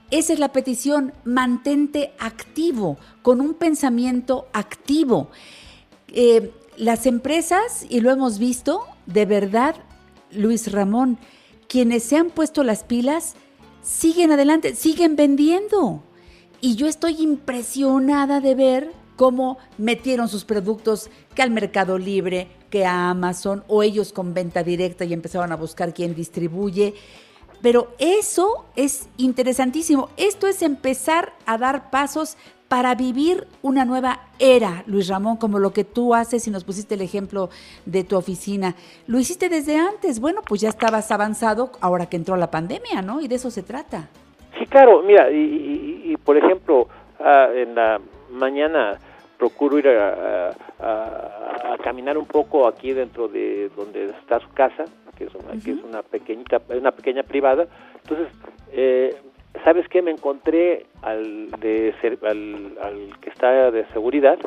esa 0.10 0.34
es 0.34 0.40
la 0.40 0.52
petición, 0.52 1.14
mantente 1.24 2.14
activo, 2.18 2.98
con 3.22 3.40
un 3.40 3.54
pensamiento 3.54 4.48
activo. 4.54 5.30
Eh, 6.08 6.52
las 6.76 7.06
empresas, 7.06 7.86
y 7.88 8.00
lo 8.00 8.10
hemos 8.10 8.40
visto, 8.40 8.82
de 9.06 9.28
verdad, 9.28 9.76
Luis 10.32 10.72
Ramón, 10.72 11.20
quienes 11.68 12.04
se 12.04 12.18
han 12.18 12.32
puesto 12.32 12.64
las 12.64 12.84
pilas, 12.84 13.36
siguen 13.84 14.32
adelante, 14.32 14.76
siguen 14.76 15.16
vendiendo. 15.16 16.02
Y 16.62 16.76
yo 16.76 16.88
estoy 16.88 17.22
impresionada 17.22 18.42
de 18.42 18.56
ver 18.56 18.92
cómo 19.16 19.58
metieron 19.78 20.28
sus 20.28 20.46
productos 20.46 21.10
que 21.36 21.42
al 21.42 21.52
Mercado 21.52 21.98
Libre, 21.98 22.48
que 22.70 22.86
a 22.86 23.10
Amazon, 23.10 23.64
o 23.68 23.84
ellos 23.84 24.14
con 24.14 24.34
venta 24.34 24.64
directa 24.64 25.06
y 25.06 25.14
empezaron 25.14 25.52
a 25.52 25.58
buscar 25.58 25.94
quién 25.94 26.16
distribuye. 26.16 26.94
Pero 27.62 27.94
eso 27.98 28.66
es 28.76 29.08
interesantísimo. 29.18 30.10
Esto 30.18 30.48
es 30.48 30.62
empezar 30.62 31.34
a 31.46 31.58
dar 31.58 31.90
pasos 31.92 32.38
para 32.70 32.94
vivir 32.94 33.48
una 33.62 33.84
nueva 33.84 34.28
era, 34.38 34.84
Luis 34.86 35.08
Ramón, 35.08 35.38
como 35.38 35.60
lo 35.60 35.74
que 35.74 35.84
tú 35.84 36.14
haces 36.14 36.48
y 36.48 36.52
nos 36.52 36.64
pusiste 36.64 36.94
el 36.96 37.02
ejemplo 37.02 37.50
de 37.86 38.04
tu 38.04 38.16
oficina. 38.16 38.76
Lo 39.08 39.20
hiciste 39.20 39.50
desde 39.50 39.78
antes. 39.78 40.20
Bueno, 40.20 40.42
pues 40.48 40.62
ya 40.62 40.70
estabas 40.70 41.12
avanzado 41.12 41.72
ahora 41.82 42.06
que 42.08 42.16
entró 42.16 42.38
la 42.38 42.52
pandemia, 42.52 43.02
¿no? 43.02 43.22
Y 43.22 43.28
de 43.28 43.36
eso 43.36 43.50
se 43.50 43.64
trata. 43.64 44.10
Sí, 44.60 44.66
claro, 44.68 45.02
mira, 45.02 45.32
y, 45.32 45.36
y- 45.38 46.12
y, 46.12 46.18
por 46.18 46.36
ejemplo, 46.38 46.88
ah, 47.20 47.50
en 47.56 47.74
la 47.76 48.00
mañana 48.32 48.98
procuro 49.38 49.80
ir 49.80 49.88
a, 49.88 50.10
a- 50.50 50.54
a- 50.82 51.74
a 51.74 51.78
caminar 51.78 52.18
un 52.18 52.26
poco 52.26 52.68
aquí 52.68 52.92
dentro 52.92 53.28
de 53.30 53.70
donde 53.76 54.06
está 54.10 54.40
su 54.40 54.50
casa, 54.54 54.86
que 55.18 55.26
es 55.26 55.36
una, 55.36 55.52
que 55.64 55.72
es 55.72 55.84
una 55.84 56.04
pequeñita, 56.04 56.62
una 56.70 56.92
pequeña 56.92 57.24
privada. 57.24 57.68
Entonces, 58.02 58.28
eh, 58.74 59.16
¿sabes 59.64 59.88
qué? 59.88 60.02
Me 60.02 60.12
encontré 60.12 60.86
al, 61.02 61.52
de, 61.52 61.94
ser- 62.02 62.20
al, 62.26 62.78
al 62.82 63.20
que 63.22 63.30
está 63.30 63.72
de 63.72 63.86
seguridad 63.94 64.38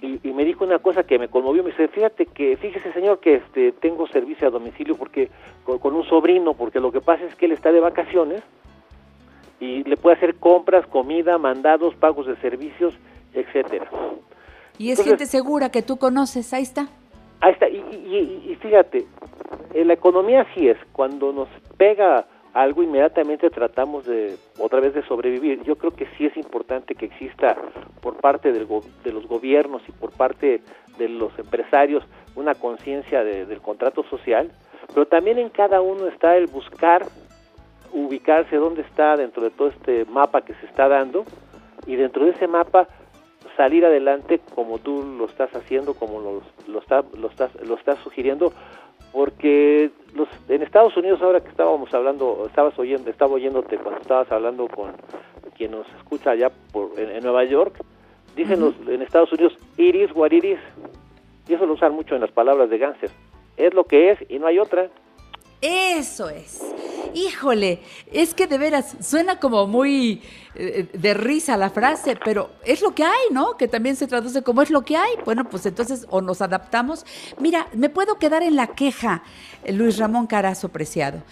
y, 0.00 0.28
y 0.28 0.32
me 0.32 0.44
dijo 0.44 0.64
una 0.64 0.78
cosa 0.80 1.04
que 1.04 1.18
me 1.18 1.28
conmovió. 1.28 1.62
Me 1.62 1.70
dice, 1.70 1.88
fíjate 1.88 2.26
que, 2.26 2.56
fíjese 2.56 2.92
señor 2.92 3.20
que 3.20 3.34
este 3.36 3.72
tengo 3.72 4.06
servicio 4.08 4.48
a 4.48 4.50
domicilio 4.50 4.96
porque 4.96 5.28
con, 5.64 5.78
con 5.78 5.94
un 5.94 6.04
sobrino, 6.04 6.54
porque 6.54 6.80
lo 6.80 6.90
que 6.90 7.00
pasa 7.00 7.24
es 7.24 7.34
que 7.36 7.46
él 7.46 7.52
está 7.52 7.70
de 7.72 7.80
vacaciones 7.80 8.42
y 9.60 9.84
le 9.84 9.96
puede 9.96 10.16
hacer 10.16 10.36
compras, 10.36 10.86
comida, 10.86 11.38
mandados, 11.38 11.94
pagos 11.96 12.26
de 12.26 12.36
servicios, 12.36 12.94
etcétera. 13.34 13.88
Y 14.78 14.90
es 14.90 14.98
Entonces- 14.98 15.06
gente 15.06 15.26
segura 15.26 15.70
que 15.70 15.82
tú 15.82 15.96
conoces, 15.96 16.52
ahí 16.54 16.62
está. 16.62 16.88
Ahí 17.40 17.52
está, 17.52 17.68
y, 17.68 17.76
y- 17.76 18.16
y- 18.46 18.52
y 18.52 18.56
fíjate, 18.56 19.06
en 19.74 19.88
la 19.88 19.94
economía 19.94 20.42
así 20.42 20.68
es, 20.68 20.76
cuando 20.92 21.32
nos 21.32 21.48
pega 21.76 22.26
algo 22.54 22.82
inmediatamente 22.82 23.50
tratamos 23.50 24.06
de 24.06 24.36
otra 24.58 24.80
vez 24.80 24.94
de 24.94 25.02
sobrevivir. 25.06 25.62
Yo 25.64 25.76
creo 25.76 25.92
que 25.92 26.06
sí 26.16 26.26
es 26.26 26.36
importante 26.36 26.94
que 26.94 27.06
exista 27.06 27.56
por 28.00 28.16
parte 28.16 28.52
del 28.52 28.66
go- 28.66 28.82
de 29.04 29.12
los 29.12 29.26
gobiernos 29.28 29.82
y 29.88 29.92
por 29.92 30.10
parte 30.12 30.62
de 30.96 31.08
los 31.08 31.36
empresarios 31.38 32.02
una 32.34 32.54
conciencia 32.54 33.22
de- 33.22 33.46
del 33.46 33.60
contrato 33.60 34.02
social, 34.04 34.50
pero 34.92 35.06
también 35.06 35.38
en 35.38 35.50
cada 35.50 35.80
uno 35.80 36.08
está 36.08 36.36
el 36.36 36.46
buscar 36.46 37.06
ubicarse 37.92 38.56
dónde 38.56 38.82
está 38.82 39.16
dentro 39.16 39.42
de 39.42 39.50
todo 39.50 39.68
este 39.68 40.04
mapa 40.06 40.42
que 40.42 40.54
se 40.54 40.66
está 40.66 40.88
dando 40.88 41.24
y 41.86 41.96
dentro 41.96 42.24
de 42.24 42.32
ese 42.32 42.46
mapa 42.46 42.88
salir 43.56 43.84
adelante 43.84 44.40
como 44.54 44.78
tú 44.78 45.02
lo 45.02 45.26
estás 45.26 45.54
haciendo, 45.54 45.94
como 45.94 46.20
lo, 46.20 46.42
lo, 46.68 46.78
está, 46.78 47.02
lo, 47.16 47.28
estás, 47.28 47.50
lo 47.66 47.74
estás 47.74 47.98
sugiriendo, 48.00 48.52
porque 49.12 49.90
los, 50.14 50.28
en 50.48 50.62
Estados 50.62 50.96
Unidos 50.96 51.20
ahora 51.22 51.40
que 51.40 51.48
estábamos 51.48 51.92
hablando, 51.92 52.44
estabas 52.46 52.78
oyendo, 52.78 53.10
estaba 53.10 53.32
oyéndote 53.32 53.76
cuando 53.78 54.00
estabas 54.00 54.30
hablando 54.30 54.68
con 54.68 54.92
quien 55.56 55.72
nos 55.72 55.88
escucha 55.98 56.30
allá 56.30 56.50
por, 56.72 56.98
en, 56.98 57.10
en 57.10 57.22
Nueva 57.22 57.44
York, 57.44 57.82
dicen 58.36 58.60
los, 58.60 58.74
en 58.86 59.02
Estados 59.02 59.32
Unidos, 59.32 59.56
it 59.76 59.94
is 59.94 60.10
what 60.14 60.30
it 60.30 60.44
is, 60.44 60.60
y 61.48 61.54
eso 61.54 61.66
lo 61.66 61.74
usan 61.74 61.92
mucho 61.94 62.14
en 62.14 62.20
las 62.20 62.30
palabras 62.30 62.70
de 62.70 62.78
Ganser, 62.78 63.10
es 63.56 63.74
lo 63.74 63.84
que 63.84 64.10
es 64.12 64.18
y 64.28 64.38
no 64.38 64.46
hay 64.46 64.58
otra. 64.58 64.88
Eso 65.60 66.28
es. 66.28 66.60
Híjole, 67.14 67.82
es 68.12 68.32
que 68.34 68.46
de 68.46 68.58
veras 68.58 68.96
suena 69.00 69.40
como 69.40 69.66
muy 69.66 70.22
eh, 70.54 70.88
de 70.92 71.14
risa 71.14 71.56
la 71.56 71.70
frase, 71.70 72.16
pero 72.24 72.50
es 72.64 72.80
lo 72.80 72.94
que 72.94 73.04
hay, 73.04 73.32
¿no? 73.32 73.56
Que 73.56 73.66
también 73.66 73.96
se 73.96 74.06
traduce 74.06 74.42
como 74.42 74.62
es 74.62 74.70
lo 74.70 74.82
que 74.82 74.96
hay. 74.96 75.14
Bueno, 75.24 75.48
pues 75.48 75.66
entonces 75.66 76.06
o 76.10 76.20
nos 76.20 76.42
adaptamos. 76.42 77.04
Mira, 77.40 77.68
me 77.72 77.88
puedo 77.88 78.18
quedar 78.18 78.42
en 78.42 78.54
la 78.54 78.68
queja, 78.68 79.22
Luis 79.66 79.98
Ramón 79.98 80.26
Carazo 80.28 80.68
Preciado. 80.68 81.22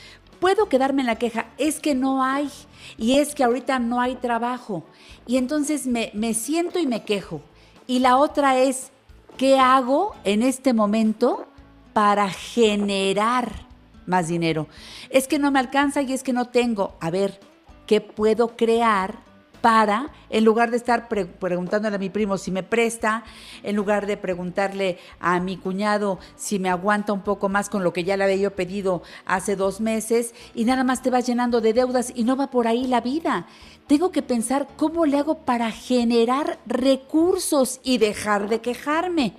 Puedo 0.41 0.69
quedarme 0.69 1.03
en 1.03 1.07
la 1.07 1.17
queja, 1.17 1.47
es 1.57 1.79
que 1.79 1.95
no 1.95 2.23
hay, 2.23 2.51
y 2.99 3.19
es 3.19 3.35
que 3.35 3.45
ahorita 3.45 3.79
no 3.79 4.01
hay 4.01 4.17
trabajo. 4.17 4.85
Y 5.27 5.37
entonces 5.37 5.87
me, 5.87 6.11
me 6.15 6.35
siento 6.35 6.79
y 6.79 6.87
me 6.87 7.05
quejo. 7.05 7.43
Y 7.87 8.01
la 8.01 8.17
otra 8.17 8.59
es, 8.59 8.91
¿qué 9.37 9.59
hago 9.59 10.15
en 10.25 10.43
este 10.43 10.73
momento 10.75 11.47
para 11.93 12.29
generar 12.29 13.67
más 14.07 14.29
dinero. 14.29 14.69
Es 15.11 15.29
que 15.29 15.39
no 15.39 15.51
me 15.51 15.59
alcanza 15.59 16.03
y 16.03 16.13
es 16.13 16.23
que 16.23 16.33
no 16.33 16.47
tengo. 16.47 16.97
A 17.01 17.11
ver, 17.11 17.41
¿qué 17.87 18.01
puedo 18.01 18.57
crear 18.57 19.27
para, 19.63 20.13
en 20.31 20.45
lugar 20.45 20.71
de 20.71 20.77
estar 20.77 21.09
pre- 21.09 21.27
preguntándole 21.27 21.97
a 21.97 21.99
mi 21.99 22.09
primo 22.09 22.39
si 22.39 22.53
me 22.53 22.63
presta, 22.63 23.25
en 23.65 23.75
lugar 23.75 24.07
de 24.07 24.17
preguntarle 24.17 24.99
a 25.19 25.41
mi 25.41 25.57
cuñado 25.57 26.21
si 26.37 26.61
me 26.61 26.69
aguanta 26.69 27.13
un 27.13 27.23
poco 27.23 27.49
más 27.49 27.69
con 27.69 27.83
lo 27.83 27.93
que 27.93 28.05
ya 28.05 28.17
le 28.17 28.25
había 28.25 28.37
yo 28.37 28.55
pedido 28.55 29.03
hace 29.25 29.57
dos 29.57 29.81
meses, 29.81 30.35
y 30.55 30.67
nada 30.67 30.85
más 30.85 31.03
te 31.03 31.11
vas 31.11 31.27
llenando 31.27 31.61
de 31.61 31.73
deudas 31.73 32.13
y 32.15 32.23
no 32.23 32.37
va 32.37 32.51
por 32.51 32.69
ahí 32.69 32.87
la 32.87 33.01
vida. 33.01 33.47
Tengo 33.89 34.13
que 34.13 34.23
pensar 34.23 34.69
cómo 34.77 35.05
le 35.05 35.19
hago 35.19 35.39
para 35.39 35.73
generar 35.73 36.61
recursos 36.67 37.81
y 37.83 37.99
dejar 37.99 38.49
de 38.49 38.61
quejarme 38.61 39.35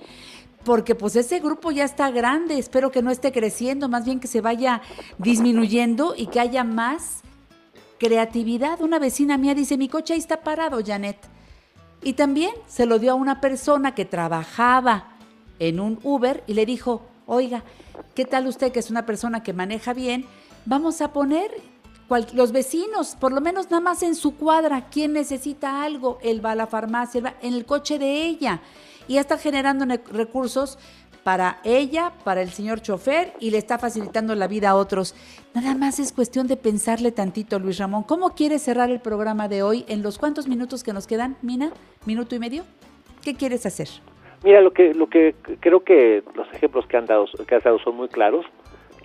porque 0.68 0.94
pues 0.94 1.16
ese 1.16 1.40
grupo 1.40 1.70
ya 1.70 1.84
está 1.84 2.10
grande, 2.10 2.58
espero 2.58 2.90
que 2.90 3.00
no 3.00 3.10
esté 3.10 3.32
creciendo, 3.32 3.88
más 3.88 4.04
bien 4.04 4.20
que 4.20 4.26
se 4.28 4.42
vaya 4.42 4.82
disminuyendo 5.16 6.12
y 6.14 6.26
que 6.26 6.40
haya 6.40 6.62
más 6.62 7.22
creatividad. 7.98 8.82
Una 8.82 8.98
vecina 8.98 9.38
mía 9.38 9.54
dice, 9.54 9.78
mi 9.78 9.88
coche 9.88 10.12
ahí 10.12 10.18
está 10.18 10.42
parado, 10.42 10.80
Janet. 10.84 11.16
Y 12.02 12.12
también 12.12 12.50
se 12.66 12.84
lo 12.84 12.98
dio 12.98 13.12
a 13.12 13.14
una 13.14 13.40
persona 13.40 13.94
que 13.94 14.04
trabajaba 14.04 15.16
en 15.58 15.80
un 15.80 16.00
Uber 16.02 16.44
y 16.46 16.52
le 16.52 16.66
dijo, 16.66 17.00
oiga, 17.24 17.64
¿qué 18.14 18.26
tal 18.26 18.46
usted 18.46 18.70
que 18.70 18.80
es 18.80 18.90
una 18.90 19.06
persona 19.06 19.42
que 19.42 19.54
maneja 19.54 19.94
bien? 19.94 20.26
vamos 20.66 21.00
a 21.00 21.14
poner 21.14 21.50
cual- 22.08 22.26
los 22.34 22.52
vecinos, 22.52 23.16
por 23.18 23.32
lo 23.32 23.40
menos 23.40 23.70
nada 23.70 23.80
más 23.80 24.02
en 24.02 24.14
su 24.14 24.36
cuadra, 24.36 24.90
quien 24.90 25.14
necesita 25.14 25.82
algo, 25.82 26.18
él 26.20 26.44
va 26.44 26.50
a 26.50 26.56
la 26.56 26.66
farmacia, 26.66 27.22
va 27.22 27.34
en 27.40 27.54
el 27.54 27.64
coche 27.64 27.98
de 27.98 28.26
ella 28.26 28.60
y 29.08 29.14
ya 29.14 29.20
está 29.20 29.36
generando 29.38 29.84
ne- 29.86 30.00
recursos 30.12 30.78
para 31.24 31.58
ella, 31.64 32.12
para 32.24 32.40
el 32.42 32.50
señor 32.50 32.80
chofer 32.80 33.32
y 33.40 33.50
le 33.50 33.58
está 33.58 33.78
facilitando 33.78 34.34
la 34.34 34.46
vida 34.46 34.70
a 34.70 34.76
otros. 34.76 35.14
Nada 35.54 35.74
más 35.74 35.98
es 35.98 36.12
cuestión 36.12 36.46
de 36.46 36.56
pensarle 36.56 37.10
tantito, 37.12 37.58
Luis 37.58 37.78
Ramón. 37.78 38.04
¿Cómo 38.04 38.30
quieres 38.34 38.62
cerrar 38.62 38.90
el 38.90 39.00
programa 39.00 39.48
de 39.48 39.62
hoy 39.62 39.84
en 39.88 40.02
los 40.02 40.18
cuantos 40.18 40.46
minutos 40.46 40.84
que 40.84 40.92
nos 40.92 41.06
quedan, 41.06 41.36
Mina? 41.42 41.70
¿Minuto 42.06 42.34
y 42.34 42.38
medio? 42.38 42.64
¿Qué 43.22 43.34
quieres 43.34 43.66
hacer? 43.66 43.88
Mira, 44.44 44.60
lo 44.60 44.72
que, 44.72 44.94
lo 44.94 45.08
que 45.08 45.34
creo 45.60 45.82
que 45.82 46.22
los 46.34 46.46
ejemplos 46.52 46.86
que 46.86 46.96
han 46.96 47.06
dado, 47.06 47.26
que 47.46 47.54
has 47.56 47.64
dado 47.64 47.78
son 47.80 47.96
muy 47.96 48.08
claros 48.08 48.46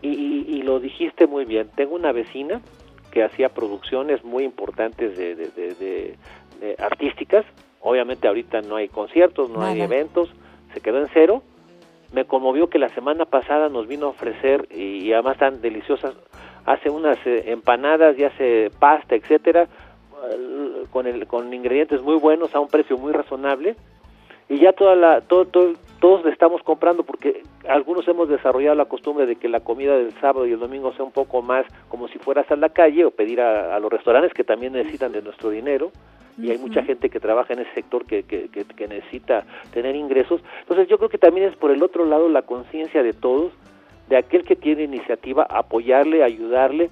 y, 0.01 0.09
y- 0.09 0.61
lo 0.61 0.79
dijiste 0.79 1.27
muy 1.27 1.43
bien. 1.45 1.69
Tengo 1.75 1.95
una 1.95 2.11
vecina 2.11 2.61
que 3.11 3.23
hacía 3.23 3.49
producciones 3.49 4.23
muy 4.23 4.43
importantes 4.43 5.17
de- 5.17 5.35
de- 5.35 5.47
de- 5.49 6.17
de 6.61 6.75
artísticas. 6.77 7.45
Obviamente 7.83 8.27
ahorita 8.27 8.61
no 8.61 8.77
hay 8.77 8.87
conciertos, 8.87 9.49
no 9.49 9.61
hay 9.63 9.79
eventos, 9.93 10.33
se 10.73 10.81
quedó 10.81 10.99
en 10.99 11.07
cero. 11.13 11.43
Me 12.13 12.25
conmovió 12.25 12.69
que 12.69 12.79
la 12.79 12.89
semana 12.89 13.25
pasada 13.25 13.69
nos 13.69 13.87
vino 13.87 14.05
a 14.07 14.09
ofrecer 14.09 14.67
y, 14.71 14.99
y 15.05 15.13
además 15.13 15.37
tan 15.37 15.61
deliciosas, 15.61 16.13
hace 16.65 16.89
unas 16.89 17.17
eh, 17.25 17.45
empanadas 17.47 18.17
y 18.17 18.23
hace 18.23 18.69
pasta, 18.79 19.15
etcétera, 19.15 19.67
eh, 20.31 20.83
con 20.91 21.07
el, 21.07 21.27
con 21.27 21.53
ingredientes 21.53 22.01
muy 22.01 22.15
buenos 22.17 22.53
a 22.55 22.59
un 22.59 22.67
precio 22.67 22.97
muy 22.97 23.11
razonable. 23.11 23.75
Y 24.49 24.59
ya 24.59 24.73
toda 24.73 24.95
la 24.95 25.21
todo, 25.21 25.45
todo- 25.45 25.73
todos 25.99 26.25
le 26.25 26.31
estamos 26.31 26.61
comprando 26.63 27.03
porque 27.03 27.43
algunos 27.67 28.05
hemos 28.09 28.27
desarrollado 28.27 28.75
la 28.75 28.85
costumbre 28.85 29.25
de 29.25 29.37
que 29.37 29.47
la 29.47 29.61
comida 29.61 29.95
del 29.97 30.11
sábado 30.19 30.45
y 30.45 30.51
el 30.51 30.59
domingo 30.59 30.91
sea 30.93 31.05
un 31.05 31.13
poco 31.13 31.41
más 31.41 31.65
como 31.87 32.09
si 32.09 32.19
fueras 32.19 32.49
a 32.51 32.57
la 32.57 32.69
calle 32.69 33.05
o 33.05 33.11
pedir 33.11 33.39
a, 33.39 33.73
a 33.73 33.79
los 33.79 33.89
restaurantes 33.91 34.33
que 34.33 34.43
también 34.43 34.73
necesitan 34.73 35.13
de 35.13 35.21
nuestro 35.21 35.49
dinero 35.49 35.91
y 36.37 36.49
hay 36.51 36.57
mucha 36.57 36.81
gente 36.83 37.09
que 37.09 37.19
trabaja 37.19 37.53
en 37.53 37.59
ese 37.59 37.73
sector 37.73 38.05
que, 38.05 38.23
que, 38.23 38.49
que- 38.49 38.65
que 38.65 38.87
necesita 38.87 39.45
tener 39.71 39.95
ingresos. 39.95 40.41
Entonces 40.61 40.87
yo 40.87 40.97
creo 40.97 41.09
que 41.09 41.17
también 41.17 41.47
es 41.49 41.55
por 41.55 41.71
el 41.71 41.83
otro 41.83 42.05
lado 42.05 42.27
la 42.29 42.41
conciencia 42.43 43.03
de 43.03 43.13
todos 43.13 43.51
de 44.09 44.17
aquel 44.17 44.43
que 44.43 44.55
tiene 44.55 44.83
iniciativa 44.83 45.43
apoyarle 45.49 46.23
ayudarle. 46.23 46.89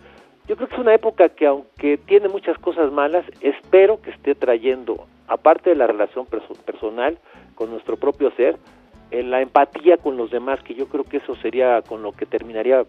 Yo 0.48 0.56
creo 0.56 0.68
que 0.68 0.76
es 0.76 0.82
una 0.82 0.94
época 0.94 1.30
que 1.30 1.46
aunque 1.48 1.98
tiene 1.98 2.28
muchas 2.30 2.58
cosas 2.58 2.92
malas, 2.92 3.26
espero 3.42 4.02
que 4.02 4.12
esté 4.12 4.34
trayendo, 4.36 5.06
aparte 5.28 5.70
de 5.72 5.76
la 5.76 5.88
relación 5.88 6.26
perso- 6.26 6.56
personal 6.66 7.18
con 7.56 7.70
nuestro 7.70 7.98
propio 7.98 8.32
ser, 8.32 8.58
en 9.12 9.30
la 9.30 9.42
empatía 9.42 9.98
con 9.98 10.16
los 10.18 10.32
demás, 10.32 10.62
que 10.64 10.74
yo 10.74 10.88
creo 10.88 11.04
que 11.04 11.18
eso 11.18 11.36
sería 11.38 11.82
con 11.82 12.02
lo 12.02 12.14
que 12.14 12.26
terminaría 12.26 12.86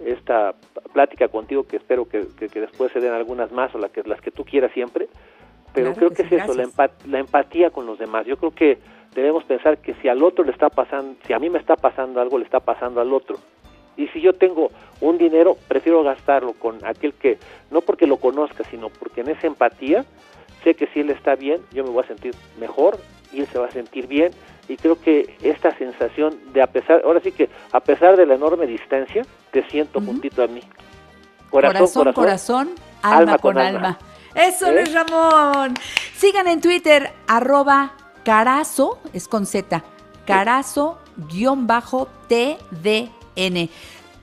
esta 0.00 0.54
plática 0.92 1.28
contigo, 1.28 1.66
que 1.66 1.76
espero 1.76 2.08
que, 2.08 2.26
que- 2.38 2.48
que 2.48 2.60
después 2.60 2.92
se 2.92 3.00
den 3.00 3.12
algunas 3.12 3.52
más 3.52 3.74
o 3.74 3.78
la 3.78 3.88
que, 3.88 4.02
las 4.04 4.20
que 4.20 4.30
tú 4.30 4.44
quieras 4.44 4.72
siempre, 4.72 5.08
pero 5.76 5.92
Claro 5.92 5.98
creo 5.98 6.10
que 6.10 6.22
que, 6.22 6.28
sí, 6.30 6.34
es 6.36 6.42
eso, 6.44 6.54
la, 6.54 6.62
gracias. 6.64 6.74
empa- 7.04 7.06
la 7.10 7.18
empatía 7.18 7.68
con 7.70 7.84
los 7.84 7.98
demás. 7.98 8.24
Yo 8.26 8.38
creo 8.38 8.50
que 8.50 8.78
debemos 9.14 9.44
pensar 9.44 9.76
que 9.78 9.92
si 9.96 10.08
al 10.08 10.22
otro 10.22 10.42
le 10.42 10.50
está 10.52 10.70
pasando, 10.70 11.14
si 11.26 11.34
a 11.34 11.38
mí 11.38 11.50
me 11.50 11.58
está 11.58 11.76
pasando 11.76 12.18
algo, 12.20 12.38
le 12.38 12.44
está 12.46 12.60
pasando 12.60 13.00
al 13.02 13.12
otro. 13.12 13.36
Y 13.98 14.06
si 14.08 14.20
yo 14.22 14.32
tengo 14.32 14.70
un 15.02 15.18
dinero, 15.18 15.56
prefiero 15.68 16.02
gastarlo 16.02 16.54
con 16.54 16.82
aquel 16.84 17.12
que, 17.12 17.38
no 17.70 17.82
porque 17.82 18.06
lo 18.06 18.16
conozca, 18.16 18.64
sino 18.70 18.88
porque 18.88 19.20
en 19.20 19.28
esa 19.28 19.46
empatía 19.46 20.04
sé 20.64 20.74
que 20.74 20.86
si 20.88 21.00
él 21.00 21.10
está 21.10 21.34
bien, 21.34 21.60
yo 21.72 21.84
me 21.84 21.90
voy 21.90 22.02
a 22.04 22.06
sentir 22.06 22.34
mejor 22.58 22.98
y 23.32 23.40
él 23.40 23.46
se 23.46 23.58
va 23.58 23.66
a 23.66 23.70
sentir 23.70 24.06
bien. 24.06 24.32
Y 24.68 24.76
creo 24.78 24.98
que 25.00 25.34
esta 25.42 25.76
sensación 25.76 26.38
de 26.54 26.62
a 26.62 26.66
pesar, 26.66 27.02
ahora 27.04 27.20
sí 27.20 27.32
que 27.32 27.48
a 27.72 27.80
pesar 27.80 28.16
de 28.16 28.24
la 28.26 28.34
enorme 28.34 28.66
distancia, 28.66 29.24
te 29.50 29.62
siento 29.68 30.00
juntito 30.00 30.42
a 30.42 30.46
mí. 30.46 30.60
Corazón, 31.50 32.12
corazón, 32.14 32.70
alma, 33.02 33.38
con 33.38 33.56
alma. 33.58 33.98
Eso, 34.36 34.66
¿Eh? 34.66 34.74
Luis 34.74 34.92
Ramón. 34.92 35.74
Sigan 36.16 36.46
en 36.46 36.60
Twitter, 36.60 37.12
arroba 37.26 37.92
carazo, 38.24 38.98
es 39.12 39.28
con 39.28 39.46
Z, 39.46 39.82
carazo-tdn. 40.26 40.98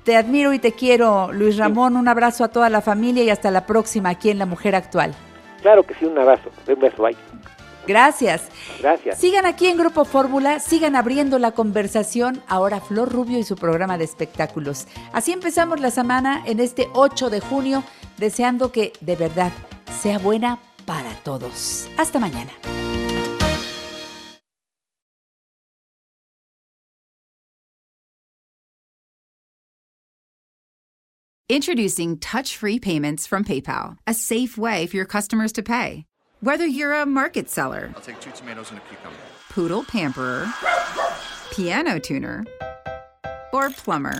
Te 0.03 0.17
admiro 0.17 0.53
y 0.53 0.59
te 0.59 0.73
quiero, 0.73 1.31
Luis 1.31 1.57
Ramón. 1.57 1.95
Un 1.95 2.07
abrazo 2.07 2.43
a 2.43 2.49
toda 2.49 2.69
la 2.69 2.81
familia 2.81 3.23
y 3.23 3.29
hasta 3.29 3.49
la 3.51 3.65
próxima 3.65 4.09
aquí 4.09 4.29
en 4.29 4.37
La 4.37 4.45
Mujer 4.45 4.75
Actual. 4.75 5.15
Claro 5.61 5.83
que 5.83 5.93
sí, 5.95 6.05
un 6.05 6.17
abrazo, 6.19 6.49
un 6.67 6.79
beso, 6.79 7.01
bye. 7.01 7.15
Gracias. 7.87 8.49
Gracias. 8.79 9.17
Sigan 9.19 9.45
aquí 9.45 9.67
en 9.67 9.77
Grupo 9.77 10.05
Fórmula, 10.05 10.59
sigan 10.59 10.95
abriendo 10.95 11.39
la 11.39 11.51
conversación. 11.51 12.41
Ahora 12.47 12.79
Flor 12.81 13.11
Rubio 13.11 13.39
y 13.39 13.43
su 13.43 13.55
programa 13.55 13.97
de 13.97 14.03
espectáculos. 14.03 14.87
Así 15.11 15.31
empezamos 15.31 15.79
la 15.79 15.91
semana 15.91 16.43
en 16.45 16.59
este 16.59 16.87
8 16.93 17.29
de 17.29 17.39
junio, 17.39 17.83
deseando 18.17 18.71
que 18.71 18.93
de 19.01 19.15
verdad 19.15 19.51
sea 19.93 20.19
buena 20.19 20.59
para 20.85 21.15
todos. 21.23 21.87
Hasta 21.97 22.19
mañana. 22.19 22.51
Introducing 31.49 32.17
touch 32.17 32.57
free 32.57 32.79
payments 32.79 33.27
from 33.27 33.43
PayPal, 33.43 33.97
a 34.07 34.13
safe 34.13 34.57
way 34.57 34.87
for 34.87 34.95
your 34.95 35.05
customers 35.05 35.51
to 35.53 35.61
pay. 35.61 36.05
Whether 36.39 36.65
you're 36.65 36.93
a 36.93 37.05
market 37.05 37.49
seller, 37.49 37.91
I'll 37.95 38.01
take 38.01 38.19
two 38.19 38.31
tomatoes 38.31 38.71
and 38.71 38.79
a 38.79 38.81
cucumber. 38.81 39.17
poodle 39.49 39.83
pamperer, 39.83 40.51
piano 41.51 41.99
tuner, 41.99 42.45
or 43.53 43.69
plumber. 43.69 44.19